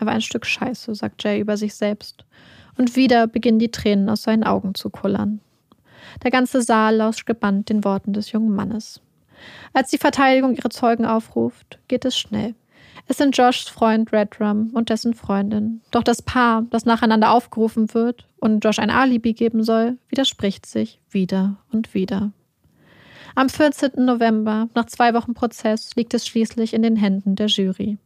Er 0.00 0.06
war 0.06 0.14
ein 0.14 0.22
Stück 0.22 0.46
Scheiße, 0.46 0.94
sagt 0.94 1.22
Jay 1.22 1.38
über 1.38 1.58
sich 1.58 1.74
selbst 1.74 2.24
und 2.76 2.96
wieder 2.96 3.26
beginnen 3.26 3.58
die 3.58 3.70
Tränen 3.70 4.08
aus 4.08 4.22
seinen 4.22 4.44
Augen 4.44 4.74
zu 4.74 4.90
kullern. 4.90 5.40
Der 6.22 6.30
ganze 6.30 6.62
Saal 6.62 6.96
lauscht 6.96 7.26
gebannt 7.26 7.68
den 7.68 7.84
Worten 7.84 8.12
des 8.12 8.32
jungen 8.32 8.54
Mannes. 8.54 9.00
Als 9.72 9.90
die 9.90 9.98
Verteidigung 9.98 10.54
ihre 10.54 10.68
Zeugen 10.68 11.04
aufruft, 11.04 11.78
geht 11.88 12.04
es 12.04 12.16
schnell. 12.16 12.54
Es 13.06 13.18
sind 13.18 13.36
Joshs 13.36 13.68
Freund 13.68 14.12
Redrum 14.12 14.70
und 14.72 14.88
dessen 14.88 15.14
Freundin. 15.14 15.82
Doch 15.90 16.02
das 16.02 16.22
Paar, 16.22 16.62
das 16.70 16.86
nacheinander 16.86 17.32
aufgerufen 17.32 17.92
wird 17.92 18.26
und 18.40 18.64
Josh 18.64 18.78
ein 18.78 18.90
Alibi 18.90 19.34
geben 19.34 19.62
soll, 19.62 19.98
widerspricht 20.08 20.64
sich 20.64 21.00
wieder 21.10 21.56
und 21.70 21.92
wieder. 21.92 22.32
Am 23.34 23.48
14. 23.48 23.92
November, 23.96 24.68
nach 24.74 24.86
zwei 24.86 25.12
Wochen 25.12 25.34
Prozess, 25.34 25.96
liegt 25.96 26.14
es 26.14 26.26
schließlich 26.26 26.72
in 26.72 26.82
den 26.82 26.96
Händen 26.96 27.34
der 27.34 27.48
Jury. 27.48 27.98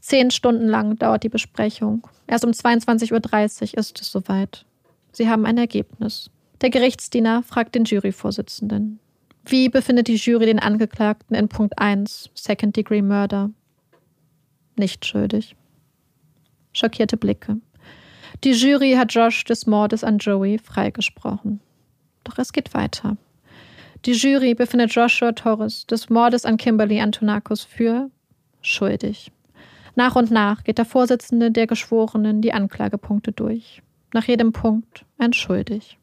Zehn 0.00 0.30
Stunden 0.30 0.68
lang 0.68 0.96
dauert 0.96 1.24
die 1.24 1.28
Besprechung. 1.28 2.06
Erst 2.26 2.44
um 2.44 2.50
22.30 2.50 3.72
Uhr 3.72 3.78
ist 3.78 4.00
es 4.00 4.10
soweit. 4.10 4.64
Sie 5.12 5.28
haben 5.28 5.46
ein 5.46 5.58
Ergebnis. 5.58 6.30
Der 6.60 6.70
Gerichtsdiener 6.70 7.42
fragt 7.42 7.74
den 7.74 7.84
Juryvorsitzenden. 7.84 9.00
Wie 9.44 9.68
befindet 9.68 10.08
die 10.08 10.16
Jury 10.16 10.46
den 10.46 10.58
Angeklagten 10.58 11.34
in 11.34 11.48
Punkt 11.48 11.78
1, 11.78 12.30
Second 12.34 12.76
Degree 12.76 13.02
Murder? 13.02 13.50
Nicht 14.76 15.06
schuldig. 15.06 15.56
Schockierte 16.72 17.16
Blicke. 17.16 17.56
Die 18.44 18.52
Jury 18.52 18.92
hat 18.92 19.12
Josh 19.12 19.44
des 19.44 19.66
Mordes 19.66 20.04
an 20.04 20.18
Joey 20.18 20.58
freigesprochen. 20.58 21.60
Doch 22.24 22.38
es 22.38 22.52
geht 22.52 22.74
weiter. 22.74 23.16
Die 24.04 24.12
Jury 24.12 24.54
befindet 24.54 24.92
Joshua 24.92 25.32
Torres 25.32 25.86
des 25.86 26.08
Mordes 26.08 26.44
an 26.44 26.56
Kimberly 26.56 27.00
Antonakos 27.00 27.64
für 27.64 28.10
schuldig. 28.60 29.32
Nach 29.98 30.14
und 30.14 30.30
nach 30.30 30.62
geht 30.62 30.78
der 30.78 30.84
Vorsitzende 30.84 31.50
der 31.50 31.66
Geschworenen 31.66 32.40
die 32.40 32.52
Anklagepunkte 32.52 33.32
durch. 33.32 33.82
Nach 34.14 34.22
jedem 34.22 34.52
Punkt 34.52 35.04
ein 35.18 35.32
schuldig. 35.32 35.98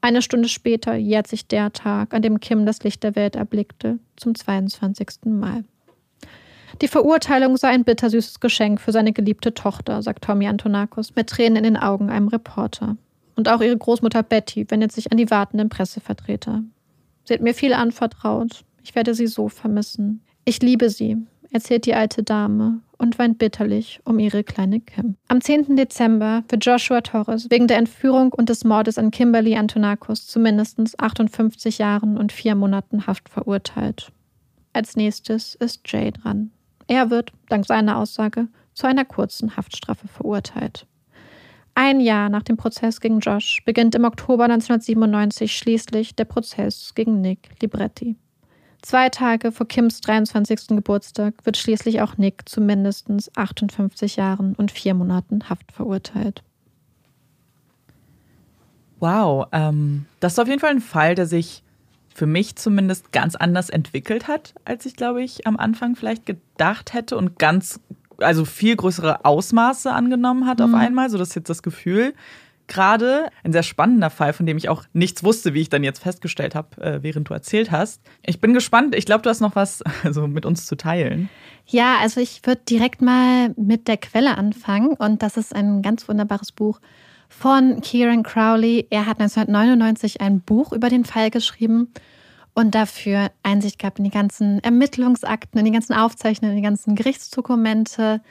Eine 0.00 0.20
Stunde 0.20 0.48
später 0.48 0.96
jährt 0.96 1.28
sich 1.28 1.46
der 1.46 1.72
Tag, 1.72 2.12
an 2.12 2.22
dem 2.22 2.40
Kim 2.40 2.66
das 2.66 2.82
Licht 2.82 3.04
der 3.04 3.14
Welt 3.14 3.36
erblickte, 3.36 4.00
zum 4.16 4.34
22. 4.34 5.26
Mal. 5.26 5.62
Die 6.82 6.88
Verurteilung 6.88 7.56
sei 7.56 7.68
ein 7.68 7.84
bittersüßes 7.84 8.40
Geschenk 8.40 8.80
für 8.80 8.90
seine 8.90 9.12
geliebte 9.12 9.54
Tochter, 9.54 10.02
sagt 10.02 10.24
Tommy 10.24 10.48
Antonakos 10.48 11.14
mit 11.14 11.28
Tränen 11.28 11.58
in 11.58 11.62
den 11.62 11.76
Augen 11.76 12.10
einem 12.10 12.26
Reporter. 12.26 12.96
Und 13.36 13.48
auch 13.48 13.60
ihre 13.60 13.78
Großmutter 13.78 14.24
Betty 14.24 14.68
wendet 14.72 14.90
sich 14.90 15.12
an 15.12 15.18
die 15.18 15.30
wartenden 15.30 15.68
Pressevertreter. 15.68 16.64
Sie 17.22 17.34
hat 17.34 17.42
mir 17.42 17.54
viel 17.54 17.74
anvertraut. 17.74 18.64
Ich 18.82 18.96
werde 18.96 19.14
sie 19.14 19.28
so 19.28 19.48
vermissen. 19.48 20.20
Ich 20.44 20.60
liebe 20.60 20.90
sie, 20.90 21.16
erzählt 21.54 21.86
die 21.86 21.94
alte 21.94 22.22
Dame 22.24 22.80
und 22.98 23.18
weint 23.18 23.38
bitterlich 23.38 24.00
um 24.04 24.18
ihre 24.18 24.42
kleine 24.42 24.80
Kim. 24.80 25.16
Am 25.28 25.40
10. 25.40 25.76
Dezember 25.76 26.42
wird 26.48 26.66
Joshua 26.66 27.00
Torres 27.00 27.48
wegen 27.48 27.68
der 27.68 27.78
Entführung 27.78 28.32
und 28.32 28.48
des 28.48 28.64
Mordes 28.64 28.98
an 28.98 29.12
Kimberly 29.12 29.56
Antonakos 29.56 30.26
zu 30.26 30.40
mindestens 30.40 30.98
58 30.98 31.78
Jahren 31.78 32.18
und 32.18 32.32
vier 32.32 32.56
Monaten 32.56 33.06
Haft 33.06 33.28
verurteilt. 33.28 34.10
Als 34.72 34.96
nächstes 34.96 35.54
ist 35.54 35.80
Jay 35.86 36.10
dran. 36.10 36.50
Er 36.88 37.10
wird, 37.10 37.32
dank 37.48 37.66
seiner 37.66 37.98
Aussage, 37.98 38.48
zu 38.74 38.88
einer 38.88 39.04
kurzen 39.04 39.56
Haftstrafe 39.56 40.08
verurteilt. 40.08 40.86
Ein 41.76 42.00
Jahr 42.00 42.28
nach 42.28 42.42
dem 42.42 42.56
Prozess 42.56 43.00
gegen 43.00 43.20
Josh 43.20 43.62
beginnt 43.64 43.94
im 43.94 44.04
Oktober 44.04 44.44
1997 44.44 45.56
schließlich 45.56 46.16
der 46.16 46.24
Prozess 46.24 46.94
gegen 46.96 47.20
Nick 47.20 47.50
Libretti. 47.60 48.16
Zwei 48.84 49.08
Tage 49.08 49.50
vor 49.50 49.66
Kims 49.66 50.02
23. 50.02 50.68
Geburtstag 50.68 51.32
wird 51.44 51.56
schließlich 51.56 52.02
auch 52.02 52.18
Nick 52.18 52.46
zu 52.46 52.60
mindestens 52.60 53.34
58 53.34 54.16
Jahren 54.16 54.54
und 54.54 54.70
vier 54.70 54.92
Monaten 54.92 55.48
Haft 55.48 55.72
verurteilt. 55.72 56.42
Wow, 59.00 59.46
ähm, 59.52 60.04
das 60.20 60.34
ist 60.34 60.38
auf 60.38 60.48
jeden 60.48 60.60
Fall 60.60 60.72
ein 60.72 60.82
Fall, 60.82 61.14
der 61.14 61.24
sich 61.24 61.62
für 62.14 62.26
mich 62.26 62.56
zumindest 62.56 63.10
ganz 63.10 63.36
anders 63.36 63.70
entwickelt 63.70 64.28
hat, 64.28 64.52
als 64.66 64.84
ich, 64.84 64.96
glaube 64.96 65.22
ich, 65.22 65.46
am 65.46 65.56
Anfang 65.56 65.96
vielleicht 65.96 66.26
gedacht 66.26 66.92
hätte 66.92 67.16
und 67.16 67.38
ganz, 67.38 67.80
also 68.18 68.44
viel 68.44 68.76
größere 68.76 69.24
Ausmaße 69.24 69.90
angenommen 69.90 70.46
hat 70.46 70.58
mhm. 70.58 70.66
auf 70.66 70.74
einmal. 70.74 71.08
So 71.08 71.16
das 71.16 71.30
ist 71.30 71.36
jetzt 71.36 71.48
das 71.48 71.62
Gefühl. 71.62 72.12
Gerade 72.66 73.28
ein 73.42 73.52
sehr 73.52 73.62
spannender 73.62 74.10
Fall, 74.10 74.32
von 74.32 74.46
dem 74.46 74.56
ich 74.56 74.68
auch 74.68 74.84
nichts 74.92 75.22
wusste, 75.22 75.52
wie 75.52 75.60
ich 75.60 75.68
dann 75.68 75.84
jetzt 75.84 76.02
festgestellt 76.02 76.54
habe, 76.54 76.80
äh, 76.82 77.02
während 77.02 77.28
du 77.28 77.34
erzählt 77.34 77.70
hast. 77.70 78.00
Ich 78.24 78.40
bin 78.40 78.54
gespannt. 78.54 78.94
Ich 78.94 79.04
glaube, 79.04 79.22
du 79.22 79.30
hast 79.30 79.40
noch 79.40 79.54
was 79.54 79.82
also 80.04 80.26
mit 80.26 80.46
uns 80.46 80.66
zu 80.66 80.76
teilen. 80.76 81.28
Ja, 81.66 81.98
also 82.00 82.20
ich 82.20 82.40
würde 82.44 82.62
direkt 82.68 83.02
mal 83.02 83.50
mit 83.56 83.88
der 83.88 83.96
Quelle 83.96 84.38
anfangen. 84.38 84.94
Und 84.94 85.22
das 85.22 85.36
ist 85.36 85.54
ein 85.54 85.82
ganz 85.82 86.08
wunderbares 86.08 86.52
Buch 86.52 86.80
von 87.28 87.80
Kieran 87.80 88.22
Crowley. 88.22 88.86
Er 88.90 89.06
hat 89.06 89.20
1999 89.20 90.20
ein 90.20 90.40
Buch 90.40 90.72
über 90.72 90.88
den 90.88 91.04
Fall 91.04 91.30
geschrieben 91.30 91.92
und 92.54 92.74
dafür 92.74 93.30
Einsicht 93.42 93.78
gehabt 93.78 93.98
in 93.98 94.04
die 94.04 94.10
ganzen 94.10 94.60
Ermittlungsakten, 94.60 95.58
in 95.58 95.66
die 95.66 95.72
ganzen 95.72 95.94
Aufzeichnungen, 95.94 96.56
in 96.56 96.62
die 96.62 96.66
ganzen 96.66 96.94
Gerichtsdokumente 96.94 98.22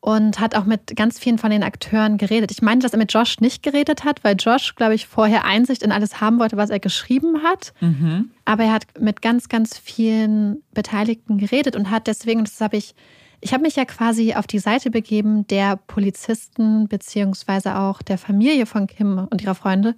und 0.00 0.38
hat 0.40 0.54
auch 0.54 0.64
mit 0.64 0.94
ganz 0.96 1.18
vielen 1.18 1.38
von 1.38 1.50
den 1.50 1.62
Akteuren 1.62 2.18
geredet. 2.18 2.50
Ich 2.50 2.62
meine, 2.62 2.80
dass 2.80 2.92
er 2.92 2.98
mit 2.98 3.12
Josh 3.12 3.40
nicht 3.40 3.62
geredet 3.62 4.04
hat, 4.04 4.22
weil 4.24 4.36
Josh, 4.38 4.74
glaube 4.74 4.94
ich, 4.94 5.06
vorher 5.06 5.44
Einsicht 5.44 5.82
in 5.82 5.92
alles 5.92 6.20
haben 6.20 6.38
wollte, 6.38 6.56
was 6.56 6.70
er 6.70 6.78
geschrieben 6.78 7.42
hat. 7.42 7.72
Mhm. 7.80 8.30
Aber 8.44 8.64
er 8.64 8.72
hat 8.72 8.86
mit 9.00 9.22
ganz, 9.22 9.48
ganz 9.48 9.78
vielen 9.78 10.62
Beteiligten 10.72 11.38
geredet 11.38 11.76
und 11.76 11.90
hat 11.90 12.06
deswegen, 12.06 12.44
das 12.44 12.60
habe 12.60 12.76
ich 12.76 12.94
ich 13.40 13.52
habe 13.52 13.62
mich 13.62 13.76
ja 13.76 13.84
quasi 13.84 14.34
auf 14.34 14.46
die 14.46 14.58
Seite 14.58 14.90
begeben 14.90 15.46
der 15.46 15.76
Polizisten 15.76 16.88
beziehungsweise 16.88 17.78
auch 17.78 18.02
der 18.02 18.18
Familie 18.18 18.66
von 18.66 18.86
Kim 18.86 19.28
und 19.30 19.42
ihrer 19.42 19.54
Freunde 19.54 19.94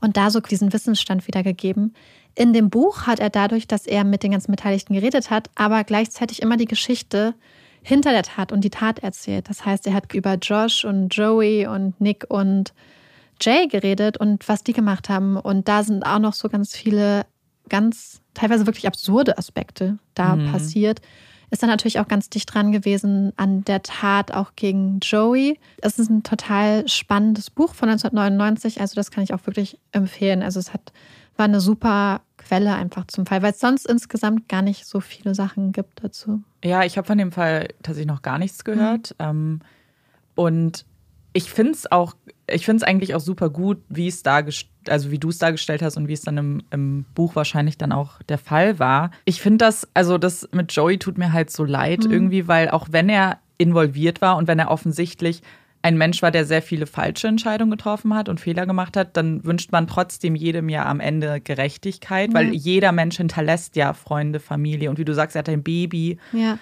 und 0.00 0.16
da 0.16 0.30
so 0.30 0.40
diesen 0.40 0.72
Wissensstand 0.72 1.26
wiedergegeben. 1.26 1.94
In 2.34 2.52
dem 2.52 2.70
Buch 2.70 3.06
hat 3.06 3.20
er 3.20 3.30
dadurch, 3.30 3.66
dass 3.66 3.86
er 3.86 4.04
mit 4.04 4.22
den 4.22 4.30
ganzen 4.30 4.52
Beteiligten 4.52 4.94
geredet 4.94 5.30
hat, 5.30 5.50
aber 5.54 5.84
gleichzeitig 5.84 6.40
immer 6.40 6.56
die 6.56 6.66
Geschichte 6.66 7.34
hinter 7.88 8.12
der 8.12 8.22
Tat 8.22 8.52
und 8.52 8.62
die 8.62 8.70
Tat 8.70 8.98
erzählt. 8.98 9.48
Das 9.48 9.64
heißt, 9.64 9.86
er 9.86 9.94
hat 9.94 10.12
über 10.12 10.34
Josh 10.34 10.84
und 10.84 11.08
Joey 11.08 11.66
und 11.66 11.98
Nick 12.00 12.26
und 12.28 12.74
Jay 13.40 13.66
geredet 13.66 14.18
und 14.18 14.46
was 14.46 14.62
die 14.62 14.74
gemacht 14.74 15.08
haben. 15.08 15.36
Und 15.36 15.68
da 15.68 15.82
sind 15.82 16.04
auch 16.04 16.18
noch 16.18 16.34
so 16.34 16.48
ganz 16.48 16.76
viele, 16.76 17.24
ganz 17.68 18.20
teilweise 18.34 18.66
wirklich 18.66 18.86
absurde 18.86 19.38
Aspekte 19.38 19.98
da 20.14 20.36
mhm. 20.36 20.52
passiert 20.52 21.00
ist 21.50 21.62
dann 21.62 21.70
natürlich 21.70 21.98
auch 21.98 22.08
ganz 22.08 22.28
dicht 22.28 22.52
dran 22.52 22.72
gewesen 22.72 23.32
an 23.36 23.64
der 23.64 23.82
Tat 23.82 24.32
auch 24.32 24.52
gegen 24.56 25.00
Joey. 25.00 25.58
Es 25.80 25.98
ist 25.98 26.10
ein 26.10 26.22
total 26.22 26.86
spannendes 26.88 27.50
Buch 27.50 27.74
von 27.74 27.88
1999, 27.88 28.80
also 28.80 28.94
das 28.94 29.10
kann 29.10 29.24
ich 29.24 29.32
auch 29.32 29.46
wirklich 29.46 29.78
empfehlen. 29.92 30.42
Also 30.42 30.60
es 30.60 30.74
hat, 30.74 30.92
war 31.36 31.44
eine 31.44 31.60
super 31.60 32.20
Quelle 32.48 32.74
einfach 32.74 33.06
zum 33.06 33.26
Fall, 33.26 33.42
weil 33.42 33.52
es 33.52 33.60
sonst 33.60 33.86
insgesamt 33.86 34.48
gar 34.48 34.62
nicht 34.62 34.86
so 34.86 35.00
viele 35.00 35.34
Sachen 35.34 35.72
gibt 35.72 36.02
dazu. 36.02 36.42
Ja, 36.64 36.82
ich 36.84 36.96
habe 36.96 37.06
von 37.06 37.18
dem 37.18 37.30
Fall 37.30 37.68
tatsächlich 37.82 38.08
noch 38.08 38.22
gar 38.22 38.38
nichts 38.38 38.64
gehört. 38.64 39.14
Mhm. 39.20 39.60
und 40.34 40.86
ich 41.34 41.50
finde 41.50 41.72
es 41.72 41.92
auch, 41.92 42.16
ich 42.50 42.64
finde 42.64 42.78
es 42.78 42.82
eigentlich 42.82 43.14
auch 43.14 43.20
super 43.20 43.50
gut, 43.50 43.78
wie 43.88 44.08
es 44.08 44.22
dargestellt, 44.22 44.72
also 44.88 45.10
wie 45.10 45.18
du 45.18 45.28
es 45.28 45.38
dargestellt 45.38 45.82
hast 45.82 45.96
und 45.96 46.08
wie 46.08 46.14
es 46.14 46.22
dann 46.22 46.38
im, 46.38 46.62
im, 46.70 47.04
Buch 47.14 47.36
wahrscheinlich 47.36 47.76
dann 47.76 47.92
auch 47.92 48.22
der 48.22 48.38
Fall 48.38 48.78
war. 48.78 49.10
Ich 49.24 49.40
finde 49.42 49.58
das, 49.58 49.86
also 49.94 50.16
das 50.16 50.48
mit 50.52 50.72
Joey 50.72 50.98
tut 50.98 51.18
mir 51.18 51.32
halt 51.32 51.50
so 51.50 51.64
leid 51.64 52.04
mhm. 52.04 52.10
irgendwie, 52.10 52.48
weil 52.48 52.70
auch 52.70 52.88
wenn 52.90 53.08
er 53.08 53.38
involviert 53.58 54.22
war 54.22 54.36
und 54.36 54.48
wenn 54.48 54.58
er 54.58 54.70
offensichtlich 54.70 55.42
ein 55.88 55.98
Mensch 55.98 56.22
war, 56.22 56.30
der 56.30 56.44
sehr 56.44 56.62
viele 56.62 56.86
falsche 56.86 57.26
Entscheidungen 57.28 57.70
getroffen 57.70 58.14
hat 58.14 58.28
und 58.28 58.40
Fehler 58.40 58.66
gemacht 58.66 58.96
hat, 58.96 59.16
dann 59.16 59.44
wünscht 59.44 59.72
man 59.72 59.86
trotzdem 59.86 60.34
jedem 60.34 60.68
ja 60.68 60.86
am 60.86 61.00
Ende 61.00 61.40
Gerechtigkeit, 61.40 62.30
mhm. 62.30 62.34
weil 62.34 62.54
jeder 62.54 62.92
Mensch 62.92 63.16
hinterlässt 63.16 63.76
ja 63.76 63.94
Freunde, 63.94 64.38
Familie 64.40 64.90
und 64.90 64.98
wie 64.98 65.04
du 65.04 65.14
sagst, 65.14 65.34
er 65.36 65.40
hat 65.40 65.48
ein 65.48 65.62
Baby. 65.62 66.18
Ja. 66.32 66.58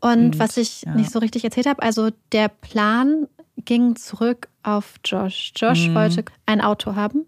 Und, 0.00 0.12
und 0.12 0.38
was 0.38 0.56
ich 0.56 0.82
ja. 0.82 0.94
nicht 0.94 1.10
so 1.10 1.18
richtig 1.18 1.44
erzählt 1.44 1.66
habe, 1.66 1.82
also 1.82 2.10
der 2.32 2.48
Plan 2.48 3.26
ging 3.56 3.96
zurück 3.96 4.48
auf 4.62 4.94
Josh. 5.04 5.52
Josh 5.56 5.88
mhm. 5.88 5.94
wollte 5.94 6.24
ein 6.46 6.60
Auto 6.60 6.94
haben 6.94 7.26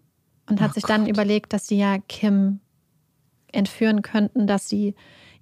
und 0.49 0.61
hat 0.61 0.71
oh 0.71 0.75
sich 0.75 0.85
dann 0.85 1.03
Gott. 1.03 1.11
überlegt, 1.11 1.53
dass 1.53 1.67
sie 1.67 1.79
ja 1.79 1.99
Kim 2.09 2.61
entführen 3.53 4.03
könnten, 4.03 4.47
dass 4.47 4.69
sie 4.69 4.95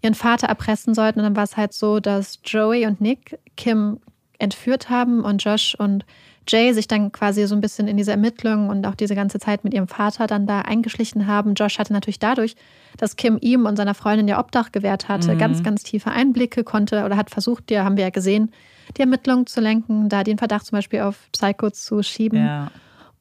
ihren 0.02 0.14
Vater 0.14 0.48
erpressen 0.48 0.94
sollten. 0.94 1.20
Und 1.20 1.24
dann 1.24 1.36
war 1.36 1.44
es 1.44 1.56
halt 1.56 1.72
so, 1.72 2.00
dass 2.00 2.40
Joey 2.44 2.86
und 2.86 3.00
Nick 3.00 3.38
Kim 3.56 4.00
entführt 4.40 4.90
haben 4.90 5.22
und 5.22 5.44
Josh 5.44 5.74
und 5.78 6.04
Jay 6.48 6.72
sich 6.72 6.88
dann 6.88 7.12
quasi 7.12 7.46
so 7.46 7.54
ein 7.54 7.60
bisschen 7.60 7.86
in 7.86 7.96
diese 7.96 8.10
Ermittlungen 8.10 8.70
und 8.70 8.86
auch 8.86 8.94
diese 8.94 9.14
ganze 9.14 9.38
Zeit 9.38 9.62
mit 9.62 9.74
ihrem 9.74 9.88
Vater 9.88 10.26
dann 10.26 10.46
da 10.46 10.62
eingeschlichen 10.62 11.26
haben. 11.26 11.54
Josh 11.54 11.78
hatte 11.78 11.92
natürlich 11.92 12.18
dadurch, 12.18 12.56
dass 12.96 13.16
Kim 13.16 13.38
ihm 13.40 13.66
und 13.66 13.76
seiner 13.76 13.94
Freundin 13.94 14.26
ja 14.26 14.40
Obdach 14.40 14.72
gewährt 14.72 15.08
hatte, 15.08 15.34
mhm. 15.34 15.38
ganz, 15.38 15.62
ganz 15.62 15.82
tiefe 15.82 16.10
Einblicke 16.10 16.64
konnte 16.64 17.04
oder 17.04 17.16
hat 17.16 17.30
versucht, 17.30 17.70
ja, 17.70 17.84
haben 17.84 17.96
wir 17.96 18.04
ja 18.04 18.10
gesehen, 18.10 18.50
die 18.96 19.02
Ermittlungen 19.02 19.46
zu 19.46 19.60
lenken, 19.60 20.08
da 20.08 20.24
den 20.24 20.38
Verdacht 20.38 20.66
zum 20.66 20.76
Beispiel 20.76 21.00
auf 21.00 21.28
Psycho 21.32 21.70
zu 21.70 22.02
schieben. 22.02 22.38
Ja. 22.38 22.70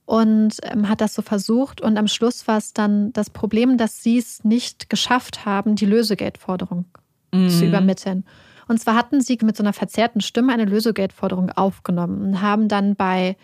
Und 0.05 0.55
ähm, 0.63 0.89
hat 0.89 1.01
das 1.01 1.13
so 1.13 1.21
versucht. 1.21 1.81
Und 1.81 1.95
am 1.97 2.07
Schluss 2.07 2.47
war 2.47 2.57
es 2.57 2.73
dann 2.73 3.13
das 3.13 3.29
Problem, 3.29 3.77
dass 3.77 4.01
sie 4.01 4.17
es 4.17 4.43
nicht 4.43 4.89
geschafft 4.89 5.45
haben, 5.45 5.75
die 5.75 5.85
Lösegeldforderung 5.85 6.85
mhm. 7.31 7.49
zu 7.49 7.65
übermitteln. 7.65 8.25
Und 8.69 8.79
zwar 8.79 8.95
hatten 8.95 9.19
sie 9.19 9.37
mit 9.41 9.57
so 9.57 9.63
einer 9.63 9.73
verzerrten 9.73 10.21
Stimme 10.21 10.53
eine 10.53 10.65
Lösegeldforderung 10.65 11.49
aufgenommen 11.49 12.21
und 12.21 12.41
haben 12.41 12.67
dann 12.67 12.95
bei 12.95 13.35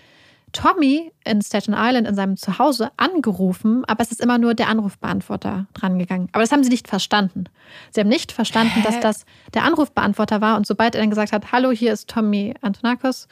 Tommy 0.51 1.11
in 1.25 1.41
Staten 1.41 1.73
Island 1.75 2.07
in 2.07 2.13
seinem 2.13 2.37
Zuhause 2.37 2.91
angerufen, 2.95 3.83
aber 3.85 4.03
es 4.03 4.11
ist 4.11 4.21
immer 4.21 4.37
nur 4.37 4.53
der 4.53 4.69
Anrufbeantworter 4.69 5.65
drangegangen. 5.73 6.29
Aber 6.31 6.43
das 6.43 6.51
haben 6.51 6.63
sie 6.63 6.69
nicht 6.69 6.87
verstanden. 6.87 7.45
Sie 7.91 7.99
haben 7.99 8.07
nicht 8.07 8.31
verstanden, 8.31 8.75
Hä? 8.75 8.83
dass 8.83 8.99
das 8.99 9.25
der 9.55 9.63
Anrufbeantworter 9.63 10.41
war. 10.41 10.57
Und 10.57 10.67
sobald 10.67 10.93
er 10.93 11.01
dann 11.01 11.09
gesagt 11.09 11.33
hat, 11.33 11.51
hallo, 11.51 11.71
hier 11.71 11.91
ist 11.91 12.07
Tommy 12.07 12.53
Antonakos, 12.61 13.27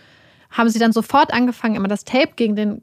haben 0.50 0.70
sie 0.70 0.80
dann 0.80 0.92
sofort 0.92 1.32
angefangen, 1.32 1.76
immer 1.76 1.88
das 1.88 2.06
Tape 2.06 2.34
gegen 2.36 2.56
den 2.56 2.82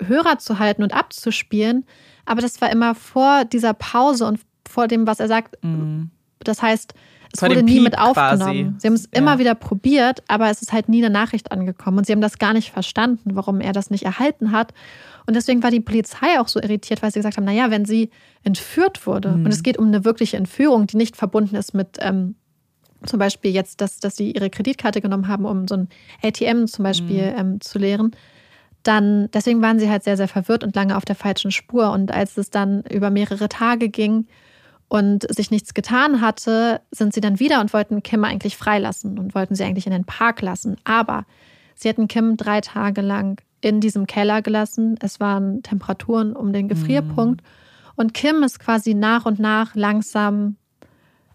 Hörer 0.00 0.38
zu 0.38 0.60
halten 0.60 0.84
und 0.84 0.94
abzuspielen. 0.94 1.84
Aber 2.26 2.42
das 2.42 2.60
war 2.60 2.70
immer 2.70 2.94
vor 2.94 3.44
dieser 3.44 3.74
Pause 3.74 4.26
und 4.26 4.40
vor 4.68 4.86
dem, 4.86 5.06
was 5.06 5.18
er 5.18 5.26
sagt. 5.26 5.62
Mhm. 5.64 6.10
Das 6.40 6.62
heißt, 6.62 6.94
es 7.36 7.48
wurde 7.48 7.62
nie 7.62 7.80
mit 7.80 7.98
aufgenommen. 7.98 8.38
Quasi. 8.38 8.72
Sie 8.78 8.86
haben 8.86 8.94
es 8.94 9.08
ja. 9.12 9.18
immer 9.18 9.38
wieder 9.38 9.54
probiert, 9.54 10.22
aber 10.28 10.50
es 10.50 10.62
ist 10.62 10.72
halt 10.72 10.88
nie 10.88 11.04
eine 11.04 11.12
Nachricht 11.12 11.52
angekommen. 11.52 11.98
Und 11.98 12.06
sie 12.06 12.12
haben 12.12 12.20
das 12.20 12.38
gar 12.38 12.52
nicht 12.52 12.70
verstanden, 12.70 13.34
warum 13.34 13.60
er 13.60 13.72
das 13.72 13.90
nicht 13.90 14.04
erhalten 14.04 14.52
hat. 14.52 14.72
Und 15.26 15.34
deswegen 15.34 15.62
war 15.62 15.70
die 15.70 15.80
Polizei 15.80 16.38
auch 16.38 16.48
so 16.48 16.60
irritiert, 16.60 17.02
weil 17.02 17.10
sie 17.10 17.18
gesagt 17.18 17.36
haben, 17.36 17.44
naja, 17.44 17.70
wenn 17.70 17.84
sie 17.84 18.10
entführt 18.42 19.06
wurde, 19.06 19.30
mhm. 19.30 19.44
und 19.44 19.52
es 19.52 19.62
geht 19.62 19.78
um 19.78 19.86
eine 19.86 20.04
wirkliche 20.04 20.36
Entführung, 20.36 20.86
die 20.86 20.96
nicht 20.96 21.16
verbunden 21.16 21.56
ist 21.56 21.74
mit 21.74 21.98
ähm, 22.00 22.36
zum 23.04 23.18
Beispiel 23.18 23.52
jetzt, 23.52 23.80
dass, 23.80 23.98
dass 23.98 24.16
sie 24.16 24.32
ihre 24.32 24.50
Kreditkarte 24.50 25.00
genommen 25.00 25.28
haben, 25.28 25.44
um 25.44 25.68
so 25.68 25.76
ein 25.76 25.88
ATM 26.22 26.66
zum 26.66 26.82
Beispiel 26.82 27.32
mhm. 27.32 27.38
ähm, 27.38 27.60
zu 27.60 27.78
leeren, 27.78 28.12
dann, 28.82 29.28
deswegen 29.32 29.62
waren 29.62 29.78
sie 29.78 29.90
halt 29.90 30.04
sehr, 30.04 30.16
sehr 30.16 30.28
verwirrt 30.28 30.62
und 30.62 30.76
lange 30.76 30.96
auf 30.96 31.04
der 31.04 31.16
falschen 31.16 31.50
Spur. 31.50 31.90
Und 31.90 32.12
als 32.12 32.36
es 32.38 32.50
dann 32.50 32.82
über 32.82 33.10
mehrere 33.10 33.48
Tage 33.48 33.88
ging, 33.88 34.26
und 34.88 35.26
sich 35.34 35.50
nichts 35.50 35.74
getan 35.74 36.20
hatte, 36.20 36.80
sind 36.90 37.12
sie 37.12 37.20
dann 37.20 37.40
wieder 37.40 37.60
und 37.60 37.72
wollten 37.72 38.02
Kim 38.02 38.24
eigentlich 38.24 38.56
freilassen 38.56 39.18
und 39.18 39.34
wollten 39.34 39.54
sie 39.54 39.64
eigentlich 39.64 39.86
in 39.86 39.92
den 39.92 40.04
Park 40.04 40.42
lassen. 40.42 40.76
Aber 40.84 41.24
sie 41.74 41.88
hätten 41.88 42.08
Kim 42.08 42.36
drei 42.36 42.60
Tage 42.60 43.00
lang 43.00 43.40
in 43.60 43.80
diesem 43.80 44.06
Keller 44.06 44.42
gelassen. 44.42 44.96
Es 45.00 45.18
waren 45.18 45.62
Temperaturen 45.62 46.34
um 46.34 46.52
den 46.52 46.68
Gefrierpunkt. 46.68 47.42
Mhm. 47.42 47.46
Und 47.96 48.14
Kim 48.14 48.42
ist 48.42 48.60
quasi 48.60 48.94
nach 48.94 49.26
und 49.26 49.40
nach 49.40 49.74
langsam 49.74 50.56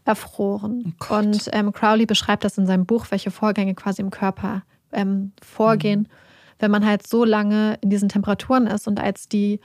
erfroren. 0.06 0.96
Oh 1.10 1.16
und 1.16 1.50
ähm, 1.52 1.74
Crowley 1.74 2.06
beschreibt 2.06 2.44
das 2.44 2.58
in 2.58 2.66
seinem 2.66 2.86
Buch, 2.86 3.08
welche 3.10 3.32
Vorgänge 3.32 3.76
quasi 3.76 4.02
im 4.02 4.12
Körper 4.12 4.64
ähm, 4.92 5.34
vorgehen, 5.42 6.02
mhm. 6.02 6.08
wenn 6.60 6.72
man 6.72 6.86
halt 6.86 7.06
so 7.06 7.26
lange 7.26 7.78
in 7.82 7.90
diesen 7.90 8.10
Temperaturen 8.10 8.68
ist. 8.68 8.88
Und 8.88 9.00
als 9.00 9.28
die 9.28 9.60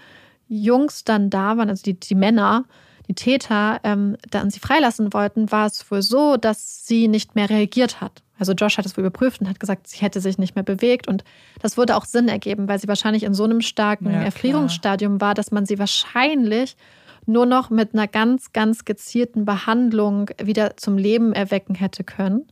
Jungs 0.48 1.04
dann 1.04 1.30
da 1.30 1.56
waren, 1.56 1.70
also 1.70 1.82
die, 1.82 1.98
die 1.98 2.14
Männer, 2.14 2.64
die 3.08 3.14
Täter 3.14 3.80
ähm, 3.84 4.16
dann 4.30 4.50
sie 4.50 4.60
freilassen 4.60 5.12
wollten, 5.12 5.52
war 5.52 5.66
es 5.66 5.90
wohl 5.90 6.02
so, 6.02 6.36
dass 6.36 6.86
sie 6.86 7.08
nicht 7.08 7.34
mehr 7.34 7.48
reagiert 7.48 8.00
hat. 8.00 8.22
Also 8.38 8.52
Josh 8.52 8.76
hat 8.76 8.84
es 8.84 8.96
wohl 8.96 9.04
überprüft 9.04 9.40
und 9.40 9.48
hat 9.48 9.60
gesagt, 9.60 9.86
sie 9.86 9.98
hätte 9.98 10.20
sich 10.20 10.38
nicht 10.38 10.56
mehr 10.56 10.64
bewegt. 10.64 11.08
Und 11.08 11.24
das 11.60 11.76
würde 11.76 11.96
auch 11.96 12.04
Sinn 12.04 12.28
ergeben, 12.28 12.68
weil 12.68 12.78
sie 12.78 12.88
wahrscheinlich 12.88 13.22
in 13.22 13.34
so 13.34 13.44
einem 13.44 13.62
starken 13.62 14.10
ja, 14.10 14.22
Erfrierungsstadium 14.22 15.20
war, 15.20 15.34
dass 15.34 15.52
man 15.52 15.64
sie 15.64 15.78
wahrscheinlich 15.78 16.76
nur 17.24 17.46
noch 17.46 17.70
mit 17.70 17.94
einer 17.94 18.06
ganz, 18.06 18.52
ganz 18.52 18.84
gezielten 18.84 19.44
Behandlung 19.44 20.30
wieder 20.42 20.76
zum 20.76 20.98
Leben 20.98 21.32
erwecken 21.32 21.74
hätte 21.74 22.04
können. 22.04 22.46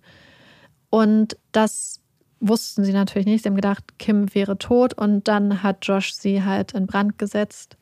Und 0.91 1.37
das 1.53 2.01
wussten 2.41 2.85
sie 2.85 2.93
natürlich 2.93 3.27
nicht. 3.27 3.43
Sie 3.43 3.49
haben 3.49 3.57
gedacht, 3.57 3.99
Kim 3.99 4.35
wäre 4.35 4.59
tot 4.59 4.95
und 4.95 5.29
dann 5.29 5.63
hat 5.63 5.79
Josh 5.83 6.13
sie 6.13 6.45
halt 6.45 6.73
in 6.73 6.87
Brand 6.87 7.19
gesetzt. 7.19 7.77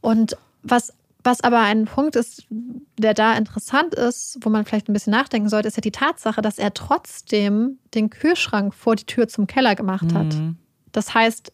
Und 0.00 0.36
was 0.62 0.94
Was 1.26 1.40
aber 1.42 1.60
ein 1.60 1.84
Punkt 1.86 2.14
ist, 2.16 2.46
der 2.98 3.12
da 3.14 3.34
interessant 3.34 3.94
ist, 3.94 4.38
wo 4.42 4.48
man 4.48 4.64
vielleicht 4.64 4.88
ein 4.88 4.92
bisschen 4.92 5.10
nachdenken 5.10 5.48
sollte, 5.48 5.68
ist 5.68 5.76
ja 5.76 5.80
die 5.80 5.90
Tatsache, 5.90 6.40
dass 6.40 6.58
er 6.58 6.72
trotzdem 6.72 7.78
den 7.94 8.10
Kühlschrank 8.10 8.74
vor 8.74 8.96
die 8.96 9.04
Tür 9.04 9.28
zum 9.28 9.46
Keller 9.46 9.74
gemacht 9.74 10.12
hat. 10.14 10.34
Mhm. 10.34 10.56
Das 10.92 11.14
heißt, 11.14 11.52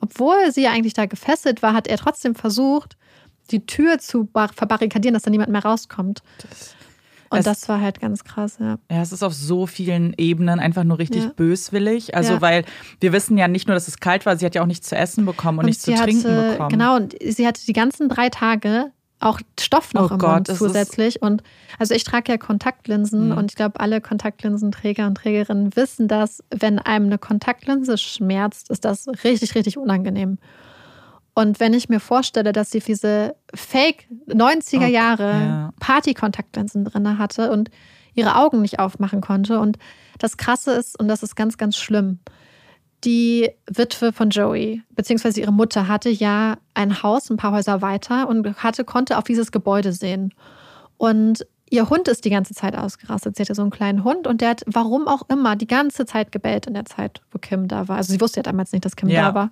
obwohl 0.00 0.50
sie 0.52 0.66
eigentlich 0.66 0.94
da 0.94 1.06
gefesselt 1.06 1.62
war, 1.62 1.74
hat 1.74 1.86
er 1.86 1.98
trotzdem 1.98 2.34
versucht, 2.34 2.96
die 3.50 3.66
Tür 3.66 3.98
zu 3.98 4.24
bar- 4.24 4.52
verbarrikadieren, 4.54 5.14
dass 5.14 5.22
da 5.24 5.30
niemand 5.30 5.50
mehr 5.50 5.62
rauskommt. 5.64 6.22
Und 7.32 7.38
Es- 7.38 7.44
das 7.44 7.68
war 7.68 7.80
halt 7.80 8.00
ganz 8.00 8.24
krass, 8.24 8.56
ja. 8.58 8.78
Ja, 8.90 9.02
es 9.02 9.12
ist 9.12 9.22
auf 9.22 9.34
so 9.34 9.66
vielen 9.66 10.14
Ebenen 10.18 10.58
einfach 10.58 10.82
nur 10.82 10.98
richtig 10.98 11.20
Ja. 11.22 11.26
Ja. 11.28 11.32
böswillig. 11.34 12.16
Also, 12.16 12.40
weil 12.40 12.64
wir 13.00 13.12
wissen 13.12 13.36
ja 13.38 13.46
nicht 13.46 13.68
nur, 13.68 13.74
dass 13.74 13.86
es 13.86 14.00
kalt 14.00 14.26
war, 14.26 14.36
sie 14.36 14.46
hat 14.46 14.54
ja 14.56 14.62
auch 14.62 14.66
nichts 14.66 14.88
zu 14.88 14.96
essen 14.96 15.26
bekommen 15.26 15.58
und, 15.60 15.66
nichts 15.66 15.82
zu 15.82 15.94
trinken 15.94 16.24
hatte, 16.36 16.50
bekommen. 16.52 16.68
Genau, 16.70 16.96
und 16.96 17.14
sie 17.24 17.46
hatte 17.46 17.64
die 17.66 17.72
ganzen 17.72 18.08
drei 18.08 18.30
Tage 18.30 18.90
auch 19.20 19.40
Stoff 19.58 19.92
noch 19.94 20.10
Oh 20.10 20.14
im 20.14 20.18
Gott, 20.18 20.46
zusätzlich. 20.48 21.22
Und 21.22 21.42
also 21.78 21.94
ich 21.94 22.04
trage 22.04 22.32
ja 22.32 22.38
Kontaktlinsen 22.38 23.30
Mhm. 23.30 23.36
und 23.38 23.50
ich 23.52 23.56
glaube, 23.56 23.78
alle 23.78 24.00
Kontaktlinsenträger 24.00 25.06
und 25.06 25.16
Trägerinnen 25.16 25.76
wissen 25.76 26.08
das, 26.08 26.42
wenn 26.50 26.78
einem 26.78 27.06
eine 27.06 27.18
Kontaktlinse 27.18 27.98
schmerzt, 27.98 28.70
ist 28.70 28.84
das 28.84 29.06
richtig, 29.22 29.54
richtig 29.54 29.76
unangenehm. 29.78 30.38
Und 31.34 31.60
wenn 31.60 31.74
ich 31.74 31.88
mir 31.88 32.00
vorstelle, 32.00 32.52
dass 32.52 32.70
sie 32.70 32.80
diese 32.80 33.36
Fake 33.54 34.08
90er 34.26 34.86
Oh, 34.86 34.90
Jahre 34.90 35.30
ja. 35.30 35.70
Party-Kontaktlinsen 35.80 36.84
drin 36.84 37.18
hatte 37.18 37.52
und 37.52 37.70
ihre 38.14 38.36
Augen 38.36 38.62
nicht 38.62 38.78
aufmachen 38.80 39.20
konnte. 39.20 39.60
Und 39.60 39.78
das 40.18 40.36
Krasse 40.36 40.72
ist, 40.72 40.98
und 40.98 41.08
das 41.08 41.22
ist 41.22 41.36
ganz, 41.36 41.56
ganz 41.56 41.76
schlimm, 41.76 42.18
die 43.04 43.50
Witwe 43.66 44.12
von 44.12 44.30
Joey, 44.30 44.82
beziehungsweise 44.94 45.40
ihre 45.40 45.52
Mutter, 45.52 45.88
hatte 45.88 46.10
ja 46.10 46.56
ein 46.74 47.02
Haus 47.02 47.30
ein 47.30 47.36
paar 47.36 47.52
Häuser 47.52 47.82
weiter 47.82 48.28
und 48.28 48.62
hatte, 48.62 48.84
konnte 48.84 49.16
auf 49.18 49.24
dieses 49.24 49.52
Gebäude 49.52 49.92
sehen. 49.92 50.34
Und 50.98 51.46
ihr 51.70 51.88
Hund 51.88 52.08
ist 52.08 52.24
die 52.24 52.30
ganze 52.30 52.54
Zeit 52.54 52.76
ausgerastet. 52.76 53.36
Sie 53.36 53.42
hatte 53.42 53.54
so 53.54 53.62
einen 53.62 53.70
kleinen 53.70 54.04
Hund 54.04 54.26
und 54.26 54.40
der 54.40 54.50
hat, 54.50 54.62
warum 54.66 55.08
auch 55.08 55.22
immer, 55.28 55.56
die 55.56 55.66
ganze 55.66 56.04
Zeit 56.04 56.32
gebellt 56.32 56.66
in 56.66 56.74
der 56.74 56.84
Zeit, 56.84 57.22
wo 57.32 57.38
Kim 57.38 57.68
da 57.68 57.88
war. 57.88 57.96
Also 57.96 58.12
sie 58.12 58.20
wusste 58.20 58.40
ja 58.40 58.42
damals 58.42 58.72
nicht, 58.72 58.84
dass 58.84 58.96
Kim 58.96 59.08
Ja. 59.08 59.28
da 59.28 59.34
war. 59.34 59.50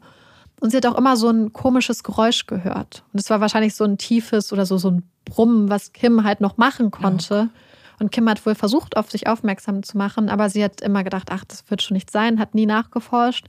Und 0.60 0.70
sie 0.70 0.76
hat 0.76 0.86
auch 0.86 0.98
immer 0.98 1.16
so 1.16 1.30
ein 1.30 1.52
komisches 1.52 2.02
Geräusch 2.02 2.46
gehört. 2.46 3.04
Und 3.12 3.20
es 3.20 3.30
war 3.30 3.40
wahrscheinlich 3.40 3.74
so 3.76 3.84
ein 3.84 3.96
tiefes 3.96 4.52
oder 4.52 4.66
so, 4.66 4.76
so 4.76 4.90
ein 4.90 5.08
Brummen, 5.24 5.70
was 5.70 5.92
Kim 5.92 6.24
halt 6.24 6.40
noch 6.40 6.56
machen 6.56 6.90
konnte. 6.90 7.48
Und 8.00 8.12
Kim 8.12 8.28
hat 8.28 8.44
wohl 8.46 8.54
versucht, 8.54 8.96
auf 8.96 9.10
sich 9.10 9.26
aufmerksam 9.26 9.82
zu 9.82 9.96
machen, 9.98 10.28
aber 10.28 10.48
sie 10.50 10.62
hat 10.62 10.80
immer 10.80 11.02
gedacht, 11.04 11.28
ach, 11.32 11.44
das 11.44 11.64
wird 11.68 11.82
schon 11.82 11.94
nicht 11.96 12.10
sein, 12.10 12.38
hat 12.38 12.54
nie 12.54 12.66
nachgeforscht, 12.66 13.46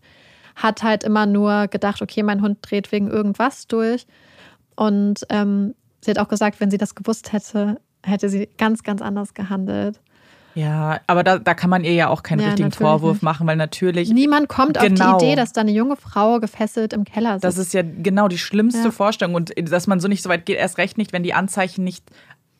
hat 0.55 0.81
halt 0.83 1.03
immer 1.03 1.25
nur 1.25 1.67
gedacht, 1.67 2.01
okay, 2.01 2.23
mein 2.23 2.41
Hund 2.41 2.57
dreht 2.61 2.91
wegen 2.91 3.07
irgendwas 3.09 3.67
durch. 3.67 4.07
Und 4.75 5.25
ähm, 5.29 5.75
sie 6.01 6.11
hat 6.11 6.19
auch 6.19 6.27
gesagt, 6.29 6.59
wenn 6.59 6.71
sie 6.71 6.77
das 6.77 6.95
gewusst 6.95 7.31
hätte, 7.33 7.79
hätte 8.03 8.29
sie 8.29 8.49
ganz, 8.57 8.83
ganz 8.83 9.01
anders 9.01 9.33
gehandelt. 9.33 9.99
Ja, 10.55 10.99
aber 11.05 11.23
da, 11.23 11.37
da 11.37 11.53
kann 11.53 11.69
man 11.69 11.83
ihr 11.83 11.93
ja 11.93 12.07
auch 12.09 12.23
keinen 12.23 12.39
Ja, 12.39 12.47
richtigen 12.47 12.71
Vorwurf 12.71 13.17
nicht. 13.17 13.23
machen, 13.23 13.45
weil 13.45 13.55
natürlich, 13.55 14.09
Niemand 14.09 14.49
kommt 14.49 14.79
Genau. 14.79 15.11
auf 15.11 15.17
die 15.19 15.25
Idee, 15.27 15.35
dass 15.35 15.53
da 15.53 15.61
eine 15.61 15.71
junge 15.71 15.95
Frau 15.95 16.39
gefesselt 16.39 16.91
im 16.91 17.03
Keller 17.05 17.33
sitzt. 17.33 17.43
das 17.43 17.57
ist 17.57 17.73
ja 17.73 17.83
genau 17.83 18.27
die 18.27 18.39
schlimmste 18.39 18.85
Ja. 18.85 18.91
Vorstellung 18.91 19.35
und 19.35 19.53
dass 19.71 19.85
man 19.85 19.99
so 19.99 20.07
nicht 20.07 20.23
so 20.23 20.29
weit 20.29 20.45
geht, 20.47 20.57
erst 20.57 20.77
recht 20.79 20.97
nicht, 20.97 21.13
wenn 21.13 21.21
die 21.23 21.33
Anzeichen 21.35 21.83
nicht 21.83 22.03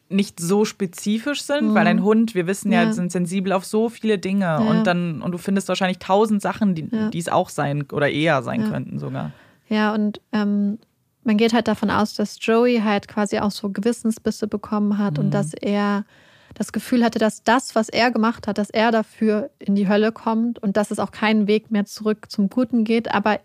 nicht 0.10 0.40
so 0.40 0.66
spezifisch 0.66 1.44
sind, 1.44 1.70
Mhm. 1.70 1.74
weil 1.76 1.88
ein 1.88 2.04
Hund, 2.04 2.34
wir 2.36 2.48
wissen 2.48 2.72
ja, 2.72 2.84
Ja. 2.84 2.94
sind 2.94 3.12
sensibel 3.12 3.54
auf 3.54 3.64
so 3.66 3.90
viele 3.90 4.18
Dinge 4.18 4.60
und 4.62 4.86
dann 4.88 5.22
und 5.22 5.32
du 5.32 5.38
findest 5.38 5.68
wahrscheinlich 5.68 6.00
tausend 6.00 6.42
Sachen, 6.42 6.74
die 6.76 6.88
Ja. 6.92 7.10
es 7.14 7.30
auch 7.30 7.50
sein 7.50 7.84
oder 7.92 8.10
eher 8.10 8.42
sein 8.42 8.62
Ja. 8.62 8.70
könnten 8.70 8.98
sogar. 9.00 9.32
Ja, 9.68 9.94
und 9.94 10.20
ähm, 10.32 10.80
man 11.24 11.38
geht 11.38 11.54
halt 11.54 11.68
davon 11.68 11.92
aus, 11.92 12.16
dass 12.16 12.38
Joey 12.42 12.82
halt 12.84 13.08
quasi 13.08 13.38
auch 13.40 13.52
so 13.52 13.70
Gewissensbisse 13.70 14.48
bekommen 14.48 14.98
hat 14.98 15.18
Mhm. 15.18 15.26
und 15.26 15.32
dass 15.32 15.54
er 15.54 16.06
das 16.56 16.72
Gefühl 16.72 17.04
hatte, 17.04 17.20
dass 17.20 17.44
das, 17.44 17.76
was 17.76 17.90
er 17.90 18.10
gemacht 18.10 18.48
hat, 18.48 18.58
dass 18.58 18.72
er 18.72 18.92
dafür 18.92 19.52
in 19.60 19.76
die 19.76 19.88
Hölle 19.88 20.12
kommt 20.12 20.58
und 20.64 20.76
dass 20.76 20.90
es 20.90 20.98
auch 20.98 21.12
keinen 21.12 21.46
Weg 21.46 21.70
mehr 21.70 21.86
zurück 21.86 22.26
zum 22.32 22.50
Guten 22.50 22.84
geht. 22.84 23.14
Aber 23.14 23.40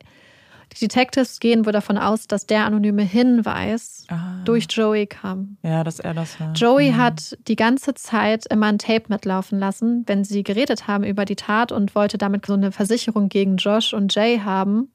die 0.74 0.88
Detectives 0.88 1.40
gehen 1.40 1.64
wohl 1.66 1.72
davon 1.72 1.98
aus, 1.98 2.26
dass 2.26 2.46
der 2.46 2.64
anonyme 2.66 3.02
Hinweis 3.02 4.04
Ah. 4.08 4.42
durch 4.44 4.66
Joey 4.70 5.06
kam. 5.06 5.56
Ja, 5.62 5.84
dass 5.84 6.00
er 6.00 6.14
das 6.14 6.38
war. 6.40 6.52
Joey 6.52 6.92
hat 6.92 7.36
die 7.48 7.56
ganze 7.56 7.94
Zeit 7.94 8.46
immer 8.46 8.66
ein 8.66 8.78
Tape 8.78 9.04
mitlaufen 9.08 9.58
lassen, 9.58 10.04
wenn 10.06 10.24
sie 10.24 10.42
geredet 10.42 10.86
haben 10.86 11.04
über 11.04 11.24
die 11.24 11.36
Tat 11.36 11.72
und 11.72 11.94
wollte 11.94 12.18
damit 12.18 12.46
so 12.46 12.54
eine 12.54 12.72
Versicherung 12.72 13.28
gegen 13.28 13.56
Josh 13.56 13.94
und 13.94 14.14
Jay 14.14 14.40
haben. 14.44 14.90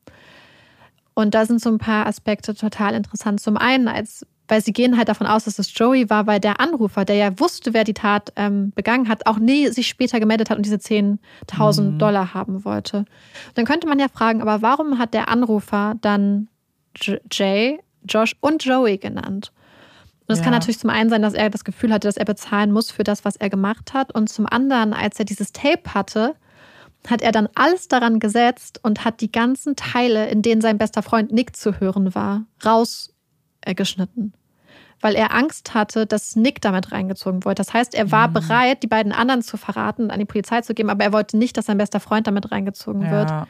Und 1.13 1.33
da 1.35 1.45
sind 1.45 1.59
so 1.61 1.69
ein 1.69 1.79
paar 1.79 2.05
Aspekte 2.07 2.55
total 2.55 2.93
interessant. 2.93 3.41
Zum 3.41 3.57
einen, 3.57 3.87
als, 3.87 4.25
weil 4.49 4.61
sie 4.61 4.73
gehen 4.73 4.97
halt 4.97 5.07
davon 5.07 5.27
aus, 5.27 5.45
dass 5.45 5.59
es 5.59 5.73
Joey 5.73 6.09
war, 6.09 6.27
weil 6.27 6.39
der 6.39 6.59
Anrufer, 6.59 7.05
der 7.05 7.15
ja 7.15 7.39
wusste, 7.39 7.73
wer 7.73 7.83
die 7.85 7.93
Tat 7.93 8.33
ähm, 8.35 8.71
begangen 8.75 9.07
hat, 9.07 9.25
auch 9.27 9.37
nie 9.39 9.67
sich 9.69 9.87
später 9.87 10.19
gemeldet 10.19 10.49
hat 10.49 10.57
und 10.57 10.65
diese 10.65 10.75
10.000 10.77 11.97
Dollar 11.97 12.33
haben 12.33 12.65
wollte. 12.65 13.05
Dann 13.53 13.65
könnte 13.65 13.87
man 13.87 13.99
ja 13.99 14.07
fragen, 14.07 14.41
aber 14.41 14.61
warum 14.61 14.97
hat 14.99 15.13
der 15.13 15.29
Anrufer 15.29 15.95
dann 16.01 16.49
Jay, 17.31 17.79
Josh 18.03 18.35
und 18.41 18.63
Joey 18.65 18.97
genannt? 18.97 19.51
Und 20.27 20.33
es 20.33 20.41
kann 20.41 20.53
Ja. 20.53 20.59
natürlich 20.59 20.79
zum 20.79 20.89
einen 20.89 21.09
sein, 21.09 21.21
dass 21.21 21.33
er 21.33 21.49
das 21.49 21.63
Gefühl 21.63 21.91
hatte, 21.91 22.07
dass 22.07 22.17
er 22.17 22.25
bezahlen 22.25 22.71
muss 22.71 22.91
für 22.91 23.03
das, 23.03 23.25
was 23.25 23.35
er 23.35 23.49
gemacht 23.49 23.93
hat. 23.93 24.13
Und 24.13 24.29
zum 24.29 24.45
anderen, 24.45 24.93
als 24.93 25.17
er 25.17 25.25
dieses 25.25 25.51
Tape 25.53 25.93
hatte, 25.93 26.35
hat 27.07 27.21
er 27.21 27.31
dann 27.31 27.49
alles 27.55 27.87
daran 27.87 28.19
gesetzt 28.19 28.79
und 28.83 29.05
hat 29.05 29.21
die 29.21 29.31
ganzen 29.31 29.75
Teile, 29.75 30.29
in 30.29 30.41
denen 30.41 30.61
sein 30.61 30.77
bester 30.77 31.01
Freund 31.01 31.31
Nick 31.31 31.55
zu 31.55 31.79
hören 31.79 32.13
war, 32.13 32.43
rausgeschnitten. 33.69 34.33
Weil 35.01 35.15
er 35.15 35.33
Angst 35.33 35.73
hatte, 35.73 36.05
dass 36.05 36.35
Nick 36.35 36.59
damit 36.61 36.91
reingezogen 36.91 37.45
wurde. 37.45 37.55
Das 37.55 37.73
heißt, 37.73 37.95
er 37.95 38.11
war 38.11 38.27
bereit, 38.27 38.83
die 38.83 38.87
beiden 38.87 39.13
anderen 39.13 39.41
zu 39.41 39.55
verraten 39.55 40.03
und 40.03 40.11
an 40.11 40.19
die 40.19 40.25
Polizei 40.25 40.59
zu 40.61 40.73
geben, 40.73 40.89
aber 40.89 41.05
er 41.05 41.13
wollte 41.13 41.37
nicht, 41.37 41.55
dass 41.55 41.67
sein 41.67 41.77
bester 41.77 42.01
Freund 42.01 42.27
damit 42.27 42.51
reingezogen 42.51 43.09
wird. 43.09 43.29
ja. 43.29 43.47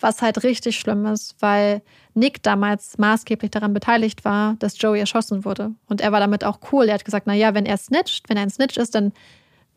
Was 0.00 0.20
halt 0.20 0.42
richtig 0.42 0.80
schlimm 0.80 1.06
ist, 1.06 1.36
weil 1.38 1.80
Nick 2.14 2.42
damals 2.42 2.98
maßgeblich 2.98 3.52
daran 3.52 3.72
beteiligt 3.72 4.24
war, 4.24 4.56
dass 4.58 4.76
Joey 4.80 4.98
erschossen 4.98 5.44
wurde. 5.44 5.70
Und 5.88 6.00
er 6.00 6.10
war 6.10 6.18
damit 6.18 6.42
auch 6.42 6.58
cool. 6.72 6.88
Er 6.88 6.94
hat 6.94 7.04
gesagt, 7.04 7.28
naja, 7.28 7.54
wenn 7.54 7.66
er 7.66 7.76
snitcht, 7.76 8.28
wenn 8.28 8.36
er 8.36 8.42
ein 8.42 8.50
Snitch 8.50 8.76
ist, 8.78 8.96
dann 8.96 9.12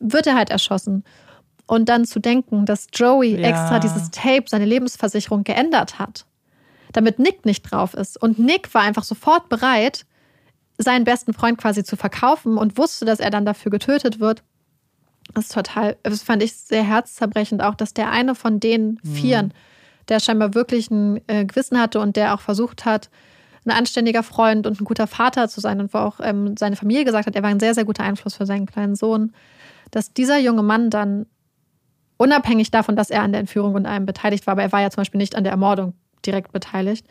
wird 0.00 0.26
er 0.26 0.34
halt 0.34 0.50
erschossen. 0.50 1.04
Und 1.68 1.88
dann 1.88 2.04
zu 2.06 2.18
denken, 2.18 2.66
dass 2.66 2.88
Joey 2.92 3.40
Ja. 3.40 3.48
extra 3.48 3.78
dieses 3.78 4.10
Tape, 4.10 4.44
seine 4.48 4.64
Lebensversicherung 4.64 5.44
geändert 5.44 6.00
hat, 6.00 6.26
damit 6.96 7.18
Nick 7.18 7.44
nicht 7.44 7.62
drauf 7.62 7.94
ist. 7.94 8.20
Und 8.20 8.38
Nick 8.38 8.72
war 8.72 8.82
einfach 8.82 9.04
sofort 9.04 9.48
bereit, 9.48 10.06
seinen 10.78 11.04
besten 11.04 11.34
Freund 11.34 11.58
quasi 11.58 11.84
zu 11.84 11.96
verkaufen 11.96 12.56
und 12.56 12.78
wusste, 12.78 13.04
dass 13.04 13.20
er 13.20 13.30
dann 13.30 13.44
dafür 13.44 13.70
getötet 13.70 14.18
wird. 14.18 14.42
Das 15.34 15.46
ist 15.46 15.54
total, 15.54 15.96
das 16.02 16.22
fand 16.22 16.42
ich 16.42 16.54
sehr 16.54 16.84
herzzerbrechend 16.84 17.62
auch, 17.62 17.74
dass 17.74 17.92
der 17.92 18.10
eine 18.10 18.34
von 18.34 18.60
den 18.60 18.98
Vieren, 19.02 19.52
der 20.08 20.20
scheinbar 20.20 20.54
wirklich 20.54 20.90
ein 20.90 21.20
äh, 21.26 21.44
Gewissen 21.44 21.78
hatte 21.78 22.00
und 22.00 22.16
der 22.16 22.34
auch 22.34 22.40
versucht 22.40 22.84
hat, 22.84 23.10
ein 23.66 23.72
anständiger 23.72 24.22
Freund 24.22 24.66
und 24.66 24.80
ein 24.80 24.84
guter 24.84 25.08
Vater 25.08 25.48
zu 25.48 25.60
sein 25.60 25.80
und 25.80 25.92
wo 25.92 25.98
auch 25.98 26.20
ähm, 26.22 26.56
seine 26.56 26.76
Familie 26.76 27.04
gesagt 27.04 27.26
hat, 27.26 27.34
er 27.34 27.42
war 27.42 27.50
ein 27.50 27.60
sehr, 27.60 27.74
sehr 27.74 27.84
guter 27.84 28.04
Einfluss 28.04 28.36
für 28.36 28.46
seinen 28.46 28.66
kleinen 28.66 28.94
Sohn, 28.94 29.32
dass 29.90 30.12
dieser 30.12 30.38
junge 30.38 30.62
Mann 30.62 30.88
dann 30.88 31.26
unabhängig 32.16 32.70
davon, 32.70 32.94
dass 32.94 33.10
er 33.10 33.22
an 33.22 33.32
der 33.32 33.40
Entführung 33.40 33.74
und 33.74 33.84
allem 33.84 34.06
beteiligt 34.06 34.46
war, 34.46 34.52
aber 34.52 34.62
er 34.62 34.72
war 34.72 34.80
ja 34.80 34.90
zum 34.90 35.00
Beispiel 35.00 35.18
nicht 35.18 35.34
an 35.34 35.42
der 35.42 35.50
Ermordung 35.50 35.94
direkt 36.26 36.52
beteiligt, 36.52 37.06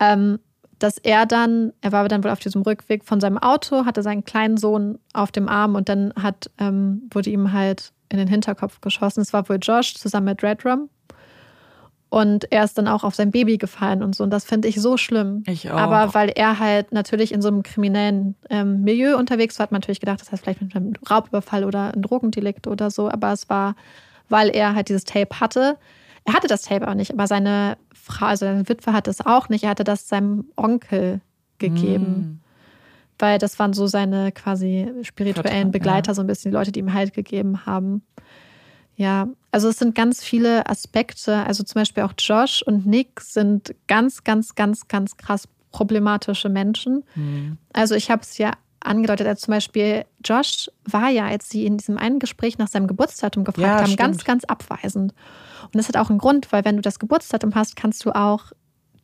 ähm, 0.00 0.38
dass 0.78 0.98
er 0.98 1.26
dann, 1.26 1.72
er 1.80 1.92
war 1.92 2.06
dann 2.08 2.22
wohl 2.22 2.30
auf 2.30 2.38
diesem 2.38 2.62
Rückweg 2.62 3.04
von 3.04 3.20
seinem 3.20 3.38
Auto, 3.38 3.84
hatte 3.84 4.02
seinen 4.02 4.24
kleinen 4.24 4.56
Sohn 4.56 4.98
auf 5.12 5.32
dem 5.32 5.48
Arm 5.48 5.74
und 5.74 5.88
dann 5.88 6.12
hat, 6.20 6.50
ähm, 6.58 7.02
wurde 7.10 7.30
ihm 7.30 7.52
halt 7.52 7.92
in 8.08 8.18
den 8.18 8.28
Hinterkopf 8.28 8.80
geschossen. 8.80 9.20
Es 9.20 9.32
war 9.32 9.48
wohl 9.48 9.58
Josh 9.60 9.94
zusammen 9.94 10.26
mit 10.26 10.42
Redrum. 10.42 10.88
Und 12.10 12.50
er 12.50 12.64
ist 12.64 12.78
dann 12.78 12.88
auch 12.88 13.04
auf 13.04 13.14
sein 13.14 13.30
Baby 13.30 13.58
gefallen 13.58 14.02
und 14.02 14.14
so. 14.14 14.24
Und 14.24 14.30
das 14.30 14.44
finde 14.44 14.66
ich 14.66 14.80
so 14.80 14.96
schlimm. 14.96 15.42
Ich 15.46 15.70
auch. 15.70 15.76
Aber 15.76 16.14
weil 16.14 16.30
er 16.30 16.58
halt 16.58 16.90
natürlich 16.90 17.32
in 17.32 17.42
so 17.42 17.48
einem 17.48 17.62
kriminellen 17.62 18.34
ähm, 18.48 18.82
Milieu 18.82 19.18
unterwegs 19.18 19.58
war, 19.58 19.64
hat 19.64 19.72
man 19.72 19.80
natürlich 19.80 20.00
gedacht, 20.00 20.22
das 20.22 20.32
heißt 20.32 20.42
vielleicht 20.42 20.62
mit 20.62 20.74
einem 20.74 20.94
Raubüberfall 21.10 21.64
oder 21.64 21.92
ein 21.92 22.00
Drogendelikt 22.00 22.66
oder 22.66 22.90
so. 22.90 23.10
Aber 23.10 23.32
es 23.32 23.50
war, 23.50 23.74
weil 24.30 24.48
er 24.48 24.74
halt 24.74 24.88
dieses 24.88 25.04
Tape 25.04 25.38
hatte. 25.38 25.76
Er 26.28 26.34
hatte 26.34 26.46
das 26.46 26.60
Tape 26.60 26.86
auch 26.86 26.94
nicht, 26.94 27.10
aber 27.10 27.26
seine 27.26 27.78
Frau, 27.94 28.26
also 28.26 28.44
seine 28.44 28.68
Witwe 28.68 28.92
hatte 28.92 29.10
es 29.10 29.24
auch 29.24 29.48
nicht. 29.48 29.64
Er 29.64 29.70
hatte 29.70 29.82
das 29.82 30.08
seinem 30.08 30.44
Onkel 30.56 31.22
gegeben. 31.56 32.42
Weil 33.18 33.38
das 33.38 33.58
waren 33.58 33.72
so 33.72 33.86
seine 33.86 34.30
quasi 34.30 34.92
spirituellen 35.04 35.70
Begleiter, 35.70 36.10
ja. 36.10 36.14
so 36.14 36.20
ein 36.20 36.26
bisschen 36.26 36.50
die 36.50 36.54
Leute, 36.54 36.70
die 36.70 36.80
ihm 36.80 36.92
Halt 36.92 37.14
gegeben 37.14 37.64
haben. 37.64 38.02
Ja, 38.94 39.28
also 39.52 39.70
es 39.70 39.78
sind 39.78 39.94
ganz 39.94 40.22
viele 40.22 40.68
Aspekte. 40.68 41.46
Also 41.46 41.64
zum 41.64 41.80
Beispiel 41.80 42.02
auch 42.02 42.12
Josh 42.18 42.60
und 42.60 42.84
Nick 42.84 43.22
sind 43.22 43.74
ganz, 43.86 44.22
ganz, 44.22 44.54
ganz, 44.54 44.86
ganz 44.86 45.16
krass 45.16 45.48
problematische 45.72 46.50
Menschen. 46.50 47.04
Mhm. 47.14 47.56
Also 47.72 47.94
ich 47.94 48.10
habe 48.10 48.20
es 48.20 48.36
ja 48.36 48.52
angedeutet, 48.80 49.26
als 49.26 49.40
zum 49.42 49.52
Beispiel 49.52 50.04
Josh 50.24 50.70
war 50.84 51.08
ja, 51.08 51.26
als 51.26 51.48
sie 51.50 51.66
in 51.66 51.76
diesem 51.78 51.98
einen 51.98 52.18
Gespräch 52.18 52.58
nach 52.58 52.68
seinem 52.68 52.86
Geburtsdatum 52.86 53.44
gefragt 53.44 53.66
Ja, 53.66 53.76
haben, 53.78 53.84
stimmt. 53.86 53.98
ganz, 53.98 54.24
ganz 54.24 54.44
abweisend. 54.44 55.12
Und 55.64 55.74
das 55.74 55.88
hat 55.88 55.96
auch 55.96 56.10
einen 56.10 56.18
Grund, 56.18 56.52
weil 56.52 56.64
wenn 56.64 56.76
du 56.76 56.82
das 56.82 56.98
Geburtsdatum 56.98 57.54
hast, 57.54 57.76
kannst 57.76 58.04
du 58.04 58.12
auch 58.12 58.52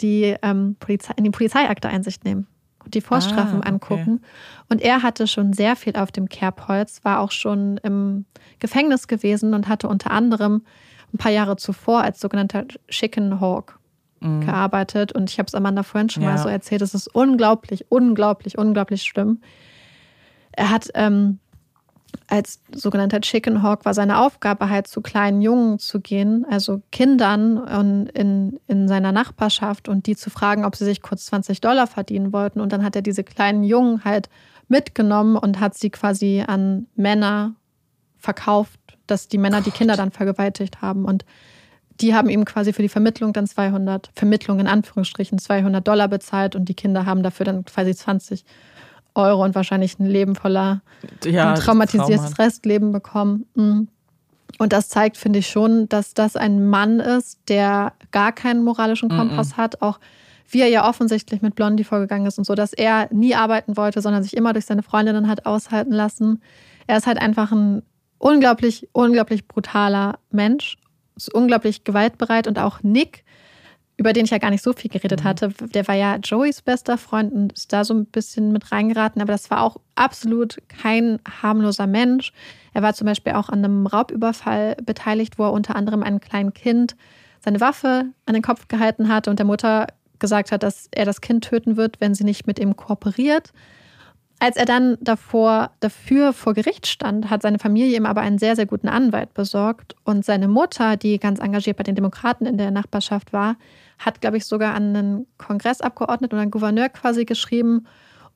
die, 0.00 0.36
ähm, 0.42 0.76
Polizei, 0.80 1.14
in 1.16 1.24
die 1.24 1.30
Polizeiakte 1.30 1.88
Einsicht 1.88 2.24
nehmen. 2.24 2.46
Und 2.84 2.94
die 2.94 3.00
Vorstrafen 3.00 3.56
Ah, 3.56 3.58
okay. 3.60 3.68
angucken. 3.70 4.20
Und 4.68 4.82
er 4.82 5.02
hatte 5.02 5.26
schon 5.26 5.52
sehr 5.54 5.74
viel 5.74 5.96
auf 5.96 6.12
dem 6.12 6.28
Kerbholz, 6.28 7.00
war 7.02 7.20
auch 7.20 7.30
schon 7.30 7.78
im 7.78 8.26
Gefängnis 8.58 9.08
gewesen 9.08 9.54
und 9.54 9.68
hatte 9.68 9.88
unter 9.88 10.10
anderem 10.10 10.62
ein 11.12 11.18
paar 11.18 11.32
Jahre 11.32 11.56
zuvor 11.56 12.02
als 12.02 12.20
sogenannter 12.20 12.64
Chicken 12.88 13.40
Hawk 13.40 13.78
gearbeitet. 14.40 15.12
Und 15.12 15.30
ich 15.30 15.38
habe 15.38 15.46
es 15.46 15.54
Amanda 15.54 15.82
vorhin 15.82 16.08
schon 16.08 16.22
mal 16.24 16.30
Mhm. 16.32 16.36
Ja. 16.36 16.42
so 16.42 16.48
erzählt. 16.48 16.82
Es 16.82 16.94
ist 16.94 17.08
unglaublich, 17.14 17.86
unglaublich, 17.90 18.56
unglaublich 18.58 19.02
schlimm. 19.02 19.40
Er 20.52 20.70
hat 20.70 20.88
ähm, 20.94 21.38
als 22.28 22.60
sogenannter 22.72 23.20
Chicken 23.20 23.62
Hawk 23.62 23.84
war 23.84 23.92
seine 23.92 24.18
Aufgabe 24.20 24.70
halt 24.70 24.86
zu 24.86 25.00
kleinen 25.00 25.42
Jungen 25.42 25.78
zu 25.80 26.00
gehen, 26.00 26.46
also 26.48 26.80
Kindern 26.92 27.58
und 27.58 28.06
in, 28.10 28.60
in 28.68 28.86
seiner 28.88 29.10
Nachbarschaft 29.12 29.88
und 29.88 30.06
die 30.06 30.14
zu 30.16 30.30
fragen, 30.30 30.64
ob 30.64 30.76
sie 30.76 30.84
sich 30.84 31.02
kurz 31.02 31.26
20 31.26 31.60
Dollar 31.60 31.86
verdienen 31.86 32.32
wollten. 32.32 32.60
Und 32.60 32.72
dann 32.72 32.84
hat 32.84 32.94
er 32.96 33.02
diese 33.02 33.24
kleinen 33.24 33.64
Jungen 33.64 34.04
halt 34.04 34.28
mitgenommen 34.68 35.36
und 35.36 35.60
hat 35.60 35.74
sie 35.76 35.90
quasi 35.90 36.44
an 36.46 36.86
Männer 36.94 37.54
verkauft, 38.18 38.78
dass 39.06 39.28
die 39.28 39.36
Männer 39.38 39.60
die 39.60 39.70
Kinder 39.72 39.96
dann 39.96 40.10
vergewaltigt 40.12 40.80
haben. 40.80 41.04
Und 41.04 41.24
die 42.00 42.14
haben 42.14 42.28
ihm 42.28 42.44
quasi 42.44 42.72
für 42.72 42.82
die 42.82 42.88
Vermittlung 42.88 43.32
dann 43.32 43.46
200, 43.46 44.10
Vermittlung 44.14 44.60
in 44.60 44.66
Anführungsstrichen, 44.66 45.38
200 45.38 45.86
Dollar 45.86 46.08
bezahlt 46.08 46.56
und 46.56 46.66
die 46.68 46.74
Kinder 46.74 47.06
haben 47.06 47.22
dafür 47.22 47.46
dann 47.46 47.64
quasi 47.64 47.94
20 47.94 48.44
Euro 49.14 49.44
und 49.44 49.54
wahrscheinlich 49.54 49.98
ein 49.98 50.06
Leben 50.06 50.34
voller 50.34 50.82
Ja, 51.24 51.50
ein 51.50 51.54
traumatisiertes 51.54 52.32
Trauma. 52.32 52.44
Restleben 52.44 52.92
bekommen. 52.92 53.46
Mm. 53.54 53.82
Und 54.58 54.72
das 54.72 54.88
zeigt, 54.88 55.16
finde 55.16 55.40
ich 55.40 55.48
schon, 55.48 55.88
dass 55.88 56.14
das 56.14 56.36
ein 56.36 56.68
Mann 56.68 57.00
ist, 57.00 57.40
der 57.48 57.92
gar 58.12 58.32
keinen 58.32 58.62
moralischen 58.62 59.08
Kompass 59.08 59.56
hat, 59.56 59.82
auch 59.82 59.98
wie 60.48 60.60
er 60.60 60.68
ja 60.68 60.88
offensichtlich 60.88 61.42
mit 61.42 61.56
Blondie 61.56 61.84
vorgegangen 61.84 62.26
ist 62.26 62.38
und 62.38 62.44
so, 62.44 62.54
dass 62.54 62.72
er 62.72 63.08
nie 63.12 63.34
arbeiten 63.34 63.76
wollte, 63.76 64.00
sondern 64.00 64.22
sich 64.22 64.36
immer 64.36 64.52
durch 64.52 64.66
seine 64.66 64.82
Freundinnen 64.82 65.26
hat 65.26 65.46
aushalten 65.46 65.92
lassen. 65.92 66.40
Er 66.86 66.98
ist 66.98 67.06
halt 67.06 67.18
einfach 67.18 67.50
ein 67.50 67.82
unglaublich, 68.18 68.88
unglaublich 68.92 69.48
brutaler 69.48 70.18
Mensch, 70.30 70.76
ist 71.16 71.32
unglaublich 71.32 71.84
gewaltbereit 71.84 72.46
und 72.46 72.58
auch 72.58 72.82
Nick, 72.82 73.24
über 73.96 74.12
den 74.12 74.24
ich 74.24 74.32
ja 74.32 74.38
gar 74.38 74.50
nicht 74.50 74.64
so 74.64 74.72
viel 74.72 74.90
geredet 74.90 75.22
hatte, 75.22 75.50
der 75.72 75.86
war 75.86 75.94
ja 75.94 76.16
Joeys 76.16 76.62
bester 76.62 76.98
Freund 76.98 77.32
und 77.32 77.52
ist 77.52 77.72
da 77.72 77.84
so 77.84 77.94
ein 77.94 78.06
bisschen 78.06 78.52
mit 78.52 78.72
reingeraten, 78.72 79.22
aber 79.22 79.32
das 79.32 79.50
war 79.50 79.62
auch 79.62 79.76
absolut 79.94 80.60
kein 80.68 81.20
harmloser 81.42 81.86
Mensch. 81.86 82.32
Er 82.72 82.82
war 82.82 82.94
zum 82.94 83.06
Beispiel 83.06 83.34
auch 83.34 83.48
an 83.48 83.64
einem 83.64 83.86
Raubüberfall 83.86 84.76
beteiligt, 84.84 85.38
wo 85.38 85.44
er 85.44 85.52
unter 85.52 85.76
anderem 85.76 86.02
einem 86.02 86.20
kleinen 86.20 86.52
Kind 86.52 86.96
seine 87.40 87.60
Waffe 87.60 88.06
an 88.26 88.34
den 88.34 88.42
Kopf 88.42 88.66
gehalten 88.66 89.08
hat 89.08 89.28
und 89.28 89.38
der 89.38 89.46
Mutter 89.46 89.86
gesagt 90.18 90.50
hat, 90.50 90.62
dass 90.62 90.88
er 90.90 91.04
das 91.04 91.20
Kind 91.20 91.44
töten 91.44 91.76
wird, 91.76 92.00
wenn 92.00 92.14
sie 92.14 92.24
nicht 92.24 92.46
mit 92.46 92.58
ihm 92.58 92.76
kooperiert. 92.76 93.52
Als 94.40 94.56
er 94.56 94.64
dann 94.64 94.98
davor, 95.00 95.70
dafür 95.80 96.32
vor 96.32 96.54
Gericht 96.54 96.86
stand, 96.86 97.30
hat 97.30 97.42
seine 97.42 97.58
Familie 97.58 97.96
ihm 97.96 98.04
aber 98.04 98.20
einen 98.20 98.38
sehr, 98.38 98.56
sehr 98.56 98.66
guten 98.66 98.88
Anwalt 98.88 99.32
besorgt. 99.32 99.94
Und 100.04 100.24
seine 100.24 100.48
Mutter, 100.48 100.96
die 100.96 101.18
ganz 101.18 101.38
engagiert 101.38 101.76
bei 101.76 101.84
den 101.84 101.94
Demokraten 101.94 102.44
in 102.44 102.58
der 102.58 102.70
Nachbarschaft 102.70 103.32
war, 103.32 103.56
hat, 103.98 104.20
glaube 104.20 104.36
ich, 104.36 104.44
sogar 104.44 104.74
an 104.74 104.94
einen 104.94 105.26
Kongressabgeordneten 105.38 106.36
oder 106.36 106.42
einen 106.42 106.50
Gouverneur 106.50 106.88
quasi 106.88 107.24
geschrieben. 107.24 107.86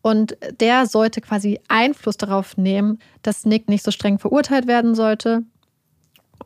Und 0.00 0.36
der 0.60 0.86
sollte 0.86 1.20
quasi 1.20 1.60
Einfluss 1.68 2.16
darauf 2.16 2.56
nehmen, 2.56 3.00
dass 3.22 3.44
Nick 3.44 3.68
nicht 3.68 3.84
so 3.84 3.90
streng 3.90 4.18
verurteilt 4.18 4.66
werden 4.66 4.94
sollte. 4.94 5.42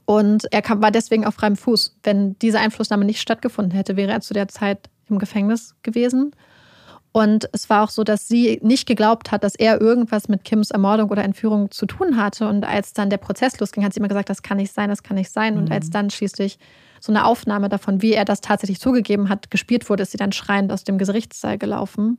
Und 0.06 0.46
er 0.50 0.62
kam, 0.62 0.82
war 0.82 0.90
deswegen 0.90 1.26
auf 1.26 1.34
freiem 1.34 1.56
Fuß. 1.56 1.98
Wenn 2.02 2.38
diese 2.38 2.58
Einflussnahme 2.58 3.04
nicht 3.04 3.20
stattgefunden 3.20 3.72
hätte, 3.72 3.96
wäre 3.96 4.12
er 4.12 4.20
zu 4.22 4.34
der 4.34 4.48
Zeit 4.48 4.88
im 5.08 5.18
Gefängnis 5.18 5.74
gewesen. 5.82 6.34
Und 7.12 7.48
es 7.52 7.68
war 7.68 7.84
auch 7.84 7.90
so, 7.90 8.05
dass 8.05 8.26
sie 8.26 8.59
nicht 8.62 8.86
geglaubt 8.86 9.32
hat, 9.32 9.44
dass 9.44 9.55
er 9.55 9.80
irgendwas 9.80 10.28
mit 10.28 10.44
Kims 10.44 10.70
Ermordung 10.70 11.10
oder 11.10 11.22
Entführung 11.22 11.70
zu 11.70 11.84
tun 11.84 12.16
hatte. 12.16 12.48
Und 12.48 12.64
als 12.64 12.94
dann 12.94 13.10
der 13.10 13.18
Prozess 13.18 13.60
losging, 13.60 13.84
hat 13.84 13.93
sie 13.93 14.01
immer 14.01 14.09
gesagt, 14.09 14.30
das 14.30 14.43
kann 14.43 14.56
nicht 14.56 14.72
sein, 14.72 14.89
das 14.89 15.02
kann 15.02 15.16
nicht 15.16 15.30
sein. 15.30 15.59
Und 15.59 15.70
als 15.70 15.90
dann 15.90 16.09
schließlich 16.09 16.59
so 17.01 17.12
eine 17.12 17.26
Aufnahme 17.26 17.68
davon, 17.68 18.01
wie 18.01 18.14
er 18.14 18.24
das 18.24 18.40
tatsächlich 18.40 18.80
zugegeben 18.80 19.28
hat, 19.28 19.51
gespielt 19.51 19.90
wurde, 19.90 20.05
ist 20.05 20.12
sie 20.12 20.18
dann 20.18 20.32
schreiend 20.32 20.72
aus 20.72 20.84
dem 20.84 20.97
Gerichtssaal 20.97 21.59
gelaufen. 21.59 22.18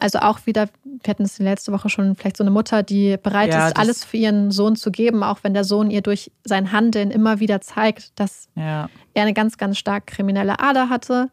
Also 0.00 0.20
auch 0.20 0.46
wieder, 0.46 0.68
wir 0.84 1.10
hatten 1.10 1.24
es 1.24 1.38
letzte 1.38 1.70
Woche 1.70 1.90
schon, 1.90 2.16
vielleicht 2.16 2.38
so 2.38 2.42
eine 2.42 2.50
Mutter, 2.50 2.82
die 2.82 3.18
bereit 3.22 3.50
Ja, 3.50 3.68
ist, 3.68 3.76
alles 3.76 4.04
für 4.04 4.16
ihren 4.16 4.50
Sohn 4.50 4.74
zu 4.74 4.90
geben, 4.90 5.22
auch 5.22 5.40
wenn 5.42 5.52
der 5.52 5.64
Sohn 5.64 5.90
ihr 5.90 6.00
durch 6.00 6.32
sein 6.44 6.72
Handeln 6.72 7.10
immer 7.10 7.40
wieder 7.40 7.60
zeigt, 7.60 8.18
dass 8.18 8.48
Ja, 8.56 8.88
er 9.12 9.22
eine 9.22 9.34
ganz, 9.34 9.58
ganz 9.58 9.76
stark 9.76 10.06
kriminelle 10.06 10.58
Ader 10.58 10.88
hatte. 10.88 11.28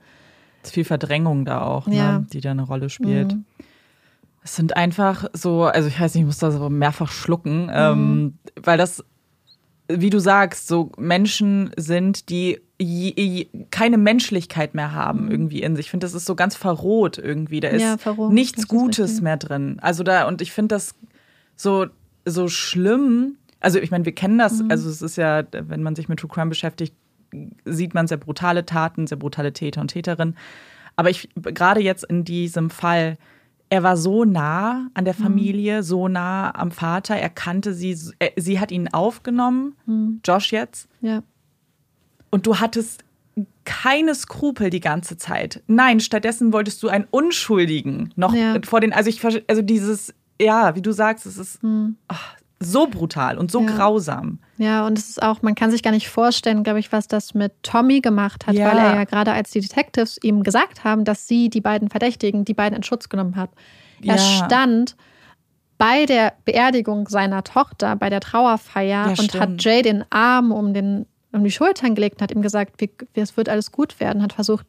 Viel 0.69 0.85
Verdrängung 0.85 1.45
da 1.45 1.61
auch, 1.61 1.87
Ja. 1.87 2.19
ne, 2.19 2.27
die 2.31 2.41
da 2.41 2.51
eine 2.51 2.63
Rolle 2.63 2.89
spielt. 2.89 3.33
Mhm. 3.33 3.45
Es 4.43 4.55
sind 4.55 4.75
einfach 4.75 5.25
so, 5.33 5.63
also 5.63 5.87
ich 5.87 5.99
weiß 5.99 6.13
nicht, 6.15 6.21
ich 6.23 6.25
muss 6.27 6.37
da 6.39 6.51
so 6.51 6.69
mehrfach 6.69 7.11
schlucken, 7.11 7.65
Mhm. 7.67 7.71
ähm, 7.73 8.33
weil 8.61 8.77
das, 8.77 9.03
wie 9.87 10.09
du 10.09 10.19
sagst, 10.19 10.67
so 10.67 10.91
Menschen 10.97 11.71
sind, 11.77 12.29
die 12.29 12.59
je, 12.79 13.13
je, 13.15 13.47
keine 13.71 13.97
Menschlichkeit 13.97 14.75
mehr 14.75 14.91
haben 14.91 15.31
irgendwie 15.31 15.61
in 15.61 15.75
sich. 15.77 15.85
Ich 15.85 15.91
finde, 15.91 16.05
das 16.05 16.13
ist 16.13 16.25
so 16.25 16.35
ganz 16.35 16.55
verroht 16.55 17.17
irgendwie. 17.17 17.61
Da 17.61 17.69
ist 17.69 17.81
Mhm. 17.81 17.87
Ja, 17.87 17.97
verroht, 17.97 18.33
nichts 18.33 18.67
Gutes 18.67 19.21
mehr 19.21 19.37
drin. 19.37 19.77
Also 19.81 20.03
da, 20.03 20.27
und 20.27 20.41
ich 20.41 20.51
finde 20.51 20.75
das 20.75 20.93
so, 21.55 21.85
so 22.25 22.49
schlimm. 22.49 23.35
Also 23.61 23.79
ich 23.79 23.91
meine, 23.91 24.03
wir 24.03 24.13
kennen 24.13 24.37
das, 24.37 24.61
Mhm. 24.61 24.71
also 24.71 24.89
es 24.89 25.01
ist 25.01 25.15
ja, 25.15 25.43
wenn 25.53 25.81
man 25.83 25.95
sich 25.95 26.09
mit 26.09 26.19
True 26.19 26.29
Crime 26.29 26.49
beschäftigt, 26.49 26.93
sieht 27.65 27.93
man 27.93 28.07
sehr 28.07 28.17
brutale 28.17 28.65
Taten, 28.65 29.07
sehr 29.07 29.17
brutale 29.17 29.53
Täter 29.53 29.81
und 29.81 29.89
Täterinnen. 29.89 30.35
Aber 30.95 31.09
ich, 31.09 31.29
gerade 31.35 31.81
jetzt 31.81 32.03
in 32.03 32.23
diesem 32.23 32.69
Fall, 32.69 33.17
er 33.69 33.81
war 33.83 33.97
so 33.97 34.23
nah 34.25 34.87
an 34.93 35.05
der 35.05 35.15
Familie, 35.15 35.81
so 35.81 36.07
nah 36.07 36.53
am 36.55 36.69
Vater, 36.71 37.15
er 37.15 37.29
kannte 37.29 37.73
sie, 37.73 37.97
sie 38.35 38.59
hat 38.59 38.71
ihn 38.71 38.87
aufgenommen, 38.89 39.75
Josh 40.23 40.51
jetzt, 40.51 40.87
Ja. 41.01 41.23
und 42.29 42.45
du 42.45 42.59
hattest 42.59 43.03
keine 43.65 44.13
Skrupel 44.13 44.69
die 44.69 44.79
ganze 44.81 45.17
Zeit. 45.17 45.63
Nein, 45.65 45.99
stattdessen 46.01 46.53
wolltest 46.53 46.83
du 46.83 46.89
einen 46.89 47.07
Unschuldigen 47.09 48.13
noch 48.15 48.35
Ja. 48.35 48.57
vor 48.63 48.79
den, 48.79 48.93
also 48.93 49.09
ich, 49.09 49.23
also 49.49 49.61
dieses, 49.63 50.13
ja, 50.39 50.75
wie 50.75 50.81
du 50.83 50.91
sagst, 50.91 51.25
es 51.25 51.37
ist 51.39 51.59
ach, 52.07 52.35
so 52.63 52.87
brutal 52.87 53.37
und 53.37 53.51
so 53.51 53.61
Ja. 53.61 53.75
grausam. 53.75 54.39
Ja, 54.57 54.85
und 54.85 54.97
es 54.97 55.09
ist 55.09 55.21
auch, 55.23 55.41
man 55.41 55.55
kann 55.55 55.71
sich 55.71 55.83
gar 55.83 55.91
nicht 55.91 56.09
vorstellen, 56.09 56.63
glaube 56.63 56.79
ich, 56.79 56.91
was 56.91 57.07
das 57.07 57.33
mit 57.33 57.51
Tommy 57.63 58.01
gemacht 58.01 58.47
hat, 58.47 58.55
Ja. 58.55 58.67
weil 58.69 58.77
er 58.77 58.93
ja 58.95 59.03
gerade 59.03 59.31
als 59.31 59.51
die 59.51 59.61
Detectives 59.61 60.17
ihm 60.21 60.43
gesagt 60.43 60.83
haben, 60.83 61.03
dass 61.05 61.27
sie 61.27 61.49
die 61.49 61.61
beiden 61.61 61.89
Verdächtigen, 61.89 62.45
die 62.45 62.53
beiden 62.53 62.75
in 62.77 62.83
Schutz 62.83 63.09
genommen 63.09 63.35
hat. 63.35 63.49
Er 64.03 64.15
Ja. 64.15 64.17
stand 64.17 64.95
bei 65.77 66.05
der 66.05 66.33
Beerdigung 66.45 67.07
seiner 67.09 67.43
Tochter, 67.43 67.95
bei 67.95 68.09
der 68.09 68.19
Trauerfeier 68.21 69.07
und 69.09 69.19
hat 69.19 69.49
stimmt. 69.49 69.63
Jay 69.63 69.81
den 69.81 70.05
Arm 70.11 70.51
um, 70.51 70.73
den, 70.73 71.05
um 71.31 71.43
die 71.43 71.51
Schultern 71.51 71.95
gelegt 71.95 72.15
und 72.17 72.21
hat 72.21 72.31
ihm 72.31 72.41
gesagt, 72.41 72.75
wie, 72.79 72.91
wie, 73.13 73.19
es 73.21 73.35
wird 73.37 73.49
alles 73.49 73.71
gut 73.71 73.99
werden, 73.99 74.21
hat 74.21 74.33
versucht, 74.33 74.67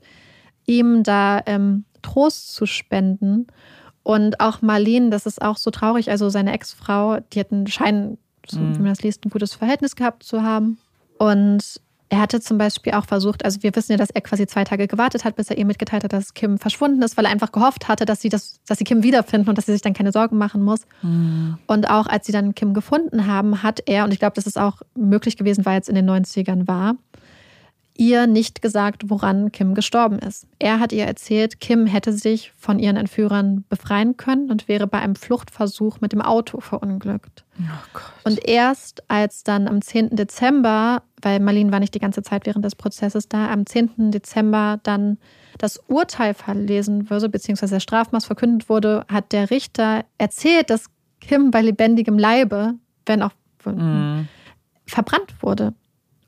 ihm 0.66 1.02
da 1.02 1.40
ähm, 1.46 1.84
Trost 2.02 2.54
zu 2.54 2.66
spenden. 2.66 3.46
Und 4.04 4.38
auch 4.38 4.62
Marlene, 4.62 5.10
das 5.10 5.26
ist 5.26 5.42
auch 5.42 5.56
so 5.56 5.70
traurig, 5.72 6.10
also 6.10 6.28
seine 6.28 6.52
Ex-Frau, 6.52 7.18
die 7.32 7.40
hat 7.40 7.50
einen 7.50 7.66
Schein, 7.66 8.18
so, 8.46 8.60
Mhm. 8.60 8.74
wie 8.76 8.82
man 8.82 8.90
das 8.92 9.02
liest, 9.02 9.24
ein 9.26 9.30
gutes 9.30 9.54
Verhältnis 9.54 9.96
gehabt 9.96 10.22
zu 10.22 10.42
haben. 10.42 10.78
Und 11.18 11.80
er 12.10 12.20
hatte 12.20 12.38
zum 12.40 12.58
Beispiel 12.58 12.92
auch 12.92 13.06
versucht, 13.06 13.44
also 13.44 13.62
wir 13.62 13.74
wissen 13.74 13.92
ja, 13.92 13.98
dass 13.98 14.10
er 14.10 14.20
quasi 14.20 14.46
zwei 14.46 14.62
Tage 14.62 14.86
gewartet 14.86 15.24
hat, 15.24 15.34
bis 15.36 15.48
er 15.50 15.56
ihr 15.56 15.64
mitgeteilt 15.64 16.04
hat, 16.04 16.12
dass 16.12 16.34
Kim 16.34 16.58
verschwunden 16.58 17.00
ist, 17.02 17.16
weil 17.16 17.24
er 17.24 17.30
einfach 17.32 17.50
gehofft 17.50 17.88
hatte, 17.88 18.04
dass 18.04 18.20
sie 18.20 18.28
das, 18.28 18.60
dass 18.68 18.76
sie 18.78 18.84
Kim 18.84 19.02
wiederfinden 19.02 19.48
und 19.48 19.56
dass 19.58 19.66
sie 19.66 19.72
sich 19.72 19.80
dann 19.82 19.94
keine 19.94 20.12
Sorgen 20.12 20.36
machen 20.36 20.62
muss. 20.62 20.82
Und 21.66 21.88
auch 21.90 22.06
als 22.06 22.26
sie 22.26 22.32
dann 22.32 22.54
Kim 22.54 22.74
gefunden 22.74 23.26
haben, 23.26 23.62
hat 23.62 23.82
er, 23.86 24.04
und 24.04 24.12
ich 24.12 24.18
glaube, 24.20 24.34
das 24.34 24.46
ist 24.46 24.58
auch 24.58 24.82
möglich 24.94 25.36
gewesen, 25.38 25.64
weil 25.64 25.80
es 25.80 25.88
in 25.88 25.94
den 25.94 26.08
90ern 26.08 26.68
war, 26.68 26.94
ihr 27.96 28.26
nicht 28.26 28.60
gesagt, 28.60 29.08
woran 29.08 29.52
Kim 29.52 29.74
gestorben 29.74 30.18
ist. 30.18 30.46
Er 30.58 30.80
hat 30.80 30.92
ihr 30.92 31.04
erzählt, 31.04 31.60
Kim 31.60 31.86
hätte 31.86 32.12
sich 32.12 32.52
von 32.56 32.78
ihren 32.78 32.96
Entführern 32.96 33.64
befreien 33.68 34.16
können 34.16 34.50
und 34.50 34.66
wäre 34.66 34.86
bei 34.86 34.98
einem 34.98 35.14
Fluchtversuch 35.14 36.00
mit 36.00 36.12
dem 36.12 36.20
Auto 36.20 36.60
verunglückt. 36.60 37.44
Oh. 37.58 38.00
Und 38.24 38.46
erst 38.48 39.08
als 39.08 39.44
dann 39.44 39.68
am 39.68 39.80
10. 39.80 40.16
Dezember, 40.16 41.02
weil 41.22 41.38
Marlene 41.38 41.70
war 41.70 41.78
nicht 41.80 41.94
die 41.94 42.00
ganze 42.00 42.22
Zeit 42.22 42.46
während 42.46 42.64
des 42.64 42.74
Prozesses 42.74 43.28
da, 43.28 43.48
am 43.50 43.64
10. 43.64 44.10
Dezember 44.10 44.80
dann 44.82 45.18
das 45.58 45.76
Urteil 45.86 46.34
verlesen 46.34 47.08
wurde, 47.10 47.28
beziehungsweise 47.28 47.76
der 47.76 47.80
Strafmaß 47.80 48.24
verkündet 48.24 48.68
wurde, 48.68 49.06
hat 49.08 49.32
der 49.32 49.50
Richter 49.50 50.04
erzählt, 50.18 50.68
dass 50.68 50.86
Kim 51.20 51.52
bei 51.52 51.62
lebendigem 51.62 52.18
Leibe, 52.18 52.74
wenn 53.06 53.22
auch 53.22 53.30
Mhm. 53.66 54.28
verbrannt 54.84 55.34
wurde. 55.40 55.72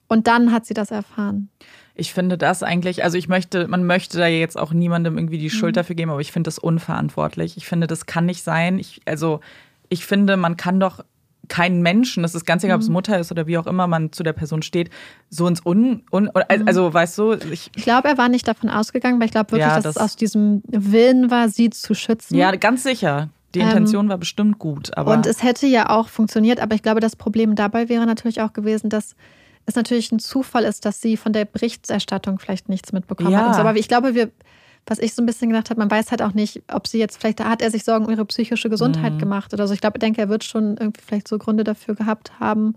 Und 0.08 0.26
dann 0.26 0.52
hat 0.52 0.66
sie 0.66 0.74
das 0.74 0.90
erfahren. 0.90 1.48
Ich 1.94 2.12
finde 2.12 2.36
das 2.36 2.62
eigentlich, 2.62 3.02
also 3.04 3.16
ich 3.16 3.28
möchte, 3.28 3.68
man 3.68 3.84
möchte 3.86 4.18
da 4.18 4.26
jetzt 4.26 4.58
auch 4.58 4.72
niemandem 4.72 5.16
irgendwie 5.16 5.38
die 5.38 5.46
Mhm. 5.46 5.50
Schuld 5.50 5.76
dafür 5.76 5.96
geben, 5.96 6.10
aber 6.10 6.20
ich 6.20 6.30
finde 6.32 6.48
das 6.48 6.58
unverantwortlich. 6.58 7.56
Ich 7.56 7.66
finde, 7.66 7.86
das 7.86 8.06
kann 8.06 8.26
nicht 8.26 8.42
sein. 8.42 8.78
Ich, 8.78 9.00
also 9.06 9.40
ich 9.88 10.04
finde, 10.04 10.36
man 10.36 10.56
kann 10.56 10.78
doch 10.78 11.04
keinen 11.48 11.80
Menschen, 11.80 12.24
das 12.24 12.34
ist 12.34 12.44
ganz 12.44 12.64
egal, 12.64 12.74
ob 12.76 12.82
es 12.82 12.88
Mhm. 12.88 12.94
Mutter 12.94 13.18
ist 13.20 13.30
oder 13.30 13.46
wie 13.46 13.56
auch 13.56 13.66
immer 13.68 13.86
man 13.86 14.10
zu 14.12 14.22
der 14.24 14.32
Person 14.32 14.62
steht, 14.62 14.90
so 15.30 15.46
ins 15.46 15.64
Un... 15.64 16.02
un 16.12 16.28
oder- 16.28 16.46
Mhm. 16.58 16.66
also, 16.66 16.92
weißt 16.92 17.16
du, 17.18 17.32
ich, 17.34 17.70
Ich 17.76 17.84
glaube, 17.84 18.08
er 18.08 18.18
war 18.18 18.28
nicht 18.28 18.46
davon 18.48 18.68
ausgegangen, 18.68 19.18
weil 19.20 19.26
ich 19.26 19.32
glaube 19.32 19.52
wirklich, 19.52 19.66
Ja, 19.68 19.76
dass 19.76 19.84
das- 19.84 19.96
es 19.96 20.02
aus 20.02 20.16
diesem 20.16 20.62
Willen 20.66 21.30
war, 21.30 21.48
sie 21.48 21.70
zu 21.70 21.94
schützen. 21.94 22.36
ja, 22.36 22.50
ganz 22.56 22.82
sicher. 22.82 23.30
Die 23.54 23.60
Ähm, 23.60 23.68
Intention 23.68 24.08
war 24.08 24.18
bestimmt 24.18 24.58
gut, 24.58 24.94
aber... 24.98 25.12
Und 25.12 25.24
es 25.24 25.42
hätte 25.44 25.66
ja 25.68 25.88
auch 25.88 26.08
funktioniert, 26.08 26.60
aber 26.60 26.74
ich 26.74 26.82
glaube, 26.82 27.00
das 27.00 27.14
Problem 27.16 27.54
dabei 27.54 27.88
wäre 27.88 28.04
natürlich 28.06 28.40
auch 28.42 28.52
gewesen, 28.52 28.90
dass 28.90 29.14
es 29.66 29.74
natürlich 29.74 30.10
ein 30.12 30.18
Zufall 30.18 30.64
ist, 30.64 30.84
dass 30.84 31.00
sie 31.00 31.16
von 31.16 31.32
der 31.32 31.44
Berichterstattung 31.44 32.38
vielleicht 32.38 32.68
nichts 32.68 32.92
mitbekommen 32.92 33.30
Ja. 33.32 33.44
hat. 33.46 33.54
So. 33.56 33.60
Aber 33.60 33.76
ich 33.76 33.88
glaube, 33.88 34.14
wir, 34.14 34.30
was 34.86 34.98
ich 35.00 35.14
so 35.14 35.22
ein 35.22 35.26
bisschen 35.26 35.50
gedacht 35.50 35.70
habe, 35.70 35.80
man 35.80 35.90
weiß 35.90 36.10
halt 36.12 36.22
auch 36.22 36.32
nicht, 36.34 36.62
ob 36.72 36.86
sie 36.86 36.98
jetzt, 36.98 37.18
vielleicht 37.18 37.44
hat 37.44 37.60
er 37.62 37.70
sich 37.70 37.84
Sorgen 37.84 38.04
um 38.06 38.10
ihre 38.10 38.24
psychische 38.24 38.70
Gesundheit 38.70 39.14
Mhm. 39.14 39.18
gemacht 39.18 39.52
oder 39.52 39.66
so. 39.66 39.74
Ich 39.74 39.80
glaube, 39.80 39.98
ich 39.98 40.00
denke, 40.00 40.20
er 40.20 40.28
wird 40.28 40.44
schon 40.44 40.76
irgendwie 40.76 41.02
vielleicht 41.04 41.28
so 41.28 41.36
Gründe 41.38 41.64
dafür 41.64 41.94
gehabt 41.96 42.38
haben. 42.40 42.76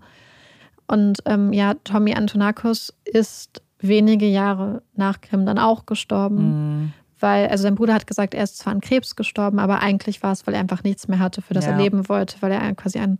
Und 0.88 1.18
ähm, 1.26 1.52
ja, 1.52 1.74
Tommy 1.84 2.14
Antonakos 2.14 2.92
ist 3.04 3.62
wenige 3.78 4.26
Jahre 4.26 4.82
nach 4.94 5.20
Krim 5.20 5.46
dann 5.46 5.58
auch 5.58 5.86
gestorben. 5.86 6.50
Mm, 6.50 6.92
Weil, 7.20 7.46
also 7.48 7.62
sein 7.62 7.74
Bruder 7.76 7.94
hat 7.94 8.06
gesagt, 8.06 8.34
er 8.34 8.42
ist 8.44 8.58
zwar 8.58 8.72
an 8.72 8.80
Krebs 8.80 9.14
gestorben, 9.14 9.58
aber 9.58 9.80
eigentlich 9.80 10.22
war 10.22 10.32
es, 10.32 10.46
weil 10.46 10.54
er 10.54 10.60
einfach 10.60 10.82
nichts 10.82 11.06
mehr 11.06 11.18
hatte, 11.18 11.42
für 11.42 11.54
das 11.54 11.66
Ja. 11.66 11.72
er 11.72 11.76
leben 11.78 12.08
wollte, 12.08 12.36
weil 12.40 12.50
er 12.50 12.74
quasi 12.74 12.98
an 12.98 13.18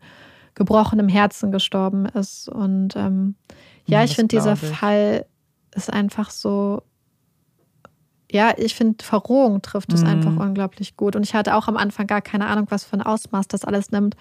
gebrochenem 0.55 1.09
Herzen 1.09 1.52
gestorben 1.52 2.06
ist. 2.06 2.48
Und 2.48 2.97
ähm, 2.97 3.35
ja, 3.86 3.98
Ja, 3.98 4.05
ich 4.05 4.14
finde, 4.16 4.36
dieser 4.36 4.55
ich. 4.55 4.60
Fall 4.60 5.27
ist 5.74 5.93
einfach 5.93 6.31
so. 6.31 6.82
Ja, 8.32 8.52
ich 8.56 8.74
finde, 8.77 9.05
Verrohung 9.05 9.60
trifft 9.60 9.93
es 9.93 10.02
Mhm. 10.02 10.09
einfach 10.09 10.36
unglaublich 10.36 10.97
gut. 10.97 11.16
Und 11.16 11.24
ich 11.24 11.35
hatte 11.35 11.55
auch 11.56 11.66
am 11.66 11.77
Anfang 11.77 12.06
gar 12.06 12.20
keine 12.22 12.47
Ahnung, 12.47 12.66
was 12.70 12.85
für 12.85 12.94
ein 12.97 13.02
Ausmaß 13.02 13.48
das 13.48 13.64
alles 13.64 13.90
nimmt. 13.90 14.14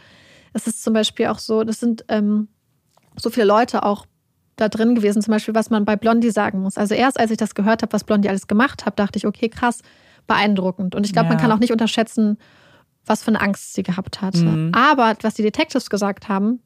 Es 0.53 0.65
ist 0.65 0.83
zum 0.83 0.93
Beispiel 0.93 1.27
auch 1.27 1.37
so, 1.37 1.63
das 1.63 1.79
sind 1.79 2.05
ähm, 2.07 2.47
so 3.17 3.29
viele 3.29 3.45
Leute 3.45 3.83
auch 3.83 4.07
da 4.55 4.67
drin 4.67 4.95
gewesen, 4.95 5.21
zum 5.21 5.31
Beispiel, 5.31 5.53
was 5.53 5.69
man 5.69 5.85
bei 5.85 5.95
Blondie 5.95 6.31
sagen 6.31 6.61
muss. 6.61 6.77
Also 6.77 6.95
erst 6.95 7.19
als 7.19 7.29
ich 7.31 7.37
das 7.37 7.53
gehört 7.53 7.83
habe, 7.83 7.93
was 7.93 8.03
Blondie 8.03 8.29
alles 8.29 8.47
gemacht 8.47 8.85
hat, 8.85 8.97
dachte 8.97 9.17
ich, 9.17 9.27
okay, 9.27 9.47
krass, 9.47 9.81
beeindruckend. 10.25 10.95
Und 10.95 11.05
ich 11.05 11.13
glaube, 11.13 11.29
man 11.29 11.37
Ja. 11.37 11.41
kann 11.43 11.51
auch 11.51 11.59
nicht 11.59 11.71
unterschätzen, 11.71 12.39
was 13.09 13.23
für 13.23 13.29
eine 13.29 13.41
Angst 13.41 13.73
sie 13.73 13.83
gehabt 13.83 14.21
hatte. 14.21 14.43
Mhm. 14.43 14.71
Aber 14.73 15.15
was 15.21 15.33
die 15.33 15.41
Detectives 15.43 15.89
gesagt 15.89 16.29
haben, 16.29 16.61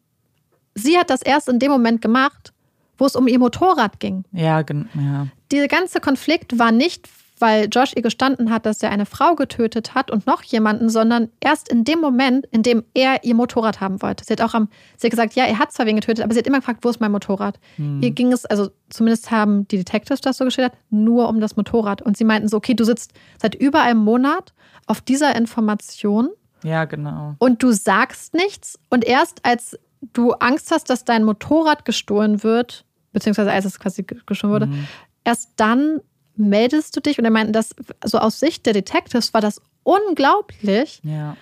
sie 0.75 0.97
hat 0.97 1.09
das 1.09 1.21
erst 1.21 1.47
in 1.49 1.57
dem 1.59 1.71
Moment 1.71 2.01
gemacht, 2.01 2.53
wo 2.97 3.05
es 3.05 3.15
um 3.15 3.27
ihr 3.27 3.39
Motorrad 3.39 3.99
ging. 3.99 4.23
ja, 4.31 4.61
gen- 4.61 4.89
ja. 4.93 5.27
Dieser 5.51 5.67
ganze 5.67 5.99
Konflikt 5.99 6.57
war 6.59 6.71
nicht, 6.71 7.07
weil 7.43 7.67
Josh 7.71 7.91
ihr 7.95 8.01
gestanden 8.01 8.49
hat, 8.49 8.65
dass 8.65 8.81
er 8.81 8.89
eine 8.89 9.05
Frau 9.05 9.35
getötet 9.35 9.93
hat 9.93 10.09
und 10.09 10.25
noch 10.25 10.41
jemanden, 10.43 10.89
sondern 10.89 11.29
erst 11.41 11.67
in 11.69 11.83
dem 11.83 11.99
Moment, 11.99 12.45
in 12.51 12.63
dem 12.63 12.83
er 12.93 13.23
ihr 13.23 13.35
Motorrad 13.35 13.81
haben 13.81 14.01
wollte. 14.01 14.23
Sie 14.25 14.33
hat 14.33 14.41
auch 14.41 14.53
am, 14.53 14.69
sie 14.97 15.07
hat 15.07 15.11
gesagt, 15.11 15.33
ja, 15.35 15.43
er 15.45 15.59
hat 15.59 15.71
zwar 15.71 15.85
wen 15.85 15.95
getötet, 15.97 16.23
aber 16.23 16.33
sie 16.33 16.39
hat 16.39 16.47
immer 16.47 16.59
gefragt, 16.59 16.79
wo 16.83 16.89
ist 16.89 16.99
mein 17.01 17.11
Motorrad? 17.11 17.59
Hm. 17.75 18.01
Ihr 18.01 18.11
ging 18.11 18.31
es, 18.31 18.45
also 18.45 18.69
zumindest 18.89 19.29
haben 19.29 19.67
die 19.67 19.77
Detectives 19.77 20.21
das 20.21 20.37
so 20.37 20.45
geschildert, 20.45 20.73
nur 20.89 21.27
um 21.29 21.39
das 21.39 21.55
Motorrad. 21.57 22.01
Und 22.01 22.17
sie 22.17 22.23
meinten 22.23 22.47
so, 22.47 22.57
okay, 22.57 22.73
du 22.73 22.83
sitzt 22.85 23.11
seit 23.41 23.53
über 23.55 23.81
einem 23.81 23.99
Monat 24.03 24.53
auf 24.87 25.01
dieser 25.01 25.35
Information 25.35 26.29
ja, 26.63 26.85
genau. 26.85 27.35
und 27.39 27.61
du 27.61 27.71
sagst 27.71 28.33
nichts 28.33 28.79
und 28.89 29.03
erst 29.05 29.39
als 29.45 29.77
du 30.13 30.31
Angst 30.33 30.71
hast, 30.71 30.89
dass 30.89 31.05
dein 31.05 31.23
Motorrad 31.23 31.85
gestohlen 31.85 32.43
wird, 32.43 32.85
beziehungsweise 33.11 33.51
als 33.51 33.65
es 33.65 33.79
quasi 33.79 34.03
ge- 34.03 34.19
gestohlen 34.25 34.53
wurde, 34.53 34.65
Mhm. 34.67 34.87
erst 35.23 35.51
dann 35.57 36.01
meldest 36.35 36.95
du 36.95 36.99
dich 37.01 37.19
und 37.19 37.25
er 37.25 37.31
meinten, 37.31 37.53
dass 37.53 37.75
so 38.03 38.17
aus 38.17 38.39
Sicht 38.39 38.65
der 38.65 38.73
Detectives 38.73 39.33
war 39.33 39.41
das 39.41 39.61
unglaublich, 39.83 40.99
Ja. 41.03 41.35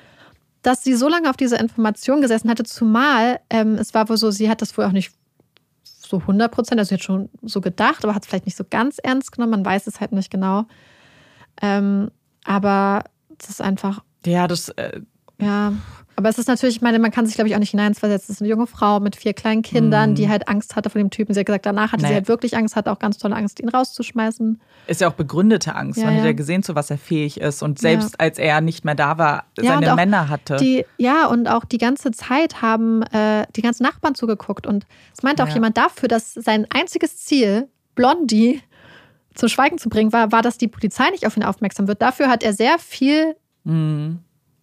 dass 0.64 0.84
sie 0.84 0.96
so 0.96 1.08
lange 1.08 1.30
auf 1.30 1.38
diese 1.38 1.56
Information 1.58 2.22
gesessen 2.22 2.50
hatte, 2.50 2.64
zumal 2.64 3.40
ähm, 3.50 3.76
es 3.76 3.94
war 3.94 4.10
wohl 4.10 4.18
so, 4.18 4.32
sie 4.32 4.50
hat 4.50 4.62
das 4.62 4.78
wohl 4.78 4.86
auch 4.86 4.92
nicht 4.92 5.12
so 5.84 6.18
100 6.18 6.52
Prozent, 6.52 6.80
also 6.80 6.90
sie 6.90 6.96
hat 6.96 7.04
schon 7.04 7.30
so 7.42 7.62
gedacht, 7.62 8.04
aber 8.04 8.14
hat 8.16 8.24
es 8.24 8.28
vielleicht 8.30 8.46
nicht 8.46 8.58
so 8.58 8.66
ganz 8.70 8.98
ernst 8.98 9.32
genommen, 9.32 9.52
man 9.52 9.66
weiß 9.66 9.88
es 9.88 10.00
halt 10.02 10.12
nicht 10.12 10.30
genau. 10.30 10.66
Ähm, 11.62 12.12
aber 12.44 13.04
es 13.40 13.50
ist 13.50 13.62
einfach 13.62 14.04
Ja, 14.26 14.48
das, 14.48 14.70
äh, 14.70 15.02
ja, 15.40 15.74
aber 16.16 16.30
es 16.30 16.38
ist 16.38 16.48
natürlich, 16.48 16.76
ich 16.76 16.82
meine, 16.82 17.00
man 17.00 17.10
kann 17.12 17.26
sich, 17.26 17.36
glaube 17.36 17.48
ich, 17.48 17.56
auch 17.56 17.60
nicht 17.60 17.72
hineinversetzen. 17.72 18.26
Es 18.34 18.38
ist 18.38 18.42
eine 18.42 18.50
junge 18.50 18.68
Frau 18.68 19.00
mit 19.00 19.16
vier 19.16 19.34
kleinen 19.34 19.62
Kindern, 19.64 20.12
Mhm. 20.12 20.16
die 20.16 20.30
halt 20.30 20.48
Angst 20.48 20.76
hatte 20.76 20.90
vor 20.90 21.00
dem 21.00 21.10
Typen. 21.10 21.34
Sie 21.34 21.40
hat 21.40 21.46
gesagt, 21.48 21.66
danach 21.66 21.92
hatte 21.94 22.02
sie 22.04 22.10
Nee. 22.10 22.14
halt 22.16 22.28
wirklich 22.28 22.56
Angst, 22.58 22.76
hatte 22.76 22.92
auch 22.92 23.00
ganz 23.00 23.18
tolle 23.18 23.36
Angst, 23.36 23.60
ihn 23.60 23.70
rauszuschmeißen. 23.70 24.62
ist 24.88 25.02
ja 25.02 25.08
auch 25.10 25.14
begründete 25.14 25.74
Angst. 25.76 26.00
Ja, 26.00 26.06
Man 26.06 26.16
hat 26.16 26.22
ja. 26.22 26.28
ja 26.28 26.34
gesehen, 26.34 26.64
zu 26.64 26.76
was 26.76 26.90
er 26.92 26.98
fähig 26.98 27.40
ist. 27.40 27.64
Und 27.64 27.80
selbst 27.80 28.20
als 28.20 28.38
er 28.40 28.62
nicht 28.62 28.84
mehr 28.86 28.96
da 28.96 29.18
war, 29.18 29.46
Ja, 29.60 29.74
seine 29.80 29.96
Männer 29.96 30.28
hatte. 30.30 30.58
Die, 30.58 30.86
ja, 30.98 31.28
und 31.28 31.48
auch 31.48 31.66
die 31.66 31.78
ganze 31.78 32.12
Zeit 32.12 32.62
haben 32.62 33.02
äh, 33.04 33.46
die 33.56 33.62
ganzen 33.62 33.84
Nachbarn 33.84 34.14
zugeguckt. 34.16 34.68
Und 34.68 34.86
es 35.16 35.24
meinte 35.24 35.44
auch 35.44 35.48
Ja. 35.48 35.54
jemand 35.56 35.78
dafür, 35.78 36.08
dass 36.10 36.34
sein 36.34 36.68
einziges 36.74 37.18
Ziel, 37.18 37.68
Blondie 37.96 38.62
zum 39.34 39.48
Schweigen 39.50 39.78
zu 39.78 39.88
bringen, 39.90 40.12
war, 40.12 40.32
war, 40.32 40.42
dass 40.42 40.58
die 40.58 40.68
Polizei 40.68 41.10
nicht 41.12 41.26
auf 41.26 41.38
ihn 41.38 41.44
aufmerksam 41.44 41.88
wird. 41.88 42.02
Dafür 42.02 42.28
hat 42.30 42.44
er 42.44 42.54
sehr 42.54 42.78
viel 42.80 43.36
Mhm. 43.64 44.20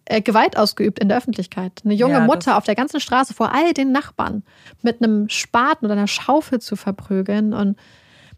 Äh, 0.09 0.21
Gewalt 0.21 0.57
ausgeübt 0.57 0.99
in 0.99 1.07
der 1.07 1.17
Öffentlichkeit. 1.17 1.81
Eine 1.85 1.93
junge 1.93 2.13
Ja, 2.15 2.19
das- 2.19 2.27
Mutter 2.27 2.57
auf 2.57 2.65
der 2.65 2.75
ganzen 2.75 2.99
Straße 2.99 3.33
vor 3.33 3.53
all 3.53 3.73
den 3.73 3.91
Nachbarn 3.91 4.43
mit 4.81 5.01
einem 5.01 5.29
Spaten 5.29 5.85
oder 5.85 5.93
einer 5.93 6.07
Schaufel 6.07 6.59
zu 6.59 6.75
verprügeln. 6.75 7.53
Und 7.53 7.77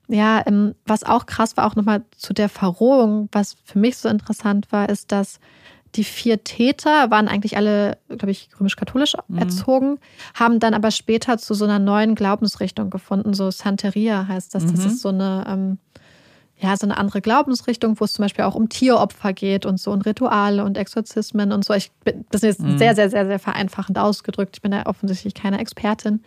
ja, 0.08 0.44
ähm, 0.46 0.76
was 0.86 1.04
auch 1.04 1.26
krass 1.26 1.58
war, 1.58 1.66
auch 1.66 1.76
nochmal 1.76 2.04
zu 2.18 2.34
der 2.34 2.50
Verrohung, 2.50 3.30
was 3.32 3.56
für 3.64 3.80
mich 3.80 3.98
so 3.98 4.10
interessant 4.10 4.72
war, 4.72 4.90
ist, 4.90 5.12
dass 5.12 5.40
die 5.96 6.04
vier 6.06 6.44
Täter 6.46 7.12
waren 7.12 7.28
eigentlich 7.28 7.58
alle, 7.58 7.98
glaube 8.08 8.32
ich, 8.32 8.50
römisch-katholisch 8.58 9.16
Mhm. 9.28 9.38
erzogen, 9.40 10.00
haben 10.34 10.60
dann 10.60 10.74
aber 10.74 10.90
später 10.92 11.38
zu 11.38 11.54
so 11.54 11.66
einer 11.66 11.80
neuen 11.80 12.16
Glaubensrichtung 12.16 12.90
gefunden. 12.90 13.34
So 13.34 13.52
Santeria 13.52 14.26
heißt 14.28 14.56
das. 14.56 14.66
Das 14.66 14.80
Mhm. 14.82 14.86
ist 14.88 15.02
so 15.02 15.10
eine, 15.10 15.46
ähm, 15.50 15.78
ja, 16.62 16.78
so 16.78 16.86
eine 16.86 16.98
andere 16.98 17.22
Glaubensrichtung, 17.22 18.00
wo 18.00 18.06
es 18.06 18.14
zum 18.14 18.24
Beispiel 18.24 18.46
auch 18.46 18.54
um 18.54 18.70
Tieropfer 18.70 19.34
geht 19.34 19.66
und 19.66 19.80
so 19.80 19.92
und 19.92 20.06
Rituale 20.06 20.64
und 20.64 20.78
Exorzismen 20.78 21.52
und 21.52 21.66
so. 21.66 21.74
Ich 21.74 21.92
bin, 22.04 22.26
das 22.30 22.44
ist 22.44 22.60
jetzt 22.60 22.62
Mhm. 22.62 22.78
sehr, 22.78 22.94
sehr, 22.96 23.10
sehr, 23.10 23.26
sehr 23.26 23.40
vereinfachend 23.40 23.98
ausgedrückt. 23.98 24.58
Ich 24.58 24.62
bin 24.62 24.72
da 24.72 24.84
offensichtlich 24.86 25.34
keine 25.34 25.60
Expertin. 25.60 26.24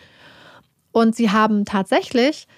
Und 0.90 1.14
sie 1.14 1.30
haben 1.30 1.64
tatsächlich 1.64 2.48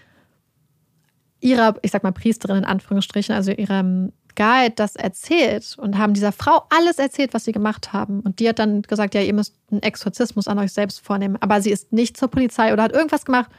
ihrer, 1.40 1.76
ich 1.82 1.90
sag 1.90 2.02
mal, 2.02 2.12
Priesterin 2.12 2.56
in 2.58 2.64
Anführungsstrichen, 2.64 3.34
also 3.34 3.50
ihrem 3.52 4.12
Guide 4.36 4.74
das 4.76 4.96
erzählt 4.96 5.76
und 5.78 5.96
haben 5.98 6.12
dieser 6.14 6.32
Frau 6.32 6.64
alles 6.70 6.98
erzählt, 6.98 7.32
was 7.34 7.44
sie 7.44 7.52
gemacht 7.52 7.92
haben. 7.92 8.20
Und 8.20 8.38
die 8.38 8.48
hat 8.48 8.58
dann 8.58 8.82
gesagt, 8.82 9.14
ja, 9.14 9.22
ihr 9.22 9.32
müsst 9.34 9.54
einen 9.70 9.82
Exorzismus 9.82 10.48
an 10.48 10.58
euch 10.58 10.72
selbst 10.72 11.00
vornehmen. 11.00 11.36
Aber 11.40 11.60
sie 11.62 11.70
ist 11.70 11.92
nicht 11.92 12.16
zur 12.16 12.28
Polizei 12.28 12.72
oder 12.72 12.82
hat 12.82 12.92
irgendwas 12.92 13.24
gemacht. 13.24 13.50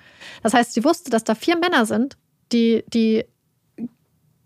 Das 0.44 0.54
heißt, 0.54 0.74
sie 0.74 0.84
wusste, 0.84 1.10
dass 1.10 1.24
da 1.24 1.34
vier 1.36 1.58
Männer 1.58 1.86
sind, 1.86 2.18
die, 2.52 2.84
die 2.94 3.26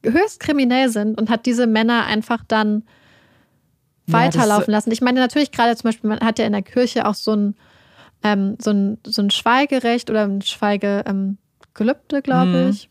höchst 0.03 0.39
kriminell 0.39 0.89
sind 0.89 1.19
und 1.19 1.29
hat 1.29 1.45
diese 1.45 1.67
Männer 1.67 2.05
einfach 2.05 2.43
dann 2.47 2.83
Ja, 4.07 4.25
das- 4.27 4.35
weiterlaufen 4.35 4.71
lassen. 4.71 4.91
Ich 4.91 5.01
meine, 5.01 5.19
natürlich 5.19 5.51
gerade 5.51 5.75
zum 5.75 5.87
Beispiel, 5.89 6.09
man 6.09 6.19
hat 6.21 6.39
ja 6.39 6.45
in 6.45 6.53
der 6.53 6.63
Kirche 6.63 7.05
auch 7.07 7.13
so 7.13 7.33
ein, 7.35 7.55
ähm, 8.23 8.57
so 8.61 8.71
ein, 8.71 8.97
so 9.05 9.21
ein 9.21 9.29
Schweigerecht 9.31 10.09
oder 10.09 10.23
ein 10.23 10.41
Schweigegelübde, 10.41 12.17
ähm, 12.17 12.23
glaube 12.23 12.63
Mhm. 12.63 12.69
ich. 12.69 12.89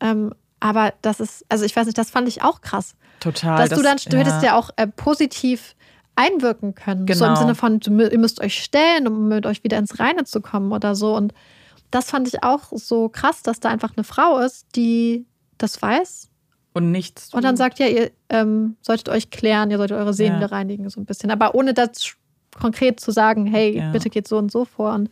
Ähm, 0.00 0.32
aber 0.60 0.92
das 1.02 1.20
ist, 1.20 1.44
also 1.48 1.64
ich 1.64 1.74
weiß 1.74 1.86
nicht, 1.86 1.98
das 1.98 2.10
fand 2.10 2.28
ich 2.28 2.42
auch 2.42 2.60
krass. 2.60 2.94
Total. 3.20 3.58
Dass 3.68 3.76
du 3.76 3.82
dann, 3.82 3.96
das- 3.96 4.04
du 4.04 4.16
hättest 4.18 4.42
ja 4.42 4.56
auch 4.56 4.70
äh, 4.76 4.86
positiv 4.86 5.74
einwirken 6.16 6.74
können. 6.74 7.06
So 7.12 7.24
im 7.24 7.30
Genau. 7.34 7.40
Sinne 7.40 7.54
von, 7.54 7.80
ihr 7.82 8.18
müsst 8.18 8.40
euch 8.40 8.62
stellen, 8.62 9.08
um 9.08 9.28
mit 9.28 9.46
euch 9.46 9.64
wieder 9.64 9.78
ins 9.78 9.98
Reine 9.98 10.24
zu 10.24 10.40
kommen 10.40 10.72
oder 10.72 10.94
so. 10.94 11.16
Und 11.16 11.34
das 11.90 12.10
fand 12.10 12.28
ich 12.28 12.42
auch 12.44 12.68
so 12.72 13.08
krass, 13.08 13.42
dass 13.42 13.60
da 13.60 13.68
einfach 13.70 13.92
eine 13.96 14.04
Frau 14.04 14.38
ist, 14.38 14.76
die 14.76 15.26
das 15.58 15.80
weiß 15.82 16.28
Und 16.74 16.90
nichts. 16.90 17.32
und 17.32 17.44
dann 17.44 17.56
sagt, 17.56 17.78
ja, 17.78 17.86
ihr 17.86 18.10
ähm, 18.28 18.76
solltet 18.82 19.08
euch 19.08 19.30
klären, 19.30 19.70
ihr 19.70 19.78
solltet 19.78 19.96
eure 19.96 20.12
Seelen 20.12 20.40
Ja. 20.40 20.46
reinigen, 20.46 20.90
so 20.90 21.00
ein 21.00 21.06
bisschen. 21.06 21.30
Aber 21.30 21.54
ohne 21.54 21.72
das 21.72 22.16
konkret 22.60 22.98
zu 23.00 23.12
sagen, 23.12 23.46
hey, 23.46 23.78
Ja. 23.78 23.92
bitte 23.92 24.10
geht 24.10 24.26
so 24.28 24.36
und 24.38 24.50
so 24.50 24.64
vor. 24.64 24.92
Und 24.94 25.08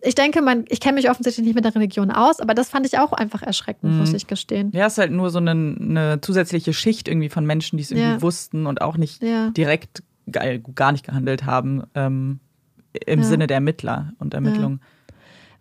ich 0.00 0.14
denke, 0.14 0.40
man, 0.40 0.64
ich 0.68 0.80
kenne 0.80 0.94
mich 0.94 1.10
offensichtlich 1.10 1.44
nicht 1.44 1.54
mit 1.54 1.64
der 1.66 1.74
Religion 1.74 2.10
aus, 2.10 2.40
aber 2.40 2.54
das 2.54 2.70
fand 2.70 2.86
ich 2.86 2.98
auch 2.98 3.12
einfach 3.12 3.42
erschreckend, 3.42 3.92
Mhm. 3.92 3.98
muss 3.98 4.14
ich 4.14 4.26
gestehen. 4.26 4.70
Ja, 4.72 4.86
es 4.86 4.94
ist 4.94 4.98
halt 4.98 5.12
nur 5.12 5.28
so 5.30 5.38
eine, 5.38 5.50
eine 5.50 6.20
zusätzliche 6.22 6.72
Schicht 6.72 7.06
irgendwie 7.06 7.28
von 7.28 7.44
Menschen, 7.44 7.76
die 7.76 7.82
es 7.82 7.90
irgendwie 7.90 8.12
Ja. 8.14 8.22
wussten 8.22 8.66
und 8.66 8.80
auch 8.80 8.96
nicht 8.96 9.22
Ja. 9.22 9.50
direkt 9.50 10.02
gar 10.74 10.92
nicht 10.92 11.04
gehandelt 11.04 11.44
haben 11.44 11.82
ähm, 11.94 12.40
im 13.06 13.20
Ja. 13.20 13.24
Sinne 13.26 13.46
der 13.46 13.56
Ermittler 13.56 14.12
und 14.18 14.32
Ermittlungen. 14.34 14.80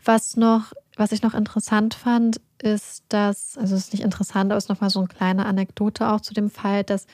Was 0.05 0.37
noch, 0.37 0.71
was 0.95 1.11
ich 1.11 1.21
noch 1.21 1.33
interessant 1.33 1.93
fand, 1.95 2.39
ist, 2.61 3.03
dass, 3.09 3.57
also 3.57 3.75
es 3.75 3.85
ist 3.85 3.93
nicht 3.93 4.03
interessant, 4.03 4.51
aber 4.51 4.57
es 4.57 4.65
ist 4.65 4.69
nochmal 4.69 4.89
so 4.89 4.99
eine 4.99 5.07
kleine 5.07 5.45
Anekdote 5.45 6.09
auch 6.09 6.21
zu 6.21 6.33
dem 6.33 6.49
Fall, 6.49 6.83
dass 6.83 7.05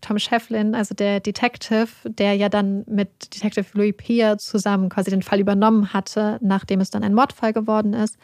Tom 0.00 0.18
Shefflin, 0.18 0.74
also 0.74 0.94
der 0.94 1.20
Detective, 1.20 1.88
der 2.04 2.34
ja 2.34 2.48
dann 2.48 2.84
mit 2.88 3.34
Detective 3.34 3.66
Louis 3.74 3.94
Peer 3.96 4.36
zusammen 4.36 4.88
quasi 4.88 5.10
den 5.10 5.22
Fall 5.22 5.40
übernommen 5.40 5.92
hatte, 5.92 6.38
nachdem 6.42 6.80
es 6.80 6.90
dann 6.90 7.04
ein 7.04 7.14
Mordfall 7.14 7.52
geworden 7.52 7.94
ist, 7.94 8.18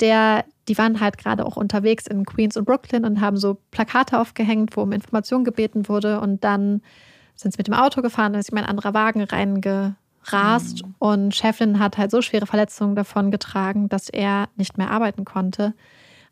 der, 0.00 0.44
die 0.68 0.76
waren 0.76 1.00
halt 1.00 1.16
gerade 1.16 1.46
auch 1.46 1.56
unterwegs 1.56 2.06
in 2.06 2.24
Queens 2.26 2.56
und 2.56 2.64
Brooklyn 2.64 3.04
und 3.04 3.20
haben 3.20 3.36
so 3.36 3.58
Plakate 3.70 4.18
aufgehängt, 4.18 4.76
wo 4.76 4.82
um 4.82 4.92
Informationen 4.92 5.44
gebeten 5.44 5.88
wurde 5.88 6.20
und 6.20 6.42
dann 6.44 6.82
sind 7.36 7.52
sie 7.52 7.58
mit 7.58 7.68
dem 7.68 7.74
Auto 7.74 8.02
gefahren, 8.02 8.32
da 8.32 8.40
ist 8.40 8.50
ihm 8.50 8.58
ein 8.58 8.64
anderer 8.64 8.92
Wagen 8.92 9.22
reinge, 9.22 9.96
rast. 10.32 10.84
Mhm. 10.84 10.94
Und 10.98 11.34
Shefflin 11.34 11.78
hat 11.78 11.98
halt 11.98 12.10
so 12.10 12.22
schwere 12.22 12.46
Verletzungen 12.46 12.94
davon 12.94 13.30
getragen, 13.30 13.88
dass 13.88 14.08
er 14.08 14.48
nicht 14.56 14.78
mehr 14.78 14.90
arbeiten 14.90 15.24
konnte. 15.24 15.74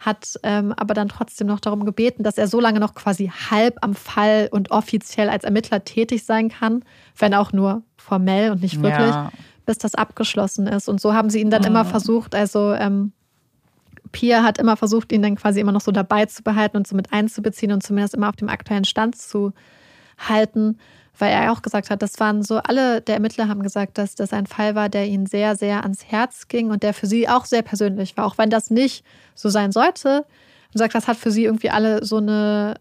Hat 0.00 0.38
ähm, 0.42 0.74
aber 0.76 0.92
dann 0.94 1.08
trotzdem 1.08 1.46
noch 1.46 1.60
darum 1.60 1.84
gebeten, 1.84 2.22
dass 2.22 2.36
er 2.36 2.46
so 2.46 2.60
lange 2.60 2.80
noch 2.80 2.94
quasi 2.94 3.30
halb 3.50 3.78
am 3.80 3.94
Fall 3.94 4.48
und 4.50 4.70
offiziell 4.70 5.30
als 5.30 5.44
Ermittler 5.44 5.84
tätig 5.84 6.24
sein 6.24 6.48
kann, 6.48 6.84
wenn 7.16 7.34
auch 7.34 7.52
nur 7.52 7.82
formell 7.96 8.50
und 8.50 8.60
nicht 8.60 8.82
wirklich, 8.82 9.08
ja. 9.08 9.30
bis 9.64 9.78
das 9.78 9.94
abgeschlossen 9.94 10.66
ist. 10.66 10.88
Und 10.88 11.00
so 11.00 11.14
haben 11.14 11.30
sie 11.30 11.40
ihn 11.40 11.50
dann 11.50 11.62
mhm. 11.62 11.68
immer 11.68 11.84
versucht, 11.84 12.34
also 12.34 12.72
ähm, 12.74 13.12
Pia 14.12 14.42
hat 14.42 14.58
immer 14.58 14.76
versucht, 14.76 15.12
ihn 15.12 15.22
dann 15.22 15.36
quasi 15.36 15.60
immer 15.60 15.72
noch 15.72 15.80
so 15.80 15.90
dabei 15.90 16.26
zu 16.26 16.42
behalten 16.42 16.76
und 16.76 16.86
so 16.86 16.94
mit 16.94 17.12
einzubeziehen 17.12 17.72
und 17.72 17.82
zumindest 17.82 18.14
immer 18.14 18.28
auf 18.28 18.36
dem 18.36 18.48
aktuellen 18.48 18.84
Stand 18.84 19.16
zu 19.16 19.52
halten 20.18 20.78
weil 21.18 21.32
er 21.32 21.52
auch 21.52 21.62
gesagt 21.62 21.90
hat, 21.90 22.02
das 22.02 22.18
waren 22.18 22.42
so, 22.42 22.56
alle 22.58 23.00
der 23.00 23.16
Ermittler 23.16 23.48
haben 23.48 23.62
gesagt, 23.62 23.98
dass 23.98 24.14
das 24.14 24.32
ein 24.32 24.46
Fall 24.46 24.74
war, 24.74 24.88
der 24.88 25.06
ihnen 25.06 25.26
sehr, 25.26 25.56
sehr 25.56 25.82
ans 25.82 26.04
Herz 26.06 26.48
ging 26.48 26.70
und 26.70 26.82
der 26.82 26.94
für 26.94 27.06
sie 27.06 27.28
auch 27.28 27.44
sehr 27.44 27.62
persönlich 27.62 28.16
war, 28.16 28.26
auch 28.26 28.38
wenn 28.38 28.50
das 28.50 28.70
nicht 28.70 29.04
so 29.34 29.48
sein 29.48 29.72
sollte. 29.72 30.26
Und 30.72 30.78
sagt, 30.78 30.94
das 30.94 31.06
hat 31.06 31.16
für 31.16 31.30
sie 31.30 31.44
irgendwie 31.44 31.70
alle 31.70 32.04
so 32.04 32.16
eine 32.16 32.74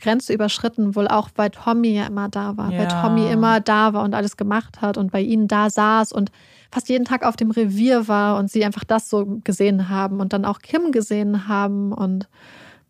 Grenze 0.00 0.32
überschritten, 0.32 0.96
wohl 0.96 1.08
auch, 1.08 1.28
weil 1.36 1.50
Tommy 1.50 1.88
ja 1.88 2.06
immer 2.06 2.28
da 2.28 2.56
war, 2.56 2.72
ja. 2.72 2.78
weil 2.78 2.88
Tommy 2.88 3.30
immer 3.30 3.60
da 3.60 3.92
war 3.92 4.02
und 4.02 4.14
alles 4.14 4.36
gemacht 4.36 4.80
hat 4.80 4.98
und 4.98 5.12
bei 5.12 5.20
ihnen 5.20 5.46
da 5.46 5.70
saß 5.70 6.12
und 6.12 6.30
fast 6.72 6.88
jeden 6.88 7.04
Tag 7.04 7.24
auf 7.24 7.36
dem 7.36 7.50
Revier 7.50 8.08
war 8.08 8.38
und 8.38 8.50
sie 8.50 8.64
einfach 8.64 8.84
das 8.84 9.08
so 9.08 9.40
gesehen 9.44 9.88
haben 9.88 10.20
und 10.20 10.32
dann 10.32 10.44
auch 10.44 10.58
Kim 10.58 10.90
gesehen 10.90 11.48
haben 11.48 11.92
und 11.92 12.28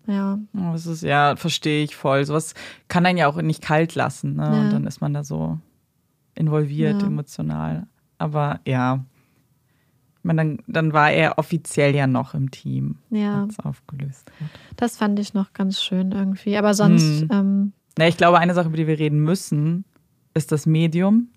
ja. 0.06 0.38
Das 0.52 0.86
ist, 0.86 1.02
ja, 1.02 1.36
verstehe 1.36 1.84
ich 1.84 1.96
voll. 1.96 2.24
Sowas 2.24 2.54
kann 2.88 3.06
einen 3.06 3.18
ja 3.18 3.28
auch 3.28 3.40
nicht 3.40 3.62
kalt 3.62 3.94
lassen. 3.94 4.36
Ne? 4.36 4.42
Ja. 4.42 4.60
Und 4.62 4.70
dann 4.72 4.86
ist 4.86 5.00
man 5.00 5.14
da 5.14 5.24
so 5.24 5.58
involviert, 6.34 7.02
ja. 7.02 7.08
emotional. 7.08 7.86
Aber 8.18 8.60
ja, 8.66 9.04
meine, 10.24 10.42
dann, 10.42 10.58
dann 10.66 10.92
war 10.92 11.10
er 11.10 11.38
offiziell 11.38 11.94
ja 11.94 12.06
noch 12.06 12.34
im 12.34 12.50
Team, 12.50 12.96
ja. 13.10 13.42
als 13.42 13.58
aufgelöst 13.60 14.30
wird. 14.38 14.50
Das 14.76 14.96
fand 14.96 15.18
ich 15.18 15.34
noch 15.34 15.52
ganz 15.52 15.82
schön 15.82 16.12
irgendwie. 16.12 16.56
Aber 16.56 16.74
sonst. 16.74 17.22
Hm. 17.22 17.28
Ähm, 17.30 17.72
Na, 17.98 18.08
ich 18.08 18.16
glaube, 18.16 18.38
eine 18.38 18.54
Sache, 18.54 18.68
über 18.68 18.76
die 18.76 18.86
wir 18.86 18.98
reden 18.98 19.20
müssen, 19.20 19.84
ist 20.32 20.50
das 20.50 20.66
Medium. 20.66 21.28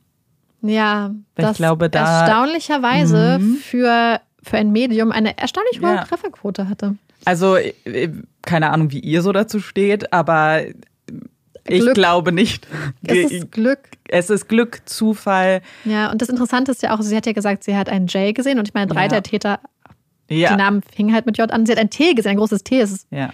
Ja, 0.62 1.12
Weil 1.36 1.46
das 1.46 1.52
ich 1.52 1.58
glaube, 1.58 1.90
da, 1.90 2.22
erstaunlicherweise 2.22 3.40
mhm. 3.40 3.56
für, 3.56 4.20
für 4.42 4.58
ein 4.58 4.72
Medium 4.72 5.12
eine 5.12 5.38
erstaunlich 5.38 5.82
hohe 5.82 5.96
ja. 5.96 6.04
Trefferquote 6.04 6.68
hatte. 6.68 6.96
Also, 7.26 7.56
äh, 7.58 8.10
keine 8.42 8.72
Ahnung, 8.72 8.92
wie 8.92 9.00
ihr 9.00 9.22
so 9.22 9.32
dazu 9.32 9.60
steht, 9.60 10.14
aber 10.14 10.64
ich 11.68 11.82
Glück. 11.82 11.96
glaube 11.96 12.32
nicht. 12.32 12.68
Es 13.04 13.32
ist 13.32 13.52
Glück. 13.52 13.80
Es 14.08 14.30
ist 14.30 14.48
Glück, 14.48 14.82
Zufall. 14.86 15.62
Ja, 15.84 16.10
und 16.12 16.22
das 16.22 16.30
Interessante 16.30 16.72
ist 16.72 16.82
ja 16.82 16.96
auch, 16.96 17.02
sie 17.02 17.16
hat 17.16 17.26
ja 17.26 17.34
gesagt, 17.34 17.64
sie 17.64 17.76
hat 17.76 17.90
einen 17.90 18.08
J 18.08 18.34
gesehen 18.34 18.58
und 18.60 18.68
ich 18.68 18.74
meine, 18.74 18.88
drei 18.88 19.04
ja. 19.04 19.08
der 19.10 19.24
Täter, 19.24 19.60
ja. 20.30 20.50
die 20.50 20.56
Namen 20.56 20.82
fingen 20.82 21.14
halt 21.14 21.26
mit 21.26 21.38
J 21.38 21.52
an. 21.52 21.66
Sie 21.66 21.72
hat 21.72 21.80
ein 21.80 21.90
T 21.90 22.14
gesehen, 22.14 22.32
ein 22.32 22.38
großes 22.38 22.64
T. 22.64 22.80
Es 22.80 22.92
ist 22.92 23.08
ja. 23.12 23.34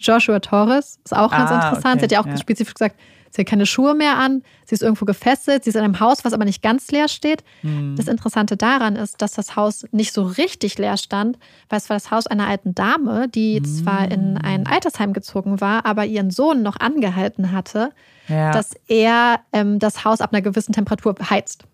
Joshua 0.00 0.40
Torres, 0.40 0.98
ist 1.04 1.16
auch 1.16 1.30
ganz 1.30 1.50
ah, 1.50 1.54
interessant. 1.54 1.84
Okay. 1.84 1.98
Sie 1.98 2.04
hat 2.16 2.26
ja 2.26 2.34
auch 2.34 2.38
spezifisch 2.38 2.74
gesagt, 2.74 2.96
Sie 3.32 3.40
hat 3.40 3.48
keine 3.48 3.64
Schuhe 3.64 3.94
mehr 3.94 4.18
an, 4.18 4.42
sie 4.66 4.74
ist 4.74 4.82
irgendwo 4.82 5.06
gefesselt, 5.06 5.64
sie 5.64 5.70
ist 5.70 5.76
in 5.76 5.82
einem 5.82 6.00
Haus, 6.00 6.22
was 6.24 6.34
aber 6.34 6.44
nicht 6.44 6.62
ganz 6.62 6.90
leer 6.90 7.08
steht. 7.08 7.42
Mhm. 7.62 7.96
Das 7.96 8.06
Interessante 8.06 8.58
daran 8.58 8.94
ist, 8.94 9.22
dass 9.22 9.32
das 9.32 9.56
Haus 9.56 9.86
nicht 9.90 10.12
so 10.12 10.22
richtig 10.22 10.76
leer 10.76 10.98
stand, 10.98 11.38
weil 11.70 11.78
es 11.78 11.88
war 11.88 11.96
das 11.96 12.10
Haus 12.10 12.26
einer 12.26 12.46
alten 12.46 12.74
Dame, 12.74 13.28
die 13.28 13.60
mhm. 13.60 13.64
zwar 13.64 14.10
in 14.10 14.36
ein 14.36 14.66
Altersheim 14.66 15.14
gezogen 15.14 15.62
war, 15.62 15.86
aber 15.86 16.04
ihren 16.04 16.30
Sohn 16.30 16.62
noch 16.62 16.78
angehalten 16.78 17.52
hatte, 17.52 17.90
ja. 18.28 18.52
dass 18.52 18.72
er 18.86 19.40
ähm, 19.54 19.78
das 19.78 20.04
Haus 20.04 20.20
ab 20.20 20.32
einer 20.32 20.42
gewissen 20.42 20.72
Temperatur 20.72 21.14
heizt. 21.30 21.64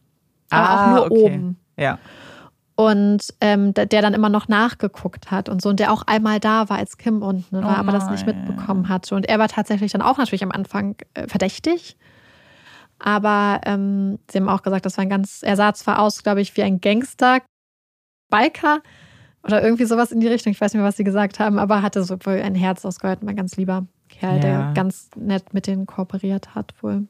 Aber 0.51 0.69
ah, 0.69 0.75
auch 0.75 0.97
nur 0.97 1.07
okay. 1.11 1.25
oben. 1.25 1.57
Ja 1.77 1.99
und 2.79 3.35
ähm, 3.41 3.75
der, 3.75 3.87
dann 3.87 4.15
immer 4.15 4.29
noch 4.29 4.47
nachgeguckt 4.47 5.33
hat 5.33 5.49
und 5.49 5.61
so 5.61 5.69
und 5.71 5.81
der 5.81 5.93
auch 5.93 6.03
einmal 6.07 6.39
da 6.39 6.69
war, 6.69 6.79
als 6.79 6.97
Kim 6.97 7.23
unten 7.23 7.57
war, 7.61 7.75
oh 7.75 7.81
aber 7.81 7.91
das 7.91 8.09
nicht 8.09 8.25
mitbekommen 8.25 8.89
hatte. 8.89 9.17
Und 9.17 9.29
er 9.29 9.41
war 9.41 9.49
tatsächlich 9.49 9.91
dann 9.91 10.01
auch 10.01 10.17
natürlich 10.17 10.45
am 10.45 10.53
Anfang 10.53 10.95
äh, 11.15 11.27
verdächtig. 11.27 11.97
Aber 13.01 13.61
ähm, 13.65 14.21
sie 14.31 14.39
haben 14.39 14.49
auch 14.49 14.63
gesagt, 14.63 14.87
das 14.87 14.97
war 14.97 15.03
ein 15.03 15.11
ganz, 15.11 15.43
er 15.43 15.57
sah 15.57 15.75
zwar 15.75 15.99
aus, 15.99 16.23
glaube 16.23 16.41
ich, 16.41 16.57
wie 16.57 16.63
ein 16.63 16.81
Gangster, 16.81 17.41
Biker 18.31 18.79
oder 19.43 19.61
irgendwie 19.61 19.85
sowas 19.85 20.13
in 20.13 20.21
die 20.21 20.29
Richtung. 20.29 20.53
Ich 20.53 20.61
weiß 20.61 20.73
nicht 20.73 20.79
mehr, 20.79 20.89
was 20.89 20.97
sie 20.97 21.05
gesagt 21.05 21.41
haben, 21.41 21.59
aber 21.59 21.83
hatte 21.83 22.05
so 22.05 22.17
wohl 22.25 22.41
ein 22.41 22.55
Herz 22.55 22.85
aus 22.85 23.01
Gold, 23.01 23.23
ein 23.23 23.35
ganz 23.35 23.57
lieber 23.57 23.89
Kerl, 24.09 24.37
ja. 24.37 24.41
der 24.41 24.73
ganz 24.75 25.11
nett 25.17 25.53
mit 25.53 25.67
denen 25.67 25.87
kooperiert 25.87 26.55
hat 26.55 26.75
wohl. 26.81 27.09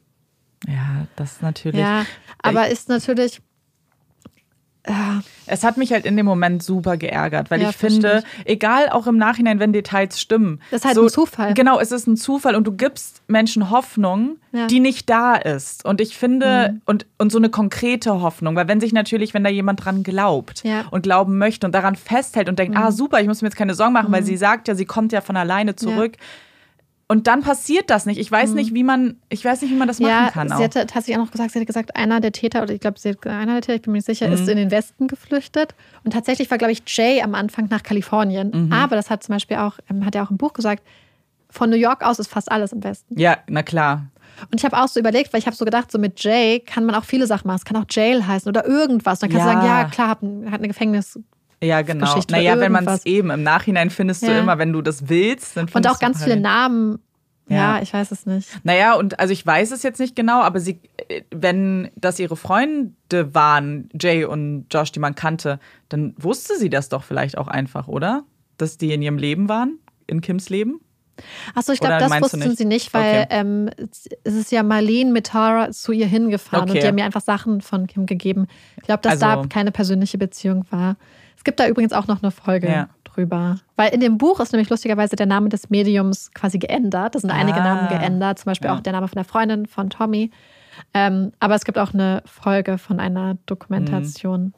Ja, 0.67 1.07
das 1.17 1.33
ist 1.33 1.43
natürlich. 1.43 1.79
Ja, 1.79 2.07
aber 2.43 2.69
ist 2.69 2.89
natürlich 2.89 3.43
es 5.47 5.65
hat 5.65 5.77
mich 5.77 5.93
halt 5.93 6.05
in 6.05 6.17
dem 6.17 6.27
Moment 6.27 6.63
super 6.63 6.97
geärgert, 6.97 7.51
weil 7.51 7.63
ja, 7.63 7.71
ich 7.71 7.77
finde, 7.77 8.23
ich. 8.39 8.53
egal 8.53 8.89
auch 8.91 9.07
im 9.07 9.17
Nachhinein, 9.17 9.61
wenn 9.61 9.73
Details 9.73 10.21
stimmen. 10.21 10.61
Das 10.71 10.81
ist 10.81 10.85
halt 10.87 10.95
so, 10.95 11.03
ein 11.05 11.09
Zufall. 11.09 11.55
Genau, 11.55 11.81
es 11.81 11.93
ist 11.93 12.07
ein 12.07 12.17
Zufall 12.17 12.55
und 12.55 12.67
du 12.67 12.73
gibst 12.73 13.23
Menschen 13.27 13.71
Hoffnung, 13.71 14.37
ja. 14.53 14.67
die 14.67 14.81
nicht 14.81 15.09
da 15.11 15.35
ist. 15.35 15.85
Und 15.85 16.01
ich 16.01 16.17
finde, 16.17 16.73
mhm. 16.73 16.83
und, 16.87 17.07
und 17.19 17.33
so 17.33 17.39
eine 17.39 17.51
konkrete 17.51 18.21
Hoffnung, 18.21 18.57
weil 18.57 18.69
wenn 18.69 18.81
sich 18.81 18.93
natürlich, 18.93 19.35
wenn 19.35 19.45
da 19.45 19.51
jemand 19.51 19.85
dran 19.85 20.03
glaubt 20.03 20.63
und 20.91 21.03
glauben 21.03 21.39
möchte 21.39 21.67
und 21.67 21.75
daran 21.75 21.97
festhält 21.97 22.49
und 22.49 22.59
denkt, 22.59 22.75
mhm. 22.75 22.83
ah 22.83 22.93
super, 22.93 23.21
ich 23.21 23.27
muss 23.27 23.43
mir 23.43 23.49
jetzt 23.49 23.57
keine 23.57 23.75
Sorgen 23.75 23.93
machen, 23.93 24.09
mhm. 24.09 24.15
weil 24.15 24.23
sie 24.25 24.37
sagt 24.37 24.69
ja, 24.69 24.75
sie 24.75 24.87
kommt 24.87 25.13
ja 25.13 25.21
von 25.21 25.37
alleine 25.37 25.77
zurück. 25.77 26.17
Und 27.11 27.27
dann 27.27 27.43
passiert 27.43 27.89
das 27.89 28.05
nicht. 28.05 28.19
Ich 28.19 28.31
weiß 28.31 28.51
mhm. 28.51 28.57
nicht, 28.57 28.75
wie 28.75 28.85
man, 28.85 29.17
ich 29.31 29.43
weiß 29.43 29.63
nicht, 29.63 29.71
wie 29.71 29.77
man 29.77 29.89
das 29.89 29.99
machen 29.99 30.11
ja, 30.11 30.31
kann. 30.31 30.49
Sie 30.49 30.63
hatte 30.63 30.81
tatsächlich 30.81 31.17
auch 31.17 31.25
noch 31.25 31.31
gesagt, 31.31 31.53
sie 31.53 31.59
hat 31.59 31.67
gesagt, 31.67 31.97
einer 31.97 32.21
der 32.21 32.33
Täter, 32.33 32.63
oder 32.63 32.75
ich 32.75 32.81
glaube, 32.81 32.99
einer 33.25 33.55
der 33.55 33.63
Täter, 33.63 33.75
ich 33.77 33.83
bin 33.83 33.93
mir 33.93 33.99
nicht 33.99 34.07
sicher, 34.07 34.27
mhm. 34.27 34.35
ist 34.35 34.47
in 34.47 34.59
den 34.59 34.71
Westen 34.71 35.09
geflüchtet. 35.09 35.75
Und 36.05 36.13
tatsächlich 36.13 36.51
war, 36.51 36.59
glaube 36.59 36.73
ich, 36.73 36.83
Jay 36.87 37.23
am 37.23 37.35
Anfang 37.35 37.69
nach 37.71 37.83
Kalifornien. 37.83 38.67
Mhm. 38.67 38.73
Aber 38.75 38.95
das 38.95 39.09
hat 39.09 39.23
zum 39.23 39.35
Beispiel 39.35 39.57
auch, 39.57 39.79
ähm, 39.91 40.05
hat 40.05 40.15
er 40.15 40.23
auch 40.23 40.31
im 40.31 40.37
Buch 40.37 40.53
gesagt, 40.53 40.83
von 41.49 41.71
New 41.71 41.77
York 41.77 42.05
aus 42.05 42.19
ist 42.19 42.29
fast 42.29 42.53
alles 42.53 42.75
im 42.75 42.85
Westen. 42.85 43.19
Ja, 43.19 43.39
na 43.49 43.63
klar. 43.63 44.09
Und 44.53 44.59
ich 44.59 44.65
habe 44.67 44.77
auch 44.77 44.89
so 44.89 45.01
überlegt, 45.01 45.33
weil 45.33 45.41
ich 45.41 45.47
habe 45.47 45.57
so 45.57 45.65
gedacht, 45.65 45.91
so 45.91 45.99
mit 45.99 46.23
Jay 46.23 46.61
kann 46.61 46.85
man 46.85 46.95
auch 46.95 47.05
viele 47.05 47.27
Sachen 47.27 47.47
machen. 47.47 47.57
Es 47.57 47.65
kann 47.65 47.77
auch 47.79 47.87
Jail 47.89 48.27
heißen 48.27 48.49
oder 48.49 48.67
irgendwas. 48.67 49.19
Dann 49.21 49.31
kannst 49.31 49.47
ja. 49.47 49.55
du 49.55 49.61
sagen, 49.61 49.67
ja, 49.67 49.85
klar, 49.87 50.09
hat, 50.09 50.19
hat 50.21 50.59
eine 50.59 50.69
Gefängnis. 50.69 51.19
Ja, 51.63 51.83
genau. 51.83 52.07
Geschichte 52.07 52.35
naja, 52.35 52.59
wenn 52.61 52.73
man 52.73 52.87
es 52.87 53.05
eben 53.05 53.31
im 53.31 53.43
Nachhinein 53.43 53.91
findest 53.91 54.23
ja. 54.23 54.29
du 54.29 54.39
immer, 54.39 54.59
wenn 54.59 54.73
du 54.73 54.81
das 54.81 55.09
willst, 55.09 55.57
dann 55.57 55.69
Und 55.73 55.89
auch 55.89 55.99
ganz 55.99 56.19
halt. 56.19 56.31
viele 56.31 56.41
Namen 56.41 57.01
ja. 57.49 57.77
ja, 57.77 57.83
ich 57.83 57.93
weiß 57.93 58.11
es 58.11 58.27
nicht. 58.27 58.49
Naja, 58.63 58.95
und 58.95 59.19
also 59.19 59.33
ich 59.33 59.45
weiß 59.45 59.71
es 59.71 59.83
jetzt 59.83 59.99
nicht 59.99 60.15
genau, 60.15 60.43
aber 60.43 60.61
sie, 60.61 60.81
wenn 61.31 61.91
das 61.97 62.19
ihre 62.19 62.37
Freunde 62.37 63.35
waren, 63.35 63.89
Jay 63.99 64.25
und 64.25 64.67
Josh, 64.71 64.93
die 64.93 65.01
man 65.01 65.15
kannte, 65.15 65.59
dann 65.89 66.15
wusste 66.19 66.57
sie 66.59 66.69
das 66.69 66.89
doch 66.89 67.05
vielleicht 67.05 67.39
auch 67.39 67.49
einfach, 67.49 67.89
oder? 67.89 68.25
Dass 68.59 68.77
die 68.77 68.93
in 68.93 69.01
ihrem 69.01 69.19
Leben 69.19 69.49
waren, 69.49 69.79
in 70.07 70.21
Kims 70.21 70.51
Leben? 70.51 70.81
Achso, 71.55 71.73
ich 71.73 71.81
glaube, 71.81 71.99
das 71.99 72.21
wussten 72.21 72.41
nicht? 72.41 72.59
sie 72.59 72.65
nicht, 72.65 72.95
weil 72.95 73.23
okay. 73.23 73.27
ähm, 73.31 73.71
es 74.25 74.35
ist 74.35 74.53
ja 74.53 74.63
Marlene 74.63 75.11
mit 75.11 75.29
Tara 75.29 75.71
zu 75.71 75.93
ihr 75.93 76.07
hingefahren 76.07 76.65
okay. 76.69 76.73
und 76.73 76.83
die 76.83 76.87
haben 76.87 76.95
mir 76.95 77.05
einfach 77.05 77.23
Sachen 77.23 77.61
von 77.61 77.87
Kim 77.87 78.07
gegeben. 78.07 78.47
Ich 78.77 78.85
glaube, 78.85 79.01
dass 79.03 79.23
also, 79.23 79.43
da 79.43 79.49
keine 79.49 79.73
persönliche 79.73 80.19
Beziehung 80.19 80.65
war. 80.71 80.97
Es 81.39 81.45
gibt 81.45 81.59
da 81.59 81.67
übrigens 81.67 81.95
auch 81.95 82.07
noch 82.07 82.23
eine 82.23 82.31
Folge. 82.31 82.69
Ja 82.69 82.89
drüber. 83.19 83.57
Weil 83.77 83.93
in 83.93 84.01
dem 84.01 84.19
Buch 84.19 84.41
ist 84.41 84.53
nämlich 84.53 84.71
lustigerweise 84.71 85.17
der 85.17 85.27
Name 85.27 85.49
des 85.49 85.71
Mediums 85.71 86.31
quasi 86.33 86.59
geändert. 86.59 87.15
Da 87.15 87.19
sind 87.19 87.31
einige 87.31 87.61
ah, 87.61 87.65
Namen 87.65 87.89
geändert, 87.89 88.39
zum 88.39 88.51
Beispiel 88.51 88.69
ja. 88.69 88.77
auch 88.77 88.81
der 88.81 88.93
Name 88.93 89.09
von 89.09 89.17
der 89.17 89.25
Freundin 89.25 89.67
von 89.67 89.91
Tommy. 89.91 90.31
Ähm, 90.95 91.33
aber 91.41 91.55
es 91.55 91.65
gibt 91.65 91.79
auch 91.79 91.93
eine 91.93 92.23
Folge 92.25 92.79
von 92.79 93.01
einer 93.01 93.37
Dokumentation, 93.47 94.45
mhm. 94.45 94.53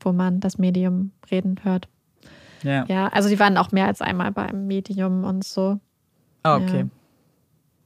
wo 0.00 0.12
man 0.12 0.40
das 0.40 0.58
Medium 0.58 1.12
reden 1.30 1.56
hört. 1.62 1.88
Ja. 2.62 2.84
ja, 2.88 3.08
also 3.08 3.28
die 3.28 3.38
waren 3.38 3.56
auch 3.56 3.72
mehr 3.72 3.86
als 3.86 4.02
einmal 4.02 4.32
beim 4.32 4.66
Medium 4.66 5.24
und 5.24 5.44
so. 5.44 5.78
Oh, 6.44 6.48
okay. 6.48 6.80
Ja. 6.80 6.99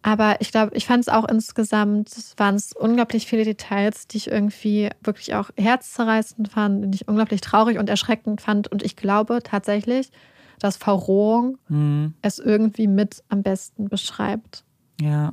Aber 0.06 0.36
ich 0.42 0.52
glaube, 0.52 0.76
ich 0.76 0.84
fand 0.84 1.00
es 1.00 1.08
auch 1.08 1.26
insgesamt, 1.26 2.10
waren 2.36 2.56
es 2.56 2.74
unglaublich 2.74 3.24
viele 3.24 3.44
Details, 3.44 4.06
die 4.06 4.18
ich 4.18 4.30
irgendwie 4.30 4.90
wirklich 5.02 5.34
auch 5.34 5.48
herzzerreißend 5.56 6.52
fand, 6.52 6.92
die 6.92 6.96
ich 6.96 7.08
unglaublich 7.08 7.40
traurig 7.40 7.78
und 7.78 7.88
erschreckend 7.88 8.42
fand. 8.42 8.70
Und 8.70 8.82
ich 8.82 8.96
glaube 8.96 9.38
tatsächlich, 9.42 10.10
dass 10.58 10.76
Verrohung 10.76 11.56
mhm. 11.68 12.12
es 12.20 12.38
irgendwie 12.38 12.86
mit 12.86 13.24
am 13.30 13.42
besten 13.42 13.88
beschreibt. 13.88 14.62
Ja. 15.00 15.32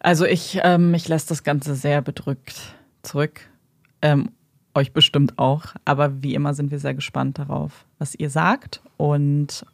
Also 0.00 0.24
ich, 0.24 0.58
ähm, 0.64 0.92
ich 0.92 1.06
lasse 1.06 1.28
das 1.28 1.44
Ganze 1.44 1.76
sehr 1.76 2.02
bedrückt 2.02 2.74
zurück. 3.02 3.42
Ähm, 4.02 4.30
euch 4.74 4.92
bestimmt 4.92 5.38
auch. 5.38 5.66
Aber 5.84 6.24
wie 6.24 6.34
immer 6.34 6.54
sind 6.54 6.72
wir 6.72 6.80
sehr 6.80 6.94
gespannt 6.94 7.38
darauf, 7.38 7.86
was 8.00 8.16
ihr 8.16 8.30
sagt 8.30 8.82
und 8.96 9.64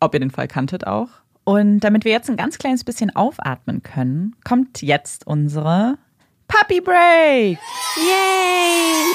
ob 0.00 0.14
ihr 0.14 0.20
den 0.20 0.32
Fall 0.32 0.48
kanntet 0.48 0.84
auch. 0.84 1.21
Und 1.44 1.80
damit 1.80 2.04
wir 2.04 2.12
jetzt 2.12 2.30
ein 2.30 2.36
ganz 2.36 2.58
kleines 2.58 2.84
bisschen 2.84 3.14
aufatmen 3.14 3.82
können, 3.82 4.36
kommt 4.44 4.80
jetzt 4.80 5.26
unsere 5.26 5.98
Puppy 6.46 6.80
Break. 6.80 7.58
Yay! 7.96 9.14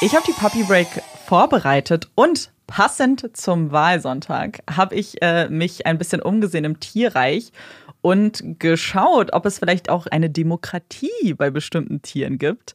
Ich 0.00 0.14
habe 0.14 0.24
die 0.26 0.32
Puppy 0.32 0.62
Break 0.62 0.88
vorbereitet 1.26 2.10
und 2.14 2.52
passend 2.66 3.36
zum 3.36 3.72
Wahlsonntag 3.72 4.62
habe 4.70 4.94
ich 4.94 5.20
äh, 5.20 5.48
mich 5.48 5.86
ein 5.86 5.98
bisschen 5.98 6.22
umgesehen 6.22 6.64
im 6.64 6.80
Tierreich 6.80 7.52
und 8.00 8.58
geschaut, 8.58 9.32
ob 9.32 9.46
es 9.46 9.58
vielleicht 9.58 9.88
auch 9.88 10.06
eine 10.06 10.30
Demokratie 10.30 11.34
bei 11.34 11.50
bestimmten 11.50 12.02
Tieren 12.02 12.38
gibt. 12.38 12.74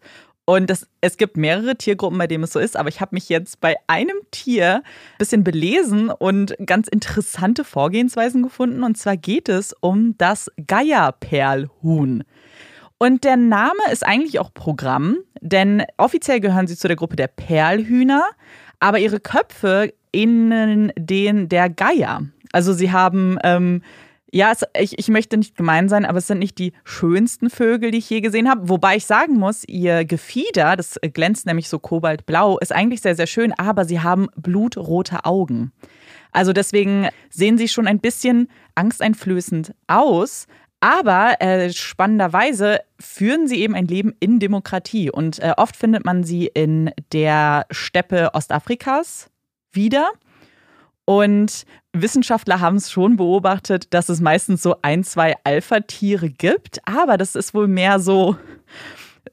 Und 0.50 0.70
das, 0.70 0.88
es 1.02 1.18
gibt 1.18 1.36
mehrere 1.36 1.76
Tiergruppen, 1.76 2.18
bei 2.18 2.26
denen 2.26 2.46
es 2.46 2.54
so 2.54 2.60
ist, 2.60 2.78
aber 2.78 2.88
ich 2.88 3.02
habe 3.02 3.14
mich 3.14 3.28
jetzt 3.28 3.60
bei 3.60 3.76
einem 3.88 4.16
Tier 4.32 4.76
ein 4.76 5.18
bisschen 5.18 5.44
belesen 5.44 6.10
und 6.10 6.56
ganz 6.66 6.88
interessante 6.88 7.66
Vorgehensweisen 7.66 8.44
gefunden. 8.44 8.84
Und 8.84 8.98
zwar 8.98 9.18
geht 9.18 9.50
es 9.50 9.76
um 9.82 10.18
das 10.18 10.50
Geierperlhuhn. 10.66 12.24
Und 12.98 13.24
der 13.26 13.36
Name 13.36 13.82
ist 13.92 14.08
eigentlich 14.08 14.40
auch 14.40 14.54
Programm, 14.54 15.18
denn 15.42 15.84
offiziell 15.98 16.40
gehören 16.40 16.66
sie 16.66 16.78
zu 16.78 16.88
der 16.88 16.96
Gruppe 16.96 17.18
der 17.18 17.28
Perlhühner, 17.28 18.24
aber 18.80 19.00
ihre 19.00 19.20
Köpfe 19.20 19.94
ähneln 20.14 20.94
den 20.98 21.50
der 21.50 21.70
Geier. 21.70 22.22
Also 22.54 22.72
sie 22.72 22.94
haben 22.94 23.38
ähm, 23.44 23.82
ja, 24.38 24.52
es, 24.52 24.64
ich, 24.80 25.00
ich 25.00 25.08
möchte 25.08 25.36
nicht 25.36 25.58
gemein 25.58 25.90
sein, 25.90 26.06
aber 26.06 26.20
es 26.20 26.28
sind 26.28 26.38
nicht 26.38 26.60
die 26.60 26.74
schönsten 26.84 27.50
Vögel, 27.50 27.90
die 27.90 27.98
ich 27.98 28.10
je 28.10 28.22
gesehen 28.22 28.48
habe. 28.48 28.70
Wobei 28.70 28.98
ich 28.98 29.08
sagen 29.08 29.34
muss, 29.34 29.64
ihr 29.68 30.06
Gefieder, 30.06 30.76
das 30.76 31.00
glänzt 31.14 31.48
nämlich 31.48 31.70
so 31.70 31.80
kobaltblau, 31.80 32.60
ist 32.60 32.72
eigentlich 32.72 33.02
sehr, 33.02 33.16
sehr 33.16 33.26
schön, 33.26 33.52
aber 33.54 33.84
sie 33.86 34.00
haben 34.00 34.28
blutrote 34.36 35.26
Augen. 35.26 35.72
Also 36.32 36.54
deswegen 36.54 37.08
sehen 37.32 37.58
sie 37.58 37.68
schon 37.68 37.88
ein 37.88 38.00
bisschen 38.00 38.48
angsteinflößend 38.76 39.74
aus. 39.88 40.46
Aber 40.82 41.42
äh, 41.42 41.74
spannenderweise 41.74 42.82
führen 43.00 43.48
sie 43.48 43.62
eben 43.62 43.74
ein 43.74 43.88
Leben 43.88 44.14
in 44.20 44.38
Demokratie. 44.38 45.10
Und 45.10 45.40
äh, 45.40 45.54
oft 45.58 45.76
findet 45.76 46.06
man 46.06 46.24
sie 46.24 46.46
in 46.46 46.92
der 47.12 47.66
Steppe 47.72 48.36
Ostafrikas 48.36 49.32
wieder. 49.72 50.12
Und 51.06 51.66
Wissenschaftler 52.02 52.60
haben 52.60 52.78
es 52.78 52.92
schon 52.92 53.18
beobachtet, 53.18 53.94
dass 53.94 54.10
es 54.10 54.22
meistens 54.22 54.62
so 54.62 54.76
ein, 54.82 55.04
zwei 55.04 55.36
Alpha-Tiere 55.44 56.30
gibt, 56.30 56.80
aber 56.86 57.18
das 57.18 57.36
ist 57.36 57.54
wohl 57.54 57.68
mehr 57.68 58.00
so, 58.00 58.36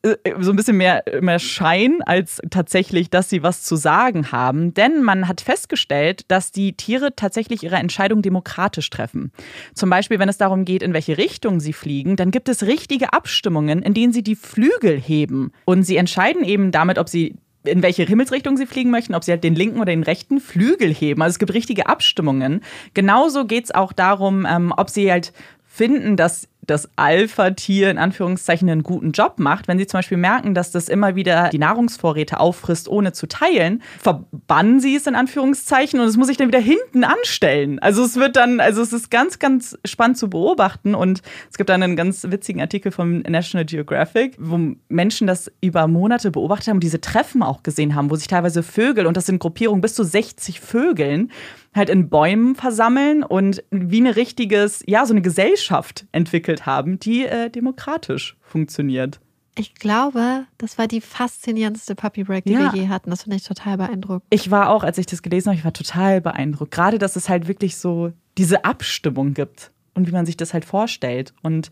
äh, 0.03 0.17
so 0.41 0.51
ein 0.51 0.57
bisschen 0.57 0.77
mehr, 0.77 1.03
mehr 1.21 1.39
Schein 1.39 2.01
als 2.05 2.41
tatsächlich, 2.51 3.11
dass 3.11 3.31
sie 3.31 3.43
was 3.43 3.63
zu 3.63 3.77
sagen 3.77 4.33
haben. 4.33 4.75
Denn 4.75 5.03
man 5.03 5.29
hat 5.29 5.41
festgestellt, 5.41 6.25
dass 6.29 6.53
die 6.53 6.75
Tiere 6.75 7.15
tatsächlich 7.17 7.63
ihre 7.63 7.77
Entscheidung 7.77 8.23
demokratisch 8.23 8.91
treffen. 8.91 9.33
Zum 9.75 9.91
Beispiel, 9.91 10.19
wenn 10.19 10.29
es 10.29 10.39
darum 10.39 10.65
geht, 10.65 10.83
in 10.83 10.93
welche 10.93 11.19
Richtung 11.19 11.61
sie 11.61 11.73
fliegen, 11.73 12.17
dann 12.17 12.31
gibt 12.31 12.49
es 12.49 12.65
richtige 12.65 13.13
Abstimmungen, 13.13 13.83
in 13.83 13.95
denen 13.95 14.13
sie 14.13 14.23
die 14.23 14.37
Flügel 14.37 15.01
heben. 15.01 15.53
Und 15.65 15.85
sie 15.85 15.97
entscheiden 15.97 16.45
eben 16.45 16.71
damit, 16.71 16.99
ob 16.99 17.09
sie 17.09 17.37
in 17.65 17.83
welche 17.83 18.05
Himmelsrichtung 18.05 18.57
sie 18.57 18.67
fliegen 18.67 18.91
möchten, 18.91 19.15
ob 19.15 19.25
sie 19.25 19.33
halt 19.33 19.45
den 19.45 19.55
linken 19.55 19.79
oder 19.79 19.93
den 19.93 20.03
rechten 20.03 20.41
Flügel 20.41 20.93
heben. 20.93 21.23
Also 21.23 21.35
es 21.35 21.39
gibt 21.39 21.55
richtige 21.55 21.87
Abstimmungen. 21.87 22.63
Genauso 22.93 23.47
geht 23.47 23.65
es 23.65 23.75
auch 23.75 23.93
darum, 23.93 24.47
ähm, 24.49 24.73
ob 24.77 24.91
sie 24.91 25.11
halt 25.11 25.33
finden, 25.67 26.17
dass 26.17 26.49
das 26.67 26.89
Alpha-Tier 26.97 27.91
in 27.91 27.99
Anführungszeichen 27.99 28.69
einen 28.69 28.83
guten 28.83 29.13
Job 29.13 29.39
macht. 29.39 29.69
Wenn 29.69 29.79
sie 29.79 29.87
zum 29.87 29.99
Beispiel 29.99 30.19
merken, 30.19 30.55
dass 30.55 30.71
das 30.71 30.89
immer 30.89 31.15
wieder 31.15 31.49
die 31.51 31.59
Nahrungsvorräte 31.59 32.41
auffrisst, 32.41 32.89
ohne 32.89 33.13
zu 33.13 33.27
teilen, 33.27 33.83
verbannen 34.01 34.81
sie 34.81 34.97
es 34.97 35.07
in 35.07 35.15
Anführungszeichen 35.15 36.01
und 36.01 36.07
es 36.07 36.17
muss 36.17 36.29
sich 36.29 36.37
dann 36.37 36.49
wieder 36.49 36.61
hinten 36.61 37.05
anstellen. 37.05 37.79
Also 37.79 38.05
es 38.05 38.17
wird 38.17 38.37
dann, 38.37 38.61
also 38.61 38.83
es 38.83 38.93
ist 38.93 39.11
ganz, 39.11 39.39
ganz 39.39 39.79
spannend 39.85 40.19
zu 40.19 40.31
beobachten 40.31 40.95
und 40.95 41.23
es 41.51 41.57
gibt 41.57 41.71
dann 41.71 41.83
einen 41.83 41.97
ganz 41.97 42.25
witzigen 42.25 42.61
Artikel 42.61 42.93
vom 42.93 43.21
National 43.21 43.65
Geographic, 43.65 44.37
wo 44.39 44.59
Menschen 44.89 45.27
das 45.27 45.51
über 45.61 45.87
Monate 45.87 46.31
beobachtet 46.31 46.69
haben 46.69 46.77
und 46.77 46.85
diese 46.85 47.01
Treffen 47.01 47.43
auch 47.43 47.63
gesehen 47.63 47.95
haben, 47.95 48.11
wo 48.11 48.17
sich 48.17 48.29
teilweise 48.29 48.63
Vögel, 48.63 49.07
und 49.07 49.17
das 49.17 49.27
sind 49.27 49.39
Gruppierungen 49.39 49.81
bis 49.81 49.95
zu 49.95 50.05
60 50.05 50.61
Vögeln, 50.61 51.31
halt 51.75 51.91
in 51.91 52.09
Bäumen 52.09 52.55
versammeln 52.55 53.23
und 53.23 53.63
wie 53.71 53.99
eine 53.99 54.17
richtiges, 54.17 54.83
ja, 54.87 55.05
so 55.07 55.13
eine 55.13 55.23
Gesellschaft 55.23 56.07
entwickelt 56.13 56.67
haben, 56.67 56.99
die 56.99 57.27
äh, 57.27 57.51
demokratisch 57.51 58.37
funktioniert. 58.41 59.21
Ich 59.57 59.75
glaube, 59.75 60.47
das 60.59 60.79
war 60.79 60.89
die 60.89 61.01
faszinierendste 61.01 61.95
Puppy 61.95 62.25
Break, 62.25 62.45
die 62.45 62.53
ja. 62.53 62.73
wir 62.73 62.81
je 62.81 62.89
hatten. 62.89 63.11
Das 63.11 63.23
finde 63.23 63.37
ich 63.37 63.45
total 63.45 63.77
beeindruckend. 63.77 64.25
Ich 64.31 64.51
war 64.51 64.71
auch, 64.71 64.83
als 64.83 64.99
ich 64.99 65.07
das 65.07 65.23
gelesen 65.23 65.49
habe, 65.49 65.59
ich 65.59 65.65
war 65.65 65.73
total 65.73 66.21
beeindruckt. 66.21 66.73
Gerade, 66.73 66.99
dass 66.99 67.15
es 67.15 67.29
halt 67.29 67.47
wirklich 67.47 67.77
so 67.77 68.13
diese 68.37 68.65
Abstimmung 68.65 69.33
gibt 69.33 69.71
und 69.95 70.09
wie 70.09 70.13
man 70.13 70.27
sich 70.27 70.37
das 70.37 70.55
halt 70.55 70.65
vorstellt. 70.65 71.35
Und 71.43 71.71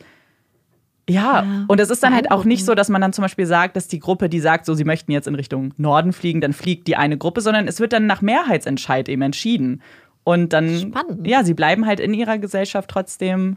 ja, 1.08 1.42
ja, 1.42 1.64
und 1.66 1.80
es 1.80 1.90
ist 1.90 2.02
dann 2.02 2.14
halt 2.14 2.30
auch 2.30 2.44
nicht 2.44 2.64
so, 2.64 2.74
dass 2.74 2.88
man 2.88 3.00
dann 3.00 3.12
zum 3.12 3.22
Beispiel 3.22 3.46
sagt, 3.46 3.76
dass 3.76 3.88
die 3.88 3.98
Gruppe, 3.98 4.28
die 4.28 4.38
sagt, 4.40 4.66
so 4.66 4.74
sie 4.74 4.84
möchten 4.84 5.10
jetzt 5.10 5.26
in 5.26 5.34
Richtung 5.34 5.74
Norden 5.76 6.12
fliegen, 6.12 6.40
dann 6.40 6.52
fliegt 6.52 6.86
die 6.86 6.96
eine 6.96 7.18
Gruppe, 7.18 7.40
sondern 7.40 7.66
es 7.66 7.80
wird 7.80 7.92
dann 7.92 8.06
nach 8.06 8.22
Mehrheitsentscheid 8.22 9.08
eben 9.08 9.22
entschieden. 9.22 9.82
Und 10.24 10.52
dann, 10.52 10.78
Spannend. 10.78 11.26
ja, 11.26 11.42
sie 11.42 11.54
bleiben 11.54 11.86
halt 11.86 11.98
in 11.98 12.14
ihrer 12.14 12.38
Gesellschaft 12.38 12.88
trotzdem, 12.88 13.56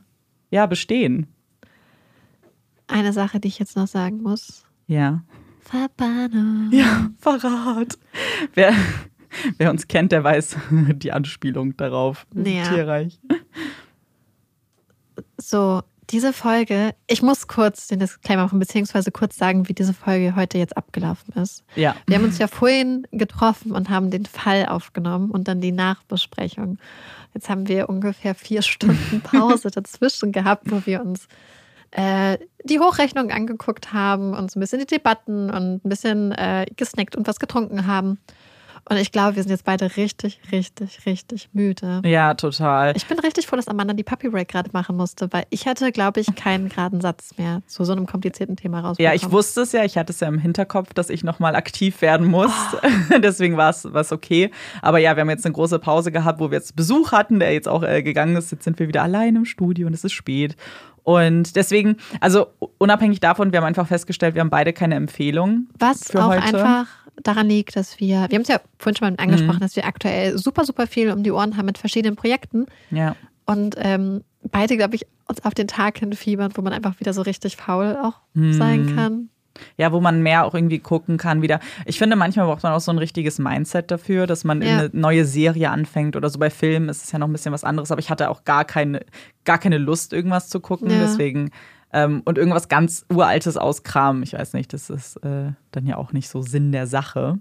ja, 0.49 0.65
bestehen. 0.65 1.27
Eine 2.87 3.13
Sache, 3.13 3.39
die 3.39 3.47
ich 3.47 3.59
jetzt 3.59 3.75
noch 3.75 3.87
sagen 3.87 4.21
muss. 4.21 4.65
Ja. 4.87 5.23
Verbannung. 5.59 6.69
Ja, 6.71 7.09
Verrat. 7.19 7.97
Wer, 8.53 8.73
wer 9.57 9.69
uns 9.69 9.87
kennt, 9.87 10.11
der 10.11 10.23
weiß 10.23 10.57
die 10.71 11.11
Anspielung 11.11 11.77
darauf. 11.77 12.25
Ja. 12.33 12.63
Tierreich. 12.69 13.19
So, 15.37 15.81
diese 16.09 16.33
Folge, 16.33 16.93
ich 17.07 17.21
muss 17.21 17.47
kurz 17.47 17.87
den 17.87 17.99
Disclaimer 17.99 18.43
machen, 18.43 18.59
beziehungsweise 18.59 19.11
kurz 19.11 19.37
sagen, 19.37 19.67
wie 19.67 19.73
diese 19.73 19.93
Folge 19.93 20.35
heute 20.35 20.57
jetzt 20.57 20.77
abgelaufen 20.77 21.33
ist. 21.41 21.63
Ja. 21.75 21.95
Wir 22.05 22.17
haben 22.17 22.25
uns 22.25 22.37
ja 22.37 22.47
vorhin 22.47 23.07
getroffen 23.11 23.71
und 23.71 23.89
haben 23.89 24.11
den 24.11 24.25
Fall 24.25 24.65
aufgenommen 24.67 25.31
und 25.31 25.47
dann 25.47 25.61
die 25.61 25.71
Nachbesprechung. 25.71 26.77
Jetzt 27.33 27.49
haben 27.49 27.67
wir 27.67 27.89
ungefähr 27.89 28.35
vier 28.35 28.61
Stunden 28.61 29.21
Pause 29.21 29.71
dazwischen 29.73 30.31
gehabt, 30.31 30.71
wo 30.71 30.85
wir 30.85 31.01
uns 31.01 31.27
äh, 31.91 32.37
die 32.63 32.79
Hochrechnung 32.79 33.31
angeguckt 33.31 33.93
haben, 33.93 34.33
uns 34.33 34.55
ein 34.55 34.59
bisschen 34.59 34.79
die 34.79 34.85
Debatten 34.85 35.49
und 35.49 35.85
ein 35.85 35.89
bisschen 35.89 36.31
äh, 36.33 36.65
gesnackt 36.75 37.15
und 37.15 37.27
was 37.27 37.39
getrunken 37.39 37.87
haben. 37.87 38.19
Und 38.87 38.97
ich 38.97 39.11
glaube, 39.11 39.35
wir 39.35 39.41
sind 39.41 39.51
jetzt 39.51 39.65
beide 39.65 39.97
richtig, 39.97 40.39
richtig, 40.51 41.07
richtig 41.07 41.49
müde. 41.53 42.03
Ja, 42.05 42.35
total. 42.35 42.95
Ich 42.95 43.07
bin 43.07 43.17
richtig 43.17 43.47
froh, 43.47 43.55
dass 43.55 43.67
Amanda 43.67 43.95
die 43.95 44.03
Puppy 44.03 44.29
Break 44.29 44.47
gerade 44.47 44.69
machen 44.73 44.95
musste, 44.95 45.27
weil 45.33 45.45
ich 45.49 45.65
hatte, 45.65 45.91
glaube 45.91 46.19
ich, 46.19 46.35
keinen 46.35 46.69
geraden 46.69 47.01
Satz 47.01 47.35
mehr 47.37 47.63
zu 47.65 47.83
so 47.83 47.93
einem 47.93 48.05
komplizierten 48.05 48.55
Thema 48.55 48.81
raus. 48.81 48.97
Ja, 48.99 49.13
ich 49.15 49.31
wusste 49.31 49.61
es 49.61 49.71
ja. 49.71 49.83
Ich 49.83 49.97
hatte 49.97 50.13
es 50.13 50.19
ja 50.19 50.27
im 50.27 50.37
Hinterkopf, 50.37 50.93
dass 50.93 51.09
ich 51.09 51.23
nochmal 51.23 51.55
aktiv 51.55 52.01
werden 52.03 52.27
muss. 52.27 52.51
Oh. 52.73 53.17
Deswegen 53.17 53.57
war 53.57 53.71
es 53.71 54.11
okay. 54.11 54.51
Aber 54.83 54.99
ja, 54.99 55.15
wir 55.15 55.21
haben 55.21 55.29
jetzt 55.31 55.45
eine 55.45 55.53
große 55.53 55.79
Pause 55.79 56.11
gehabt, 56.11 56.39
wo 56.39 56.51
wir 56.51 56.57
jetzt 56.59 56.75
Besuch 56.75 57.11
hatten, 57.11 57.39
der 57.39 57.53
jetzt 57.53 57.67
auch 57.67 57.81
äh, 57.81 58.03
gegangen 58.03 58.35
ist. 58.35 58.51
Jetzt 58.51 58.65
sind 58.65 58.77
wir 58.77 58.87
wieder 58.87 59.01
allein 59.01 59.35
im 59.35 59.45
Studio 59.45 59.87
und 59.87 59.93
es 59.93 60.03
ist 60.03 60.13
spät. 60.13 60.55
Und 61.01 61.55
deswegen, 61.55 61.97
also 62.19 62.47
unabhängig 62.77 63.19
davon, 63.19 63.51
wir 63.51 63.57
haben 63.57 63.65
einfach 63.65 63.87
festgestellt, 63.87 64.35
wir 64.35 64.41
haben 64.41 64.49
beide 64.49 64.73
keine 64.73 64.95
Empfehlung. 64.95 65.67
Was 65.77 66.09
für 66.11 66.23
auch 66.23 66.29
heute. 66.29 66.41
einfach 66.41 66.87
daran 67.23 67.47
liegt, 67.47 67.75
dass 67.75 67.99
wir, 67.99 68.27
wir 68.29 68.35
haben 68.35 68.41
es 68.41 68.47
ja 68.47 68.59
vorhin 68.77 68.97
schon 68.97 69.09
mal 69.09 69.23
angesprochen, 69.23 69.57
mhm. 69.57 69.61
dass 69.61 69.75
wir 69.75 69.85
aktuell 69.85 70.37
super, 70.37 70.65
super 70.65 70.87
viel 70.87 71.11
um 71.11 71.23
die 71.23 71.31
Ohren 71.31 71.57
haben 71.57 71.65
mit 71.65 71.77
verschiedenen 71.77 72.15
Projekten. 72.15 72.65
Ja. 72.91 73.15
Und 73.45 73.75
ähm, 73.77 74.23
beide, 74.43 74.77
glaube 74.77 74.95
ich, 74.95 75.05
uns 75.27 75.43
auf 75.43 75.53
den 75.53 75.67
Tag 75.67 75.99
hinfiebern, 75.99 76.51
wo 76.55 76.61
man 76.61 76.73
einfach 76.73 76.99
wieder 76.99 77.13
so 77.13 77.21
richtig 77.21 77.57
faul 77.57 77.97
auch 78.01 78.19
mhm. 78.33 78.53
sein 78.53 78.95
kann. 78.95 79.29
Ja, 79.77 79.93
wo 79.93 80.01
man 80.01 80.21
mehr 80.21 80.45
auch 80.45 80.53
irgendwie 80.53 80.79
gucken 80.79 81.17
kann 81.17 81.41
wieder. 81.41 81.61
Ich 81.85 81.97
finde, 81.97 82.17
manchmal 82.17 82.45
braucht 82.45 82.63
man 82.63 82.73
auch 82.73 82.81
so 82.81 82.91
ein 82.91 82.97
richtiges 82.97 83.39
Mindset 83.39 83.89
dafür, 83.89 84.27
dass 84.27 84.43
man 84.43 84.61
ja. 84.61 84.79
eine 84.79 84.89
neue 84.91 85.23
Serie 85.23 85.69
anfängt 85.69 86.17
oder 86.17 86.29
so. 86.29 86.39
Bei 86.39 86.49
Filmen 86.49 86.89
ist 86.89 87.05
es 87.05 87.11
ja 87.13 87.19
noch 87.19 87.27
ein 87.27 87.31
bisschen 87.31 87.53
was 87.53 87.63
anderes, 87.63 87.89
aber 87.89 87.99
ich 87.99 88.09
hatte 88.09 88.29
auch 88.29 88.43
gar 88.43 88.65
keine, 88.65 89.05
gar 89.45 89.57
keine 89.57 89.77
Lust, 89.77 90.11
irgendwas 90.11 90.49
zu 90.49 90.59
gucken. 90.59 90.89
Ja. 90.89 90.99
Deswegen 90.99 91.51
ähm, 91.95 92.21
und 92.25 92.37
irgendwas 92.37 92.67
ganz 92.67 93.05
Uraltes 93.09 93.55
auskramen. 93.55 94.21
Ich 94.21 94.33
weiß 94.33 94.53
nicht, 94.53 94.73
das 94.73 94.89
ist 94.89 95.15
äh, 95.23 95.53
dann 95.71 95.85
ja 95.85 95.95
auch 95.95 96.11
nicht 96.11 96.29
so 96.29 96.41
Sinn 96.41 96.71
der 96.71 96.87
Sache. 96.87 97.39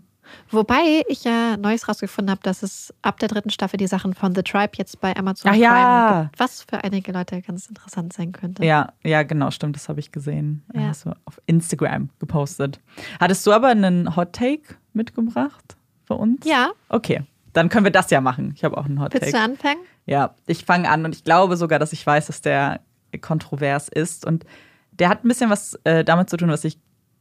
Wobei 0.50 1.02
ich 1.08 1.24
ja 1.24 1.56
Neues 1.56 1.86
rausgefunden 1.88 2.30
habe, 2.30 2.40
dass 2.42 2.62
es 2.62 2.94
ab 3.02 3.18
der 3.18 3.28
dritten 3.28 3.50
Staffel 3.50 3.76
die 3.76 3.86
Sachen 3.86 4.14
von 4.14 4.34
The 4.34 4.42
Tribe 4.42 4.72
jetzt 4.76 5.00
bei 5.00 5.14
Amazon 5.16 5.50
Ach, 5.52 5.56
ja. 5.56 6.22
gibt, 6.22 6.40
was 6.40 6.62
für 6.62 6.82
einige 6.82 7.12
Leute 7.12 7.42
ganz 7.42 7.66
interessant 7.66 8.12
sein 8.12 8.32
könnte. 8.32 8.64
Ja, 8.64 8.92
ja, 9.02 9.22
genau, 9.22 9.50
stimmt, 9.50 9.76
das 9.76 9.88
habe 9.88 10.00
ich 10.00 10.12
gesehen. 10.12 10.64
Ja. 10.72 10.88
Hast 10.88 11.04
du 11.04 11.10
auf 11.26 11.40
Instagram 11.46 12.08
gepostet. 12.20 12.80
Hattest 13.20 13.46
du 13.46 13.52
aber 13.52 13.68
einen 13.68 14.16
Hot 14.16 14.32
Take 14.32 14.76
mitgebracht 14.94 15.76
für 16.04 16.14
uns? 16.14 16.46
Ja. 16.46 16.70
Okay, 16.88 17.24
dann 17.52 17.68
können 17.68 17.84
wir 17.84 17.92
das 17.92 18.10
ja 18.10 18.20
machen. 18.20 18.52
Ich 18.56 18.64
habe 18.64 18.78
auch 18.78 18.86
einen 18.86 19.00
Hot 19.00 19.12
Take. 19.12 19.26
Willst 19.26 19.36
du 19.36 19.40
anfangen? 19.40 19.80
Ja, 20.06 20.34
ich 20.46 20.64
fange 20.64 20.88
an 20.88 21.04
und 21.04 21.14
ich 21.14 21.24
glaube 21.24 21.56
sogar, 21.56 21.78
dass 21.78 21.92
ich 21.92 22.06
weiß, 22.06 22.28
dass 22.28 22.40
der 22.40 22.80
kontrovers 23.18 23.88
ist. 23.88 24.26
Und 24.26 24.44
der 24.92 25.08
hat 25.08 25.24
ein 25.24 25.28
bisschen 25.28 25.50
was 25.50 25.78
äh, 25.84 26.04
damit 26.04 26.30
zu 26.30 26.36
tun, 26.36 26.48
was 26.48 26.64
ich 26.64 26.78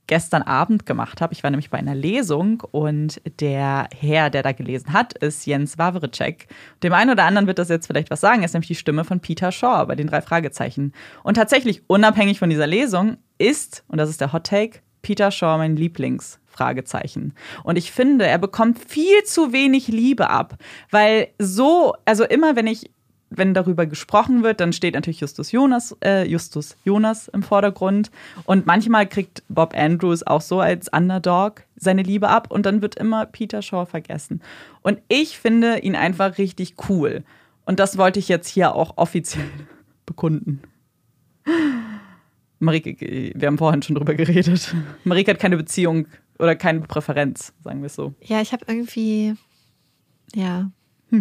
gestern 0.08 0.42
Abend 0.42 0.86
gemacht 0.86 1.22
habe. 1.22 1.34
Ich 1.34 1.44
war 1.44 1.50
nämlich 1.50 1.70
bei 1.70 1.78
einer 1.78 1.96
Lesung 1.96 2.62
und 2.72 3.22
der 3.40 3.88
Herr, 3.98 4.30
der 4.30 4.44
da 4.44 4.52
gelesen 4.52 4.92
hat, 4.92 5.14
ist 5.14 5.46
Jens 5.46 5.78
Wawritschek. 5.78 6.48
Dem 6.84 6.94
einen 6.94 7.12
oder 7.12 7.24
anderen 7.24 7.48
wird 7.48 7.60
das 7.60 7.70
jetzt 7.70 7.88
vielleicht 7.88 8.12
was 8.12 8.20
sagen. 8.20 8.42
Er 8.42 8.46
ist 8.46 8.54
nämlich 8.54 8.68
die 8.68 8.76
Stimme 8.76 9.06
von 9.06 9.22
Peter 9.22 9.52
Shaw 9.52 9.86
bei 9.86 9.96
den 9.96 10.08
drei 10.08 10.22
Fragezeichen. 10.22 10.92
Und 11.24 11.36
tatsächlich, 11.36 11.84
unabhängig 11.88 12.40
von 12.40 12.50
dieser 12.50 12.68
Lesung, 12.68 13.18
ist, 13.38 13.86
und 13.88 13.98
das 13.98 14.10
ist 14.10 14.20
der 14.20 14.34
Hot 14.34 14.46
Take, 14.46 14.80
Peter 15.02 15.32
Shaw 15.32 15.58
mein 15.58 15.76
Lieblings. 15.76 16.40
Fragezeichen. 16.54 17.34
Und 17.64 17.78
ich 17.78 17.92
finde, 17.92 18.28
er 18.28 18.38
bekommt 18.38 18.78
viel 18.80 19.24
zu 19.24 19.52
wenig 19.52 19.88
Liebe 19.88 20.30
ab, 20.30 20.56
weil 20.92 21.30
so, 21.40 21.96
also 22.06 22.24
immer 22.24 22.56
wenn 22.56 22.68
ich 22.68 22.92
wenn 23.38 23.54
darüber 23.54 23.86
gesprochen 23.86 24.44
wird, 24.44 24.60
dann 24.60 24.74
steht 24.74 24.96
natürlich 24.96 25.20
Justus 25.20 25.52
Jonas, 25.52 25.96
äh, 26.04 26.28
Justus 26.28 26.76
Jonas 26.84 27.28
im 27.28 27.44
Vordergrund. 27.44 28.12
Und 28.46 28.66
manchmal 28.66 29.08
kriegt 29.08 29.44
Bob 29.50 29.74
Andrews 29.76 30.26
auch 30.26 30.42
so 30.42 30.60
als 30.60 30.90
Underdog 30.90 31.64
seine 31.76 32.04
Liebe 32.04 32.30
ab 32.30 32.52
und 32.52 32.66
dann 32.66 32.82
wird 32.82 32.96
immer 32.96 33.26
Peter 33.26 33.62
Shaw 33.62 33.86
vergessen. 33.86 34.42
Und 34.82 35.00
ich 35.08 35.38
finde 35.38 35.80
ihn 35.80 35.96
einfach 35.96 36.38
richtig 36.38 36.76
cool. 36.90 37.24
Und 37.66 37.80
das 37.80 37.98
wollte 37.98 38.20
ich 38.20 38.28
jetzt 38.28 38.48
hier 38.48 38.76
auch 38.76 38.98
offiziell 38.98 39.46
bekunden. 40.06 40.62
Marike, 42.60 42.96
wir 43.36 43.48
haben 43.48 43.58
vorhin 43.58 43.82
schon 43.82 43.96
drüber 43.96 44.14
geredet. 44.14 44.74
Marike 45.04 45.32
hat 45.32 45.40
keine 45.40 45.58
Beziehung 45.58 46.08
oder 46.40 46.56
keine 46.56 46.82
Präferenz, 46.82 47.54
sagen 47.64 47.82
wir 47.82 47.88
es 47.88 47.96
so. 47.96 48.14
Ja, 48.22 48.42
ich 48.42 48.54
habe 48.54 48.66
irgendwie, 48.68 49.36
ja. 50.34 50.72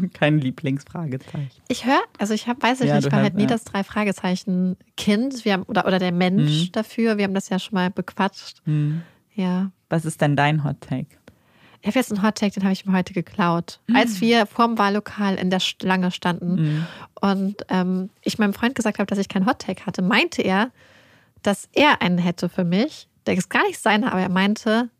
Kein 0.15 0.39
Lieblingsfragezeichen. 0.39 1.63
Ich 1.69 1.87
höre, 1.87 2.03
also 2.19 2.35
ich 2.35 2.47
hab, 2.49 2.63
weiß 2.63 2.81
ich 2.81 2.89
Ja, 2.89 2.97
nicht, 2.97 3.07
ich 3.07 3.13
war 3.13 3.23
halt 3.23 3.35
nie 3.35 3.43
ja. 3.43 3.49
das 3.49 3.65
drei 3.65 3.85
Fragezeichen 3.85 4.77
Kind, 4.97 5.45
wir 5.45 5.53
haben, 5.55 5.63
oder, 5.65 5.87
oder 5.87 5.99
der 5.99 6.13
Mensch 6.13 6.67
Mhm. 6.69 6.73
dafür. 6.73 7.17
Wir 7.19 7.25
haben 7.25 7.35
das 7.35 7.49
ja 7.49 7.59
schon 7.59 7.75
mal 7.75 7.91
bequatscht. 7.91 8.63
Ja. 9.35 9.71
Was 9.89 10.05
ist 10.05 10.21
denn 10.21 10.37
dein 10.37 10.65
Hot 10.65 10.81
Take? 10.81 11.07
Ich 11.81 11.89
habe 11.89 11.99
jetzt 11.99 12.13
einen 12.13 12.23
Hottake, 12.23 12.53
den 12.55 12.63
habe 12.63 12.73
ich 12.73 12.87
mir 12.87 12.93
heute 12.97 13.13
geklaut. 13.13 13.81
Als 13.93 14.21
wir 14.21 14.47
vorm 14.47 14.79
Wahllokal 14.79 15.35
in 15.35 15.51
der 15.51 15.59
Schlange 15.59 16.13
standen 16.13 16.87
und 17.21 17.57
ähm, 17.69 18.09
ich 18.23 18.39
meinem 18.39 18.53
Freund 18.55 18.77
gesagt 18.77 18.99
habe, 19.01 19.07
dass 19.09 19.19
ich 19.19 19.29
keinen 19.29 19.47
Hottake 19.47 19.85
hatte, 19.85 20.01
meinte 20.01 20.43
er, 20.43 20.71
dass 21.43 21.69
er 21.73 22.01
einen 22.01 22.19
hätte 22.19 22.49
für 22.49 22.63
mich. 22.65 23.09
Der 23.27 23.35
ist 23.35 23.51
gar 23.51 23.67
nicht 23.67 23.81
seiner, 23.81 24.13
aber 24.13 24.21
er 24.23 24.29
meinte, 24.29 24.91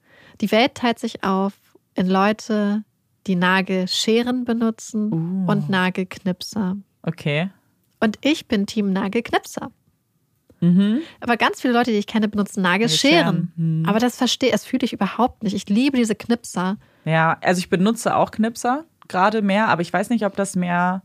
die 0.41 0.51
Welt 0.51 0.75
teilt 0.75 0.99
sich 0.99 1.23
auf 1.23 1.53
in 1.95 2.09
Leute, 2.09 2.83
die 3.27 3.37
Nagelscheren 3.37 4.45
benutzen 4.45 5.13
Uh. 5.13 5.51
und 5.51 5.69
Nagelknipser. 5.69 6.77
Okay. 7.03 7.51
Und 8.01 8.19
ich 8.21 8.49
bin 8.49 8.67
Team 8.67 8.93
Nagelknipser. 8.93 9.71
Mhm. 10.61 11.01
Aber 11.21 11.37
ganz 11.37 11.61
viele 11.61 11.75
Leute, 11.75 11.91
die 11.91 11.99
ich 11.99 12.07
kenne, 12.07 12.29
benutzen 12.29 12.63
Nagelscheren. 12.63 13.17
Nagelscheren, 13.17 13.53
hm. 13.57 13.85
Aber 13.87 13.99
das 13.99 14.17
verstehe, 14.17 14.53
das 14.53 14.65
fühle 14.65 14.85
ich 14.85 14.93
überhaupt 14.93 15.43
nicht. 15.43 15.55
Ich 15.55 15.69
liebe 15.69 15.97
diese 15.97 16.15
Knipser. 16.15 16.77
Ja, 17.05 17.37
also 17.43 17.59
ich 17.59 17.69
benutze 17.69 18.15
auch 18.17 18.31
Knipser 18.31 18.85
gerade 19.09 19.43
mehr, 19.43 19.69
aber 19.69 19.83
ich 19.83 19.93
weiß 19.93 20.11
nicht, 20.11 20.25
ob 20.25 20.37
das 20.37 20.55
mehr 20.55 21.03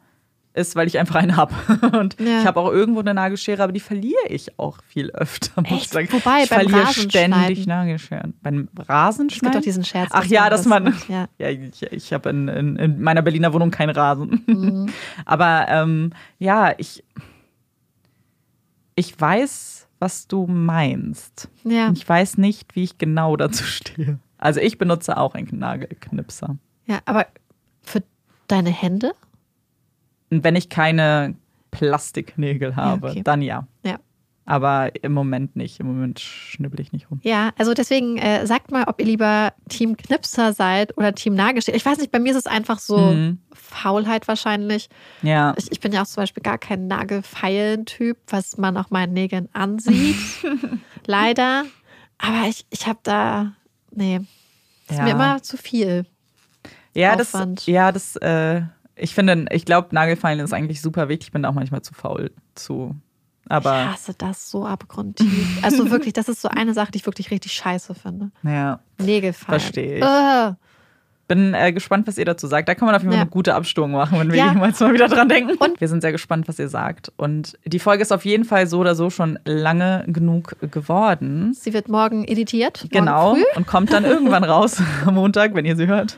ist, 0.57 0.75
weil 0.75 0.87
ich 0.87 0.97
einfach 0.99 1.15
einen 1.15 1.37
habe. 1.37 1.53
Und 1.97 2.19
Ja. 2.19 2.41
ich 2.41 2.45
habe 2.45 2.59
auch 2.59 2.71
irgendwo 2.71 2.99
eine 2.99 3.13
Nagelschere, 3.13 3.63
aber 3.63 3.71
die 3.71 3.79
verliere 3.79 4.27
ich 4.27 4.59
auch 4.59 4.79
viel 4.87 5.11
öfter, 5.11 5.61
muss 5.61 5.71
Echt? 5.71 5.81
ich 5.83 5.89
sagen. 5.89 6.07
Wobei, 6.11 6.43
ich 6.43 6.49
beim 6.49 6.69
verliere 6.69 6.93
ständig 6.93 7.67
Nagelscheren. 7.67 8.33
Beim 8.41 8.67
Es 8.77 8.89
Rasenschneiden? 8.89 9.51
gibt 9.51 9.55
doch 9.55 9.61
diesen 9.65 9.85
Scherz. 9.85 10.09
Ach 10.11 10.25
ja, 10.25 10.49
dass 10.49 10.65
man. 10.65 10.93
Ja. 11.07 11.27
Ja, 11.37 11.49
ich, 11.49 11.83
ich 11.83 12.13
habe 12.13 12.29
in, 12.29 12.47
in, 12.47 12.75
in 12.77 13.01
meiner 13.01 13.21
Berliner 13.21 13.53
Wohnung 13.53 13.71
keinen 13.71 13.91
Rasen. 13.91 14.43
Mhm. 14.47 14.89
Aber 15.25 15.67
ähm, 15.69 16.11
ja, 16.39 16.73
ich, 16.77 17.03
ich 18.95 19.19
weiß, 19.19 19.87
was 19.99 20.27
du 20.27 20.47
meinst. 20.47 21.49
Ja. 21.63 21.91
Ich 21.93 22.07
weiß 22.07 22.37
nicht, 22.37 22.75
wie 22.75 22.83
ich 22.83 22.97
genau 22.97 23.35
dazu 23.35 23.63
stehe. 23.63 24.19
Also 24.37 24.59
ich 24.59 24.77
benutze 24.77 25.17
auch 25.17 25.33
einen 25.35 25.57
Nagelknipser. 25.59 26.57
ja, 26.85 26.99
aber 27.05 27.25
für 27.81 28.03
deine 28.47 28.69
Hände? 28.69 29.13
Und 30.29 30.43
wenn 30.43 30.55
ich 30.55 30.69
keine 30.69 31.35
Plastiknägel 31.71 32.75
habe, 32.75 33.09
okay. 33.09 33.21
dann 33.23 33.41
ja. 33.41 33.67
Ja. 33.85 33.97
Aber 34.49 34.91
im 35.03 35.11
Moment 35.11 35.57
nicht. 35.57 35.81
Im 35.81 35.87
Moment 35.87 36.21
schnibbel 36.21 36.79
ich 36.79 36.93
nicht 36.93 37.11
rum. 37.11 37.19
Ja, 37.21 37.51
also 37.57 37.73
deswegen 37.73 38.17
äh, 38.17 38.47
sagt 38.47 38.71
mal, 38.71 38.85
ob 38.87 38.97
ihr 39.01 39.05
lieber 39.05 39.51
Team 39.67 39.97
Knipser 39.97 40.53
seid 40.53 40.97
oder 40.97 41.13
Team 41.13 41.35
Nagelschere. 41.35 41.75
Ich 41.75 41.85
weiß 41.85 41.97
nicht, 41.97 42.13
bei 42.13 42.19
mir 42.19 42.31
ist 42.31 42.37
es 42.37 42.47
einfach 42.47 42.79
so 42.79 42.97
Mhm. 42.97 43.39
Faulheit 43.51 44.25
wahrscheinlich. 44.29 44.87
Ja. 45.21 45.53
Ich, 45.57 45.69
ich 45.71 45.79
bin 45.81 45.91
ja 45.91 46.01
auch 46.03 46.07
zum 46.07 46.23
Beispiel 46.23 46.43
gar 46.43 46.57
kein 46.57 46.87
Nagelfeilen-Typ, 46.87 48.17
was 48.27 48.57
man 48.57 48.77
auch 48.77 48.89
meinen 48.89 49.11
Nägeln 49.13 49.49
ansieht. 49.53 50.15
Leider. 51.05 51.65
Aber 52.17 52.47
ich, 52.47 52.65
ich 52.69 52.87
habe 52.87 52.99
da, 53.03 53.51
nee, 53.91 54.21
ist 54.87 54.97
Ja. 54.97 55.03
mir 55.03 55.11
immer 55.11 55.43
zu 55.43 55.57
viel. 55.57 56.05
Ja, 56.93 57.15
das, 57.17 57.35
Aufwand. 57.35 57.67
ja, 57.67 57.91
das, 57.91 58.15
äh, 58.15 58.61
ich 58.97 59.13
finde, 59.15 59.45
ich 59.51 59.65
glaube, 59.65 59.89
Nagelfeilen 59.91 60.39
ist 60.39 60.53
eigentlich 60.53 60.81
super 60.81 61.09
wichtig. 61.09 61.27
Ich 61.27 61.31
bin 61.31 61.45
auch 61.45 61.53
manchmal 61.53 61.81
zu 61.81 61.93
faul 61.93 62.31
zu. 62.55 62.95
ich 63.45 63.51
Aber 63.51 63.91
hasse 63.91 64.13
das 64.17 64.49
so 64.49 64.65
abgrundtief. 64.65 65.59
Also 65.63 65.89
wirklich, 65.91 66.13
das 66.13 66.27
ist 66.29 66.41
so 66.41 66.49
eine 66.49 66.73
Sache, 66.73 66.91
die 66.91 66.97
ich 66.97 67.05
wirklich 67.05 67.31
richtig 67.31 67.53
scheiße 67.53 67.95
finde. 67.95 68.31
ja, 68.43 68.79
Nägelfeilen. 68.97 69.59
Verstehe 69.59 69.97
ich. 69.97 70.03
Äh, 70.03 70.53
bin 71.29 71.53
äh, 71.53 71.73
gespannt, 71.73 72.07
was 72.07 72.17
ihr 72.17 72.23
dazu 72.23 72.47
sagt. 72.47 72.69
Da 72.69 72.73
kann 72.75 72.85
man 72.85 72.95
auf 72.95 73.01
jeden 73.01 73.11
Fall 73.11 73.17
Ja. 73.17 73.23
eine 73.23 73.29
gute 73.29 73.53
Abstimmung 73.53 73.91
machen, 73.91 74.17
wenn 74.17 74.31
wir 74.31 74.37
Ja. 74.37 74.53
jemals 74.53 74.79
mal 74.79 74.93
wieder 74.93 75.09
dran 75.09 75.27
denken. 75.27 75.57
Und- 75.57 75.81
wir 75.81 75.89
sind 75.89 75.99
sehr 75.99 76.13
gespannt, 76.13 76.47
was 76.47 76.57
ihr 76.57 76.69
sagt. 76.69 77.11
Und 77.17 77.57
die 77.65 77.79
Folge 77.79 78.01
ist 78.01 78.13
auf 78.13 78.23
jeden 78.23 78.45
Fall 78.45 78.65
so 78.65 78.79
oder 78.79 78.95
so 78.95 79.09
schon 79.09 79.37
lange 79.43 80.05
genug 80.07 80.55
geworden. 80.71 81.53
sie 81.53 81.73
wird 81.73 81.89
morgen 81.89 82.23
editiert. 82.23 82.77
Morgen 82.83 82.89
Genau. 83.05 83.35
Früh. 83.35 83.43
Und 83.55 83.67
kommt 83.67 83.91
dann 83.91 84.05
irgendwann 84.05 84.45
raus 84.45 84.81
am 85.05 85.15
Montag, 85.15 85.53
wenn 85.53 85.65
ihr 85.65 85.75
sie 85.75 85.87
hört. 85.87 86.17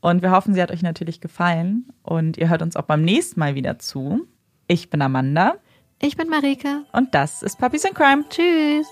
Und 0.00 0.22
wir 0.22 0.30
hoffen, 0.30 0.54
sie 0.54 0.62
hat 0.62 0.70
euch 0.70 0.82
natürlich 0.82 1.20
gefallen. 1.20 1.86
Und 2.02 2.36
ihr 2.36 2.48
hört 2.48 2.62
uns 2.62 2.76
auch 2.76 2.82
beim 2.84 3.02
nächsten 3.02 3.40
Mal 3.40 3.54
wieder 3.54 3.78
zu. 3.78 4.26
Ich 4.66 4.90
bin 4.90 5.02
Amanda 5.02 5.54
Ich 6.00 6.16
bin 6.16 6.28
Marike. 6.28 6.84
und 6.92 7.14
das 7.14 7.42
ist 7.42 7.58
Puppies 7.58 7.84
in 7.84 7.94
Crime. 7.94 8.24
Tschüss. 8.28 8.86